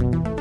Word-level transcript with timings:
Sons. 0.00 0.33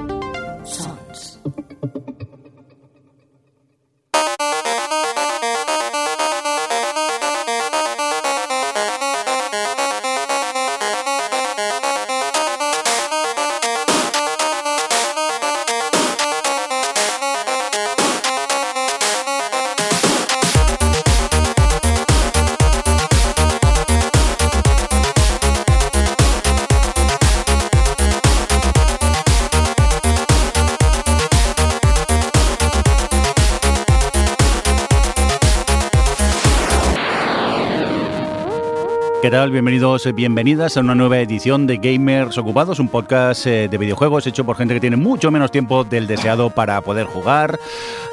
Tal? 39.33 39.49
Bienvenidos, 39.49 40.07
bienvenidas 40.13 40.77
a 40.77 40.81
una 40.81 40.93
nueva 40.93 41.17
edición 41.17 41.65
de 41.65 41.77
Gamers 41.77 42.37
Ocupados, 42.37 42.79
un 42.79 42.87
podcast 42.87 43.47
eh, 43.47 43.67
de 43.67 43.77
videojuegos 43.79 44.27
hecho 44.27 44.45
por 44.45 44.55
gente 44.55 44.75
que 44.75 44.79
tiene 44.79 44.95
mucho 44.95 45.31
menos 45.31 45.49
tiempo 45.49 45.83
del 45.83 46.05
deseado 46.05 46.51
para 46.51 46.79
poder 46.81 47.07
jugar. 47.07 47.57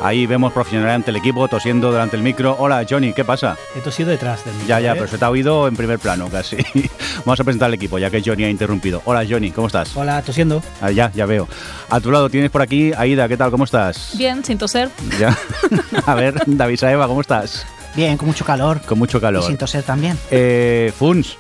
Ahí 0.01 0.25
vemos 0.25 0.55
profesional 0.55 0.89
ante 0.89 1.11
el 1.11 1.17
equipo 1.17 1.47
tosiendo 1.47 1.93
delante 1.93 2.17
del 2.17 2.25
micro. 2.25 2.57
Hola 2.59 2.87
Johnny, 2.89 3.13
¿qué 3.13 3.23
pasa? 3.23 3.59
He 3.77 3.81
tosido 3.81 4.09
detrás 4.09 4.47
del 4.47 4.55
micro, 4.55 4.69
Ya, 4.69 4.81
ya, 4.81 4.93
¿eh? 4.93 4.95
pero 4.95 5.09
se 5.09 5.19
te 5.19 5.25
ha 5.27 5.29
oído 5.29 5.69
en 5.69 5.77
primer 5.77 5.99
plano 5.99 6.31
casi. 6.31 6.57
Vamos 7.27 7.39
a 7.39 7.45
presentar 7.45 7.67
al 7.67 7.75
equipo, 7.75 7.99
ya 7.99 8.09
que 8.09 8.23
Johnny 8.25 8.45
ha 8.45 8.51
interrumpido. 8.51 9.03
Hola 9.05 9.23
Johnny, 9.29 9.51
¿cómo 9.51 9.67
estás? 9.67 9.95
Hola, 9.95 10.23
tosiendo. 10.23 10.63
Ah, 10.81 10.91
ya, 10.91 11.13
ya 11.13 11.27
veo. 11.27 11.47
A 11.91 12.01
tu 12.01 12.11
lado 12.11 12.31
tienes 12.31 12.51
por 12.51 12.63
aquí 12.63 12.93
a 12.97 13.07
Ida, 13.07 13.29
¿qué 13.29 13.37
tal? 13.37 13.51
¿Cómo 13.51 13.65
estás? 13.65 14.15
Bien, 14.17 14.43
sin 14.43 14.57
toser. 14.57 14.89
Ya. 15.19 15.37
a 16.07 16.15
ver, 16.15 16.41
David 16.47 16.77
Saeva, 16.77 17.07
¿cómo 17.07 17.21
estás? 17.21 17.67
Bien, 17.95 18.17
con 18.17 18.29
mucho 18.29 18.45
calor. 18.45 18.81
Con 18.83 18.99
mucho 18.99 19.19
Y 19.19 19.21
calor. 19.21 19.43
sin 19.45 19.57
toser 19.57 19.83
también. 19.83 20.17
Eh, 20.31 20.93
Funs. 20.99 21.37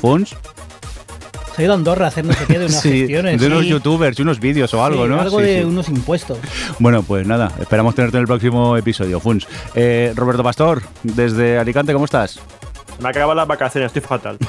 Funs. 0.00 0.34
Se 1.54 1.62
ha 1.62 1.64
ido 1.66 1.72
a 1.74 1.76
Andorra 1.76 2.06
a 2.06 2.08
hacer 2.08 2.24
no 2.24 2.32
sé 2.32 2.44
qué 2.46 2.58
de 2.58 2.66
unas 2.66 2.80
Sí, 2.82 2.98
gestiones. 3.00 3.40
de 3.40 3.46
unos 3.46 3.62
sí. 3.62 3.68
youtubers 3.68 4.18
y 4.18 4.22
unos 4.22 4.40
vídeos 4.40 4.74
o 4.74 4.84
algo, 4.84 5.04
Sí, 5.04 5.10
¿no? 5.10 5.20
Algo 5.20 5.38
Sí, 5.38 5.44
de 5.46 5.58
sí. 5.60 5.64
unos 5.64 5.88
impuestos. 5.88 6.38
Bueno, 6.80 7.02
pues 7.04 7.26
nada, 7.26 7.52
esperamos 7.60 7.94
tenerte 7.94 8.16
en 8.16 8.22
el 8.22 8.26
próximo 8.26 8.76
episodio, 8.76 9.20
Funs. 9.20 9.46
Eh, 9.76 10.12
Roberto 10.16 10.42
Pastor, 10.42 10.82
desde 11.04 11.56
Alicante, 11.58 11.92
¿cómo 11.92 12.06
estás? 12.06 12.40
Me 13.00 13.08
acaban 13.08 13.36
las 13.36 13.46
vacaciones, 13.46 13.88
estoy 13.94 14.02
fatal. 14.02 14.38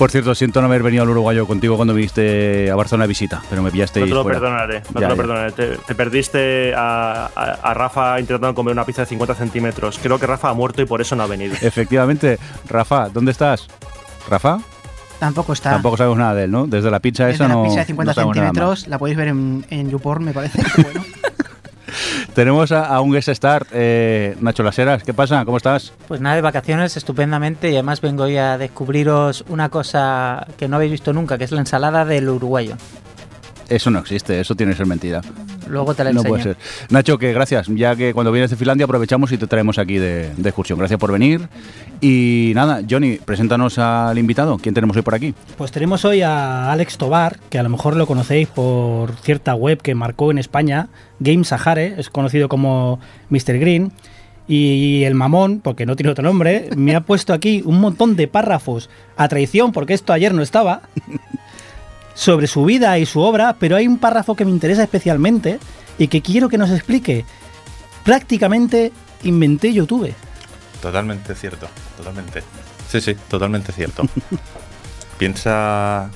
Por 0.00 0.10
cierto, 0.10 0.34
siento 0.34 0.62
no 0.62 0.66
haber 0.66 0.82
venido 0.82 1.02
al 1.02 1.10
uruguayo 1.10 1.46
contigo 1.46 1.76
cuando 1.76 1.92
viniste 1.92 2.70
a 2.70 2.74
Barcelona 2.74 3.04
de 3.04 3.08
visita, 3.08 3.42
pero 3.50 3.62
me 3.62 3.70
pillaste 3.70 4.00
No 4.00 4.06
te 4.06 4.12
lo 4.14 4.22
fuera. 4.22 4.40
perdonaré. 4.40 4.82
No 4.94 5.00
Ya, 5.00 5.00
te 5.00 5.00
lo 5.00 5.08
ya. 5.10 5.16
perdonaré. 5.16 5.52
Te, 5.52 5.66
te 5.76 5.94
perdiste 5.94 6.74
a, 6.74 7.26
a- 7.36 7.58
a 7.62 7.74
Rafa 7.74 8.18
intentando 8.18 8.54
comer 8.54 8.72
una 8.72 8.86
pizza 8.86 9.02
de 9.02 9.06
50 9.08 9.34
centímetros. 9.34 9.98
Creo 10.02 10.18
que 10.18 10.26
Rafa 10.26 10.48
ha 10.48 10.54
muerto 10.54 10.80
y 10.80 10.86
por 10.86 11.02
eso 11.02 11.16
no 11.16 11.24
ha 11.24 11.26
venido. 11.26 11.54
Efectivamente, 11.60 12.38
Rafa, 12.66 13.10
¿dónde 13.10 13.32
estás? 13.32 13.66
¿Rafa? 14.30 14.60
Tampoco 15.18 15.52
está. 15.52 15.72
Tampoco 15.72 15.98
sabemos 15.98 16.16
nada 16.16 16.32
de 16.32 16.44
él, 16.44 16.50
¿no? 16.50 16.66
Desde 16.66 16.90
la 16.90 17.00
pizza 17.00 17.26
Desde 17.26 17.34
esa 17.44 17.48
la 17.48 17.54
no. 17.56 17.64
pizza 17.64 17.80
de 17.80 17.84
50 17.84 18.10
no 18.10 18.14
sabemos 18.14 18.36
nada 18.36 18.46
centímetros, 18.48 18.88
la 18.88 18.98
podéis 18.98 19.18
ver 19.18 19.28
en, 19.28 19.66
en 19.68 19.90
YouPorn, 19.90 20.24
me 20.24 20.32
parece. 20.32 20.62
bueno. 20.82 21.04
Tenemos 22.34 22.72
a, 22.72 22.86
a 22.86 23.00
un 23.00 23.12
guest 23.12 23.28
star, 23.28 23.66
eh, 23.72 24.36
Nacho 24.40 24.62
Laseras. 24.62 25.02
¿Qué 25.02 25.14
pasa? 25.14 25.44
¿Cómo 25.44 25.56
estás? 25.56 25.92
Pues 26.08 26.20
nada, 26.20 26.36
de 26.36 26.42
vacaciones 26.42 26.96
estupendamente 26.96 27.70
y 27.70 27.74
además 27.74 28.00
vengo 28.00 28.24
hoy 28.24 28.36
a 28.36 28.58
descubriros 28.58 29.44
una 29.48 29.68
cosa 29.68 30.46
que 30.56 30.68
no 30.68 30.76
habéis 30.76 30.92
visto 30.92 31.12
nunca, 31.12 31.38
que 31.38 31.44
es 31.44 31.52
la 31.52 31.60
ensalada 31.60 32.04
del 32.04 32.28
uruguayo. 32.28 32.76
Eso 33.70 33.90
no 33.90 34.00
existe, 34.00 34.38
eso 34.40 34.54
tiene 34.54 34.72
que 34.72 34.78
ser 34.78 34.86
mentira. 34.86 35.22
Luego 35.68 35.94
te 35.94 36.02
la 36.04 36.12
No 36.12 36.18
enseño. 36.20 36.28
puede 36.28 36.42
ser. 36.42 36.56
Nacho, 36.90 37.16
que 37.18 37.32
gracias. 37.32 37.68
Ya 37.68 37.94
que 37.96 38.12
cuando 38.12 38.32
vienes 38.32 38.50
de 38.50 38.56
Finlandia 38.56 38.84
aprovechamos 38.84 39.30
y 39.32 39.38
te 39.38 39.46
traemos 39.46 39.78
aquí 39.78 39.96
de, 39.98 40.30
de 40.36 40.48
excursión. 40.48 40.78
Gracias 40.78 40.98
por 40.98 41.12
venir. 41.12 41.48
Y 42.00 42.52
nada, 42.56 42.82
Johnny, 42.90 43.18
preséntanos 43.24 43.78
al 43.78 44.18
invitado. 44.18 44.58
¿Quién 44.58 44.74
tenemos 44.74 44.96
hoy 44.96 45.02
por 45.02 45.14
aquí? 45.14 45.34
Pues 45.56 45.70
tenemos 45.70 46.04
hoy 46.04 46.22
a 46.22 46.72
Alex 46.72 46.98
Tobar, 46.98 47.38
que 47.48 47.58
a 47.58 47.62
lo 47.62 47.68
mejor 47.68 47.94
lo 47.96 48.06
conocéis 48.08 48.48
por 48.48 49.12
cierta 49.16 49.54
web 49.54 49.80
que 49.80 49.94
marcó 49.94 50.32
en 50.32 50.38
España, 50.38 50.88
Game 51.20 51.44
Sahare, 51.44 51.94
es 51.98 52.10
conocido 52.10 52.48
como 52.48 52.98
Mr. 53.30 53.58
Green. 53.60 53.92
Y 54.48 55.04
el 55.04 55.14
mamón, 55.14 55.60
porque 55.60 55.86
no 55.86 55.94
tiene 55.94 56.10
otro 56.10 56.24
nombre, 56.24 56.70
me 56.76 56.96
ha 56.96 57.02
puesto 57.02 57.32
aquí 57.32 57.62
un 57.64 57.80
montón 57.80 58.16
de 58.16 58.26
párrafos 58.26 58.90
a 59.16 59.28
traición, 59.28 59.70
porque 59.70 59.94
esto 59.94 60.12
ayer 60.12 60.34
no 60.34 60.42
estaba, 60.42 60.82
sobre 62.20 62.48
su 62.48 62.66
vida 62.66 62.98
y 62.98 63.06
su 63.06 63.20
obra, 63.20 63.56
pero 63.58 63.76
hay 63.76 63.88
un 63.88 63.96
párrafo 63.96 64.36
que 64.36 64.44
me 64.44 64.50
interesa 64.50 64.82
especialmente 64.82 65.58
y 65.96 66.08
que 66.08 66.20
quiero 66.20 66.50
que 66.50 66.58
nos 66.58 66.68
explique. 66.70 67.24
Prácticamente 68.04 68.92
inventé 69.22 69.72
YouTube. 69.72 70.12
Totalmente 70.82 71.34
cierto, 71.34 71.66
totalmente. 71.96 72.42
Sí, 72.90 73.00
sí, 73.00 73.16
totalmente 73.26 73.72
cierto. 73.72 74.02
Piensa, 75.18 76.10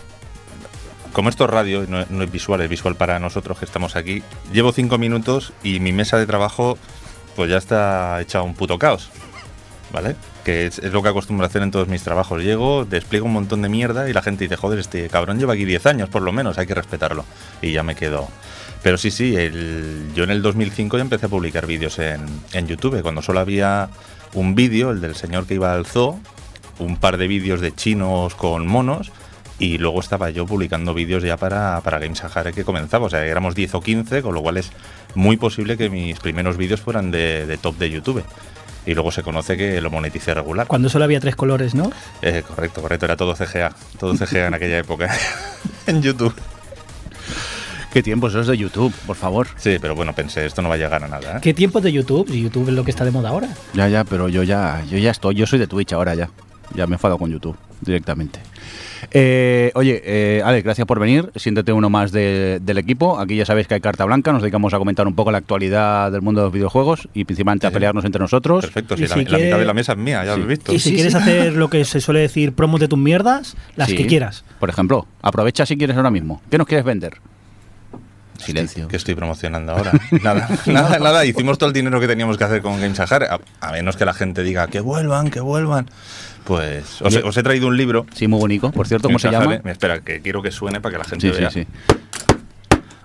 como 1.14 1.30
esto 1.30 1.44
es 1.44 1.50
radio 1.50 1.84
y 1.84 1.86
no, 1.86 2.04
no 2.10 2.22
es 2.22 2.30
visual, 2.30 2.60
es 2.60 2.68
visual 2.68 2.96
para 2.96 3.18
nosotros 3.18 3.58
que 3.58 3.64
estamos 3.64 3.96
aquí, 3.96 4.22
llevo 4.52 4.72
cinco 4.72 4.98
minutos 4.98 5.54
y 5.62 5.80
mi 5.80 5.92
mesa 5.92 6.18
de 6.18 6.26
trabajo 6.26 6.76
pues 7.34 7.48
ya 7.48 7.56
está 7.56 8.20
hecha 8.20 8.42
un 8.42 8.52
puto 8.52 8.78
caos, 8.78 9.08
¿vale? 9.90 10.16
Que 10.44 10.66
es, 10.66 10.82
lo 10.82 11.02
que 11.02 11.08
acostumbro 11.08 11.44
a 11.44 11.48
hacer 11.48 11.62
en 11.62 11.70
todos 11.70 11.88
mis 11.88 12.02
trabajos. 12.02 12.42
Llego, 12.42 12.84
despliego 12.84 13.26
un 13.26 13.32
montón 13.32 13.62
de 13.62 13.68
mierda 13.68 14.08
y 14.08 14.12
la 14.12 14.22
gente 14.22 14.44
dice, 14.44 14.56
joder, 14.56 14.78
este 14.78 15.08
cabrón 15.08 15.38
lleva 15.38 15.54
aquí 15.54 15.64
10 15.64 15.86
años 15.86 16.08
por 16.10 16.22
lo 16.22 16.32
menos, 16.32 16.58
hay 16.58 16.66
que 16.66 16.74
respetarlo. 16.74 17.24
Y 17.62 17.72
ya 17.72 17.82
me 17.82 17.94
quedo... 17.94 18.28
Pero 18.82 18.98
sí, 18.98 19.10
sí, 19.10 19.32
yo 20.14 20.24
en 20.24 20.30
el 20.30 20.42
2005 20.42 20.98
ya 20.98 21.00
empecé 21.00 21.24
a 21.24 21.28
publicar 21.30 21.66
vídeos 21.66 21.98
en, 21.98 22.20
en 22.52 22.66
YouTube, 22.66 23.00
cuando 23.00 23.22
solo 23.22 23.40
había 23.40 23.88
un 24.34 24.54
vídeo, 24.54 24.90
el 24.90 25.00
del 25.00 25.14
señor 25.14 25.46
que 25.46 25.54
iba 25.54 25.72
al 25.72 25.86
zoo, 25.86 26.20
un 26.78 26.98
par 26.98 27.16
de 27.16 27.26
vídeos 27.26 27.62
de 27.62 27.74
chinos 27.74 28.34
con 28.34 28.66
monos, 28.66 29.10
y 29.58 29.78
luego 29.78 30.00
estaba 30.00 30.28
yo 30.28 30.44
publicando 30.44 30.92
vídeos 30.92 31.22
ya 31.22 31.38
para, 31.38 31.80
para 31.82 31.98
Game 31.98 32.14
Sahara 32.14 32.52
que 32.52 32.62
comenzaba, 32.64 33.06
o 33.06 33.10
sea, 33.10 33.24
éramos 33.24 33.54
10 33.54 33.74
o 33.76 33.80
15, 33.80 34.20
con 34.20 34.34
lo 34.34 34.42
cual 34.42 34.58
es 34.58 34.70
muy 35.14 35.38
posible 35.38 35.78
que 35.78 35.88
mis 35.88 36.18
primeros 36.18 36.58
vídeos 36.58 36.82
fueran 36.82 37.10
de 37.10 37.58
top 37.62 37.78
de 37.78 37.90
YouTube. 37.90 38.22
Y 38.86 38.94
luego 38.94 39.10
se 39.10 39.22
conoce 39.22 39.56
que 39.56 39.80
lo 39.80 39.90
moneticé 39.90 40.34
regular. 40.34 40.66
Cuando 40.66 40.88
solo 40.88 41.04
había 41.04 41.20
tres 41.20 41.36
colores, 41.36 41.74
¿no? 41.74 41.90
Eh, 42.22 42.42
correcto, 42.46 42.82
correcto, 42.82 43.06
era 43.06 43.16
todo 43.16 43.34
CGA, 43.34 43.74
todo 43.98 44.14
CGA 44.14 44.48
en 44.48 44.54
aquella 44.54 44.78
época, 44.78 45.08
en 45.86 46.02
YouTube. 46.02 46.34
¿Qué 47.92 48.02
tiempo 48.02 48.26
eso 48.26 48.40
es 48.40 48.48
de 48.48 48.56
YouTube, 48.58 48.92
por 49.06 49.14
favor? 49.14 49.46
Sí, 49.56 49.78
pero 49.80 49.94
bueno, 49.94 50.12
pensé, 50.14 50.44
esto 50.44 50.60
no 50.62 50.68
va 50.68 50.74
a 50.74 50.78
llegar 50.78 51.04
a 51.04 51.06
nada. 51.06 51.36
¿eh? 51.36 51.40
¿Qué 51.40 51.54
tiempos 51.54 51.80
de 51.82 51.92
YouTube? 51.92 52.28
Si 52.28 52.42
YouTube 52.42 52.68
es 52.68 52.74
lo 52.74 52.84
que 52.84 52.90
está 52.90 53.04
de 53.04 53.12
moda 53.12 53.28
ahora. 53.28 53.48
Ya, 53.72 53.88
ya, 53.88 54.02
pero 54.02 54.28
yo 54.28 54.42
ya, 54.42 54.82
yo 54.90 54.98
ya 54.98 55.12
estoy, 55.12 55.36
yo 55.36 55.46
soy 55.46 55.60
de 55.60 55.68
Twitch 55.68 55.92
ahora 55.92 56.14
ya. 56.16 56.28
Ya 56.74 56.88
me 56.88 56.94
he 56.94 56.96
enfadado 56.96 57.18
con 57.18 57.30
YouTube 57.30 57.56
directamente. 57.80 58.40
Eh, 59.10 59.70
oye, 59.74 60.02
eh, 60.04 60.42
Alex, 60.44 60.64
gracias 60.64 60.86
por 60.86 60.98
venir. 60.98 61.30
Siéntete 61.36 61.72
uno 61.72 61.90
más 61.90 62.12
de- 62.12 62.60
del 62.62 62.78
equipo. 62.78 63.18
Aquí 63.20 63.36
ya 63.36 63.44
sabéis 63.46 63.66
que 63.68 63.74
hay 63.74 63.80
carta 63.80 64.04
blanca. 64.04 64.32
Nos 64.32 64.42
dedicamos 64.42 64.74
a 64.74 64.78
comentar 64.78 65.06
un 65.06 65.14
poco 65.14 65.30
la 65.32 65.38
actualidad 65.38 66.10
del 66.12 66.22
mundo 66.22 66.40
de 66.40 66.46
los 66.46 66.52
videojuegos 66.52 67.08
y 67.14 67.24
principalmente 67.24 67.66
a 67.66 67.70
Sí, 67.70 67.72
sí. 67.72 67.74
pelearnos 67.74 68.04
entre 68.04 68.20
nosotros. 68.20 68.64
Perfecto, 68.64 68.94
Y 68.94 68.98
si 68.98 69.06
la, 69.06 69.16
mitad 69.16 69.38
de 69.58 69.64
la 69.64 69.74
mesa 69.74 69.92
es 69.92 69.98
mía, 69.98 70.24
ya 70.24 70.34
Sí. 70.34 70.38
lo 70.38 70.44
habéis 70.44 70.58
visto. 70.58 70.72
Y 70.72 70.78
si 70.78 70.88
Sí, 70.90 70.94
quieres 70.96 71.12
sí. 71.12 71.18
hacer 71.18 71.52
lo 71.54 71.68
que 71.70 71.84
se 71.84 72.00
suele 72.00 72.20
decir 72.20 72.52
promos 72.54 72.80
de 72.80 72.88
tus 72.88 72.98
mierdas, 72.98 73.56
las 73.76 73.88
Sí. 73.88 73.96
que 73.96 74.06
quieras. 74.06 74.44
Por 74.60 74.70
ejemplo, 74.70 75.06
aprovecha 75.22 75.66
si 75.66 75.76
quieres 75.76 75.96
ahora 75.96 76.10
mismo. 76.10 76.42
¿Qué 76.50 76.58
nos 76.58 76.66
quieres 76.66 76.84
vender? 76.84 77.14
Silencio. 78.38 78.88
¿Qué 78.88 78.96
estoy 78.96 79.14
promocionando 79.14 79.72
ahora? 79.76 79.92
nada, 80.22 80.48
nada, 80.66 80.98
nada. 80.98 81.24
Hicimos 81.24 81.56
todo 81.56 81.68
el 81.68 81.72
dinero 81.72 82.00
que 82.00 82.08
teníamos 82.08 82.36
que 82.36 82.44
hacer 82.44 82.62
con 82.62 82.80
Game 82.80 82.94
Sahara. 82.94 83.38
A, 83.60 83.68
a 83.68 83.72
menos 83.72 83.96
que 83.96 84.04
la 84.04 84.12
gente 84.12 84.42
diga 84.42 84.66
que 84.66 84.80
vuelvan, 84.80 85.30
que 85.30 85.40
vuelvan. 85.40 85.86
Pues 86.44 87.00
os, 87.02 87.14
he- 87.14 87.18
Oye. 87.18 87.28
os 87.28 87.36
he 87.36 87.42
traído 87.42 87.66
un 87.68 87.76
libro. 87.76 88.06
Sí, 88.14 88.28
muy 88.28 88.38
bonito. 88.38 88.70
Por 88.70 88.86
cierto, 88.86 89.08
¿cómo 89.08 89.18
se 89.18 89.30
llama? 89.30 89.54
Espera, 89.64 90.00
que 90.00 90.20
quiero 90.20 90.42
que 90.42 90.50
suene 90.50 90.80
para 90.80 90.92
que 90.92 90.98
la 90.98 91.04
gente 91.04 91.28
Sí, 91.28 91.34
sí, 91.34 91.40
vea. 91.40 91.50
sí. 91.50 91.66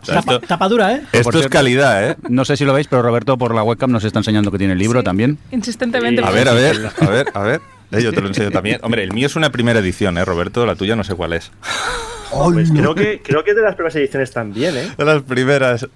O 0.02 0.06
sea, 0.06 0.16
Tapa, 0.16 0.36
esto 0.36 0.48
tapadura, 0.48 0.94
¿eh? 0.96 1.02
esto 1.12 1.40
es 1.40 1.48
calidad, 1.50 2.10
¿eh? 2.12 2.16
No 2.30 2.46
sé 2.46 2.56
si 2.56 2.64
lo 2.66 2.74
veis, 2.74 2.88
pero 2.88 3.02
Roberto 3.02 3.38
por 3.38 3.54
la 3.54 3.64
webcam 3.64 3.92
nos 3.92 4.04
está 4.06 4.20
enseñando 4.20 4.50
que 4.52 4.58
tiene 4.58 4.74
el 4.74 4.80
libro 4.80 5.02
Sí. 5.02 5.04
también. 5.04 5.38
Insistentemente. 5.52 6.22
Sí. 6.22 6.28
A 6.28 6.32
ver, 6.32 6.48
a 6.50 6.54
ver, 6.54 6.90
a 7.02 7.06
ver, 7.10 7.28
a 7.34 7.40
ver. 7.42 7.62
Eh, 7.92 8.04
yo 8.04 8.14
te 8.14 8.22
lo 8.22 8.28
enseño 8.28 8.52
también. 8.52 8.80
Hombre, 8.84 9.02
el 9.04 9.12
mío 9.14 9.26
es 9.26 9.36
una 9.36 9.52
primera 9.52 9.80
edición, 9.80 10.20
¿eh, 10.20 10.24
Roberto? 10.24 10.64
La 10.64 10.76
tuya 10.76 10.96
no 10.96 11.04
sé 11.04 11.16
cuál 11.16 11.34
es. 11.34 11.52
Pues 12.54 12.70
creo, 12.72 12.94
que, 12.94 13.22
creo 13.24 13.44
que 13.44 13.50
es 13.50 13.56
de 13.56 13.64
las 13.64 13.74
primeras 13.74 13.96
ediciones 13.96 14.30
también, 14.32 14.78
¿eh? 14.78 14.90
De 14.96 15.04
las 15.04 15.24
primeras. 15.24 15.88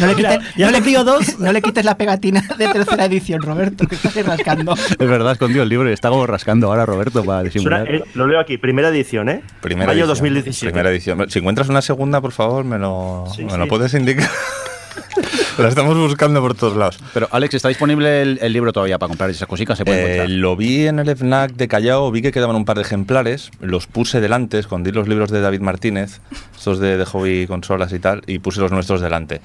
No 0.00 0.06
le, 0.06 0.14
Mira, 0.14 0.38
quites, 0.38 0.54
ya 0.56 0.66
no, 0.66 0.72
le, 0.72 0.82
pido 0.82 1.04
dos. 1.04 1.38
no 1.38 1.52
le 1.52 1.60
quites 1.62 1.84
la 1.84 1.96
pegatina 1.96 2.40
de 2.56 2.68
tercera 2.68 3.04
edición, 3.04 3.42
Roberto, 3.42 3.86
que 3.86 3.94
estás 3.96 4.14
rascando. 4.24 4.74
Es 4.74 4.96
verdad, 4.98 5.32
escondido 5.32 5.62
el 5.62 5.68
libro 5.68 5.90
y 5.90 5.92
está 5.92 6.08
como 6.08 6.26
rascando 6.26 6.68
ahora 6.68 6.86
Roberto 6.86 7.24
para 7.24 7.40
Suena- 7.40 7.42
disimular. 7.42 7.94
eh, 7.94 8.04
lo 8.14 8.26
leo 8.26 8.40
aquí, 8.40 8.58
primera 8.58 8.88
edición, 8.88 9.28
¿eh? 9.28 9.42
Primera 9.60 9.86
Mayo 9.88 10.00
edición. 10.04 10.08
2017. 10.08 10.72
Primera 10.72 10.90
edición. 10.90 11.30
Si 11.30 11.38
encuentras 11.38 11.68
una 11.68 11.82
segunda, 11.82 12.20
por 12.20 12.32
favor, 12.32 12.64
me 12.64 12.78
lo, 12.78 13.26
Sí, 13.34 13.44
me 13.44 13.50
sí. 13.50 13.56
lo 13.58 13.66
puedes 13.68 13.92
indicar. 13.94 14.28
La 15.58 15.68
estamos 15.68 15.96
buscando 15.96 16.40
por 16.40 16.54
todos 16.54 16.76
lados. 16.76 16.98
Pero, 17.14 17.28
Alex, 17.30 17.54
¿está 17.54 17.68
disponible 17.68 18.22
el, 18.22 18.38
el 18.40 18.52
libro 18.52 18.72
todavía 18.72 18.98
para 18.98 19.08
comprar 19.08 19.30
esas 19.30 19.46
cositas? 19.48 19.76
¿Se 19.78 19.84
puede 19.84 20.24
Eh, 20.24 20.28
lo 20.28 20.56
vi 20.56 20.86
en 20.86 20.98
el 20.98 21.14
FNAC 21.16 21.52
de 21.52 21.68
Callao, 21.68 22.10
vi 22.10 22.22
que 22.22 22.32
quedaban 22.32 22.56
un 22.56 22.64
par 22.64 22.76
de 22.76 22.82
ejemplares, 22.82 23.50
los 23.60 23.86
puse 23.86 24.20
delante, 24.20 24.58
escondí 24.58 24.92
los 24.92 25.08
libros 25.08 25.30
de 25.30 25.40
David 25.40 25.60
Martínez, 25.60 26.20
estos 26.56 26.78
de, 26.78 26.96
de 26.96 27.04
hobby 27.04 27.46
consolas 27.46 27.92
y 27.92 27.98
tal, 27.98 28.22
y 28.26 28.38
puse 28.38 28.60
los 28.60 28.72
nuestros 28.72 29.00
delante. 29.00 29.40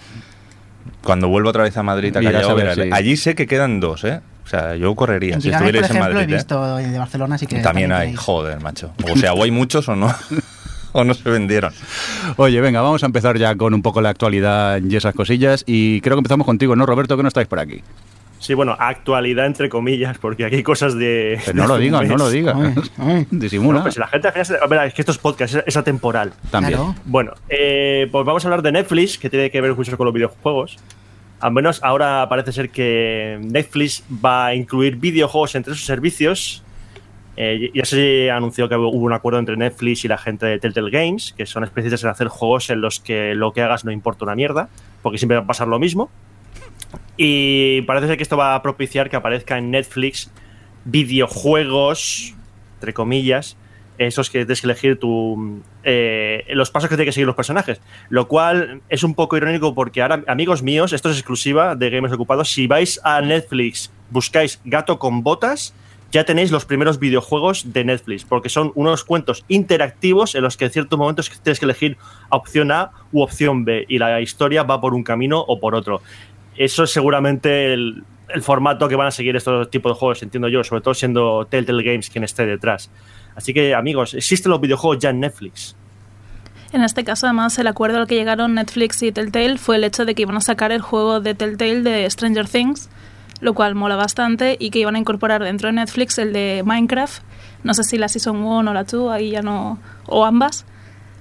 Cuando 1.04 1.28
vuelvo 1.28 1.50
otra 1.50 1.64
vez 1.64 1.76
a 1.78 1.84
Madrid, 1.84 2.16
a 2.16 2.22
Callao, 2.22 2.52
a 2.52 2.54
ver, 2.54 2.66
veré. 2.68 2.84
sí. 2.86 2.90
allí 2.94 3.18
sé 3.18 3.36
que 3.36 3.46
quedan 3.48 3.80
dos, 3.80 4.04
¿eh? 4.04 4.22
O 4.46 4.50
sea, 4.50 4.76
yo 4.78 4.96
correría 4.96 5.36
En 5.36 5.42
si 5.42 5.50
por 5.50 5.56
estuvierais 5.58 5.92
en 5.92 6.00
Madrid. 6.00 6.18
he 6.20 6.24
¿eh? 6.24 6.26
visto 6.28 6.78
de 6.78 6.98
Barcelona, 6.98 7.36
así 7.36 7.48
que 7.48 7.60
También 7.60 7.92
hay, 7.92 8.00
tenéis. 8.08 8.20
joder, 8.20 8.62
macho. 8.62 8.94
O 9.12 9.18
sea, 9.18 9.34
o 9.34 9.44
hay 9.44 9.52
muchos 9.52 9.90
o 9.90 9.96
no, 9.98 10.08
o 11.02 11.04
no 11.04 11.14
se 11.14 11.30
vendieron. 11.30 11.74
Oye, 12.38 12.60
venga, 12.62 12.82
vamos 12.82 13.04
a 13.04 13.06
empezar 13.06 13.38
ya 13.38 13.56
con 13.56 13.74
un 13.74 13.82
poco 13.82 14.02
la 14.02 14.10
actualidad 14.10 14.82
y 14.82 14.96
esas 14.96 15.14
cosillas. 15.14 15.64
Y 15.68 16.02
creo 16.02 16.16
que 16.16 16.20
empezamos 16.20 16.46
contigo, 16.46 16.76
¿no, 16.76 16.86
Roberto? 16.86 17.18
Que 17.18 17.24
no 17.24 17.30
estáis 17.30 17.48
por 17.48 17.60
aquí. 17.60 17.82
Sí, 18.40 18.54
bueno, 18.54 18.76
actualidad 18.78 19.48
entre 19.48 19.68
comillas, 19.68 20.18
porque 20.20 20.46
aquí 20.46 20.58
hay 20.58 20.64
cosas 20.64 20.96
de. 20.96 21.40
Pero 21.44 21.58
no 21.58 21.68
lo 21.68 21.78
digas, 21.78 22.08
no 22.08 22.18
lo 22.18 22.30
digas. 22.30 22.56
Disimula. 23.32 23.80
No, 23.80 23.84
pues 23.84 23.98
la 23.98 24.08
gente 24.08 24.30
es 24.36 24.94
que 24.94 25.02
estos 25.02 25.18
podcasts 25.18 25.56
es, 25.56 25.64
es 25.66 25.78
atemporal. 25.78 26.34
También. 26.52 26.78
Claro. 26.78 26.96
Bueno, 27.06 27.34
eh, 27.50 28.08
pues 28.12 28.26
vamos 28.26 28.46
a 28.46 28.48
hablar 28.48 28.62
de 28.62 28.72
Netflix, 28.72 29.18
que 29.18 29.30
tiene 29.30 29.50
que 29.50 29.60
ver 29.60 29.76
mucho 29.76 29.98
con 29.98 30.06
los 30.06 30.14
videojuegos. 30.14 30.78
Al 31.40 31.52
menos 31.52 31.80
ahora 31.84 32.28
parece 32.30 32.52
ser 32.52 32.70
que 32.70 33.40
Netflix 33.42 34.04
va 34.24 34.48
a 34.48 34.56
incluir 34.56 34.98
videojuegos 34.98 35.56
entre 35.56 35.74
sus 35.74 35.86
servicios. 35.86 36.64
Eh, 37.40 37.70
ya 37.74 37.86
se 37.86 38.32
anunció 38.32 38.68
que 38.68 38.76
hubo 38.76 38.90
un 38.90 39.14
acuerdo 39.14 39.38
entre 39.38 39.56
Netflix 39.56 40.04
y 40.04 40.08
la 40.08 40.18
gente 40.18 40.48
de 40.48 40.60
Telltale 40.60 40.90
Games, 40.90 41.36
que 41.38 41.46
son 41.46 41.64
especialistas 41.64 42.04
en 42.04 42.10
hacer 42.10 42.28
juegos 42.30 42.72
en 42.72 42.82
los 42.82 43.00
que 43.00 43.36
lo 43.36 43.54
que 43.54 43.62
hagas 43.62 43.86
no 43.86 43.92
importa 43.92 44.26
una 44.26 44.34
mierda, 44.34 44.70
porque 45.04 45.20
siempre 45.20 45.38
va 45.38 45.44
a 45.44 45.48
pasar 45.48 45.68
lo 45.68 45.78
mismo. 45.78 46.10
Y 47.16 47.82
parece 47.84 48.08
ser 48.08 48.18
que 48.18 48.24
esto 48.24 48.38
va 48.38 48.56
a 48.56 48.62
propiciar 48.64 49.10
que 49.10 49.16
aparezca 49.16 49.58
en 49.58 49.70
Netflix 49.70 50.32
videojuegos, 50.86 52.34
entre 52.76 52.94
comillas, 52.94 53.56
esos 53.98 54.30
que 54.30 54.40
tienes 54.40 54.62
que 54.62 54.68
elegir 54.68 55.00
tu, 55.00 55.62
eh, 55.84 56.46
los 56.50 56.72
pasos 56.72 56.90
que 56.90 56.96
tienen 56.96 57.08
que 57.08 57.14
seguir 57.14 57.28
los 57.28 57.36
personajes. 57.36 57.82
Lo 58.10 58.28
cual 58.28 58.82
es 58.90 59.04
un 59.04 59.16
poco 59.16 59.38
irónico 59.38 59.76
porque 59.76 60.02
ahora, 60.02 60.24
amigos 60.28 60.64
míos, 60.64 60.94
esto 60.94 61.10
es 61.10 61.18
exclusiva 61.18 61.76
de 61.76 61.90
Gamers 61.90 62.14
Ocupados, 62.14 62.50
si 62.50 62.68
vais 62.68 63.00
a 63.04 63.22
Netflix, 63.22 63.92
buscáis 64.10 64.60
gato 64.66 65.00
con 65.00 65.24
botas, 65.24 65.74
ya 66.12 66.24
tenéis 66.24 66.52
los 66.52 66.66
primeros 66.66 67.00
videojuegos 67.00 67.74
de 67.74 67.84
Netflix, 67.84 68.24
porque 68.24 68.50
son 68.50 68.72
unos 68.76 69.04
cuentos 69.04 69.44
interactivos 69.48 70.36
en 70.36 70.44
los 70.44 70.58
que 70.58 70.66
en 70.66 70.72
ciertos 70.72 70.98
momentos 70.98 71.30
tienes 71.42 71.60
que 71.60 71.66
elegir 71.66 71.98
opción 72.30 72.72
A 72.72 72.92
u 73.12 73.22
opción 73.22 73.66
B, 73.66 73.86
y 73.88 74.00
la 74.00 74.22
historia 74.22 74.64
va 74.64 74.80
por 74.80 74.94
un 74.94 75.04
camino 75.04 75.40
o 75.40 75.60
por 75.60 75.76
otro. 75.76 76.02
Eso 76.56 76.84
es 76.84 76.92
seguramente 76.92 77.74
el, 77.74 78.04
el 78.30 78.42
formato 78.42 78.88
que 78.88 78.96
van 78.96 79.08
a 79.08 79.12
seguir 79.12 79.36
estos 79.36 79.70
tipos 79.70 79.92
de 79.92 80.00
juegos, 80.00 80.24
entiendo 80.24 80.48
yo, 80.48 80.64
sobre 80.64 80.82
todo 80.82 80.94
siendo 80.94 81.46
Telltale 81.46 81.84
Games 81.84 82.10
quien 82.10 82.24
esté 82.24 82.46
detrás. 82.46 82.90
Así 83.36 83.54
que, 83.54 83.76
amigos, 83.76 84.14
existen 84.14 84.52
los 84.52 84.60
videojuegos 84.60 85.00
ya 85.00 85.10
en 85.12 85.20
Netflix. 85.20 85.76
En 86.74 86.84
este 86.84 87.04
caso, 87.04 87.28
además, 87.28 87.58
el 87.60 87.68
acuerdo 87.68 88.00
al 88.00 88.08
que 88.08 88.16
llegaron 88.16 88.56
Netflix 88.56 89.02
y 89.02 89.12
Telltale 89.12 89.58
fue 89.58 89.78
el 89.78 89.86
hecho 89.86 90.04
de 90.04 90.16
que 90.16 90.24
iban 90.24 90.36
a 90.36 90.42
sacar 90.42 90.72
el 90.72 90.82
juego 90.82 91.22
de 91.22 91.34
Telltale 91.34 91.82
de 91.82 92.10
Stranger 92.10 92.48
Things, 92.48 92.90
lo 93.42 93.54
cual 93.54 93.76
mola 93.76 93.96
bastante, 93.96 94.58
y 94.60 94.70
que 94.72 94.80
iban 94.80 94.96
a 94.96 95.00
incorporar 95.00 95.44
dentro 95.44 95.68
de 95.68 95.74
Netflix 95.74 96.18
el 96.18 96.34
de 96.34 96.64
Minecraft. 96.66 97.22
No 97.64 97.74
sé 97.74 97.84
si 97.84 97.98
la 97.98 98.08
Season 98.08 98.38
1 98.38 98.72
o 98.72 98.74
la 98.74 98.84
2, 98.84 99.12
ahí 99.12 99.32
ya 99.32 99.42
no. 99.42 99.80
o 100.08 100.26
ambas. 100.26 100.66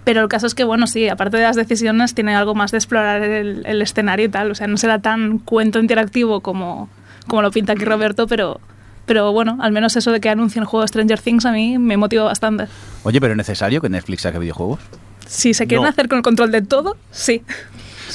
Pero 0.04 0.22
el 0.22 0.28
caso 0.28 0.46
es 0.46 0.54
que, 0.54 0.62
bueno, 0.62 0.86
sí, 0.86 1.08
aparte 1.08 1.36
de 1.36 1.42
las 1.42 1.56
decisiones, 1.56 2.14
tiene 2.14 2.34
algo 2.36 2.54
más 2.54 2.70
de 2.70 2.78
explorar 2.78 3.22
el, 3.22 3.66
el 3.66 3.82
escenario 3.82 4.26
y 4.26 4.28
tal. 4.28 4.50
O 4.52 4.54
sea, 4.54 4.68
no 4.68 4.76
será 4.76 5.00
tan 5.00 5.38
cuento 5.40 5.80
interactivo 5.80 6.40
como, 6.40 6.88
como 7.26 7.42
lo 7.42 7.50
pinta 7.50 7.72
aquí 7.72 7.84
Roberto, 7.84 8.28
pero, 8.28 8.60
pero 9.04 9.32
bueno, 9.32 9.58
al 9.60 9.72
menos 9.72 9.96
eso 9.96 10.12
de 10.12 10.20
que 10.20 10.28
anuncien 10.28 10.62
el 10.62 10.68
juego 10.68 10.82
de 10.82 10.88
Stranger 10.88 11.20
Things 11.20 11.44
a 11.44 11.50
mí 11.50 11.76
me 11.78 11.96
motiva 11.96 12.22
bastante. 12.22 12.66
Oye, 13.02 13.20
pero 13.20 13.32
¿es 13.32 13.36
necesario 13.36 13.80
que 13.80 13.88
Netflix 13.88 14.22
saque 14.22 14.38
videojuegos? 14.38 14.78
Si 15.26 15.54
se 15.54 15.66
quieren 15.66 15.82
No. 15.82 15.88
hacer 15.90 16.06
con 16.08 16.18
el 16.18 16.22
control 16.22 16.52
de 16.52 16.62
todo, 16.62 16.96
sí. 17.10 17.42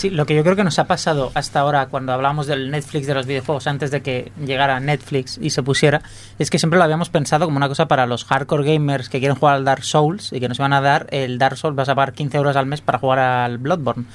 Sí, 0.02 0.10
lo 0.10 0.26
que 0.26 0.34
yo 0.34 0.42
creo 0.42 0.56
que 0.56 0.64
nos 0.64 0.80
ha 0.80 0.86
pasado 0.86 1.32
hasta 1.36 1.60
ahora 1.60 1.86
cuando 1.86 2.12
hablamos 2.12 2.48
del 2.48 2.72
Netflix 2.72 3.06
de 3.06 3.14
los 3.14 3.28
videojuegos 3.28 3.68
antes 3.68 3.92
de 3.92 4.02
que 4.02 4.32
llegara 4.44 4.80
Netflix 4.80 5.38
y 5.40 5.52
se 5.52 5.62
pusiera, 5.62 6.02
es 6.40 6.50
que 6.50 6.58
siempre 6.58 6.80
lo 6.80 6.86
habíamos 6.86 7.12
pensado 7.12 7.46
como 7.46 7.58
una 7.58 7.68
cosa 7.68 7.88
para 7.88 8.08
los 8.08 8.26
hardcore 8.26 8.64
gamers 8.74 9.10
que 9.10 9.20
quieren 9.20 9.38
jugar 9.38 9.58
al 9.58 9.64
Dark 9.64 9.84
Souls 9.84 10.34
y 10.34 10.40
que 10.40 10.50
nos 10.50 10.58
van 10.58 10.74
a 10.74 10.82
dar 10.82 11.06
el 11.12 11.38
Dark 11.38 11.56
Souls, 11.56 11.76
vas 11.76 11.88
a 11.88 11.94
pagar 11.94 12.14
15 12.14 12.36
euros 12.36 12.56
al 12.56 12.66
mes 12.66 12.82
para 12.82 12.98
jugar 12.98 13.20
al 13.20 13.60
Bloodborne. 13.60 14.06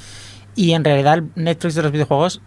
Y 0.56 0.72
en 0.72 0.82
realidad 0.82 1.14
el 1.14 1.30
Netflix 1.36 1.76
de 1.76 1.82
los 1.82 1.92
videojuegos 1.92 2.40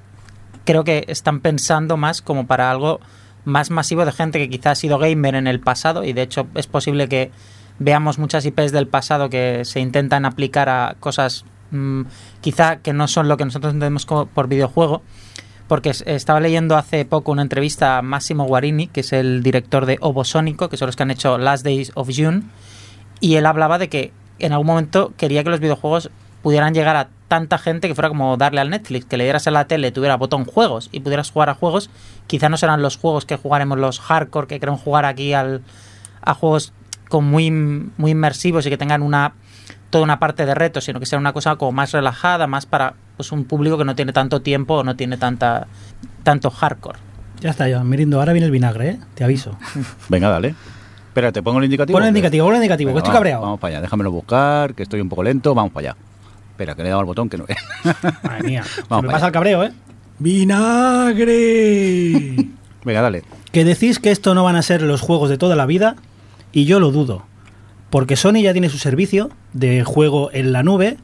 creo 0.66 0.84
que 0.84 1.06
están 1.08 1.40
pensando 1.40 1.96
más 1.96 2.22
como 2.22 2.46
para 2.46 2.70
algo 2.70 3.00
más 3.46 3.70
masivo 3.70 4.04
de 4.04 4.12
gente 4.12 4.40
que 4.40 4.50
quizás 4.50 4.74
ha 4.74 4.76
sido 4.76 4.98
gamer 4.98 5.36
en 5.36 5.48
el 5.48 5.62
pasado 5.62 6.04
y 6.04 6.12
de 6.12 6.24
hecho 6.24 6.48
es 6.56 6.68
posible 6.68 7.08
que 7.08 7.32
veamos 7.78 8.20
muchas 8.20 8.46
IPs 8.46 8.74
del 8.74 8.90
pasado 8.90 9.30
que 9.30 9.64
se 9.64 9.80
intentan 9.80 10.26
aplicar 10.26 10.68
a 10.68 10.98
cosas 11.00 11.46
mm, 11.72 12.02
quizá 12.42 12.78
que 12.78 12.94
no 12.94 13.08
son 13.08 13.28
lo 13.28 13.38
que 13.38 13.46
nosotros 13.46 13.74
entendemos 13.74 14.06
por 14.06 14.48
videojuego 14.48 15.02
porque 15.68 15.90
es- 15.92 16.04
estaba 16.08 16.40
leyendo 16.40 16.78
hace 16.78 17.06
poco 17.06 17.32
una 17.32 17.42
entrevista 17.44 17.98
a 17.98 18.02
Massimo 18.02 18.46
Guarini 18.46 18.88
que 18.88 19.02
es 19.02 19.14
el 19.14 19.44
director 19.44 19.86
de 19.86 19.98
Obosónico 20.02 20.70
que 20.70 20.78
son 20.78 20.88
los 20.88 20.96
que 20.96 21.04
han 21.04 21.12
hecho 21.12 21.38
Last 21.38 21.64
Days 21.64 21.92
of 21.96 22.10
June 22.16 22.44
y 23.20 23.36
él 23.36 23.46
hablaba 23.46 23.78
de 23.78 23.90
que 23.90 24.12
en 24.40 24.52
algún 24.54 24.68
momento 24.68 25.14
quería 25.18 25.44
que 25.44 25.50
los 25.50 25.60
videojuegos 25.60 26.10
pudieran 26.42 26.74
llegar 26.74 26.96
a 26.96 27.10
tanta 27.28 27.58
gente 27.58 27.88
que 27.90 27.94
fuera 27.96 28.08
como 28.08 28.38
darle 28.38 28.62
al 28.62 28.70
Netflix, 28.70 29.06
que 29.06 29.18
le 29.18 29.26
dieras 29.26 29.46
a 29.46 29.52
la 29.52 29.66
tele, 29.68 29.92
tuviera 29.92 30.16
botón 30.16 30.46
juegos 30.46 30.88
y 30.94 31.02
pudieras 31.02 31.30
jugar 31.30 31.50
a 31.50 31.54
juegos, 31.54 31.90
quizá 32.28 32.48
no 32.50 32.56
serán 32.58 32.82
los 32.82 32.96
juegos 32.98 33.26
que 33.26 33.36
jugaremos 33.36 33.78
los 33.78 34.00
hardcore 34.00 34.48
que 34.48 34.60
queremos 34.60 34.82
jugar 34.82 35.04
aquí 35.06 35.34
al, 35.34 35.62
a 36.22 36.34
juegos 36.34 36.72
con 37.10 37.26
muy, 37.26 37.52
muy 37.52 38.12
inmersivos 38.12 38.66
y 38.66 38.70
que 38.70 38.78
tengan 38.78 39.02
una 39.04 39.34
toda 39.90 40.04
una 40.04 40.20
parte 40.20 40.46
de 40.46 40.54
reto, 40.54 40.82
sino 40.82 41.00
que 41.00 41.06
sea 41.06 41.20
una 41.20 41.34
cosa 41.34 41.56
como 41.56 41.72
más 41.72 41.92
relajada, 41.92 42.48
más 42.48 42.66
para 42.66 42.94
pues 43.18 43.32
un 43.32 43.46
público 43.46 43.78
que 43.78 43.86
no 43.86 43.96
tiene 43.96 44.14
tanto 44.14 44.42
tiempo 44.42 44.76
o 44.76 44.84
no 44.84 44.96
tiene 44.96 45.18
tanta 45.18 45.68
tanto 46.24 46.50
hardcore. 46.50 47.00
Ya 47.42 47.52
está, 47.52 47.68
ya, 47.70 47.84
Mirindo. 47.84 48.20
Ahora 48.20 48.34
viene 48.34 48.46
el 48.46 48.52
vinagre, 48.52 48.90
¿eh? 48.90 49.00
Te 49.16 49.24
aviso. 49.24 49.58
Venga, 50.10 50.30
dale. 50.30 50.56
Espera, 51.08 51.32
¿te 51.32 51.42
pongo 51.42 51.60
el 51.60 51.66
indicativo? 51.66 51.98
Pon 51.98 52.04
el 52.04 52.10
indicativo, 52.10 52.46
pon 52.46 52.54
el 52.54 52.58
indicativo, 52.58 52.90
que 52.90 52.94
Venga, 52.94 53.00
estoy 53.00 53.12
va, 53.12 53.18
cabreado. 53.18 53.42
Vamos 53.42 53.60
para 53.60 53.76
allá, 53.76 53.82
déjamelo 53.82 54.12
buscar, 54.12 54.76
que 54.76 54.84
estoy 54.84 55.02
un 55.02 55.10
poco 55.10 55.24
lento. 55.24 55.56
Vamos 55.56 55.72
para 55.72 55.90
allá. 55.90 55.98
Espera, 56.52 56.76
que 56.76 56.84
le 56.84 56.90
he 56.90 56.92
dado 56.92 57.00
al 57.00 57.06
botón 57.06 57.30
que 57.30 57.38
no 57.38 57.46
ve. 57.46 57.56
Madre 58.24 58.44
mía. 58.44 58.64
se 58.64 58.82
me 58.82 58.88
pasa 58.88 59.18
allá. 59.18 59.28
el 59.28 59.32
cabreo, 59.34 59.64
¿eh? 59.64 59.72
¡Vinagre! 60.20 61.36
Venga, 62.84 63.02
dale. 63.02 63.24
que 63.52 63.66
decís 63.66 64.00
que 64.00 64.12
esto 64.12 64.36
no 64.36 64.44
van 64.44 64.56
a 64.56 64.62
ser 64.62 64.82
los 64.82 65.02
juegos 65.02 65.30
de 65.30 65.38
toda 65.38 65.56
la 65.56 65.66
vida 65.66 65.96
y 66.52 66.66
yo 66.66 66.80
lo 66.80 66.92
dudo. 66.92 67.24
Porque 67.90 68.16
Sony 68.16 68.42
ya 68.44 68.52
tiene 68.54 68.70
su 68.70 68.78
servicio 68.78 69.30
de 69.54 69.84
juego 69.84 70.30
en 70.32 70.52
la 70.52 70.64
nube, 70.64 70.98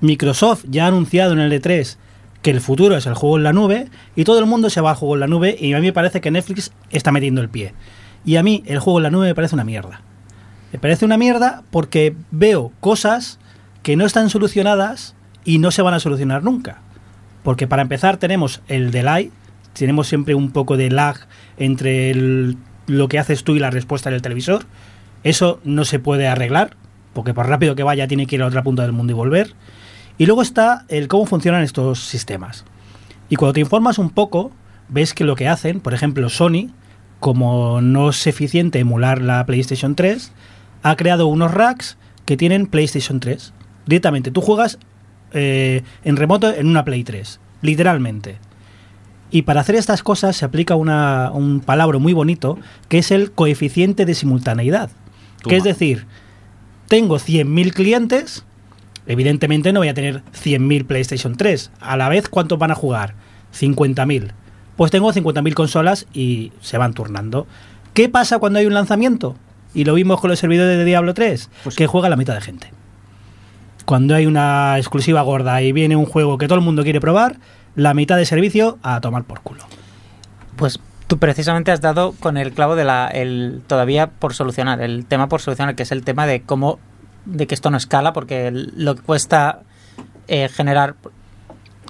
Microsoft 0.00 0.64
ya 0.68 0.84
ha 0.84 0.88
anunciado 0.88 1.32
en 1.32 1.38
el 1.38 1.52
E3 1.52 1.96
que 2.42 2.50
el 2.50 2.60
futuro 2.60 2.96
es 2.96 3.06
el 3.06 3.14
juego 3.14 3.36
en 3.36 3.44
la 3.44 3.52
nube 3.52 3.86
y 4.16 4.24
todo 4.24 4.40
el 4.40 4.46
mundo 4.46 4.68
se 4.68 4.80
va 4.80 4.90
al 4.90 4.96
juego 4.96 5.14
en 5.14 5.20
la 5.20 5.28
nube 5.28 5.56
y 5.58 5.72
a 5.74 5.78
mí 5.78 5.86
me 5.86 5.92
parece 5.92 6.20
que 6.20 6.32
Netflix 6.32 6.72
está 6.90 7.12
metiendo 7.12 7.40
el 7.40 7.48
pie. 7.48 7.72
Y 8.24 8.34
a 8.36 8.42
mí 8.42 8.64
el 8.66 8.80
juego 8.80 8.98
en 8.98 9.04
la 9.04 9.10
nube 9.10 9.28
me 9.28 9.34
parece 9.36 9.54
una 9.54 9.62
mierda. 9.64 10.00
Me 10.72 10.80
parece 10.80 11.04
una 11.04 11.16
mierda 11.18 11.62
porque 11.70 12.16
veo 12.32 12.72
cosas 12.80 13.38
que 13.84 13.94
no 13.94 14.04
están 14.04 14.28
solucionadas 14.28 15.14
y 15.44 15.58
no 15.58 15.70
se 15.70 15.82
van 15.82 15.94
a 15.94 16.00
solucionar 16.00 16.42
nunca. 16.42 16.80
Porque 17.44 17.68
para 17.68 17.82
empezar 17.82 18.16
tenemos 18.16 18.60
el 18.66 18.90
delay, 18.90 19.30
tenemos 19.74 20.08
siempre 20.08 20.34
un 20.34 20.50
poco 20.50 20.76
de 20.76 20.90
lag 20.90 21.16
entre 21.58 22.10
el- 22.10 22.56
lo 22.88 23.06
que 23.06 23.20
haces 23.20 23.44
tú 23.44 23.54
y 23.54 23.60
la 23.60 23.70
respuesta 23.70 24.10
del 24.10 24.22
televisor. 24.22 24.64
Eso 25.24 25.60
no 25.64 25.84
se 25.84 25.98
puede 25.98 26.26
arreglar, 26.28 26.76
porque 27.12 27.34
por 27.34 27.48
rápido 27.48 27.74
que 27.74 27.82
vaya 27.82 28.08
tiene 28.08 28.26
que 28.26 28.36
ir 28.36 28.42
a 28.42 28.46
otra 28.46 28.62
punta 28.62 28.82
del 28.82 28.92
mundo 28.92 29.12
y 29.12 29.16
volver. 29.16 29.54
Y 30.18 30.26
luego 30.26 30.42
está 30.42 30.84
el 30.88 31.08
cómo 31.08 31.26
funcionan 31.26 31.62
estos 31.62 32.00
sistemas. 32.00 32.64
Y 33.28 33.36
cuando 33.36 33.54
te 33.54 33.60
informas 33.60 33.98
un 33.98 34.10
poco, 34.10 34.50
ves 34.88 35.14
que 35.14 35.24
lo 35.24 35.36
que 35.36 35.48
hacen, 35.48 35.80
por 35.80 35.94
ejemplo, 35.94 36.28
Sony, 36.28 36.68
como 37.20 37.80
no 37.80 38.10
es 38.10 38.26
eficiente 38.26 38.78
emular 38.80 39.22
la 39.22 39.44
PlayStation 39.46 39.94
3, 39.94 40.32
ha 40.82 40.96
creado 40.96 41.26
unos 41.28 41.52
racks 41.52 41.96
que 42.24 42.36
tienen 42.36 42.66
PlayStation 42.66 43.20
3. 43.20 43.52
Directamente, 43.86 44.30
tú 44.30 44.40
juegas 44.40 44.78
eh, 45.32 45.82
en 46.04 46.16
remoto 46.16 46.52
en 46.52 46.66
una 46.66 46.84
Play 46.84 47.04
3, 47.04 47.40
literalmente. 47.62 48.36
Y 49.30 49.42
para 49.42 49.62
hacer 49.62 49.76
estas 49.76 50.02
cosas 50.02 50.36
se 50.36 50.44
aplica 50.44 50.74
una- 50.74 51.30
un 51.32 51.60
palabra 51.60 51.98
muy 51.98 52.12
bonito, 52.12 52.58
que 52.90 52.98
es 52.98 53.10
el 53.10 53.32
coeficiente 53.32 54.04
de 54.04 54.14
simultaneidad. 54.14 54.90
Que 55.42 55.56
es 55.56 55.64
decir, 55.64 56.06
tengo 56.88 57.16
100.000 57.18 57.72
clientes, 57.72 58.44
evidentemente 59.06 59.72
no 59.72 59.80
voy 59.80 59.88
a 59.88 59.94
tener 59.94 60.22
100.000 60.32 60.86
PlayStation 60.86 61.36
3. 61.36 61.70
A 61.80 61.96
la 61.96 62.08
vez, 62.08 62.28
¿cuántos 62.28 62.58
van 62.58 62.70
a 62.70 62.74
jugar? 62.74 63.14
50.000. 63.58 64.32
Pues 64.76 64.90
tengo 64.90 65.12
50.000 65.12 65.54
consolas 65.54 66.06
y 66.12 66.52
se 66.60 66.78
van 66.78 66.94
turnando. 66.94 67.46
¿Qué 67.94 68.08
pasa 68.08 68.38
cuando 68.38 68.58
hay 68.58 68.66
un 68.66 68.74
lanzamiento? 68.74 69.36
Y 69.74 69.84
lo 69.84 69.94
vimos 69.94 70.20
con 70.20 70.30
los 70.30 70.38
servidores 70.38 70.76
de 70.76 70.84
Diablo 70.84 71.14
3, 71.14 71.50
que 71.76 71.86
juega 71.86 72.08
la 72.08 72.16
mitad 72.16 72.34
de 72.34 72.40
gente. 72.40 72.70
Cuando 73.84 74.14
hay 74.14 74.26
una 74.26 74.78
exclusiva 74.78 75.22
gorda 75.22 75.60
y 75.62 75.72
viene 75.72 75.96
un 75.96 76.06
juego 76.06 76.38
que 76.38 76.46
todo 76.46 76.58
el 76.58 76.64
mundo 76.64 76.84
quiere 76.84 77.00
probar, 77.00 77.38
la 77.74 77.94
mitad 77.94 78.16
de 78.16 78.26
servicio 78.26 78.78
a 78.82 79.00
tomar 79.00 79.24
por 79.24 79.40
culo. 79.40 79.64
Pues 80.56 80.78
tú 81.12 81.18
precisamente 81.18 81.70
has 81.70 81.82
dado 81.82 82.12
con 82.12 82.38
el 82.38 82.52
clavo 82.52 82.74
de 82.74 82.84
la 82.84 83.06
el 83.06 83.60
todavía 83.66 84.06
por 84.06 84.32
solucionar, 84.32 84.80
el 84.80 85.04
tema 85.04 85.28
por 85.28 85.42
solucionar, 85.42 85.74
que 85.74 85.82
es 85.82 85.92
el 85.92 86.04
tema 86.04 86.26
de 86.26 86.40
cómo 86.40 86.78
de 87.26 87.46
que 87.46 87.54
esto 87.54 87.68
no 87.68 87.76
escala, 87.76 88.14
porque 88.14 88.50
lo 88.50 88.94
que 88.94 89.02
cuesta 89.02 89.60
eh, 90.26 90.48
generar 90.48 90.94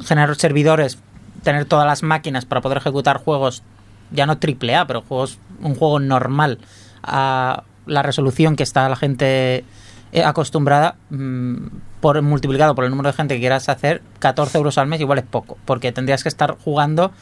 generar 0.04 0.34
servidores, 0.34 0.98
tener 1.44 1.66
todas 1.66 1.86
las 1.86 2.02
máquinas 2.02 2.46
para 2.46 2.62
poder 2.62 2.78
ejecutar 2.78 3.18
juegos 3.18 3.62
ya 4.10 4.26
no 4.26 4.38
triple 4.38 4.74
A, 4.74 4.88
pero 4.88 5.02
juegos 5.02 5.38
un 5.60 5.76
juego 5.76 6.00
normal 6.00 6.58
a 7.04 7.62
la 7.86 8.02
resolución 8.02 8.56
que 8.56 8.64
está 8.64 8.88
la 8.88 8.96
gente 8.96 9.64
eh, 10.10 10.24
acostumbrada 10.24 10.96
mm, 11.10 11.66
por 12.00 12.20
multiplicado 12.22 12.74
por 12.74 12.82
el 12.82 12.90
número 12.90 13.10
de 13.10 13.12
gente 13.12 13.34
que 13.34 13.40
quieras 13.40 13.68
hacer 13.68 14.02
14 14.18 14.58
euros 14.58 14.78
al 14.78 14.88
mes 14.88 15.00
igual 15.00 15.20
es 15.20 15.26
poco 15.26 15.58
porque 15.64 15.92
tendrías 15.92 16.24
que 16.24 16.28
estar 16.28 16.56
jugando 16.58 17.12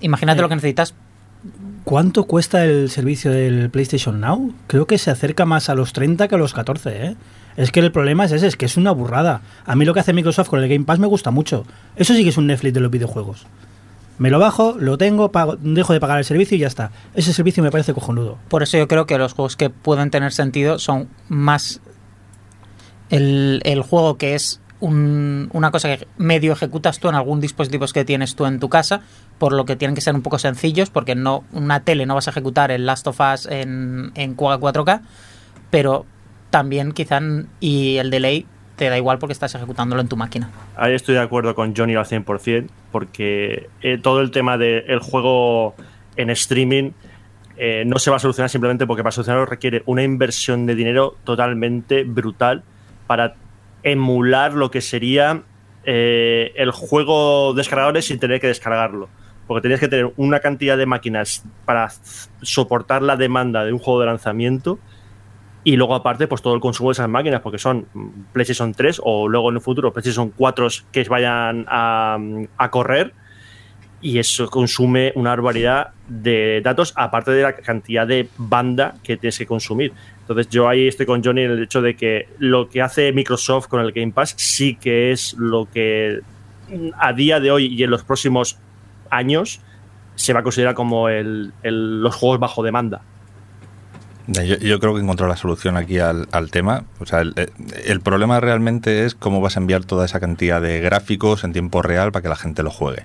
imagínate 0.00 0.40
lo 0.40 0.48
que 0.48 0.54
necesitas 0.54 0.94
¿Cuánto 1.84 2.24
cuesta 2.24 2.64
el 2.64 2.88
servicio 2.90 3.30
del 3.30 3.68
PlayStation 3.70 4.20
Now? 4.20 4.54
Creo 4.66 4.86
que 4.86 4.96
se 4.98 5.10
acerca 5.10 5.44
más 5.44 5.68
a 5.68 5.74
los 5.74 5.92
30 5.92 6.28
que 6.28 6.34
a 6.34 6.38
los 6.38 6.54
14, 6.54 7.06
¿eh? 7.06 7.16
Es 7.56 7.70
que 7.70 7.80
el 7.80 7.92
problema 7.92 8.24
es 8.24 8.32
ese, 8.32 8.46
es 8.46 8.56
que 8.56 8.66
es 8.66 8.76
una 8.76 8.90
burrada. 8.90 9.42
A 9.66 9.76
mí 9.76 9.84
lo 9.84 9.94
que 9.94 10.00
hace 10.00 10.12
Microsoft 10.12 10.48
con 10.48 10.62
el 10.62 10.68
Game 10.68 10.84
Pass 10.86 10.98
me 10.98 11.06
gusta 11.06 11.30
mucho. 11.30 11.64
Eso 11.94 12.14
sí 12.14 12.22
que 12.24 12.30
es 12.30 12.36
un 12.38 12.46
Netflix 12.46 12.72
de 12.74 12.80
los 12.80 12.90
videojuegos. 12.90 13.46
Me 14.18 14.30
lo 14.30 14.38
bajo, 14.38 14.76
lo 14.78 14.96
tengo, 14.96 15.30
pago- 15.30 15.56
dejo 15.60 15.92
de 15.92 16.00
pagar 16.00 16.18
el 16.18 16.24
servicio 16.24 16.56
y 16.56 16.60
ya 16.60 16.66
está. 16.68 16.90
Ese 17.14 17.32
servicio 17.32 17.62
me 17.62 17.70
parece 17.70 17.92
cojonudo. 17.94 18.38
Por 18.48 18.62
eso 18.62 18.78
yo 18.78 18.88
creo 18.88 19.06
que 19.06 19.18
los 19.18 19.34
juegos 19.34 19.56
que 19.56 19.70
pueden 19.70 20.10
tener 20.10 20.32
sentido 20.32 20.78
son 20.78 21.08
más 21.28 21.80
el, 23.10 23.60
el 23.64 23.82
juego 23.82 24.16
que 24.16 24.34
es 24.34 24.60
un- 24.80 25.48
una 25.52 25.70
cosa 25.70 25.96
que 25.96 26.06
medio 26.18 26.52
ejecutas 26.52 26.98
tú 26.98 27.08
en 27.08 27.14
algún 27.14 27.40
dispositivo 27.40 27.86
que 27.92 28.04
tienes 28.04 28.34
tú 28.34 28.46
en 28.46 28.60
tu 28.60 28.68
casa, 28.68 29.00
por 29.38 29.52
lo 29.52 29.64
que 29.64 29.76
tienen 29.76 29.94
que 29.94 30.00
ser 30.00 30.14
un 30.14 30.22
poco 30.22 30.38
sencillos, 30.38 30.90
porque 30.90 31.14
no 31.14 31.44
una 31.52 31.80
tele 31.80 32.06
no 32.06 32.14
vas 32.14 32.28
a 32.28 32.30
ejecutar 32.30 32.70
el 32.70 32.86
Last 32.86 33.06
of 33.06 33.20
Us 33.20 33.46
en, 33.46 34.12
en 34.14 34.36
4K, 34.36 35.00
pero 35.70 36.06
también 36.50 36.92
quizá 36.92 37.20
y 37.60 37.96
el 37.96 38.10
delay 38.10 38.46
te 38.76 38.88
da 38.88 38.96
igual 38.96 39.18
porque 39.18 39.32
estás 39.32 39.54
ejecutándolo 39.54 40.00
en 40.00 40.08
tu 40.08 40.16
máquina. 40.16 40.50
Ahí 40.76 40.94
estoy 40.94 41.14
de 41.14 41.20
acuerdo 41.20 41.54
con 41.54 41.74
Johnny 41.76 41.94
al 41.94 42.06
100%, 42.06 42.66
porque 42.90 43.68
eh, 43.82 43.98
todo 44.02 44.20
el 44.20 44.30
tema 44.32 44.58
del 44.58 44.98
juego 44.98 45.74
en 46.16 46.30
streaming 46.30 46.90
eh, 47.56 47.84
no 47.86 47.98
se 48.00 48.10
va 48.10 48.16
a 48.16 48.20
solucionar 48.20 48.50
simplemente 48.50 48.84
porque 48.86 49.02
para 49.04 49.12
solucionarlo 49.12 49.46
requiere 49.46 49.82
una 49.86 50.02
inversión 50.02 50.66
de 50.66 50.74
dinero 50.74 51.16
totalmente 51.24 52.02
brutal 52.02 52.64
para 53.06 53.34
emular 53.84 54.54
lo 54.54 54.70
que 54.70 54.80
sería 54.80 55.42
eh, 55.84 56.52
el 56.56 56.72
juego 56.72 57.54
descargadores 57.54 58.06
sin 58.06 58.18
tener 58.18 58.40
que 58.40 58.48
descargarlo. 58.48 59.08
Porque 59.46 59.62
tenías 59.62 59.78
que 59.78 59.88
tener 59.88 60.12
una 60.16 60.40
cantidad 60.40 60.76
de 60.76 60.86
máquinas 60.86 61.44
para 61.66 61.90
soportar 62.42 63.02
la 63.02 63.16
demanda 63.16 63.64
de 63.64 63.72
un 63.72 63.78
juego 63.78 64.00
de 64.00 64.06
lanzamiento 64.06 64.78
y 65.64 65.76
luego 65.76 65.94
aparte 65.94 66.26
pues 66.26 66.42
todo 66.42 66.54
el 66.54 66.60
consumo 66.60 66.90
de 66.90 66.94
esas 66.94 67.08
máquinas 67.08 67.40
porque 67.40 67.58
son 67.58 67.86
PlayStation 68.32 68.72
3 68.72 69.00
o 69.02 69.28
luego 69.28 69.50
en 69.50 69.56
el 69.56 69.60
futuro 69.60 69.92
PlayStation 69.92 70.30
4 70.30 70.68
que 70.92 71.04
vayan 71.04 71.66
a, 71.68 72.18
a 72.56 72.70
correr 72.70 73.14
y 74.04 74.18
eso 74.18 74.50
consume 74.50 75.12
una 75.14 75.30
barbaridad 75.30 75.92
de 76.06 76.60
datos 76.62 76.92
aparte 76.96 77.30
de 77.30 77.42
la 77.42 77.54
cantidad 77.54 78.06
de 78.06 78.28
banda 78.36 78.96
que 79.02 79.16
tienes 79.16 79.38
que 79.38 79.46
consumir. 79.46 79.94
Entonces 80.24 80.48
yo 80.48 80.68
ahí 80.70 80.88
estoy 80.88 81.04
con 81.04 81.22
Johnny 81.22 81.42
en 81.42 81.50
el 81.50 81.62
hecho 81.62 81.82
de 81.82 81.96
que 81.96 82.28
lo 82.38 82.70
que 82.70 82.80
hace 82.80 83.12
Microsoft 83.12 83.68
con 83.68 83.80
el 83.80 83.92
Game 83.92 84.10
Pass 84.12 84.34
sí 84.38 84.74
que 84.74 85.12
es 85.12 85.34
lo 85.34 85.68
que 85.70 86.20
a 86.98 87.12
día 87.12 87.40
de 87.40 87.50
hoy 87.50 87.66
y 87.66 87.82
en 87.82 87.90
los 87.90 88.04
próximos 88.04 88.56
años 89.10 89.60
se 90.14 90.32
va 90.32 90.40
a 90.40 90.42
considerar 90.42 90.74
como 90.74 91.08
los 91.10 92.14
juegos 92.14 92.40
bajo 92.40 92.62
demanda. 92.62 93.02
Yo, 94.26 94.80
creo 94.80 94.94
que 94.94 95.02
encontró 95.02 95.28
la 95.28 95.36
solución 95.36 95.76
aquí 95.76 95.98
al, 95.98 96.26
tema. 96.50 96.84
O 97.00 97.04
sea, 97.04 97.20
el, 97.20 97.34
el 97.84 98.00
problema 98.00 98.40
realmente 98.40 99.04
es 99.04 99.14
cómo 99.14 99.42
vas 99.42 99.58
a 99.58 99.60
enviar 99.60 99.84
toda 99.84 100.06
esa 100.06 100.20
cantidad 100.20 100.62
de 100.62 100.80
gráficos 100.80 101.44
en 101.44 101.52
tiempo 101.52 101.82
real 101.82 102.12
para 102.12 102.22
que 102.22 102.30
la 102.30 102.36
gente 102.36 102.62
lo 102.62 102.70
juegue. 102.70 103.04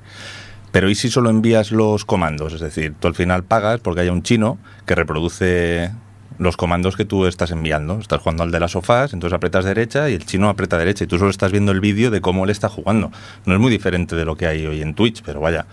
Pero 0.72 0.90
¿y 0.90 0.96
si 0.96 1.10
solo 1.10 1.30
envías 1.30 1.72
los 1.72 2.06
comandos? 2.06 2.54
Es 2.54 2.62
decir, 2.62 2.94
tú 2.98 3.08
al 3.10 3.16
final 3.16 3.44
pagas 3.44 3.82
porque 3.82 4.02
haya 4.02 4.14
un 4.14 4.24
chino 4.24 4.58
que 4.86 4.96
reproduce 4.96 5.92
los 6.40 6.58
comandos 6.58 6.96
que 6.96 7.06
tú 7.06 7.26
estás 7.26 7.52
enviando. 7.52 8.00
Estás 8.00 8.22
jugando 8.22 8.44
al 8.44 8.52
de 8.52 8.60
las 8.60 8.72
sofás, 8.72 9.14
entonces 9.14 9.36
apretas 9.36 9.66
derecha 9.66 10.10
y 10.10 10.14
el 10.14 10.26
chino 10.26 10.50
aprieta 10.50 10.78
derecha 10.78 11.04
y 11.04 11.08
tú 11.08 11.20
solo 11.20 11.30
estás 11.30 11.52
viendo 11.52 11.72
el 11.72 11.82
vídeo 11.82 12.10
de 12.10 12.22
cómo 12.22 12.46
él 12.46 12.50
está 12.50 12.70
jugando. 12.70 13.12
No 13.46 13.54
es 13.54 13.60
muy 13.60 13.70
diferente 13.70 14.16
de 14.16 14.26
lo 14.26 14.36
que 14.36 14.48
hay 14.48 14.66
hoy 14.66 14.82
en 14.82 14.96
Twitch, 14.96 15.22
pero 15.24 15.42
vaya, 15.42 15.66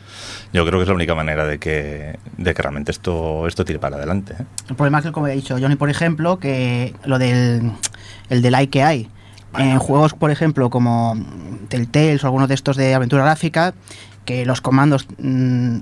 yo 0.53 0.67
creo 0.67 0.79
que 0.79 0.83
es 0.83 0.89
la 0.89 0.95
única 0.95 1.15
manera 1.15 1.47
de 1.47 1.59
que, 1.59 2.19
de 2.37 2.55
que 2.55 2.63
realmente 2.63 2.91
esto, 2.91 3.47
esto 3.47 3.65
tire 3.65 3.79
para 3.79 3.97
adelante. 3.97 4.35
¿eh? 4.39 4.45
El 4.69 4.77
problema 4.77 4.99
es 4.99 5.05
que, 5.07 5.13
como 5.13 5.29
he 5.29 5.35
dicho 5.35 5.57
Johnny, 5.59 5.77
por 5.77 5.89
ejemplo, 5.89 6.39
que 6.39 6.95
lo 7.05 7.19
del 7.19 7.73
el 8.29 8.43
delay 8.43 8.67
que 8.67 8.83
hay. 8.83 9.09
En 9.57 9.79
juegos, 9.79 10.13
por 10.13 10.31
ejemplo, 10.31 10.69
como 10.69 11.17
Telltale 11.69 12.19
o 12.23 12.27
algunos 12.27 12.49
de 12.49 12.55
estos 12.55 12.77
de 12.77 12.95
aventura 12.95 13.23
gráfica, 13.25 13.73
que 14.27 14.45
los 14.45 14.61
comandos 14.61 15.07
mm, 15.19 15.79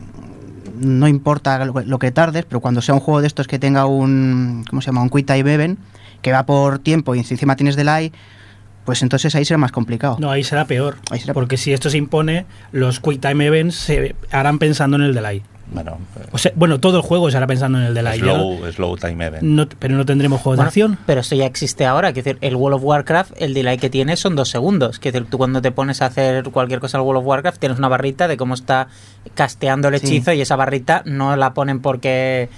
no 0.77 1.09
importa 1.09 1.65
lo, 1.65 1.75
lo 1.85 1.99
que 1.99 2.11
tardes, 2.11 2.45
pero 2.45 2.61
cuando 2.61 2.81
sea 2.83 2.95
un 2.95 3.01
juego 3.01 3.21
de 3.21 3.27
estos 3.27 3.47
que 3.47 3.59
tenga 3.59 3.87
un, 3.87 4.65
¿cómo 4.69 4.83
se 4.83 4.87
llama? 4.87 5.03
Un 5.03 5.11
Quick 5.11 5.27
Time 5.27 5.53
Event, 5.55 5.79
que 6.23 6.33
va 6.33 6.45
por 6.47 6.79
tiempo 6.79 7.15
y 7.15 7.19
encima 7.21 7.57
tienes 7.57 7.77
delay, 7.77 8.13
pues 8.85 9.03
entonces 9.03 9.35
ahí 9.35 9.45
será 9.45 9.59
más 9.59 9.73
complicado. 9.73 10.17
No, 10.21 10.31
ahí 10.31 10.45
será 10.45 10.67
peor. 10.67 10.97
Ahí 11.11 11.21
será- 11.21 11.33
Porque 11.35 11.57
si 11.57 11.73
esto 11.73 11.89
se 11.91 11.97
impone, 11.99 12.45
los 12.73 13.01
Quick 13.01 13.21
Time 13.21 13.47
Events 13.47 13.77
se 13.77 14.15
harán 14.31 14.59
pensando 14.59 14.97
en 14.97 15.03
el 15.05 15.15
delay. 15.15 15.43
Bueno, 15.73 15.99
eh, 16.17 16.27
O 16.33 16.39
sea, 16.39 16.53
bueno, 16.55 16.79
todo 16.79 16.99
el 16.99 17.03
juego 17.03 17.31
se 17.31 17.37
hará 17.37 17.47
pensando 17.47 17.79
en 17.79 17.85
el 17.85 17.95
delay. 17.95 18.19
Ya 18.21 18.35
slow, 18.35 18.71
slow 18.73 18.97
time 18.97 19.27
event. 19.27 19.43
no- 19.43 19.67
pero 19.79 19.97
no 19.97 20.05
tendremos 20.05 20.41
juegos 20.41 20.57
Bueno, 20.59 20.67
de 20.67 20.69
acción. 20.69 20.99
Pero 21.07 21.21
esto 21.23 21.35
ya 21.37 21.47
existe 21.47 21.87
ahora. 21.87 22.13
Quiero 22.13 22.25
decir, 22.25 22.39
el 22.43 22.55
World 22.57 22.77
of 22.77 22.85
Warcraft, 22.85 23.33
el 23.39 23.55
delay 23.55 23.79
que 23.79 23.89
tiene 23.91 24.17
son 24.17 24.37
dos 24.37 24.51
segundos. 24.51 24.99
Quiero 24.99 25.19
decir, 25.19 25.31
tú 25.31 25.39
cuando 25.39 25.63
te 25.63 25.73
pones 25.73 26.03
a 26.03 26.07
hacer 26.07 26.45
cualquier 26.51 26.81
cosa 26.81 26.99
al 26.99 27.05
World 27.05 27.21
of 27.21 27.27
Warcraft, 27.27 27.59
tienes 27.59 27.79
una 27.79 27.89
barrita 27.89 28.29
de 28.29 28.37
cómo 28.37 28.55
está 28.55 28.89
casteando 29.35 29.89
el 29.89 29.99
Sí. 29.99 30.07
hechizo 30.07 30.33
y 30.33 30.41
esa 30.43 30.57
barrita 30.57 31.03
no 31.07 31.35
la 31.37 31.55
ponen 31.55 31.81
porque 31.81 32.49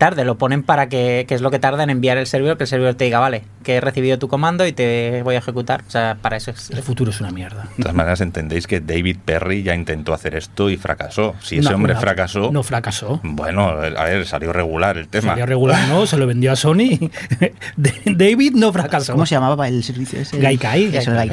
tarde, 0.00 0.24
lo 0.24 0.36
ponen 0.36 0.64
para 0.64 0.88
que, 0.88 1.24
que 1.28 1.34
es 1.36 1.40
lo 1.42 1.52
que 1.52 1.60
tarda 1.60 1.84
en 1.84 1.90
enviar 1.90 2.16
el 2.18 2.26
servidor, 2.26 2.56
que 2.56 2.64
el 2.64 2.68
servidor 2.68 2.94
te 2.94 3.04
diga, 3.04 3.20
vale, 3.20 3.44
que 3.62 3.76
he 3.76 3.80
recibido 3.80 4.18
tu 4.18 4.26
comando 4.26 4.66
y 4.66 4.72
te 4.72 5.20
voy 5.22 5.36
a 5.36 5.38
ejecutar. 5.38 5.82
O 5.86 5.90
sea, 5.90 6.16
para 6.20 6.36
eso 6.36 6.50
es. 6.50 6.70
El 6.70 6.82
futuro 6.82 7.10
es 7.10 7.20
una 7.20 7.30
mierda. 7.30 7.68
De 7.76 7.82
todas 7.84 7.94
maneras, 7.94 8.20
entendéis 8.20 8.66
que 8.66 8.80
David 8.80 9.18
Perry 9.24 9.62
ya 9.62 9.74
intentó 9.74 10.12
hacer 10.14 10.34
esto 10.34 10.70
y 10.70 10.76
fracasó. 10.76 11.34
Si 11.40 11.58
ese 11.58 11.68
No, 11.70 11.76
hombre 11.76 11.94
no, 11.94 12.00
fracasó, 12.00 12.50
No 12.50 12.62
fracasó. 12.62 13.20
bueno, 13.22 13.68
a 13.68 13.74
ver, 14.04 14.26
salió 14.26 14.52
regular 14.52 14.96
el 14.96 15.06
tema. 15.08 15.28
Salió 15.32 15.46
regular, 15.46 15.86
no, 15.88 16.06
se 16.06 16.16
lo 16.16 16.26
vendió 16.26 16.50
a 16.52 16.56
Sony. 16.56 16.98
David 17.76 18.52
no 18.54 18.72
fracasó. 18.72 19.12
¿Cómo 19.12 19.26
se 19.26 19.34
llamaba 19.34 19.68
el 19.68 19.84
servicio 19.84 20.20
ese? 20.20 20.38
Gaikai. 20.38 20.90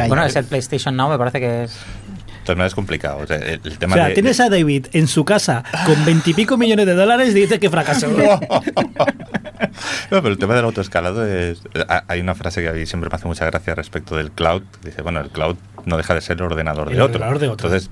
Bueno, 0.07 0.25
es 0.25 0.35
el 0.35 0.45
PlayStation 0.45 0.95
Now, 0.95 1.09
me 1.09 1.17
parece 1.17 1.39
que 1.39 1.63
es. 1.63 1.77
Todas 2.55 2.67
es 2.67 2.75
complicado. 2.75 3.19
O 3.19 3.27
sea, 3.27 3.37
el, 3.37 3.59
el 3.63 3.73
O 3.73 3.77
tema 3.77 3.95
sea, 3.95 4.07
de- 4.07 4.13
tienes 4.13 4.37
de- 4.37 4.43
a 4.43 4.49
David 4.49 4.87
en 4.93 5.07
su 5.07 5.23
casa 5.25 5.63
con 5.85 6.03
veintipico 6.05 6.57
millones 6.57 6.85
de 6.85 6.93
dólares 6.95 7.29
y 7.31 7.33
dice 7.41 7.59
que 7.59 7.69
fracasó. 7.69 8.07
No, 10.11 10.21
pero 10.21 10.29
el 10.29 10.37
tema 10.37 10.55
del 10.55 10.65
autoescalado 10.65 11.25
es... 11.25 11.61
ha- 11.87 12.03
Hay 12.07 12.19
una 12.21 12.35
frase 12.35 12.61
que 12.61 12.69
a 12.69 12.73
mí 12.73 12.85
siempre 12.85 13.09
me 13.09 13.15
hace 13.15 13.27
mucha 13.27 13.45
gracia 13.45 13.75
respecto 13.75 14.15
del 14.15 14.31
cloud. 14.31 14.63
Dice, 14.83 15.01
bueno, 15.01 15.19
el 15.19 15.29
cloud 15.29 15.57
no 15.85 15.97
deja 15.97 16.13
de 16.13 16.21
ser 16.21 16.37
el 16.37 16.43
ordenador, 16.43 16.89
El 16.89 16.95
de, 16.97 17.01
otro. 17.01 17.15
ordenador 17.15 17.39
de 17.39 17.47
otro. 17.49 17.67
Entonces, 17.67 17.89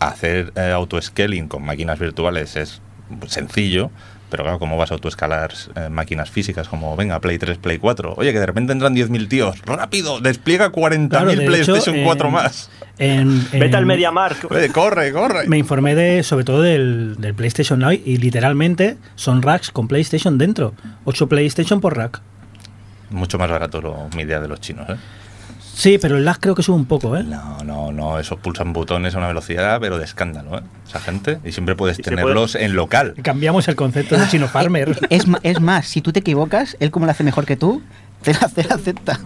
hacer 0.00 0.52
eh, 0.56 0.70
autoscaling 0.72 1.48
con 1.48 1.64
máquinas 1.64 1.98
virtuales 1.98 2.56
es 2.56 2.80
sencillo, 3.28 3.90
pero 4.34 4.42
claro, 4.42 4.58
¿cómo 4.58 4.76
vas 4.76 4.90
a 4.90 4.94
autoescalar 4.94 5.52
eh, 5.76 5.88
máquinas 5.90 6.28
físicas 6.28 6.66
como, 6.66 6.96
venga, 6.96 7.20
Play 7.20 7.38
3, 7.38 7.56
Play 7.58 7.78
4? 7.78 8.14
Oye, 8.16 8.32
que 8.32 8.40
de 8.40 8.46
repente 8.46 8.72
entran 8.72 8.92
10.000 8.92 9.28
tíos. 9.28 9.62
¡Rápido! 9.64 10.18
¡Despliega 10.18 10.72
40.000 10.72 11.08
Claro, 11.08 11.30
de 11.30 11.36
PlayStation 11.46 11.94
hecho, 11.94 12.04
4 12.04 12.26
en- 12.26 12.34
más! 12.34 12.68
En- 12.98 13.46
Vete 13.52 13.76
al 13.76 13.86
MediaMark. 13.86 14.72
¡Corre, 14.72 15.12
corre! 15.12 15.46
Me 15.46 15.56
informé 15.58 15.94
de, 15.94 16.24
sobre 16.24 16.44
todo 16.44 16.62
del, 16.62 17.14
del 17.18 17.32
PlayStation 17.34 17.78
Now 17.78 17.92
y 17.92 18.16
literalmente 18.16 18.96
son 19.14 19.40
racks 19.40 19.70
con 19.70 19.86
PlayStation 19.86 20.36
dentro. 20.36 20.74
8 21.04 21.28
PlayStation 21.28 21.80
por 21.80 21.96
rack. 21.96 22.20
Mucho 23.10 23.38
más 23.38 23.48
barato 23.48 23.80
lo, 23.80 24.08
mi 24.16 24.22
idea 24.22 24.40
de 24.40 24.48
los 24.48 24.60
chinos, 24.60 24.88
¿eh? 24.90 24.96
Sí, 25.74 25.98
pero 25.98 26.16
el 26.18 26.24
lag 26.24 26.38
creo 26.38 26.54
que 26.54 26.62
sube 26.62 26.76
un 26.76 26.84
poco, 26.84 27.16
¿eh? 27.16 27.24
No, 27.24 27.58
no, 27.64 27.90
no, 27.90 28.18
esos 28.20 28.38
pulsan 28.38 28.72
botones 28.72 29.14
a 29.14 29.18
una 29.18 29.26
velocidad, 29.28 29.78
pero 29.80 29.98
de 29.98 30.04
escándalo, 30.04 30.58
¿eh? 30.58 30.62
Esa 30.86 31.00
gente. 31.00 31.40
Y 31.44 31.50
siempre 31.52 31.74
puedes 31.74 31.98
Y 31.98 32.02
tenerlos 32.02 32.54
en 32.54 32.74
local. 32.76 33.14
Cambiamos 33.22 33.66
el 33.66 33.74
concepto 33.74 34.16
de 34.16 34.28
chino 34.28 34.46
farmer. 34.48 34.96
Es, 35.10 35.24
es 35.42 35.60
más, 35.60 35.86
si 35.86 36.00
tú 36.00 36.12
te 36.12 36.20
equivocas, 36.20 36.76
él 36.80 36.90
como 36.92 37.06
lo 37.06 37.12
hace 37.12 37.24
mejor 37.24 37.44
que 37.44 37.56
tú, 37.56 37.82
te 38.22 38.32
la, 38.34 38.48
te 38.48 38.62
la 38.64 38.76
acepta. 38.76 39.18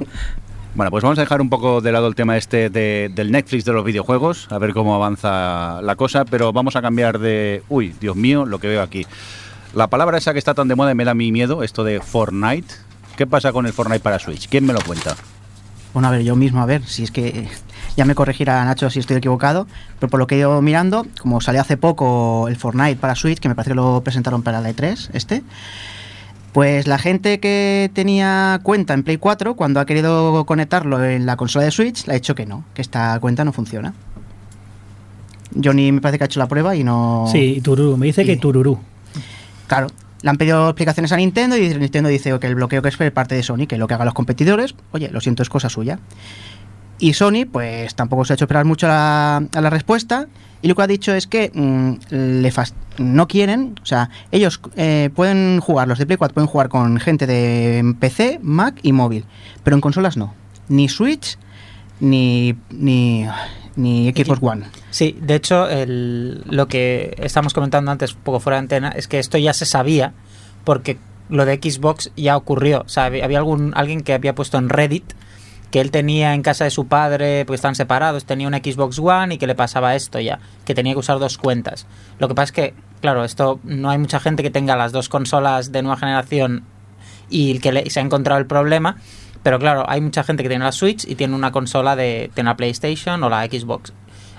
Bueno, 0.75 0.91
pues 0.91 1.03
vamos 1.05 1.19
a 1.19 1.23
dejar 1.23 1.41
un 1.41 1.51
poco 1.51 1.81
de 1.81 1.93
lado 1.93 2.07
el 2.09 2.15
tema 2.15 2.37
este 2.37 2.71
de- 2.71 3.11
del 3.15 3.31
Netflix 3.31 3.65
de 3.65 3.73
los 3.73 3.85
videojuegos, 3.85 4.47
a 4.51 4.59
ver 4.59 4.73
cómo 4.73 4.95
avanza 4.95 5.81
la 5.83 5.97
cosa, 5.97 6.25
pero 6.25 6.53
vamos 6.53 6.77
a 6.77 6.83
cambiar 6.83 7.19
de... 7.19 7.63
Uy, 7.69 7.95
Dios 8.01 8.17
mío, 8.17 8.47
lo 8.47 8.59
que 8.59 8.69
veo 8.69 8.81
aquí. 8.83 9.05
La 9.75 9.89
palabra 9.89 10.17
esa 10.19 10.33
que 10.33 10.39
está 10.39 10.55
tan 10.55 10.69
de 10.69 10.77
moda 10.77 10.93
y 10.93 10.95
me 10.95 11.05
da 11.05 11.15
mi 11.15 11.31
miedo, 11.31 11.63
esto 11.63 11.85
de 11.85 12.01
Fortnite. 12.01 12.75
¿Qué 13.17 13.27
pasa 13.27 13.53
con 13.53 13.67
el 13.67 13.73
Fortnite 13.73 14.01
para 14.01 14.19
Switch? 14.19 14.49
¿Quién 14.49 14.65
me 14.67 14.73
lo 14.73 14.81
cuenta? 14.81 15.15
Bueno, 15.95 16.09
a 16.09 16.11
ver, 16.11 16.23
yo 16.23 16.37
mismo, 16.37 16.61
a 16.61 16.67
ver, 16.67 16.85
si 16.85 17.03
es 17.03 17.11
que 17.11 17.49
Ya 17.97 18.05
me 18.05 18.15
corregirá 18.15 18.65
Nacho 18.65 18.91
si 18.91 19.01
estoy 19.01 19.17
equivocado, 19.17 19.67
pero 19.99 20.09
por 20.09 20.21
lo 20.21 20.29
que 20.29 20.37
he 20.37 20.39
ido 20.39 20.63
mirando, 20.63 21.05
como 21.21 21.41
salió 21.41 21.61
hace 21.61 21.77
poco 21.77 22.47
el 22.47 22.55
Fortnite 22.55 22.95
para 22.95 23.17
Switch, 23.17 23.41
que 23.41 23.49
me 23.49 23.57
parece 23.57 23.73
que 23.73 23.75
lo 23.75 24.03
presentaron 24.05 24.43
para 24.43 24.61
la 24.61 24.71
E3, 24.71 25.11
este, 25.15 25.43
pues 26.53 26.87
la 26.87 26.99
gente 26.99 27.41
que 27.41 27.91
tenía 27.95 28.61
cuenta 28.63 28.95
en 28.95 29.03
Play 29.03 29.17
4, 29.17 29.57
cuando 29.57 29.81
ha 29.81 29.85
querido 29.85 30.45
conectarlo 30.47 31.05
en 31.05 31.27
la 31.27 31.37
consola 31.37 31.65
de 31.65 31.73
Switch, 31.73 32.07
le 32.07 32.13
ha 32.13 32.15
dicho 32.15 32.37
que 32.37 32.47
no, 32.47 32.65
que 32.73 32.83
esta 32.83 33.19
cuenta 33.19 33.45
no 33.45 33.53
funciona. 33.53 33.95
Johnny 35.61 35.91
me 35.91 36.01
parece 36.01 36.19
que 36.19 36.25
ha 36.25 36.27
hecho 36.27 36.39
la 36.39 36.47
prueba 36.47 36.77
y 36.77 36.85
no... 36.85 37.27
Sí, 37.33 37.61
Tururú, 37.65 37.97
me 37.97 38.07
dice 38.07 38.25
que 38.25 38.37
Tururú. 38.37 38.79
Claro, 39.67 39.89
le 40.23 40.31
han 40.31 40.37
pedido 40.37 40.69
explicaciones 40.69 41.13
a 41.13 41.17
Nintendo 41.17 41.57
y 41.57 41.69
Nintendo 41.75 42.09
dice 42.09 42.39
que 42.39 42.47
el 42.47 42.55
bloqueo 42.55 42.83
que 42.83 42.89
es 42.89 42.97
parte 43.13 43.35
de 43.35 43.43
Sony, 43.43 43.67
que 43.69 43.79
lo 43.79 43.87
que 43.87 43.95
hagan 43.95 44.07
los 44.07 44.15
competidores, 44.15 44.75
oye, 44.93 45.11
lo 45.11 45.21
siento, 45.21 45.43
es 45.43 45.49
cosa 45.49 45.69
suya. 45.69 45.99
Y 46.99 47.13
Sony, 47.13 47.47
pues 47.51 47.95
tampoco 47.95 48.25
se 48.25 48.33
ha 48.33 48.35
hecho 48.35 48.45
esperar 48.45 48.65
mucho 48.65 48.87
a 48.87 49.43
la, 49.53 49.61
la 49.61 49.71
respuesta. 49.71 50.27
Y 50.61 50.67
lo 50.67 50.75
que 50.75 50.83
ha 50.83 50.87
dicho 50.89 51.15
es 51.15 51.29
que 51.29 51.53
mm, 51.55 52.79
no 52.99 53.29
quieren, 53.29 53.79
o 53.81 53.87
sea, 53.87 54.11
ellos 54.33 54.61
eh, 54.77 55.11
pueden 55.15 55.61
jugar, 55.61 55.87
los 55.87 55.99
de 55.99 56.07
Play 56.07 56.17
4 56.17 56.35
pueden 56.35 56.49
jugar 56.49 56.69
con 56.69 56.99
gente 56.99 57.27
de 57.29 57.95
PC, 58.01 58.41
Mac 58.43 58.81
y 58.83 58.93
móvil, 58.93 59.25
pero 59.63 59.77
en 59.77 59.81
consolas 59.81 60.17
no. 60.17 60.35
Ni 60.69 60.89
Switch, 60.89 61.39
ni, 62.01 62.57
ni, 62.71 63.27
ni 63.79 64.11
Xbox 64.13 64.41
One. 64.43 64.67
Sí, 64.91 65.17
de 65.21 65.35
hecho, 65.37 65.69
el- 65.69 66.43
lo 66.45 66.69
que 66.69 67.15
estamos 67.19 67.55
comentando 67.55 67.91
antes, 67.91 68.15
un 68.15 68.21
poco 68.21 68.41
fuera 68.41 68.57
de 68.57 68.61
antena, 68.61 68.89
es 68.91 69.09
que 69.09 69.19
esto 69.19 69.39
ya 69.39 69.53
se 69.55 69.65
sabía, 69.67 70.13
porque 70.65 70.99
lo 71.31 71.45
de 71.47 71.57
Xbox 71.57 72.11
ya 72.17 72.37
ocurrió. 72.37 72.83
O 72.85 72.89
sea, 72.89 73.05
había 73.07 73.39
algún, 73.39 73.73
alguien 73.77 74.03
que 74.03 74.13
había 74.15 74.35
puesto 74.35 74.59
en 74.59 74.69
Reddit 74.69 75.13
que 75.71 75.81
él 75.83 75.91
tenía 75.91 76.33
en 76.33 76.41
casa 76.43 76.65
de 76.65 76.71
su 76.71 76.87
padre, 76.87 77.45
porque 77.45 77.57
están 77.57 77.75
separados, 77.75 78.25
tenía 78.25 78.49
una 78.49 78.57
Xbox 78.59 78.99
One 78.99 79.35
y 79.35 79.39
que 79.39 79.47
le 79.47 79.55
pasaba 79.55 79.95
esto 79.95 80.19
ya, 80.19 80.39
que 80.65 80.75
tenía 80.75 80.95
que 80.95 80.99
usar 81.01 81.19
dos 81.19 81.37
cuentas. 81.37 81.87
Lo 82.19 82.27
que 82.27 82.35
pasa 82.35 82.45
es 82.45 82.53
que, 82.53 82.75
claro, 83.03 83.23
esto 83.23 83.61
no 83.65 83.91
hay 83.91 83.99
mucha 83.99 84.19
gente 84.19 84.43
que 84.43 84.51
tenga 84.51 84.77
las 84.77 84.93
dos 84.93 85.11
consolas 85.11 85.71
de 85.71 85.83
nueva 85.83 85.99
generación 85.99 86.65
y 87.29 87.59
que 87.59 87.73
le- 87.73 87.83
y 87.85 87.91
se 87.91 88.01
ha 88.01 88.03
encontrado 88.03 88.41
el 88.41 88.47
problema. 88.47 88.97
Pero 89.43 89.59
claro, 89.59 89.85
hay 89.89 90.01
mucha 90.01 90.25
gente 90.25 90.43
que 90.43 90.49
tiene 90.49 90.65
la 90.65 90.73
Switch 90.73 91.05
y 91.09 91.15
tiene 91.15 91.35
una 91.35 91.53
consola 91.53 91.97
de 91.97 92.31
tiene 92.35 92.51
la 92.51 92.57
PlayStation 92.57 93.23
o 93.23 93.29
la 93.29 93.45
Xbox. 93.47 93.93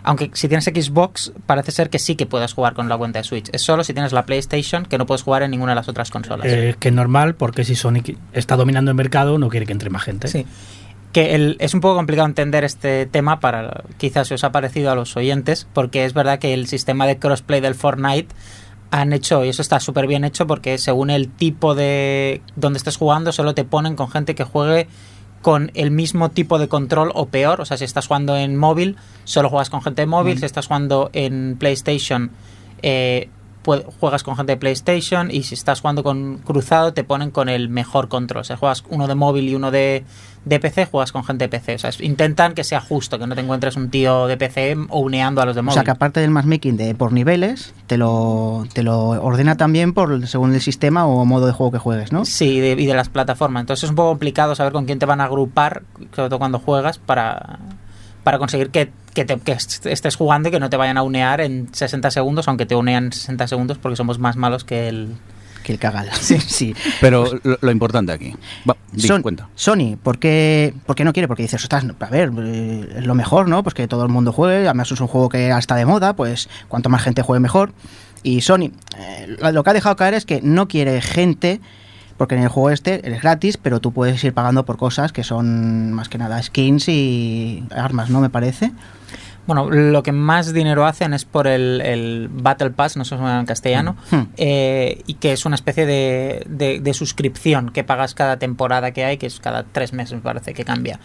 Aunque 0.04 0.32
si 0.34 0.48
tienes 0.48 0.64
Xbox, 0.66 1.34
parece 1.46 1.72
ser 1.72 1.90
que 1.90 2.00
sí 2.00 2.16
que 2.16 2.26
puedes 2.26 2.54
jugar 2.54 2.74
con 2.74 2.88
la 2.88 2.98
cuenta 2.98 3.20
de 3.20 3.24
Switch. 3.26 3.50
Es 3.52 3.62
solo 3.62 3.84
si 3.84 3.94
tienes 3.94 4.14
la 4.14 4.26
PlayStation 4.26 4.86
que 4.86 4.98
no 4.98 5.06
puedes 5.06 5.24
jugar 5.24 5.44
en 5.44 5.52
ninguna 5.52 5.74
de 5.74 5.76
las 5.76 5.90
otras 5.90 6.10
consolas. 6.10 6.46
Eh, 6.48 6.76
que 6.80 6.88
es 6.88 6.94
normal, 6.94 7.36
porque 7.36 7.64
si 7.66 7.76
Sony 7.76 8.02
está 8.34 8.56
dominando 8.56 8.92
el 8.92 8.96
mercado, 8.96 9.38
no 9.38 9.50
quiere 9.50 9.66
que 9.66 9.74
entre 9.74 9.90
más 9.90 10.04
gente. 10.04 10.28
Sí. 10.30 10.46
Que 11.12 11.34
el- 11.36 11.58
es 11.60 11.74
un 11.74 11.82
poco 11.82 11.96
complicado 11.96 12.28
entender 12.28 12.64
este 12.64 13.08
tema 13.08 13.40
para 13.40 13.84
quizás 13.98 14.28
si 14.28 14.36
os 14.36 14.44
ha 14.44 14.52
parecido 14.52 14.92
a 14.92 14.96
los 14.96 15.18
oyentes, 15.18 15.68
porque 15.74 16.06
es 16.06 16.14
verdad 16.14 16.40
que 16.40 16.54
el 16.54 16.68
sistema 16.68 17.06
de 17.08 17.18
crossplay 17.18 17.60
del 17.62 17.76
Fortnite 17.76 18.28
han 18.92 19.14
hecho, 19.14 19.46
y 19.46 19.50
eso 19.50 19.62
está 19.62 19.80
súper 19.80 20.08
bien 20.08 20.24
hecho, 20.24 20.48
porque 20.48 20.78
según 20.78 21.10
el 21.10 21.30
tipo 21.30 21.76
de 21.76 22.42
donde 22.56 22.78
estés 22.78 22.98
jugando, 22.98 23.32
solo 23.32 23.54
te 23.54 23.64
ponen 23.64 23.96
con 23.96 24.10
gente 24.10 24.36
que 24.36 24.44
juegue 24.44 24.88
con 25.42 25.72
el 25.74 25.92
mismo 25.92 26.30
tipo 26.30 26.60
de 26.60 26.68
control 26.68 27.12
o 27.14 27.28
peor. 27.28 27.62
O 27.62 27.66
sea, 27.66 27.78
si 27.78 27.86
estás 27.86 28.08
jugando 28.08 28.36
en 28.36 28.58
móvil, 28.58 28.98
solo 29.24 29.50
juegas 29.50 29.70
con 29.70 29.82
gente 29.82 30.02
de 30.02 30.06
móvil. 30.08 30.40
Si 30.40 30.46
estás 30.46 30.68
jugando 30.68 31.10
en 31.14 31.56
PlayStation, 31.58 32.32
eh, 32.82 33.30
juegas 33.64 34.24
con 34.24 34.36
gente 34.36 34.54
de 34.54 34.58
PlayStation. 34.58 35.30
Y 35.32 35.44
si 35.44 35.56
estás 35.56 35.82
jugando 35.82 36.04
con 36.04 36.38
cruzado, 36.40 36.94
te 36.94 37.04
ponen 37.04 37.32
con 37.32 37.50
el 37.50 37.70
mejor 37.70 38.08
control. 38.08 38.42
O 38.42 38.44
sea, 38.44 38.58
juegas 38.58 38.84
uno 38.90 39.08
de 39.08 39.16
móvil 39.16 39.48
y 39.50 39.56
uno 39.56 39.70
de, 39.72 40.04
de 40.46 40.60
PC, 40.60 40.86
juegas 40.86 41.12
con 41.12 41.24
gente 41.24 41.46
de 41.46 41.50
PC. 41.50 41.76
O 41.76 41.78
sea, 41.80 41.90
es- 41.90 42.02
intentan 42.02 42.54
que 42.54 42.64
sea 42.64 42.82
justo, 42.82 43.20
que 43.20 43.28
no 43.28 43.36
te 43.36 43.42
encuentres 43.42 43.76
un 43.76 43.90
tío 43.90 44.28
de 44.28 44.38
PC 44.38 44.76
o 44.90 45.00
uneando 45.00 45.42
a 45.42 45.46
los 45.46 45.56
de 45.56 45.62
O 45.62 45.64
móvil. 45.64 45.74
sea 45.76 45.84
que 45.84 45.92
aparte 45.92 46.20
del 46.20 46.32
matchmaking 46.32 46.78
de 46.78 46.96
por 46.96 47.12
niveles, 47.14 47.74
te 47.88 47.98
lo, 47.98 48.66
te 48.74 48.84
lo 48.84 49.08
ordena 49.10 49.56
también 49.58 49.94
por 49.94 50.28
según 50.28 50.54
el 50.54 50.62
sistema 50.62 51.06
o 51.06 51.26
modo 51.26 51.46
de 51.48 51.52
juego 51.54 51.72
que 51.72 51.78
juegues, 51.80 52.12
¿no? 52.12 52.26
Sí, 52.26 52.60
de, 52.60 52.72
y 52.72 52.86
de 52.86 52.94
las 52.94 53.10
plataformas. 53.10 53.62
Entonces 53.62 53.84
es 53.84 53.90
un 53.90 53.96
poco 53.96 54.10
complicado 54.10 54.56
saber 54.56 54.74
con 54.74 54.86
quién 54.86 55.00
te 55.00 55.06
van 55.06 55.22
a 55.22 55.26
agrupar, 55.26 55.84
sobre 56.16 56.30
todo 56.30 56.40
cuando 56.40 56.60
juegas, 56.60 56.98
para, 56.98 57.60
para 58.30 58.38
conseguir 58.38 58.70
que, 58.70 58.92
que, 59.16 59.26
te- 59.26 59.40
que 59.40 59.54
estés 59.54 60.16
jugando 60.16 60.50
y 60.50 60.52
que 60.52 60.60
no 60.60 60.70
te 60.70 60.78
vayan 60.78 60.98
a 61.00 61.02
unear 61.02 61.42
en 61.42 61.68
60 61.74 62.12
segundos, 62.12 62.48
aunque 62.48 62.68
te 62.68 62.76
unean 62.76 63.06
en 63.06 63.12
60 63.12 63.48
segundos 63.48 63.80
porque 63.80 63.96
somos 63.96 64.20
más 64.20 64.36
malos 64.36 64.64
que 64.64 64.88
el... 64.88 65.16
Que 65.64 65.72
el 65.72 65.80
cagal. 65.80 66.12
Sí, 66.22 66.40
sí. 66.40 66.76
Pero 67.02 67.26
lo, 67.42 67.58
lo 67.60 67.72
importante 67.72 68.12
aquí. 68.12 68.36
Va, 68.70 68.78
Son- 68.98 69.24
cuenta. 69.24 69.50
Sony, 69.56 69.98
¿por 70.04 70.20
qué, 70.20 70.76
por 70.86 70.96
qué 70.96 71.04
no 71.06 71.12
quiere? 71.12 71.28
Porque 71.28 71.42
dices, 71.42 71.64
ostras, 71.64 71.84
a 72.00 72.06
ver, 72.12 72.32
eh, 72.38 72.88
es 72.98 73.06
lo 73.08 73.16
mejor, 73.16 73.48
¿no? 73.50 73.64
Pues 73.64 73.74
que 73.74 73.88
todo 73.88 74.04
el 74.04 74.10
mundo 74.10 74.32
juegue, 74.32 74.66
además 74.68 74.92
es 74.92 75.02
un 75.02 75.08
juego 75.08 75.28
que 75.28 75.50
está 75.50 75.74
de 75.76 75.88
moda, 75.88 76.16
pues 76.16 76.48
cuanto 76.68 76.90
más 76.90 77.02
gente 77.02 77.24
juegue 77.24 77.40
mejor. 77.40 77.74
Y 78.22 78.42
Sony, 78.42 78.70
eh, 79.00 79.38
lo 79.40 79.52
lo 79.52 79.64
que 79.64 79.70
ha 79.72 79.74
dejado 79.74 79.96
caer 79.96 80.14
es 80.14 80.28
que 80.28 80.40
no 80.44 80.68
quiere 80.68 81.02
gente, 81.02 81.62
porque 82.20 82.36
en 82.36 82.44
el 82.44 82.50
juego 82.50 82.70
este 82.70 83.10
es 83.12 83.22
gratis, 83.24 83.58
pero 83.58 83.80
tú 83.80 83.92
puedes 83.92 84.24
ir 84.24 84.34
pagando 84.34 84.64
por 84.66 84.78
cosas 84.78 85.12
que 85.12 85.24
son 85.24 85.92
más 85.94 86.08
que 86.10 86.20
nada 86.20 86.40
skins 86.44 86.88
y 86.90 87.64
armas, 87.72 88.12
¿no? 88.12 88.20
Me 88.22 88.30
parece. 88.30 88.72
Bueno, 89.48 89.68
lo 89.72 90.04
que 90.04 90.12
más 90.12 90.54
dinero 90.54 90.86
hacen 90.86 91.14
es 91.16 91.26
por 91.26 91.48
el, 91.48 91.82
el 91.82 92.30
Battle 92.32 92.70
Pass, 92.70 92.98
no 92.98 93.04
sé 93.04 93.10
se 93.10 93.16
llama 93.16 93.40
en 93.40 93.48
castellano, 93.48 93.96
Hmm. 94.12 94.22
eh, 94.38 95.02
y 95.08 95.16
que 95.16 95.32
es 95.32 95.44
una 95.46 95.56
especie 95.56 95.88
de, 95.88 96.44
de- 96.48 96.80
de 96.80 96.94
suscripción 96.94 97.70
que 97.72 97.84
pagas 97.84 98.14
cada 98.14 98.38
temporada 98.38 98.92
que 98.92 99.06
hay, 99.06 99.18
que 99.18 99.26
es 99.26 99.40
cada 99.40 99.64
tres 99.64 99.92
meses 99.94 100.14
me 100.14 100.22
parece 100.22 100.54
que 100.54 100.64
cambia. 100.66 101.00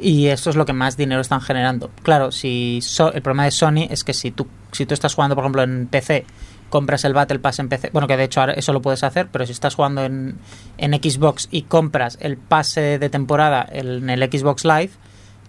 Y 0.00 0.26
eso 0.28 0.48
es 0.50 0.56
lo 0.56 0.64
que 0.64 0.72
más 0.72 0.96
dinero 0.96 1.20
están 1.20 1.40
generando. 1.42 1.90
Claro, 2.02 2.30
si 2.32 2.78
so- 2.82 3.12
el 3.12 3.20
problema 3.20 3.44
de 3.44 3.50
Sony 3.50 3.86
es 3.90 4.04
que 4.04 4.14
si 4.14 4.30
tú, 4.30 4.46
si 4.72 4.86
tú 4.86 4.94
estás 4.94 5.14
jugando, 5.14 5.34
por 5.34 5.44
ejemplo, 5.44 5.62
en 5.62 5.86
PC, 5.86 6.24
compras 6.70 7.04
el 7.04 7.14
Battle 7.14 7.38
Pass 7.38 7.58
en 7.58 7.68
PC, 7.68 7.90
bueno, 7.92 8.08
que 8.08 8.16
de 8.16 8.24
hecho 8.24 8.44
eso 8.48 8.72
lo 8.72 8.82
puedes 8.82 9.02
hacer, 9.04 9.28
pero 9.30 9.46
si 9.46 9.52
estás 9.52 9.74
jugando 9.74 10.04
en, 10.04 10.36
en 10.78 10.92
Xbox 10.94 11.48
y 11.50 11.62
compras 11.62 12.18
el 12.20 12.36
pase 12.36 12.98
de 12.98 13.08
temporada 13.08 13.66
en 13.70 14.10
el 14.10 14.22
Xbox 14.22 14.64
Live, 14.64 14.90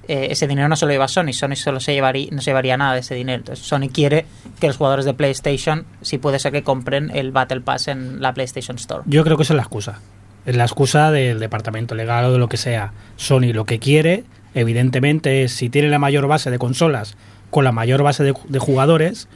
eh, 0.07 0.27
ese 0.31 0.47
dinero 0.47 0.69
no 0.69 0.77
se 0.77 0.85
lo 0.85 0.91
lleva 0.91 1.07
Sony, 1.07 1.33
Sony 1.33 1.55
solo 1.55 1.79
se 1.79 1.93
llevaría, 1.93 2.29
no 2.31 2.41
se 2.41 2.51
llevaría 2.51 2.77
nada 2.77 2.93
de 2.93 3.01
ese 3.01 3.13
dinero. 3.13 3.39
Entonces 3.39 3.65
Sony 3.65 3.89
quiere 3.91 4.25
que 4.59 4.67
los 4.67 4.77
jugadores 4.77 5.05
de 5.05 5.13
PlayStation, 5.13 5.85
si 6.01 6.17
puede 6.17 6.39
ser 6.39 6.53
que 6.53 6.63
compren 6.63 7.11
el 7.13 7.31
Battle 7.31 7.61
Pass 7.61 7.89
en 7.89 8.21
la 8.21 8.33
PlayStation 8.33 8.77
Store. 8.77 9.03
Yo 9.05 9.23
creo 9.23 9.35
que 9.35 9.43
esa 9.43 9.53
es 9.53 9.57
la 9.57 9.63
excusa. 9.63 9.99
Es 10.45 10.55
la 10.55 10.63
excusa 10.63 11.11
del 11.11 11.39
departamento 11.39 11.93
legal 11.93 12.23
o 12.25 12.31
de 12.31 12.39
lo 12.39 12.47
que 12.47 12.55
sea. 12.55 12.93
Sony 13.17 13.51
lo 13.53 13.65
que 13.65 13.79
quiere, 13.79 14.23
evidentemente, 14.53 15.43
es 15.43 15.51
si 15.51 15.69
tiene 15.69 15.89
la 15.89 15.99
mayor 15.99 16.27
base 16.27 16.51
de 16.51 16.57
consolas 16.57 17.17
con 17.49 17.65
la 17.65 17.73
mayor 17.73 18.01
base 18.01 18.23
de, 18.23 18.33
de 18.47 18.59
jugadores, 18.59 19.27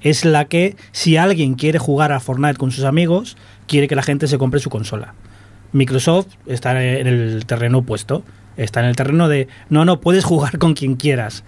es 0.00 0.24
la 0.24 0.46
que, 0.46 0.76
si 0.92 1.16
alguien 1.16 1.54
quiere 1.54 1.78
jugar 1.78 2.12
a 2.12 2.20
Fortnite 2.20 2.56
con 2.56 2.70
sus 2.70 2.84
amigos, 2.84 3.36
quiere 3.66 3.88
que 3.88 3.96
la 3.96 4.02
gente 4.02 4.28
se 4.28 4.38
compre 4.38 4.60
su 4.60 4.70
consola. 4.70 5.14
Microsoft 5.72 6.28
está 6.46 6.82
en 6.82 7.06
el 7.06 7.46
terreno 7.46 7.78
opuesto. 7.78 8.24
Está 8.56 8.80
en 8.80 8.86
el 8.86 8.96
terreno 8.96 9.28
de, 9.28 9.46
no, 9.70 9.84
no, 9.84 10.00
puedes 10.00 10.24
jugar 10.24 10.58
con 10.58 10.74
quien 10.74 10.96
quieras, 10.96 11.44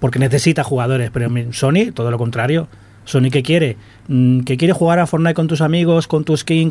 porque 0.00 0.18
necesita 0.18 0.64
jugadores. 0.64 1.10
Pero 1.12 1.30
Sony, 1.52 1.92
todo 1.94 2.10
lo 2.10 2.18
contrario. 2.18 2.68
Sony, 3.04 3.30
¿qué 3.30 3.42
quiere? 3.42 3.76
Mm, 4.08 4.40
¿Que 4.40 4.56
quiere 4.56 4.74
jugar 4.74 4.98
a 4.98 5.06
Fortnite 5.06 5.34
con 5.34 5.46
tus 5.46 5.60
amigos, 5.60 6.08
con 6.08 6.24
tu 6.24 6.36
skin, 6.36 6.70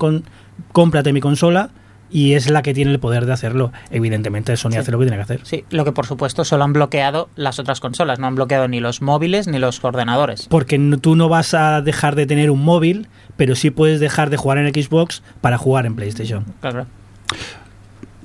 cómprate 0.72 1.14
mi 1.14 1.22
consola? 1.22 1.70
Y 2.10 2.34
es 2.34 2.50
la 2.50 2.62
que 2.62 2.74
tiene 2.74 2.92
el 2.92 3.00
poder 3.00 3.26
de 3.26 3.34
hacerlo. 3.34 3.72
Evidentemente, 3.92 4.56
Sony 4.58 4.72
Sí. 4.72 4.78
hace 4.78 4.92
lo 4.92 5.00
que 5.00 5.06
tiene 5.06 5.18
que 5.18 5.24
hacer. 5.24 5.40
Sí, 5.44 5.66
lo 5.70 5.84
que 5.86 5.92
por 5.92 6.06
supuesto 6.06 6.46
solo 6.46 6.64
han 6.64 6.74
bloqueado 6.74 7.30
las 7.36 7.60
otras 7.60 7.80
consolas, 7.80 8.18
no 8.20 8.28
han 8.28 8.36
bloqueado 8.36 8.68
ni 8.68 8.80
los 8.80 9.02
móviles 9.02 9.48
ni 9.48 9.60
los 9.60 9.84
ordenadores. 9.84 10.48
Porque 10.50 10.78
no- 10.78 10.98
tú 11.00 11.16
no 11.16 11.28
vas 11.30 11.54
a 11.54 11.82
dejar 11.82 12.16
de 12.16 12.26
tener 12.26 12.50
un 12.52 12.64
móvil, 12.64 13.08
pero 13.36 13.56
sí 13.56 13.72
puedes 13.72 14.00
dejar 14.00 14.30
de 14.30 14.38
jugar 14.38 14.58
en 14.60 14.74
Xbox 14.74 15.22
para 15.42 15.58
jugar 15.58 15.86
en 15.86 15.96
PlayStation. 15.96 16.46
Claro. 16.62 16.86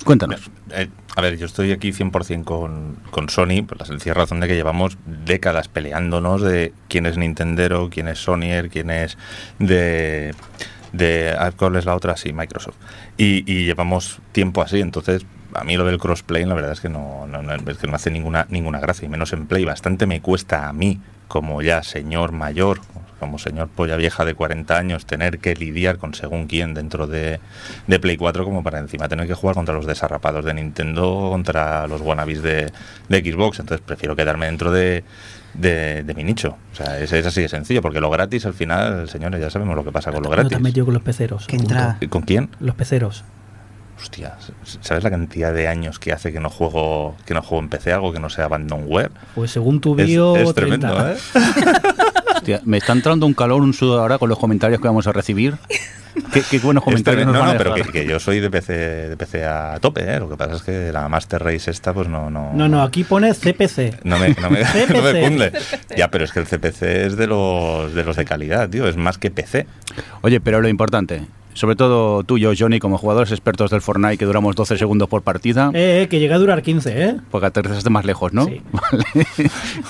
Cuéntanos. 0.04 0.50
Eh, 0.72 0.88
a 1.14 1.20
ver, 1.20 1.36
yo 1.38 1.46
estoy 1.46 1.70
aquí 1.70 1.92
100% 1.92 2.44
con, 2.44 2.96
con 3.10 3.28
Sony, 3.28 3.62
por 3.66 3.78
la 3.78 3.84
sencilla 3.86 4.14
razón 4.14 4.40
de 4.40 4.48
que 4.48 4.54
llevamos 4.54 4.96
décadas 5.06 5.68
peleándonos 5.68 6.42
de 6.42 6.72
quién 6.88 7.06
es 7.06 7.16
Nintendero, 7.18 7.88
quién 7.90 8.08
es 8.08 8.18
Sonyer, 8.18 8.68
quién 8.68 8.90
es 8.90 9.16
de... 9.60 10.34
de 10.92 11.34
¿Cuál 11.56 11.76
es 11.76 11.84
la 11.84 11.94
otra? 11.96 12.16
Sí, 12.16 12.32
Microsoft. 12.32 12.76
Y, 13.16 13.50
y 13.50 13.64
llevamos 13.64 14.20
tiempo 14.32 14.62
así, 14.62 14.80
entonces 14.80 15.24
a 15.54 15.64
mí 15.64 15.76
lo 15.76 15.84
del 15.84 15.98
crossplay 15.98 16.44
la 16.44 16.54
verdad 16.54 16.72
es 16.72 16.80
que 16.80 16.88
no, 16.88 17.26
no- 17.26 17.42
no- 17.42 17.54
es 17.54 17.78
que 17.78 17.86
no 17.86 17.94
hace 17.94 18.10
ninguna, 18.10 18.46
ninguna 18.48 18.80
gracia, 18.80 19.06
y 19.06 19.08
menos 19.08 19.32
en 19.32 19.46
Play. 19.46 19.64
Bastante 19.64 20.06
me 20.06 20.20
cuesta 20.20 20.68
a 20.68 20.72
mí, 20.72 21.00
como 21.32 21.62
ya 21.62 21.82
señor 21.82 22.32
mayor, 22.32 22.80
como 23.18 23.38
señor 23.38 23.68
polla 23.68 23.96
vieja 23.96 24.26
de 24.26 24.34
40 24.34 24.76
años, 24.76 25.06
tener 25.06 25.38
que 25.38 25.54
lidiar 25.54 25.96
con 25.96 26.12
según 26.12 26.46
quién 26.46 26.74
dentro 26.74 27.06
de, 27.06 27.40
de 27.86 27.98
Play 28.00 28.18
4 28.18 28.44
como 28.44 28.62
para 28.62 28.78
encima 28.80 29.08
tener 29.08 29.26
que 29.26 29.32
jugar 29.32 29.54
contra 29.56 29.74
los 29.74 29.86
desarrapados 29.86 30.44
de 30.44 30.52
Nintendo, 30.52 31.28
contra 31.30 31.86
los 31.86 32.02
wannabes 32.02 32.42
de, 32.42 32.70
de 33.08 33.18
Xbox. 33.32 33.60
Entonces 33.60 33.82
prefiero 33.86 34.14
quedarme 34.14 34.44
dentro 34.46 34.70
de, 34.70 35.04
de, 35.54 36.02
de 36.02 36.14
mi 36.14 36.22
nicho. 36.22 36.58
O 36.72 36.76
sea, 36.76 36.98
es, 36.98 37.10
es 37.12 37.24
así 37.24 37.40
de 37.40 37.48
sencillo, 37.48 37.80
porque 37.80 38.00
lo 38.00 38.10
gratis 38.10 38.44
al 38.44 38.52
final, 38.54 39.08
señores, 39.08 39.40
ya 39.40 39.48
sabemos 39.48 39.74
lo 39.74 39.84
que 39.84 39.92
pasa 39.92 40.12
con 40.12 40.22
lo 40.22 40.28
No 40.28 40.34
te 40.34 40.40
gratis. 40.42 40.56
has 40.56 40.62
metido 40.62 40.84
con 40.84 40.92
los 40.94 41.02
peceros. 41.02 41.46
Que 41.46 41.56
punto. 41.56 41.72
entra- 41.74 41.96
¿Y 42.00 42.08
¿Con 42.08 42.22
quién? 42.22 42.50
Los 42.60 42.74
peceros. 42.74 43.24
Hostia, 44.02 44.36
¿sabes 44.80 45.04
la 45.04 45.10
cantidad 45.10 45.54
de 45.54 45.68
años 45.68 45.98
que 45.98 46.12
hace 46.12 46.32
que 46.32 46.40
no 46.40 46.50
juego 46.50 47.16
que 47.24 47.34
no 47.34 47.42
juego 47.42 47.62
en 47.62 47.68
PC 47.68 47.92
algo 47.92 48.12
que 48.12 48.20
no 48.20 48.28
sea 48.28 48.46
abandonware? 48.46 49.10
Pues 49.34 49.50
según 49.52 49.80
tu 49.80 49.94
bio, 49.94 50.36
es 50.36 50.52
30. 50.54 50.54
tremendo, 50.54 51.10
¿eh? 51.10 51.16
Hostia, 52.36 52.60
me 52.64 52.78
está 52.78 52.92
entrando 52.92 53.24
un 53.26 53.34
calor, 53.34 53.62
un 53.62 53.72
sudor 53.72 54.00
ahora 54.00 54.18
con 54.18 54.28
los 54.28 54.38
comentarios 54.38 54.80
que 54.80 54.88
vamos 54.88 55.06
a 55.06 55.12
recibir. 55.12 55.56
Qué, 56.32 56.42
qué 56.50 56.58
buenos 56.58 56.82
comentarios 56.84 57.26
nos 57.26 57.34
no, 57.34 57.52
no, 57.52 57.56
pero 57.56 57.74
que 57.74 58.04
yo 58.06 58.18
soy 58.18 58.40
de 58.40 58.50
PC, 58.50 59.08
de 59.10 59.16
PC 59.16 59.44
a 59.44 59.78
tope, 59.80 60.02
¿eh? 60.02 60.18
Lo 60.18 60.28
que 60.28 60.36
pasa 60.36 60.56
es 60.56 60.62
que 60.62 60.92
la 60.92 61.08
Master 61.08 61.42
Race 61.42 61.70
esta, 61.70 61.94
pues 61.94 62.08
no... 62.08 62.30
No, 62.30 62.52
No, 62.52 62.68
no, 62.68 62.82
aquí 62.82 63.04
pone 63.04 63.32
CPC. 63.32 64.04
No 64.04 64.18
me, 64.18 64.30
no 64.30 64.50
me, 64.50 64.64
CPC. 64.64 64.90
no 64.92 65.02
me 65.02 65.20
cunde. 65.22 65.52
Ya, 65.96 66.10
pero 66.10 66.24
es 66.24 66.32
que 66.32 66.40
el 66.40 66.46
CPC 66.46 66.82
es 66.82 67.16
de 67.16 67.26
los 67.26 67.94
de 67.94 68.04
los 68.04 68.16
de 68.16 68.24
calidad, 68.24 68.68
tío. 68.68 68.88
Es 68.88 68.96
más 68.96 69.18
que 69.18 69.30
PC. 69.30 69.66
Oye, 70.22 70.40
pero 70.40 70.60
lo 70.60 70.68
importante, 70.68 71.22
sobre 71.54 71.76
todo 71.76 72.24
tú 72.24 72.38
y 72.38 72.40
yo, 72.42 72.52
Johnny, 72.58 72.78
como 72.78 72.98
jugadores 72.98 73.30
expertos 73.32 73.70
del 73.70 73.80
Fortnite, 73.82 74.18
que 74.18 74.24
duramos 74.24 74.54
12 74.56 74.76
segundos 74.78 75.08
por 75.08 75.22
partida, 75.22 75.70
Eh, 75.74 76.02
eh, 76.02 76.08
que 76.08 76.18
llega 76.20 76.36
a 76.36 76.38
durar 76.38 76.62
15, 76.62 77.04
¿eh? 77.04 77.16
porque 77.30 77.46
aterrizaste 77.46 77.90
más 77.90 78.04
lejos, 78.04 78.32
¿no? 78.32 78.44
Sí. 78.46 78.60
Vale. 78.72 79.26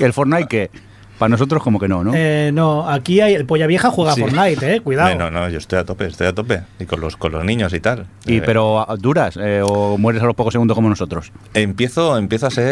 el 0.00 0.12
Fortnite, 0.12 0.46
que 0.48 0.70
para 1.18 1.28
nosotros 1.28 1.62
como 1.62 1.78
que 1.78 1.86
no, 1.86 2.02
¿no? 2.02 2.12
Eh, 2.16 2.50
no, 2.52 2.88
aquí 2.90 3.20
hay 3.20 3.34
el 3.34 3.46
polla 3.46 3.68
vieja 3.68 3.90
juega 3.90 4.10
a 4.10 4.14
Sí. 4.16 4.22
Fortnite, 4.22 4.74
eh, 4.74 4.80
cuidado. 4.80 5.14
No, 5.16 5.30
no, 5.30 5.48
yo 5.48 5.58
estoy 5.58 5.78
a 5.78 5.84
tope, 5.84 6.06
estoy 6.06 6.26
a 6.26 6.32
tope. 6.34 6.62
Y 6.80 6.84
con 6.86 7.00
los, 7.00 7.16
con 7.16 7.30
los 7.30 7.44
niños 7.44 7.72
y 7.74 7.78
tal. 7.78 8.06
y 8.26 8.38
Eh, 8.38 8.42
pero 8.44 8.80
¿a- 8.80 8.96
duras 8.96 9.38
eh, 9.40 9.62
o 9.64 9.98
mueres 9.98 10.20
a 10.20 10.26
los 10.26 10.34
pocos 10.34 10.52
segundos 10.52 10.74
como 10.74 10.88
nosotros. 10.88 11.30
Empiezo, 11.54 12.18
empiezo 12.18 12.48
a 12.48 12.50
ser 12.50 12.64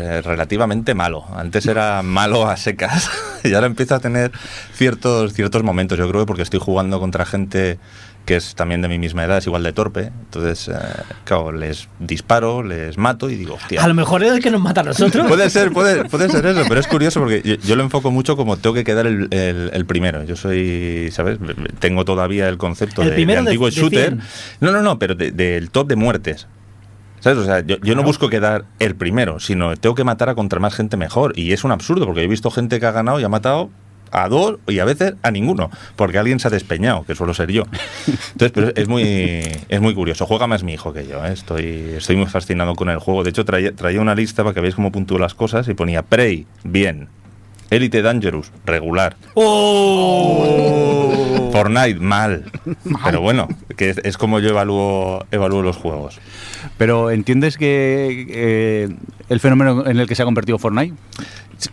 eh, 0.00 0.22
relativamente 0.22 0.94
malo. 0.94 1.24
Antes 1.36 1.66
era 1.66 2.02
malo 2.02 2.48
a 2.48 2.56
secas 2.56 3.10
y 3.44 3.52
ahora 3.52 3.66
empiezo 3.66 3.94
a 3.96 4.00
tener 4.00 4.32
ciertos, 4.72 5.34
ciertos 5.34 5.62
momentos. 5.62 5.98
Yo 5.98 6.08
creo 6.08 6.22
que 6.22 6.26
porque 6.26 6.42
estoy 6.42 6.60
jugando 6.60 6.98
contra 6.98 7.26
gente 7.26 7.78
que 8.24 8.36
es 8.36 8.54
también 8.54 8.80
de 8.82 8.88
mi 8.88 8.98
misma 8.98 9.24
edad, 9.24 9.38
es 9.38 9.46
igual 9.46 9.62
de 9.64 9.72
torpe. 9.72 10.12
Entonces, 10.26 10.68
eh, 10.68 10.74
claro, 11.24 11.50
les 11.52 11.88
disparo, 11.98 12.62
les 12.62 12.96
mato 12.96 13.28
y 13.28 13.34
digo, 13.36 13.54
hostia. 13.54 13.82
A 13.82 13.88
lo 13.88 13.94
mejor 13.94 14.22
es 14.22 14.32
el 14.32 14.40
que 14.42 14.50
nos 14.50 14.60
mata 14.60 14.82
a 14.82 14.84
nosotros. 14.84 15.26
Puede 15.26 15.50
ser, 15.50 15.72
puede, 15.72 16.04
puede 16.08 16.28
ser 16.28 16.46
eso, 16.46 16.62
pero 16.68 16.78
es 16.80 16.86
curioso 16.86 17.18
porque 17.20 17.42
yo, 17.44 17.54
yo 17.56 17.74
lo 17.76 17.82
enfoco 17.82 18.10
mucho 18.12 18.36
como 18.36 18.56
tengo 18.56 18.74
que 18.74 18.84
quedar 18.84 19.06
el, 19.08 19.26
el- 19.32 19.70
el 19.72 19.86
primero. 19.86 20.22
Yo 20.24 20.36
soy, 20.36 21.08
¿sabes? 21.12 21.38
Tengo 21.80 22.04
todavía 22.04 22.48
el 22.48 22.58
concepto 22.58 23.02
El 23.02 23.26
de, 23.26 23.36
antiguo 23.36 23.66
de 23.66 23.72
shooter. 23.72 24.08
100. 24.10 24.20
No, 24.60 24.70
no, 24.72 24.82
no, 24.82 24.98
pero 25.00 25.14
de- 25.16 25.32
del 25.32 25.70
top 25.70 25.88
de 25.88 25.96
muertes. 25.96 26.46
¿Sabes? 27.20 27.38
O 27.38 27.44
sea, 27.44 27.60
yo, 27.60 27.76
yo 27.82 27.94
no 27.94 28.02
busco 28.02 28.28
quedar 28.28 28.64
el 28.80 28.96
primero, 28.96 29.38
sino 29.40 29.76
tengo 29.76 29.94
que 29.94 30.02
matar 30.04 30.28
a 30.28 30.34
contra 30.34 30.58
más 30.58 30.74
gente 30.74 30.96
mejor. 30.96 31.32
Y 31.38 31.52
es 31.52 31.62
un 31.64 31.70
absurdo, 31.70 32.04
porque 32.06 32.22
he 32.22 32.26
visto 32.26 32.50
gente 32.50 32.80
que 32.80 32.86
ha 32.86 32.90
ganado 32.92 33.20
y 33.20 33.24
ha 33.24 33.28
matado 33.28 33.70
a 34.12 34.28
dos 34.28 34.58
y 34.68 34.78
a 34.78 34.84
veces 34.84 35.14
a 35.22 35.30
ninguno, 35.30 35.70
porque 35.96 36.18
alguien 36.18 36.38
se 36.38 36.48
ha 36.48 36.50
despeñado, 36.50 37.04
que 37.04 37.14
suelo 37.14 37.34
ser 37.34 37.50
yo. 37.50 37.64
Entonces, 38.06 38.52
pero 38.52 38.72
es 38.74 38.88
muy, 38.88 39.42
es 39.68 39.80
muy 39.80 39.94
curioso. 39.94 40.26
Juega 40.26 40.46
más 40.46 40.62
mi 40.62 40.74
hijo 40.74 40.92
que 40.92 41.06
yo, 41.06 41.24
¿eh? 41.24 41.32
estoy, 41.32 41.94
estoy 41.96 42.16
muy 42.16 42.26
fascinado 42.26 42.74
con 42.74 42.88
el 42.90 42.98
juego. 42.98 43.24
De 43.24 43.30
hecho, 43.30 43.44
traía, 43.44 43.72
traía 43.74 44.00
una 44.00 44.14
lista 44.14 44.42
para 44.44 44.54
que 44.54 44.60
veáis 44.60 44.74
cómo 44.74 44.92
puntúo 44.92 45.18
las 45.18 45.34
cosas 45.34 45.66
y 45.68 45.74
ponía 45.74 46.02
Prey, 46.02 46.46
bien. 46.64 47.08
Elite 47.70 48.02
Dangerous, 48.02 48.52
regular. 48.66 49.16
¡Oh! 49.34 51.48
Fortnite, 51.52 52.00
mal. 52.00 52.44
Pero 53.04 53.20
bueno, 53.20 53.48
que 53.76 53.90
es, 53.90 53.98
es 54.04 54.16
como 54.18 54.40
yo 54.40 54.50
evalúo, 54.50 55.24
evalúo 55.30 55.62
los 55.62 55.76
juegos. 55.76 56.18
Pero 56.78 57.10
¿entiendes 57.10 57.56
que 57.58 58.26
eh, 58.30 58.88
el 59.28 59.40
fenómeno 59.40 59.86
en 59.86 59.98
el 60.00 60.06
que 60.06 60.14
se 60.14 60.22
ha 60.22 60.24
convertido 60.24 60.58
Fortnite? 60.58 60.94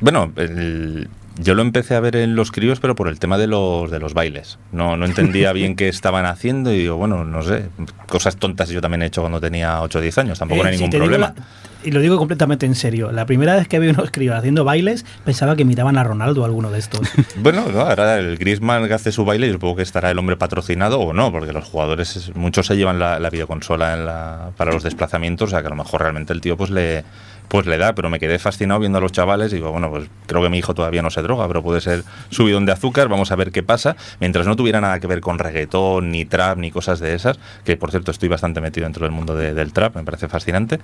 Bueno, 0.01 0.31
el- 0.35 1.07
yo 1.41 1.53
lo 1.55 1.61
empecé 1.61 1.95
a 1.95 1.99
ver 1.99 2.15
en 2.17 2.35
los 2.35 2.51
críos, 2.51 2.79
pero 2.79 2.95
por 2.95 3.07
el 3.07 3.17
tema 3.19 3.37
de 3.37 3.47
los, 3.47 3.89
de 3.91 3.99
los 3.99 4.13
bailes. 4.13 4.59
No, 4.71 4.97
no 4.97 5.05
entendía 5.05 5.53
bien 5.53 5.75
qué 5.75 5.87
estaban 5.87 6.25
haciendo 6.25 6.71
y 6.73 6.79
digo, 6.79 6.97
bueno, 6.97 7.23
no 7.25 7.41
sé, 7.41 7.69
cosas 8.07 8.35
tontas 8.37 8.69
yo 8.69 8.81
también 8.81 9.01
he 9.01 9.05
hecho 9.05 9.21
cuando 9.21 9.39
tenía 9.39 9.81
8 9.81 9.99
o 9.99 10.01
10 10.01 10.17
años, 10.17 10.39
tampoco 10.39 10.59
Eh, 10.59 10.67
era 10.67 10.71
ningún 10.71 10.89
problema. 10.89 11.33
la- 11.35 11.43
y 11.81 11.91
lo 11.91 12.01
digo 12.01 12.17
completamente 12.17 12.65
en 12.65 12.75
serio. 12.75 13.13
La 13.13 13.25
primera 13.25 13.55
vez 13.55 13.69
que 13.69 13.79
vi 13.79 13.87
unos 13.87 14.11
críos 14.11 14.35
haciendo 14.35 14.65
bailes, 14.65 15.05
pensaba 15.23 15.55
que 15.55 15.61
imitaban 15.61 15.97
a 15.97 16.03
Ronaldo 16.03 16.41
o 16.41 16.45
alguno 16.45 16.71
de 16.71 16.79
estos. 16.79 16.99
Bueno, 17.37 17.65
no, 17.73 17.79
ahora 17.81 18.17
el 18.19 18.37
Griezmann 18.37 18.85
que 18.89 18.93
hace 18.93 19.13
su 19.13 19.23
baile, 19.23 19.47
yo 19.47 19.53
supongo 19.53 19.77
que 19.77 19.83
estará 19.83 20.11
el 20.11 20.19
hombre 20.19 20.35
patrocinado 20.35 20.99
o 20.99 21.13
no, 21.13 21.31
porque 21.31 21.53
los 21.53 21.63
jugadores, 21.63 22.17
es- 22.17 22.35
muchos 22.35 22.67
se 22.67 22.75
llevan 22.75 22.99
la, 22.99 23.17
la 23.19 23.29
videoconsola 23.29 23.93
en 23.93 24.05
la- 24.05 24.49
para 24.57 24.73
los 24.73 24.83
desplazamientos, 24.83 25.47
o 25.47 25.51
sea 25.51 25.61
que 25.61 25.67
a 25.67 25.69
lo 25.69 25.77
mejor 25.77 26.01
realmente 26.01 26.33
el 26.33 26.41
tío 26.41 26.57
pues 26.57 26.69
le 26.69 27.05
pues 27.49 27.65
le 27.65 27.77
da, 27.77 27.93
pero 27.95 28.09
me 28.09 28.19
quedé 28.19 28.39
fascinado 28.39 28.79
viendo 28.79 28.99
a 28.99 29.01
los 29.01 29.11
chavales 29.11 29.51
y 29.51 29.55
digo, 29.55 29.71
bueno, 29.71 29.89
pues 29.89 30.07
creo 30.27 30.41
que 30.41 30.49
mi 30.49 30.57
hijo 30.59 30.73
todavía 30.73 31.01
no 31.01 31.09
se 31.09 31.21
droga, 31.21 31.47
pero 31.47 31.61
puede 31.63 31.81
ser 31.81 32.03
subidón 32.29 32.65
de 32.65 32.71
azúcar, 32.71 33.07
vamos 33.09 33.31
a 33.31 33.35
ver 33.35 33.51
qué 33.51 33.63
pasa, 33.63 33.95
mientras 34.19 34.45
no 34.45 34.55
tuviera 34.55 34.79
nada 34.81 34.99
que 34.99 35.07
ver 35.07 35.19
con 35.19 35.39
reggaetón, 35.39 36.11
ni 36.11 36.25
trap, 36.25 36.57
ni 36.59 36.69
cosas 36.71 36.99
de 36.99 37.15
esas, 37.15 37.39
que 37.65 37.75
por 37.75 37.89
cierto 37.91 38.11
estoy 38.11 38.29
bastante 38.29 38.61
metido 38.61 38.85
dentro 38.85 39.03
del 39.05 39.11
mundo 39.11 39.35
de- 39.35 39.53
del 39.53 39.73
trap, 39.73 39.95
me 39.95 40.03
parece 40.03 40.27
fascinante, 40.27 40.79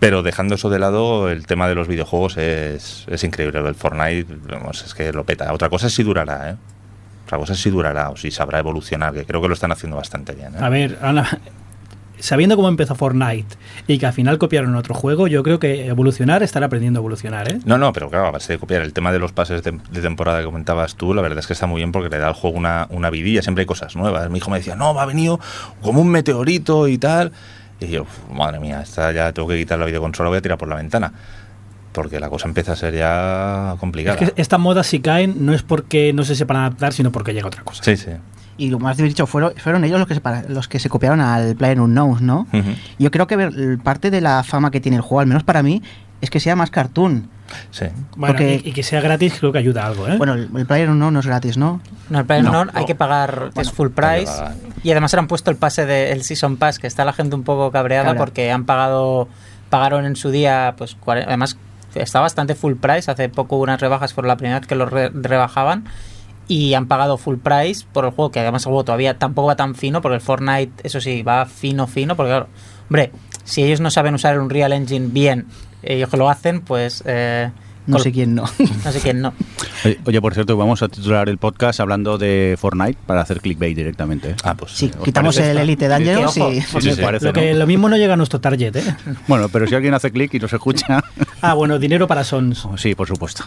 pero 0.00 0.22
dejando 0.22 0.56
eso 0.56 0.68
de 0.68 0.78
lado, 0.80 1.30
el 1.30 1.46
tema 1.46 1.68
de 1.68 1.74
los 1.76 1.86
videojuegos 1.88 2.36
es, 2.36 3.06
es 3.08 3.24
increíble, 3.24 3.60
el 3.60 3.74
Fortnite, 3.76 4.26
vamos, 4.50 4.82
es 4.84 4.94
que 4.94 5.12
lo 5.12 5.24
peta. 5.24 5.52
Otra 5.52 5.68
cosa 5.68 5.86
es 5.86 5.94
si 5.94 6.02
durará, 6.02 6.50
¿eh? 6.50 6.56
Otra 7.26 7.38
cosa 7.38 7.52
es 7.52 7.60
si 7.62 7.70
durará 7.70 8.10
o 8.10 8.16
si 8.16 8.32
sabrá 8.32 8.58
evolucionar, 8.58 9.14
que 9.14 9.24
creo 9.24 9.40
que 9.40 9.46
lo 9.46 9.54
están 9.54 9.70
haciendo 9.70 9.96
bastante 9.96 10.32
bien. 10.32 10.54
¿eh? 10.56 10.58
A 10.60 10.68
ver, 10.68 10.98
Ana, 11.00 11.38
sabiendo 12.20 12.56
cómo 12.56 12.68
empezó 12.68 12.94
Fortnite 12.94 13.56
y 13.86 13.98
que 13.98 14.06
al 14.06 14.12
final 14.12 14.38
copiaron 14.38 14.74
otro 14.76 14.94
juego, 14.94 15.26
yo 15.26 15.42
creo 15.42 15.58
que 15.58 15.86
evolucionar 15.86 16.42
estará 16.42 16.66
aprendiendo 16.66 16.98
a 16.98 17.00
evolucionar, 17.00 17.50
¿eh? 17.52 17.58
No, 17.64 17.78
no, 17.78 17.92
pero 17.92 18.08
claro, 18.08 18.26
a 18.28 18.30
base 18.30 18.52
de 18.54 18.58
copiar 18.58 18.82
el 18.82 18.92
tema 18.92 19.12
de 19.12 19.18
los 19.18 19.32
pases 19.32 19.62
de, 19.62 19.72
de 19.90 20.00
temporada 20.00 20.38
que 20.40 20.44
comentabas 20.44 20.94
tú, 20.96 21.14
la 21.14 21.22
verdad 21.22 21.38
es 21.40 21.46
que 21.46 21.52
está 21.54 21.66
muy 21.66 21.78
bien 21.78 21.92
porque 21.92 22.08
le 22.08 22.18
da 22.18 22.28
al 22.28 22.34
juego 22.34 22.56
una, 22.56 22.86
una 22.90 23.10
vidilla, 23.10 23.42
siempre 23.42 23.62
hay 23.62 23.66
cosas 23.66 23.96
nuevas. 23.96 24.28
Mi 24.30 24.38
hijo 24.38 24.50
me 24.50 24.58
decía, 24.58 24.76
no, 24.76 24.94
me 24.94 25.00
ha 25.00 25.06
venido 25.06 25.40
como 25.82 26.00
un 26.00 26.08
meteorito 26.08 26.86
y 26.88 26.98
tal. 26.98 27.32
Y 27.80 27.86
yo, 27.88 28.02
"Uf, 28.02 28.30
madre 28.32 28.60
mía, 28.60 28.82
esta 28.82 29.10
ya 29.12 29.32
tengo 29.32 29.48
que 29.48 29.56
quitar 29.56 29.78
la 29.78 29.86
videoconsola, 29.86 30.28
voy 30.28 30.38
a 30.38 30.42
tirar 30.42 30.58
por 30.58 30.68
la 30.68 30.76
ventana. 30.76 31.12
Porque 31.92 32.20
la 32.20 32.28
cosa 32.28 32.46
empieza 32.46 32.72
a 32.72 32.76
ser 32.76 32.94
ya 32.94 33.74
complicada. 33.80 34.16
Es 34.20 34.32
que 34.32 34.40
estas 34.40 34.60
modas 34.60 34.86
si 34.86 35.00
caen 35.00 35.44
no 35.44 35.52
es 35.54 35.62
porque 35.62 36.12
no 36.12 36.22
se 36.22 36.36
sepan 36.36 36.58
adaptar, 36.58 36.92
sino 36.92 37.10
porque 37.10 37.32
llega 37.34 37.48
otra 37.48 37.64
cosa. 37.64 37.82
Sí, 37.82 37.96
sí. 37.96 38.10
Y 38.60 38.70
lo 38.70 38.78
más 38.78 38.96
dicho, 38.96 39.26
fueron, 39.26 39.52
fueron 39.56 39.84
ellos 39.84 39.98
los 39.98 40.06
que, 40.08 40.14
se, 40.14 40.20
los 40.48 40.68
que 40.68 40.78
se 40.78 40.88
copiaron 40.88 41.20
al 41.20 41.54
Player 41.56 41.80
Unknowns, 41.80 42.20
¿no? 42.20 42.46
Ujú. 42.52 42.70
Yo 42.98 43.10
creo 43.10 43.26
que 43.26 43.36
ver- 43.36 43.78
parte 43.82 44.10
de 44.10 44.20
la 44.20 44.42
fama 44.44 44.70
que 44.70 44.80
tiene 44.80 44.96
el 44.96 45.02
juego, 45.02 45.20
al 45.20 45.26
menos 45.26 45.42
para 45.44 45.62
mí, 45.62 45.82
es 46.20 46.28
que 46.30 46.40
sea 46.40 46.56
más 46.56 46.70
cartoon. 46.70 47.28
Sí. 47.70 47.86
Bueno, 48.16 48.34
Porque- 48.34 48.60
y, 48.64 48.68
y 48.68 48.72
que 48.72 48.82
sea 48.82 49.00
gratis 49.00 49.34
creo 49.40 49.50
que 49.50 49.58
ayuda 49.58 49.86
algo, 49.86 50.06
¿eh? 50.06 50.16
Bueno, 50.18 50.34
el, 50.34 50.48
el 50.54 50.66
Player 50.66 50.88
Unknown 50.90 51.14
no 51.14 51.20
es 51.20 51.26
gratis, 51.26 51.56
¿no? 51.56 51.80
No, 52.10 52.20
el 52.20 52.26
Player 52.26 52.44
No. 52.44 52.50
Unknown 52.50 52.70
hay 52.74 52.84
que 52.84 52.94
pagar, 52.94 53.50
es 53.56 53.72
full 53.72 53.88
price. 53.88 54.30
Y 54.84 54.90
además 54.92 55.14
han 55.14 55.26
puesto 55.26 55.50
el 55.50 55.56
pase 55.56 55.86
del 55.86 56.22
Season 56.22 56.56
Pass, 56.58 56.78
que 56.78 56.86
está 56.86 57.04
la 57.04 57.12
gente 57.12 57.34
un 57.34 57.42
poco 57.42 57.70
cabreada 57.72 58.04
Cabrea. 58.04 58.20
porque 58.24 58.52
han 58.52 58.66
pagado, 58.66 59.26
pagaron 59.68 60.04
en 60.04 60.14
su 60.16 60.30
día, 60.30 60.74
pues 60.78 60.96
además 61.06 61.56
está 61.94 62.20
bastante 62.20 62.54
full 62.54 62.74
price. 62.74 63.10
Hace 63.10 63.28
poco 63.30 63.56
hubo 63.56 63.64
unas 63.64 63.80
rebajas 63.80 64.12
por 64.12 64.26
la 64.26 64.36
primera 64.36 64.60
vez 64.60 64.68
que 64.68 64.74
lo 64.76 64.86
re- 64.86 65.10
rebajaban. 65.12 65.84
Y 66.50 66.74
han 66.74 66.88
pagado 66.88 67.16
full 67.16 67.36
price 67.36 67.86
por 67.92 68.04
el 68.04 68.10
juego, 68.10 68.32
que 68.32 68.40
además 68.40 68.62
el 68.62 68.70
juego 68.70 68.84
todavía 68.84 69.18
tampoco 69.18 69.46
va 69.46 69.54
tan 69.56 69.76
fino, 69.76 70.02
porque 70.02 70.16
el 70.16 70.20
Fortnite, 70.20 70.72
eso 70.82 71.00
sí, 71.00 71.22
va 71.22 71.46
fino, 71.46 71.86
fino, 71.86 72.16
porque 72.16 72.30
claro, 72.30 72.48
hombre, 72.88 73.12
si 73.44 73.62
ellos 73.62 73.80
no 73.80 73.90
saben 73.90 74.14
usar 74.14 74.34
el 74.34 74.40
Unreal 74.40 74.72
Engine 74.72 75.08
bien, 75.12 75.46
ellos 75.82 76.08
que 76.08 76.16
lo 76.16 76.28
hacen, 76.28 76.62
pues... 76.62 77.04
eh, 77.06 77.50
No 77.86 77.98
sé 77.98 78.12
quién 78.12 78.34
no. 78.34 78.44
No 78.84 78.92
sé 78.92 79.00
quién 79.00 79.20
no. 79.20 79.32
Oye, 79.84 79.98
Oye, 80.04 80.20
por 80.20 80.34
cierto, 80.34 80.56
vamos 80.56 80.82
a 80.82 80.88
titular 80.88 81.28
el 81.28 81.38
podcast 81.38 81.80
hablando 81.80 82.18
de 82.18 82.56
Fortnite 82.58 82.98
para 83.06 83.22
hacer 83.22 83.40
clickbait 83.40 83.74
directamente. 83.76 84.30
¿eh? 84.30 84.36
Ah, 84.44 84.54
pues 84.54 84.72
Sí, 84.72 84.90
¿Os 84.96 85.04
quitamos 85.04 85.36
el 85.38 85.44
esta? 85.48 85.62
Elite 85.62 85.88
Dangerous 85.88 86.36
y... 86.36 86.40
Sí, 86.60 86.80
sí, 86.80 86.92
sí. 86.92 87.02
Parece, 87.02 87.24
lo, 87.26 87.32
que, 87.32 87.52
¿no? 87.52 87.58
lo 87.60 87.66
mismo 87.66 87.88
no 87.88 87.96
llega 87.96 88.14
a 88.14 88.16
nuestro 88.16 88.40
target, 88.40 88.76
¿eh? 88.76 88.84
Bueno, 89.28 89.48
pero 89.48 89.66
si 89.66 89.74
alguien 89.74 89.94
hace 89.94 90.10
clic 90.12 90.32
y 90.34 90.38
nos 90.38 90.52
escucha, 90.52 91.02
Ah, 91.42 91.54
bueno, 91.54 91.78
dinero 91.78 92.06
para 92.06 92.22
Sons. 92.22 92.68
sí, 92.76 92.94
por 92.94 93.08
supuesto. 93.08 93.44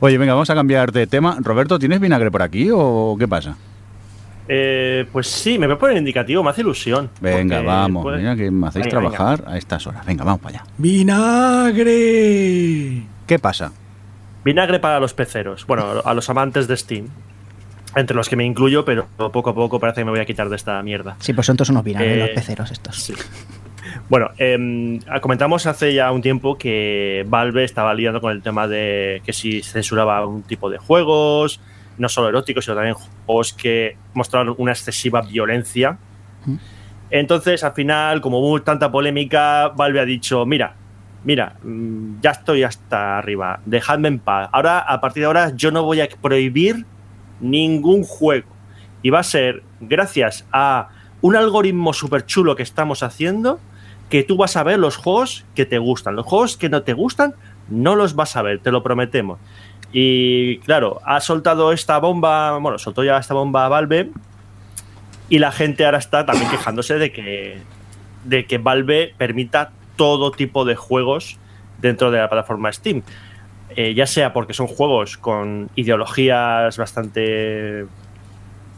Oye, 0.00 0.16
venga, 0.16 0.32
vamos 0.34 0.48
a 0.50 0.54
cambiar 0.54 0.92
de 0.92 1.06
tema. 1.06 1.36
Roberto, 1.40 1.78
¿tienes 1.78 2.00
vinagre 2.00 2.30
por 2.30 2.42
aquí 2.42 2.68
o 2.72 3.16
qué 3.18 3.26
pasa? 3.28 3.56
Eh, 4.52 5.06
pues 5.12 5.26
sí, 5.28 5.58
me 5.58 5.66
voy 5.66 5.76
a 5.76 5.78
poner 5.78 5.96
indicativo, 5.96 6.42
me 6.42 6.50
hace 6.50 6.62
ilusión. 6.62 7.08
Venga, 7.20 7.62
vamos, 7.62 8.02
puede- 8.02 8.18
mira 8.18 8.34
que 8.34 8.50
me 8.50 8.66
hacéis 8.66 8.86
Venga, 8.86 8.98
venga. 8.98 9.10
trabajar 9.16 9.44
a 9.48 9.56
estas 9.58 9.86
horas. 9.86 10.04
Venga, 10.06 10.24
vamos 10.24 10.40
para 10.40 10.58
allá. 10.60 10.66
¡Vinagre! 11.90 13.02
¿Qué 13.30 13.38
pasa? 13.38 13.70
Vinagre 14.44 14.80
para 14.80 14.98
los 14.98 15.14
peceros. 15.14 15.64
Bueno, 15.64 16.02
a 16.04 16.14
los 16.14 16.28
amantes 16.28 16.66
de 16.66 16.76
Steam. 16.76 17.06
Entre 17.94 18.16
los 18.16 18.28
que 18.28 18.34
me 18.34 18.44
incluyo, 18.44 18.84
pero 18.84 19.06
poco 19.16 19.50
a 19.50 19.54
poco 19.54 19.78
parece 19.78 20.00
que 20.00 20.04
me 20.04 20.10
voy 20.10 20.18
a 20.18 20.24
quitar 20.24 20.48
de 20.48 20.56
esta 20.56 20.82
mierda. 20.82 21.14
Sí, 21.20 21.32
pues 21.32 21.46
son 21.46 21.56
todos 21.56 21.68
unos 21.68 21.84
vinagres 21.84 22.16
Eh, 22.16 22.18
los 22.18 22.30
peceros 22.30 22.72
estos. 22.72 22.96
Sí. 23.00 23.14
Bueno, 24.08 24.30
em, 24.36 24.98
comentamos 25.20 25.66
hace 25.66 25.94
ya 25.94 26.10
un 26.10 26.22
tiempo 26.22 26.58
que 26.58 27.24
Valve 27.28 27.62
estaba 27.62 27.94
liando 27.94 28.20
con 28.20 28.32
el 28.32 28.42
tema 28.42 28.66
de 28.66 29.22
que 29.24 29.32
si 29.32 29.62
censuraba 29.62 30.26
un 30.26 30.42
tipo 30.42 30.68
de 30.68 30.78
juegos, 30.78 31.60
no 31.98 32.08
solo 32.08 32.30
eróticos, 32.30 32.64
sino 32.64 32.74
también 32.74 32.96
juegos 33.26 33.52
que 33.52 33.96
mostraron 34.12 34.56
una 34.58 34.72
excesiva 34.72 35.22
violencia. 35.22 35.98
Mm. 36.46 36.56
Entonces, 37.12 37.62
al 37.62 37.74
final, 37.74 38.20
como 38.20 38.40
hubo 38.40 38.60
tanta 38.62 38.90
polémica, 38.90 39.68
Valve 39.68 40.00
ha 40.00 40.04
dicho, 40.04 40.44
mira, 40.46 40.74
mira, 41.24 41.56
mm, 41.62 42.20
ya 42.20 42.30
estoy 42.30 42.62
hasta 42.62 43.18
arriba, 43.18 43.60
dejadme 43.66 44.08
en 44.08 44.18
paz. 44.18 44.48
Ahora, 44.52 44.78
a 44.78 45.00
partir 45.00 45.22
de 45.22 45.26
ahora, 45.26 45.52
yo 45.54 45.70
no 45.70 45.82
voy 45.84 46.00
a 46.00 46.08
prohibir 46.20 46.86
ningún 47.40 48.04
juego. 48.04 48.48
Y 49.02 49.10
va 49.10 49.20
a 49.20 49.24
ser 49.24 49.62
gracias 49.80 50.46
a 50.52 50.88
un 51.22 51.36
algoritmo 51.36 51.92
súper 51.92 52.26
chulo 52.26 52.56
que 52.56 52.62
estamos 52.62 53.02
haciendo 53.02 53.60
que 54.08 54.24
tú 54.24 54.36
vas 54.36 54.56
a 54.56 54.62
ver 54.64 54.78
los 54.78 54.96
juegos 54.96 55.44
que 55.54 55.64
te 55.64 55.78
gustan. 55.78 56.16
Los 56.16 56.26
juegos 56.26 56.56
que 56.56 56.68
no 56.68 56.82
te 56.82 56.92
gustan, 56.92 57.34
no 57.68 57.94
los 57.94 58.14
vas 58.14 58.36
a 58.36 58.42
ver, 58.42 58.58
te 58.58 58.72
lo 58.72 58.82
prometemos. 58.82 59.38
Y 59.92 60.58
claro, 60.58 61.00
ha 61.04 61.20
soltado 61.20 61.72
esta 61.72 61.98
bomba, 61.98 62.58
bueno, 62.58 62.78
soltó 62.78 63.04
ya 63.04 63.18
esta 63.18 63.34
bomba 63.34 63.66
a 63.66 63.68
Valve 63.68 64.10
y 65.28 65.38
la 65.38 65.52
gente 65.52 65.84
ahora 65.84 65.98
está 65.98 66.26
también 66.26 66.50
quejándose 66.50 66.98
de 66.98 67.12
que, 67.12 67.58
de 68.24 68.46
que 68.46 68.58
Valve 68.58 69.14
permita 69.16 69.72
todo 70.00 70.30
tipo 70.30 70.64
de 70.64 70.76
juegos 70.76 71.36
dentro 71.76 72.10
de 72.10 72.16
la 72.16 72.30
plataforma 72.30 72.72
Steam. 72.72 73.02
Eh, 73.76 73.92
ya 73.92 74.06
sea 74.06 74.32
porque 74.32 74.54
son 74.54 74.66
juegos 74.66 75.18
con 75.18 75.68
ideologías 75.74 76.78
bastante 76.78 77.84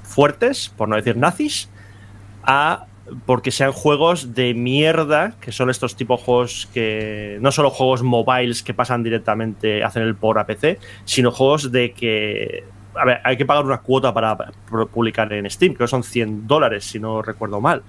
fuertes, 0.03 0.69
por 0.77 0.89
no 0.89 0.97
decir 0.97 1.17
nazis, 1.17 1.71
a 2.43 2.87
porque 3.25 3.53
sean 3.53 3.71
juegos 3.71 4.35
de 4.35 4.53
mierda, 4.53 5.35
que 5.41 5.53
son 5.53 5.71
estos 5.71 5.95
tipos 5.95 6.19
de 6.19 6.25
juegos 6.27 6.69
que 6.75 7.39
no 7.41 7.53
solo 7.53 7.71
juegos 7.71 8.03
mobiles 8.03 8.65
que 8.65 8.75
pasan 8.75 9.05
directamente, 9.05 9.85
hacen 9.85 10.03
el 10.03 10.17
por 10.17 10.41
a 10.41 10.47
PC, 10.47 10.81
sino 11.05 11.31
juegos 11.31 11.71
de 11.71 11.93
que 11.93 12.65
a 12.97 13.05
ver, 13.05 13.21
hay 13.23 13.37
que 13.37 13.47
pagar 13.47 13.65
una 13.65 13.79
cuota 13.79 14.13
para 14.13 14.37
publicar 14.91 15.33
en 15.33 15.49
Steam, 15.49 15.77
que 15.77 15.87
son 15.87 16.03
100 16.03 16.49
dólares, 16.49 16.85
si 16.85 16.99
no 16.99 17.23
recuerdo 17.23 17.61
mal, 17.61 17.85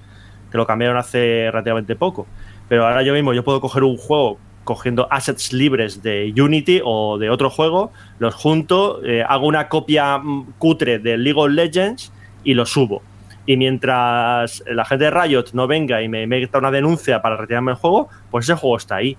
que 0.52 0.58
lo 0.60 0.68
cambiaron 0.68 0.98
hace 0.98 1.50
relativamente 1.50 1.96
poco. 1.96 2.28
Pero 2.70 2.88
ahora 2.88 3.04
yo 3.04 3.14
mismo 3.14 3.34
yo 3.34 3.44
puedo 3.44 3.62
coger 3.62 3.84
un 3.84 3.98
juego 3.98 4.38
cogiendo 4.64 5.08
assets 5.12 5.54
libres 5.54 6.02
de 6.02 6.34
Unity 6.36 6.82
o 6.84 7.18
de 7.18 7.30
otro 7.30 7.50
juego, 7.50 7.92
los 8.20 8.34
junto, 8.34 9.04
eh, 9.04 9.24
hago 9.28 9.48
una 9.48 9.68
copia 9.68 10.18
mm, 10.18 10.54
cutre 10.58 11.00
de 11.00 11.18
League 11.18 11.40
of 11.40 11.50
Legends 11.50 12.12
y 12.44 12.54
lo 12.54 12.66
subo. 12.66 13.02
Y 13.46 13.58
mientras 13.58 14.64
la 14.68 14.86
gente 14.86 15.06
de 15.06 15.12
Riot 15.12 15.46
no 15.54 15.68
venga 15.68 16.02
y 16.02 16.08
me 16.08 16.26
meta 16.28 16.60
una 16.60 16.72
denuncia 16.72 17.22
para 17.22 17.36
retirarme 17.36 17.72
el 17.72 17.78
juego, 17.78 18.08
pues 18.32 18.46
ese 18.46 18.56
juego 18.56 18.78
está 18.78 18.96
ahí. 18.96 19.18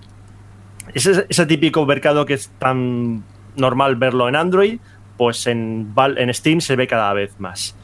Ese, 0.93 1.25
ese 1.29 1.45
típico 1.45 1.85
mercado 1.85 2.25
que 2.25 2.33
es 2.33 2.49
tan 2.57 3.23
normal 3.55 3.95
verlo 3.95 4.27
en 4.27 4.35
Android, 4.35 4.79
pues 5.17 5.45
en, 5.47 5.93
en 6.17 6.33
Steam 6.33 6.61
se 6.61 6.75
ve 6.75 6.87
cada 6.87 7.13
vez 7.13 7.39
más. 7.39 7.75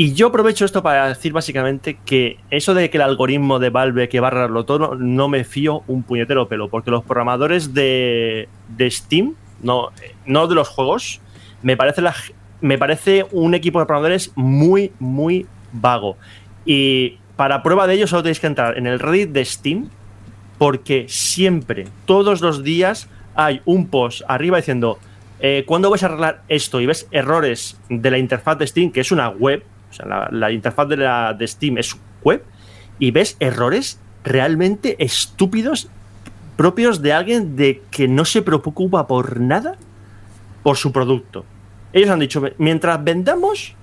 Y 0.00 0.14
yo 0.14 0.28
aprovecho 0.28 0.64
esto 0.64 0.82
para 0.82 1.08
decir 1.08 1.34
básicamente 1.34 1.98
que 2.06 2.38
eso 2.48 2.72
de 2.72 2.88
que 2.88 2.96
el 2.96 3.02
algoritmo 3.02 3.58
de 3.58 3.68
Valve 3.68 4.08
que 4.08 4.18
va 4.18 4.28
a 4.28 4.64
todo 4.64 4.94
no 4.94 5.28
me 5.28 5.44
fío 5.44 5.82
un 5.88 6.04
puñetero 6.04 6.48
pelo, 6.48 6.70
porque 6.70 6.90
los 6.90 7.04
programadores 7.04 7.74
de, 7.74 8.48
de 8.68 8.90
Steam, 8.90 9.34
no, 9.62 9.90
no 10.24 10.46
de 10.46 10.54
los 10.54 10.68
juegos, 10.68 11.20
me 11.60 11.76
parece, 11.76 12.00
la, 12.00 12.14
me 12.62 12.78
parece 12.78 13.26
un 13.30 13.54
equipo 13.54 13.78
de 13.78 13.84
programadores 13.84 14.32
muy, 14.36 14.90
muy 15.00 15.46
vago. 15.70 16.16
Y 16.64 17.18
para 17.36 17.62
prueba 17.62 17.86
de 17.86 17.92
ello 17.92 18.06
solo 18.06 18.22
tenéis 18.22 18.40
que 18.40 18.46
entrar 18.46 18.78
en 18.78 18.86
el 18.86 19.00
Reddit 19.00 19.32
de 19.32 19.44
Steam, 19.44 19.90
porque 20.56 21.04
siempre, 21.10 21.88
todos 22.06 22.40
los 22.40 22.64
días, 22.64 23.10
hay 23.34 23.60
un 23.66 23.88
post 23.88 24.22
arriba 24.26 24.56
diciendo 24.56 24.98
eh, 25.40 25.64
¿cuándo 25.66 25.90
vais 25.90 26.02
a 26.02 26.06
arreglar 26.06 26.42
esto? 26.48 26.80
Y 26.80 26.86
ves 26.86 27.06
errores 27.10 27.78
de 27.90 28.10
la 28.10 28.16
interfaz 28.16 28.58
de 28.58 28.66
Steam, 28.66 28.92
que 28.92 29.00
es 29.00 29.10
una 29.10 29.28
web, 29.28 29.62
o 29.90 29.92
sea, 29.92 30.28
la, 30.30 30.52
interfaz 30.52 30.88
de, 30.88 30.96
la, 30.96 31.34
de 31.34 31.46
Steam 31.46 31.78
es 31.78 31.96
web, 32.22 32.44
y 32.98 33.10
ves 33.10 33.36
errores 33.40 33.98
realmente 34.24 34.96
estúpidos 35.02 35.88
propios 36.56 37.00
de 37.00 37.12
alguien 37.12 37.56
de 37.56 37.82
que 37.90 38.06
no 38.06 38.24
se 38.24 38.42
preocupa 38.42 39.06
por 39.06 39.40
nada 39.40 39.76
por 40.62 40.76
su 40.76 40.92
producto. 40.92 41.44
Ellos 41.92 42.10
han 42.10 42.20
dicho, 42.20 42.42
mientras 42.58 43.02
vendamos, 43.02 43.74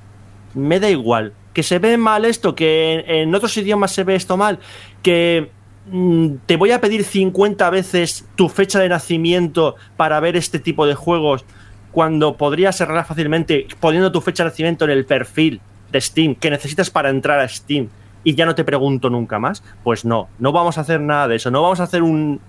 me 0.54 0.80
da 0.80 0.89
igual. 0.89 1.34
Que 1.54 1.63
se 1.63 1.80
ve 1.80 1.98
mal 1.98 2.24
esto, 2.24 2.54
que 2.54 3.04
en 3.08 3.34
otros 3.34 3.58
idiomas 3.58 3.91
se 3.91 4.04
ve 4.04 4.13
esto 4.13 4.38
mal, 4.38 4.60
que 5.02 5.50
Mm, 5.89 6.39
te 6.46 6.58
voy 6.58 6.72
a 6.72 6.82
pedir 6.82 7.06
50 7.06 7.70
veces 7.70 8.26
tu 8.36 8.50
fecha 8.50 8.80
de 8.80 8.89
nacimiento 8.89 9.76
para 9.96 10.20
ver 10.20 10.36
este 10.36 10.60
tipo 10.60 10.86
de 10.86 10.96
juegos 10.96 11.46
cuando 11.93 12.36
podrías 12.36 12.82
arreglar 12.82 13.06
fácilmente 13.06 13.67
poniendo 13.80 14.12
tu 14.12 14.20
fecha 14.20 14.43
de 14.43 14.50
nacimiento 14.50 14.84
en 14.84 14.91
el 14.91 15.06
perfil 15.06 15.62
de 15.91 16.02
Steam 16.02 16.36
que 16.36 16.50
necesitas 16.50 16.89
para 16.89 17.10
entrar 17.10 17.39
a 17.39 17.47
Steam 17.47 17.89
y 18.23 18.36
ya 18.36 18.45
no 18.45 18.56
te 18.56 18.63
pregunto 18.63 19.10
nunca 19.10 19.39
más, 19.39 19.63
pues 19.84 20.04
no, 20.04 20.28
no 20.39 20.52
vamos 20.52 20.78
a 20.78 20.82
hacer 20.82 21.00
nada 21.00 21.28
de 21.28 21.38
eso, 21.38 21.50
no 21.50 21.62
vamos 21.62 21.80
a 21.80 21.84
hacer 21.84 22.04
un, 22.04 22.41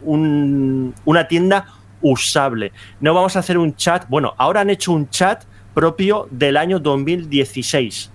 una 1.05 1.29
tienda 1.29 1.66
usable, 2.01 2.72
no 3.01 3.14
vamos 3.14 3.37
a 3.37 3.40
hacer 3.40 3.59
un 3.59 3.77
chat, 3.77 4.09
bueno, 4.09 4.35
ahora 4.38 4.61
han 4.61 4.70
hecho 4.70 4.92
un 4.92 5.09
chat 5.09 5.44
propio 5.74 6.27
del 6.31 6.57
año 6.57 6.81
2016, 6.81 8.11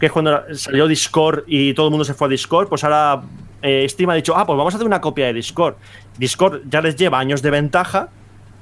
que 0.00 0.06
es 0.06 0.12
cuando 0.12 0.42
salió 0.54 0.86
Discord 0.86 1.44
y 1.46 1.74
todo 1.74 1.88
el 1.88 1.90
mundo 1.90 2.04
se 2.04 2.14
fue 2.14 2.28
a 2.28 2.30
Discord, 2.30 2.68
pues 2.68 2.84
ahora 2.84 3.22
eh, 3.60 3.86
Steam 3.88 4.08
ha 4.10 4.14
dicho, 4.14 4.36
ah, 4.36 4.46
pues 4.46 4.56
vamos 4.56 4.72
a 4.72 4.76
hacer 4.76 4.86
una 4.86 5.00
copia 5.00 5.26
de 5.26 5.34
Discord. 5.34 5.74
Discord 6.16 6.62
ya 6.68 6.80
les 6.80 6.96
lleva 6.96 7.18
años 7.18 7.42
de 7.42 7.50
ventaja 7.50 8.08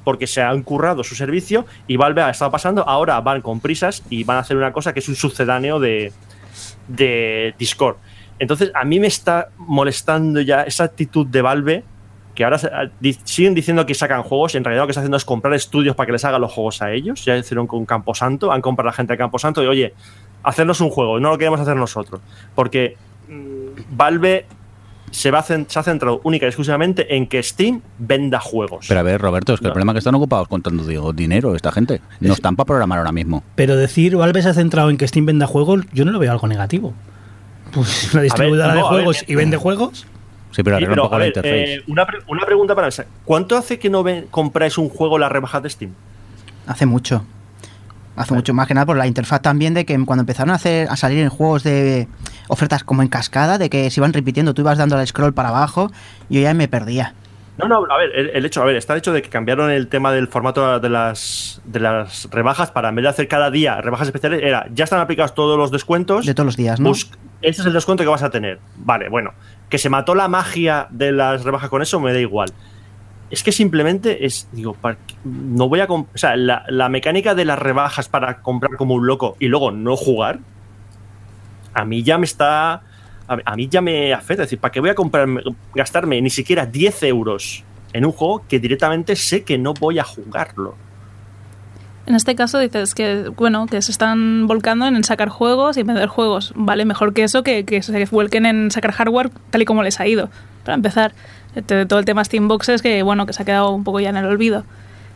porque 0.07 0.29
se 0.29 0.40
han 0.40 0.62
currado 0.62 1.03
su 1.03 1.16
servicio 1.16 1.66
y 1.88 1.97
Valve 1.97 2.23
ha 2.23 2.31
estado 2.31 2.53
pasando, 2.53 2.88
ahora 2.88 3.21
van 3.23 3.40
con 3.40 3.59
prisas 3.59 4.05
y 4.09 4.23
van 4.23 4.37
a 4.37 4.40
hacer 4.40 4.57
una 4.57 4.73
cosa 4.73 4.95
que 4.95 5.01
es 5.01 5.09
un 5.09 5.16
sucedáneo 5.16 5.81
de, 5.81 6.12
de 6.87 7.57
Discord. 7.59 7.97
Entonces, 8.38 8.71
a 8.73 8.85
mí 8.85 9.01
me 9.01 9.09
está 9.09 9.49
molestando 9.57 10.40
ya 10.42 10.62
esa 10.62 10.85
actitud 10.85 11.27
de 11.27 11.42
Valve, 11.42 11.83
que 12.37 12.45
ahora 12.45 12.61
siguen 13.25 13.57
diciendo 13.57 13.85
que 13.85 13.97
sacan 13.97 14.23
juegos, 14.23 14.55
y 14.55 14.59
en 14.59 14.62
realidad 14.62 14.85
lo 14.85 14.87
que 14.87 14.92
está 14.92 15.01
haciendo 15.01 15.16
es 15.16 15.25
comprar 15.25 15.53
estudios 15.55 15.97
para 15.97 16.07
que 16.07 16.12
les 16.12 16.25
hagan 16.25 16.40
los 16.40 16.53
juegos 16.53 16.83
a 16.83 16.92
ellos. 16.92 17.25
Ya 17.25 17.37
hicieron 17.37 17.66
con 17.66 17.85
Camposanto, 17.85 18.53
han 18.53 18.62
comprado 18.62 18.90
a 18.90 18.92
la 18.92 18.97
gente 18.97 19.14
de 19.14 19.19
Camposanto 19.19 19.61
y, 19.61 19.66
oye, 19.66 19.92
hacernos 20.45 20.81
un 20.81 20.90
juego, 20.90 21.19
no 21.19 21.31
lo 21.31 21.38
queremos 21.38 21.59
hacer 21.59 21.75
nosotros. 21.75 22.21
Porque 22.55 22.97
mm, 23.29 23.97
Valve 23.97 24.47
se, 25.11 25.31
va 25.31 25.42
se 25.42 25.55
ha 25.55 25.83
centrado 25.83 26.21
única 26.25 26.47
y 26.47 26.49
exclusivamente 26.49 27.16
en 27.16 27.27
que 27.27 27.42
Steam 27.42 27.81
venda 27.99 28.40
juegos. 28.40 28.87
Pero 28.88 29.01
a 29.01 29.03
ver, 29.03 29.21
Roberto, 29.21 29.55
es 29.55 29.61
que 29.61 29.66
el 29.66 29.73
problema 29.73 29.92
es 29.92 29.95
que 29.95 29.99
están 29.99 30.14
ocupados 30.14 30.49
contando 30.49 30.85
digo, 30.85 31.12
dinero 31.12 31.55
esta 31.55 31.73
gente. 31.73 32.01
No 32.21 32.33
están 32.33 32.57
para 32.57 32.66
programar 32.66 32.99
ahora 32.99 33.12
mismo. 33.12 33.42
Pero 33.55 33.77
decir 33.77 34.16
Valve 34.16 34.42
se 34.42 34.51
ha 34.51 34.55
centrado 34.55 34.90
en 34.90 34.97
que 34.97 35.07
Steam 35.09 35.27
venda 35.27 35.47
juegos, 35.47 35.85
yo 35.92 36.05
no 36.05 36.12
lo 36.12 36.19
veo 36.19 36.33
algo 36.33 36.47
negativo. 36.49 36.95
Pues 37.73 38.11
una 38.12 38.23
distribuidora 38.23 38.75
de 38.75 38.83
juegos 38.83 39.25
y 39.27 39.35
vende 39.35 39.57
juegos. 39.57 40.07
Sí, 40.53 40.62
pero, 40.62 40.79
un 40.79 40.95
poco 40.95 41.19
la 41.19 41.27
interface. 41.27 41.75
Eh, 41.75 41.83
una, 41.87 42.07
una, 42.29 42.47
pregunta 42.47 42.75
para 42.75 42.88
esa. 42.88 43.05
¿Cuánto 43.25 43.57
hace 43.57 43.79
que 43.79 43.90
no 43.90 44.05
compráis 44.31 44.79
un 44.79 44.88
juego 44.88 45.19
la 45.19 45.29
rebaja 45.29 45.61
de 45.61 45.69
Steam? 45.69 45.92
Hace 46.66 46.87
mucho. 46.87 47.25
Hace 48.16 48.33
mucho 48.33 48.55
más 48.55 48.66
que 48.66 48.73
nada 48.73 48.87
por 48.87 48.97
la 48.97 49.07
interfaz 49.07 49.42
también 49.42 49.75
de 49.75 49.85
que 49.85 50.03
cuando 50.07 50.23
empezaron 50.23 50.51
a 50.51 50.55
hacer 50.55 50.88
a 50.88 50.97
salir 50.97 51.19
en 51.19 51.29
juegos 51.29 51.62
de 51.62 52.09
ofertas 52.49 52.85
como 52.85 53.03
en 53.03 53.09
cascada, 53.09 53.59
de 53.59 53.71
que 53.71 53.91
se 53.91 54.01
iban 54.01 54.13
repitiendo, 54.13 54.55
tú 54.55 54.63
ibas 54.63 54.79
dando 54.79 54.99
el 54.99 55.07
scroll 55.07 55.35
para 55.35 55.51
abajo, 55.51 55.91
yo 56.29 56.41
ya 56.41 56.55
me 56.55 56.69
perdía. 56.69 57.15
No, 57.59 57.69
no, 57.69 57.87
a 57.91 57.97
ver, 57.97 58.11
el, 58.35 58.45
hecho, 58.45 58.61
a 58.61 58.67
ver, 58.67 58.77
está 58.77 58.93
el 58.93 58.99
hecho 58.99 59.15
de 59.15 59.23
que 59.23 59.31
cambiaron 59.31 59.71
el 59.71 59.89
tema 59.89 60.13
del 60.13 60.29
formato 60.29 60.79
de 60.79 60.91
las, 60.91 61.63
de 61.65 61.81
las 61.81 62.29
rebajas 62.31 62.71
para 62.71 62.91
en 62.91 62.97
vez 62.97 63.05
de 63.05 63.09
hacer 63.09 63.29
cada 63.29 63.51
día 63.51 63.81
rebajas 63.81 64.09
especiales, 64.09 64.43
era, 64.43 64.67
ya 64.75 64.85
están 64.85 65.01
aplicados 65.01 65.35
todos 65.35 65.57
los 65.57 65.71
descuentos. 65.71 66.27
De 66.27 66.35
todos 66.35 66.47
los 66.47 66.57
días, 66.57 66.81
¿no? 66.81 66.91
ese 66.91 67.11
es 67.43 67.67
el 67.67 67.73
descuento 67.73 68.05
que 68.05 68.11
vas 68.11 68.23
a 68.23 68.31
tener. 68.31 68.59
Vale, 68.77 69.09
bueno, 69.09 69.33
que 69.71 69.79
se 69.79 69.89
mató 69.89 70.15
la 70.15 70.29
magia 70.29 70.87
de 70.91 71.13
las 71.13 71.45
rebajas 71.45 71.71
con 71.71 71.81
eso, 71.81 71.99
me 71.99 72.13
da 72.13 72.19
igual 72.19 72.53
es 73.31 73.43
que 73.43 73.53
simplemente 73.53 74.25
es, 74.25 74.49
digo, 74.53 74.77
no 75.25 75.69
voy 75.69 75.81
a 75.81 75.87
o 75.87 76.07
sea, 76.15 76.37
la, 76.37 76.89
mecánica 76.89 77.35
de 77.35 77.45
las 77.45 77.59
rebajas 77.59 78.09
para 78.09 78.41
comprar 78.41 78.77
como 78.77 78.95
un 78.95 79.07
loco 79.07 79.37
y 79.41 79.49
luego 79.49 79.73
no 79.73 79.97
jugar, 79.97 80.39
a 81.77 81.85
mí 81.85 82.03
ya 82.03 82.17
me 82.17 82.25
está, 82.25 82.81
a, 83.29 83.57
mí 83.57 83.69
ya 83.69 83.83
me 83.83 84.15
afecta, 84.15 84.45
es 84.45 84.49
decir, 84.49 84.59
¿para 84.59 84.73
qué 84.73 84.81
voy 84.81 84.89
a 84.89 84.95
comprar, 84.95 85.29
gastarme 85.75 86.21
ni 86.23 86.31
siquiera 86.31 86.65
10 86.65 87.03
euros 87.03 87.65
en 87.93 88.07
un 88.07 88.12
juego 88.12 88.45
que 88.49 88.59
directamente 88.59 89.15
sé 89.15 89.45
que 89.45 89.59
no 89.59 89.75
voy 89.75 89.99
a 89.99 90.05
jugarlo? 90.05 90.75
En 92.07 92.15
este 92.15 92.35
caso 92.35 92.59
dices 92.59 92.95
que, 92.95 93.29
bueno, 93.37 93.67
que 93.67 93.83
se 93.83 93.91
están 93.91 94.47
volcando 94.47 94.87
en 94.87 95.05
sacar 95.05 95.29
juegos 95.29 95.77
y 95.77 95.83
vender 95.83 96.09
juegos. 96.09 96.53
Vale, 96.55 96.85
mejor 96.87 97.12
que 97.12 97.25
eso, 97.25 97.43
que, 97.43 97.67
que 97.67 97.83
se 97.83 98.05
vuelquen 98.07 98.47
en 98.47 98.71
sacar 98.71 98.93
hardware 98.93 99.31
tal 99.51 99.61
y 99.61 99.65
como 99.67 99.83
les 99.83 100.01
ha 100.01 100.07
ido. 100.07 100.31
Para 100.65 100.77
empezar 100.77 101.12
todo 101.89 101.99
el 101.99 102.05
tema 102.05 102.25
Steamboxes 102.25 102.81
que 102.81 103.03
bueno 103.03 103.27
que 103.27 103.33
se 103.33 103.43
ha 103.43 103.47
quedado 103.47 103.71
un 103.71 103.85
poco 103.85 104.01
ya 104.01 104.11
en 104.11 104.17
el 104.17 104.25
olvido. 104.25 104.65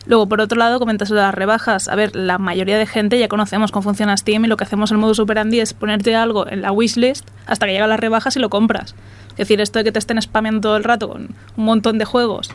Luego, 0.06 0.28
por 0.28 0.40
otro 0.40 0.58
lado, 0.58 0.78
comentas 0.78 1.10
las 1.10 1.34
rebajas. 1.34 1.88
A 1.88 1.94
ver, 1.94 2.16
la 2.16 2.38
mayoría 2.38 2.78
de 2.78 2.86
gente 2.86 3.18
ya 3.18 3.28
conocemos 3.28 3.70
cómo 3.70 3.82
funciona 3.82 4.16
Steam 4.16 4.44
y 4.44 4.48
lo 4.48 4.56
que 4.56 4.64
hacemos 4.64 4.90
en 4.90 4.98
modo 4.98 5.14
superandi 5.14 5.60
es 5.60 5.74
ponerte 5.74 6.14
algo 6.16 6.48
en 6.48 6.62
la 6.62 6.72
wishlist 6.72 7.28
hasta 7.46 7.66
que 7.66 7.72
llegan 7.72 7.90
las 7.90 8.00
rebajas 8.00 8.36
y 8.36 8.40
lo 8.40 8.48
compras. 8.48 8.94
Es 9.32 9.36
decir, 9.36 9.60
esto 9.60 9.78
de 9.78 9.84
que 9.84 9.92
te 9.92 9.98
estén 9.98 10.20
spameando 10.20 10.60
todo 10.60 10.76
el 10.76 10.84
rato 10.84 11.08
con 11.08 11.28
un 11.56 11.64
montón 11.64 11.98
de 11.98 12.04
juegos 12.04 12.50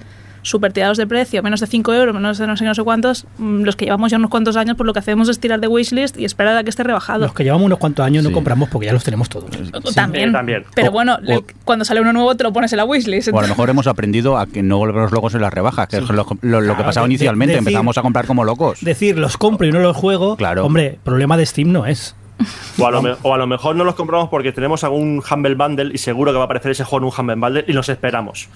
super 0.46 0.72
tirados 0.72 0.98
de 0.98 1.08
precio, 1.08 1.42
menos 1.42 1.60
de 1.60 1.68
5 1.68 1.94
euros, 1.94 2.14
menos 2.14 2.38
de 2.38 2.46
no 2.46 2.56
sé, 2.56 2.64
no 2.66 2.76
sé 2.76 2.84
cuántos, 2.84 3.26
mm, 3.40 3.64
los 3.64 3.76
que 3.76 3.86
llevamos 3.86 4.12
ya 4.12 4.18
unos 4.18 4.30
cuantos 4.30 4.56
años, 4.56 4.78
pues 4.78 4.86
lo 4.86 4.94
que 4.94 5.00
hacemos 5.00 5.28
es 5.28 5.40
tirar 5.40 5.60
de 5.60 5.68
wishlist 5.68 6.18
y 6.20 6.26
esperar 6.26 6.56
a 6.56 6.64
que 6.64 6.70
esté 6.70 6.84
rebajado. 6.84 7.22
Los 7.22 7.34
que 7.34 7.44
llevamos 7.44 7.66
unos 7.66 7.80
cuantos 7.80 8.06
años 8.06 8.24
no 8.24 8.32
compramos 8.32 8.70
porque 8.70 8.86
ya 8.86 8.94
los 8.94 9.04
tenemos 9.04 9.28
todos. 9.28 9.50
También, 9.96 10.32
también. 10.32 10.64
Pero 10.76 10.92
bueno, 10.92 11.18
cuando 11.64 11.84
sale 11.84 12.02
uno 12.02 12.14
nuevo 12.14 12.36
te 12.36 12.44
lo 12.44 12.54
pones 12.54 12.72
en 12.74 12.78
la 12.78 12.86
wishlist. 12.86 13.30
O 13.34 13.40
a 13.40 13.42
lo 13.42 13.48
mejor 13.48 13.70
hemos 13.70 13.88
aprendido 13.88 14.38
a 14.38 14.46
que 14.46 14.62
no 14.62 14.78
volver 14.78 15.12
locos 15.12 15.34
en 15.36 15.42
las 15.42 15.54
rebajas, 15.54 15.88
que 15.88 15.98
es 15.98 16.04
lo, 16.10 16.26
que 16.26 16.84
pasaba 16.84 17.08
inicialmente, 17.08 17.58
empezamos 17.58 17.98
a 17.98 18.02
comprar 18.02 18.28
como 18.28 18.44
locos. 18.44 18.80
Decir, 18.82 19.18
los 19.18 19.38
compro 19.38 19.68
y 19.68 19.72
no 19.72 19.80
los 19.80 19.98
juego, 19.98 20.38
claro. 20.38 20.66
hombre, 20.66 21.00
problema 21.04 21.38
de 21.38 21.46
Steam 21.46 21.72
no 21.72 21.86
es. 21.86 22.16
O 22.78 22.86
a, 22.86 22.92
lo 22.92 23.02
me- 23.02 23.16
o 23.24 23.34
a 23.34 23.38
lo 23.38 23.48
mejor 23.48 23.78
no 23.78 23.86
los 23.86 23.96
compramos 23.96 24.28
porque 24.28 24.52
tenemos 24.52 24.84
algún 24.84 25.24
Humble 25.32 25.56
Bundle 25.56 25.92
y 25.94 25.98
seguro 25.98 26.34
que 26.34 26.38
va 26.38 26.44
a 26.44 26.46
aparecer 26.46 26.72
ese 26.72 26.84
juego 26.84 27.06
en 27.06 27.12
un 27.14 27.18
Humble 27.18 27.36
Bundle 27.36 27.66
y 27.70 27.74
nos 27.74 27.88
esperamos. 27.88 28.50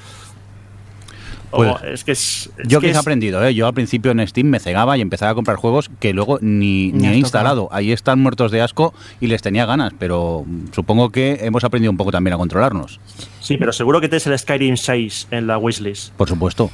O 1.52 1.58
Pues, 1.58 1.76
es 1.84 2.04
que 2.04 2.12
es, 2.12 2.50
es 2.58 2.68
Yo 2.68 2.80
que 2.80 2.88
he 2.88 2.92
es- 2.92 2.98
aprendido, 2.98 3.44
¿eh? 3.46 3.54
yo 3.56 3.66
al 3.68 3.74
principio 3.74 4.12
en 4.12 4.26
Steam 4.28 4.48
me 4.48 4.60
cegaba 4.60 4.98
y 4.98 5.02
empezaba 5.02 5.32
a 5.32 5.36
comprar 5.36 5.58
juegos 5.58 5.90
que 6.00 6.14
luego 6.14 6.38
ni, 6.42 6.92
Ni 6.92 7.08
he 7.08 7.16
instalado. 7.16 7.70
Ahí 7.72 7.92
están 7.92 8.20
muertos 8.20 8.52
de 8.52 8.62
asco 8.62 8.94
y 9.20 9.28
les 9.28 9.42
tenía 9.42 9.66
ganas, 9.66 9.94
pero 9.98 10.46
supongo 10.72 11.10
que 11.12 11.40
hemos 11.42 11.64
aprendido 11.64 11.92
un 11.92 11.98
poco 11.98 12.12
también 12.12 12.34
a 12.34 12.38
controlarnos, 12.38 13.00
Sí, 13.42 13.58
pero 13.58 13.74
seguro 13.74 14.00
que 14.02 14.10
tienes 14.10 14.28
el 14.28 14.38
Skyrim 14.38 14.78
6 14.78 15.28
en 15.32 15.48
la 15.48 15.58
wishlist. 15.58 16.14
por 16.14 16.28
supuesto. 16.30 16.70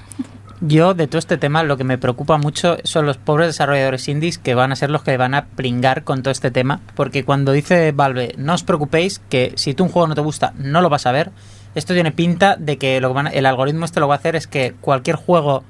Yo, 0.61 0.93
de 0.93 1.07
todo 1.07 1.19
este 1.19 1.37
tema, 1.37 1.63
lo 1.63 1.75
que 1.75 1.83
me 1.83 1.97
preocupa 1.97 2.37
mucho 2.37 2.77
son 2.85 3.05
los 3.05 3.17
pobres 3.17 3.47
desarrolladores 3.47 4.07
indies 4.07 4.37
que 4.37 4.55
van 4.55 4.71
a 4.71 4.75
ser 4.77 4.89
los 4.89 5.03
que 5.03 5.17
van 5.17 5.33
a 5.33 5.47
pringar 5.47 6.03
con 6.05 6.23
todo 6.23 6.31
este 6.31 6.49
tema. 6.49 6.79
Porque 6.95 7.25
cuando 7.25 7.51
dice 7.51 7.91
Valve, 7.91 8.33
no 8.37 8.53
os 8.53 8.63
preocupéis, 8.63 9.19
que 9.29 9.51
si 9.57 9.73
tú 9.73 9.83
un 9.83 9.89
juego 9.89 10.07
no 10.07 10.15
te 10.15 10.21
gusta, 10.21 10.53
no 10.57 10.79
lo 10.79 10.89
vas 10.89 11.05
a 11.05 11.11
ver. 11.11 11.31
Esto 11.75 11.93
tiene 11.93 12.11
pinta 12.11 12.55
de 12.57 12.77
que 12.77 12.99
lo 13.01 13.09
que 13.09 13.13
van 13.13 13.27
a- 13.27 13.29
el 13.31 13.45
algoritmo 13.45 13.85
este 13.85 13.99
lo 13.99 14.07
va 14.07 14.15
a 14.15 14.17
hacer 14.17 14.35
es 14.35 14.47
que 14.47 14.73
cualquier 14.81 15.15
juego 15.17 15.63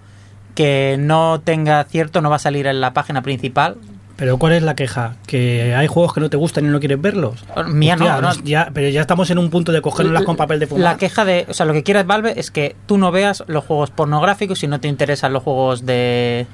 que 0.53 0.95
no 0.99 1.41
tenga 1.43 1.83
cierto 1.85 2.21
no 2.21 2.29
va 2.29 2.37
a 2.37 2.39
salir 2.39 2.67
en 2.67 2.79
la 2.81 2.93
página 2.93 3.21
principal. 3.21 3.75
Pero 4.15 4.37
¿cuál 4.37 4.53
es 4.53 4.63
la 4.63 4.75
queja? 4.75 5.15
¿Que 5.27 5.75
hay 5.75 5.87
juegos 5.87 6.13
que 6.13 6.21
no 6.21 6.29
te 6.29 6.37
gustan 6.37 6.63
y 6.63 6.69
no 6.69 6.79
quieres 6.79 7.01
verlos? 7.01 7.43
Mía 7.67 7.97
no, 7.97 8.05
Hostia, 8.05 8.21
no. 8.21 8.27
nos- 8.29 8.43
Ya, 8.45 8.71
pero 8.73 8.87
ya 8.87 9.01
estamos 9.01 9.29
en 9.29 9.37
un 9.39 9.49
punto 9.49 9.73
de 9.73 9.81
cogerlas 9.81 10.23
con 10.23 10.37
papel 10.37 10.61
de 10.61 10.67
fumar. 10.67 10.83
La 10.83 10.97
queja 10.97 11.25
de, 11.25 11.45
o 11.49 11.53
sea, 11.53 11.65
lo 11.65 11.73
que 11.73 11.83
quiere 11.83 12.03
Valve 12.03 12.39
es 12.39 12.49
que 12.49 12.77
tú 12.85 12.97
no 12.97 13.11
veas 13.11 13.43
los 13.47 13.65
juegos 13.65 13.89
pornográficos 13.91 14.63
y 14.63 14.67
no 14.67 14.79
te 14.79 14.87
interesan 14.87 15.33
los 15.33 15.43
juegos 15.43 15.85
de 15.85 16.47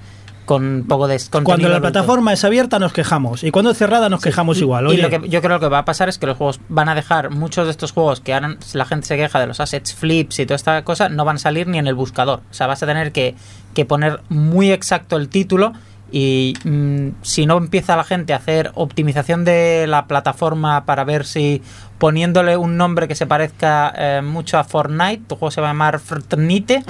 con 0.45 0.85
poco 0.87 1.07
de 1.07 1.19
Cuando 1.43 1.69
la 1.69 1.79
plataforma 1.79 2.33
es 2.33 2.43
abierta 2.43 2.79
nos 2.79 2.93
quejamos 2.93 3.43
y 3.43 3.51
cuando 3.51 3.71
es 3.71 3.77
cerrada 3.77 4.09
nos 4.09 4.21
quejamos 4.21 4.59
igual. 4.59 4.85
Y 4.85 4.87
Oye, 4.87 5.01
lo 5.01 5.09
que 5.09 5.29
yo 5.29 5.41
creo 5.41 5.59
que 5.59 5.67
va 5.67 5.79
a 5.79 5.85
pasar 5.85 6.09
es 6.09 6.17
que 6.17 6.27
los 6.27 6.37
juegos 6.37 6.59
van 6.69 6.89
a 6.89 6.95
dejar 6.95 7.29
muchos 7.29 7.65
de 7.65 7.71
estos 7.71 7.91
juegos 7.91 8.21
que 8.21 8.33
ahora 8.33 8.57
la 8.73 8.85
gente 8.85 9.07
se 9.07 9.17
queja 9.17 9.39
de 9.39 9.47
los 9.47 9.59
assets 9.59 9.93
flips 9.93 10.39
y 10.39 10.45
toda 10.45 10.55
esta 10.55 10.83
cosa, 10.83 11.09
no 11.09 11.25
van 11.25 11.35
a 11.37 11.39
salir 11.39 11.67
ni 11.67 11.77
en 11.77 11.87
el 11.87 11.95
buscador. 11.95 12.41
O 12.49 12.53
sea, 12.53 12.67
vas 12.67 12.81
a 12.83 12.85
tener 12.85 13.11
que, 13.11 13.35
que 13.73 13.85
poner 13.85 14.21
muy 14.29 14.71
exacto 14.71 15.17
el 15.17 15.29
título 15.29 15.73
y 16.11 16.53
mm, 16.63 17.09
si 17.21 17.45
no 17.45 17.57
empieza 17.57 17.95
la 17.95 18.03
gente 18.03 18.33
a 18.33 18.37
hacer 18.37 18.71
optimización 18.75 19.45
de 19.45 19.85
la 19.87 20.07
plataforma 20.07 20.85
para 20.85 21.03
ver 21.03 21.25
si 21.25 21.61
poniéndole 21.97 22.57
un 22.57 22.77
nombre 22.77 23.07
que 23.07 23.15
se 23.15 23.27
parezca 23.27 23.93
eh, 23.95 24.21
mucho 24.21 24.57
a 24.57 24.63
Fortnite, 24.63 25.21
tu 25.27 25.35
juego 25.35 25.51
se 25.51 25.61
va 25.61 25.67
a 25.67 25.69
llamar 25.69 25.99
Fortnite 25.99 26.83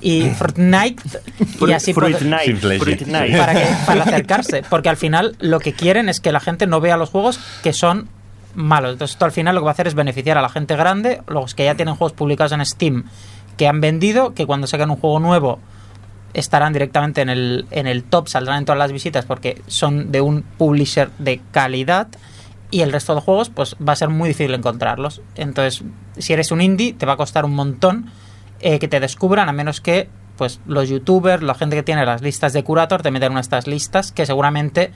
y 0.00 0.30
Fortnite 0.30 1.02
y 1.60 1.72
así 1.72 1.92
Fruit 1.92 2.20
Night. 2.22 2.58
Fruit 2.58 3.02
Night. 3.02 3.36
para, 3.36 3.52
que, 3.52 3.66
para 3.86 4.02
acercarse. 4.04 4.62
Porque 4.68 4.88
al 4.88 4.96
final 4.96 5.36
lo 5.40 5.60
que 5.60 5.74
quieren 5.74 6.08
es 6.08 6.20
que 6.20 6.32
la 6.32 6.40
gente 6.40 6.66
no 6.66 6.80
vea 6.80 6.96
los 6.96 7.10
juegos 7.10 7.38
que 7.62 7.72
son 7.72 8.08
malos. 8.54 8.92
Entonces 8.92 9.14
esto 9.14 9.26
al 9.26 9.32
final 9.32 9.54
lo 9.54 9.60
que 9.60 9.66
va 9.66 9.70
a 9.70 9.74
hacer 9.74 9.86
es 9.86 9.94
beneficiar 9.94 10.38
a 10.38 10.42
la 10.42 10.48
gente 10.48 10.74
grande, 10.74 11.20
los 11.28 11.54
que 11.54 11.66
ya 11.66 11.74
tienen 11.74 11.94
juegos 11.94 12.14
publicados 12.14 12.52
en 12.52 12.64
Steam, 12.64 13.04
que 13.56 13.68
han 13.68 13.80
vendido, 13.80 14.34
que 14.34 14.46
cuando 14.46 14.66
saquen 14.66 14.90
un 14.90 14.96
juego 14.96 15.20
nuevo 15.20 15.60
estarán 16.34 16.72
directamente 16.72 17.20
en 17.22 17.28
el, 17.28 17.66
en 17.70 17.86
el 17.86 18.04
top, 18.04 18.28
saldrán 18.28 18.58
en 18.58 18.64
todas 18.64 18.78
las 18.78 18.92
visitas 18.92 19.24
porque 19.24 19.60
son 19.66 20.12
de 20.12 20.20
un 20.20 20.42
publisher 20.42 21.10
de 21.18 21.40
calidad 21.50 22.08
y 22.70 22.82
el 22.82 22.92
resto 22.92 23.14
de 23.14 23.20
juegos 23.20 23.50
pues 23.50 23.76
va 23.86 23.94
a 23.94 23.96
ser 23.96 24.08
muy 24.10 24.28
difícil 24.28 24.54
encontrarlos. 24.54 25.22
Entonces, 25.34 25.82
si 26.18 26.32
eres 26.32 26.52
un 26.52 26.60
indie, 26.60 26.92
te 26.92 27.04
va 27.06 27.14
a 27.14 27.16
costar 27.16 27.44
un 27.44 27.54
montón 27.54 28.10
eh, 28.60 28.78
que 28.78 28.86
te 28.88 29.00
descubran, 29.00 29.48
a 29.48 29.52
menos 29.52 29.80
que 29.80 30.08
pues 30.36 30.60
los 30.66 30.88
youtubers, 30.88 31.42
la 31.42 31.54
gente 31.54 31.76
que 31.76 31.82
tiene 31.82 32.06
las 32.06 32.22
listas 32.22 32.52
de 32.52 32.62
curator, 32.64 33.02
te 33.02 33.10
metan 33.10 33.32
en 33.32 33.38
estas 33.38 33.66
listas 33.66 34.12
que 34.12 34.24
seguramente 34.24 34.92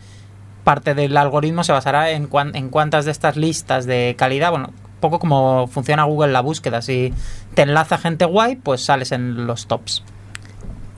parte 0.62 0.94
del 0.94 1.14
algoritmo 1.16 1.64
se 1.64 1.72
basará 1.72 2.10
en, 2.12 2.28
cuan- 2.28 2.54
en 2.56 2.70
cuántas 2.70 3.04
de 3.04 3.10
estas 3.10 3.36
listas 3.36 3.84
de 3.84 4.14
calidad, 4.16 4.50
bueno, 4.50 4.70
poco 5.00 5.18
como 5.18 5.66
funciona 5.66 6.04
Google 6.04 6.32
la 6.32 6.40
búsqueda, 6.40 6.80
si 6.80 7.12
te 7.54 7.62
enlaza 7.62 7.98
gente 7.98 8.24
guay, 8.24 8.56
pues 8.56 8.82
sales 8.82 9.12
en 9.12 9.46
los 9.46 9.66
tops. 9.66 10.02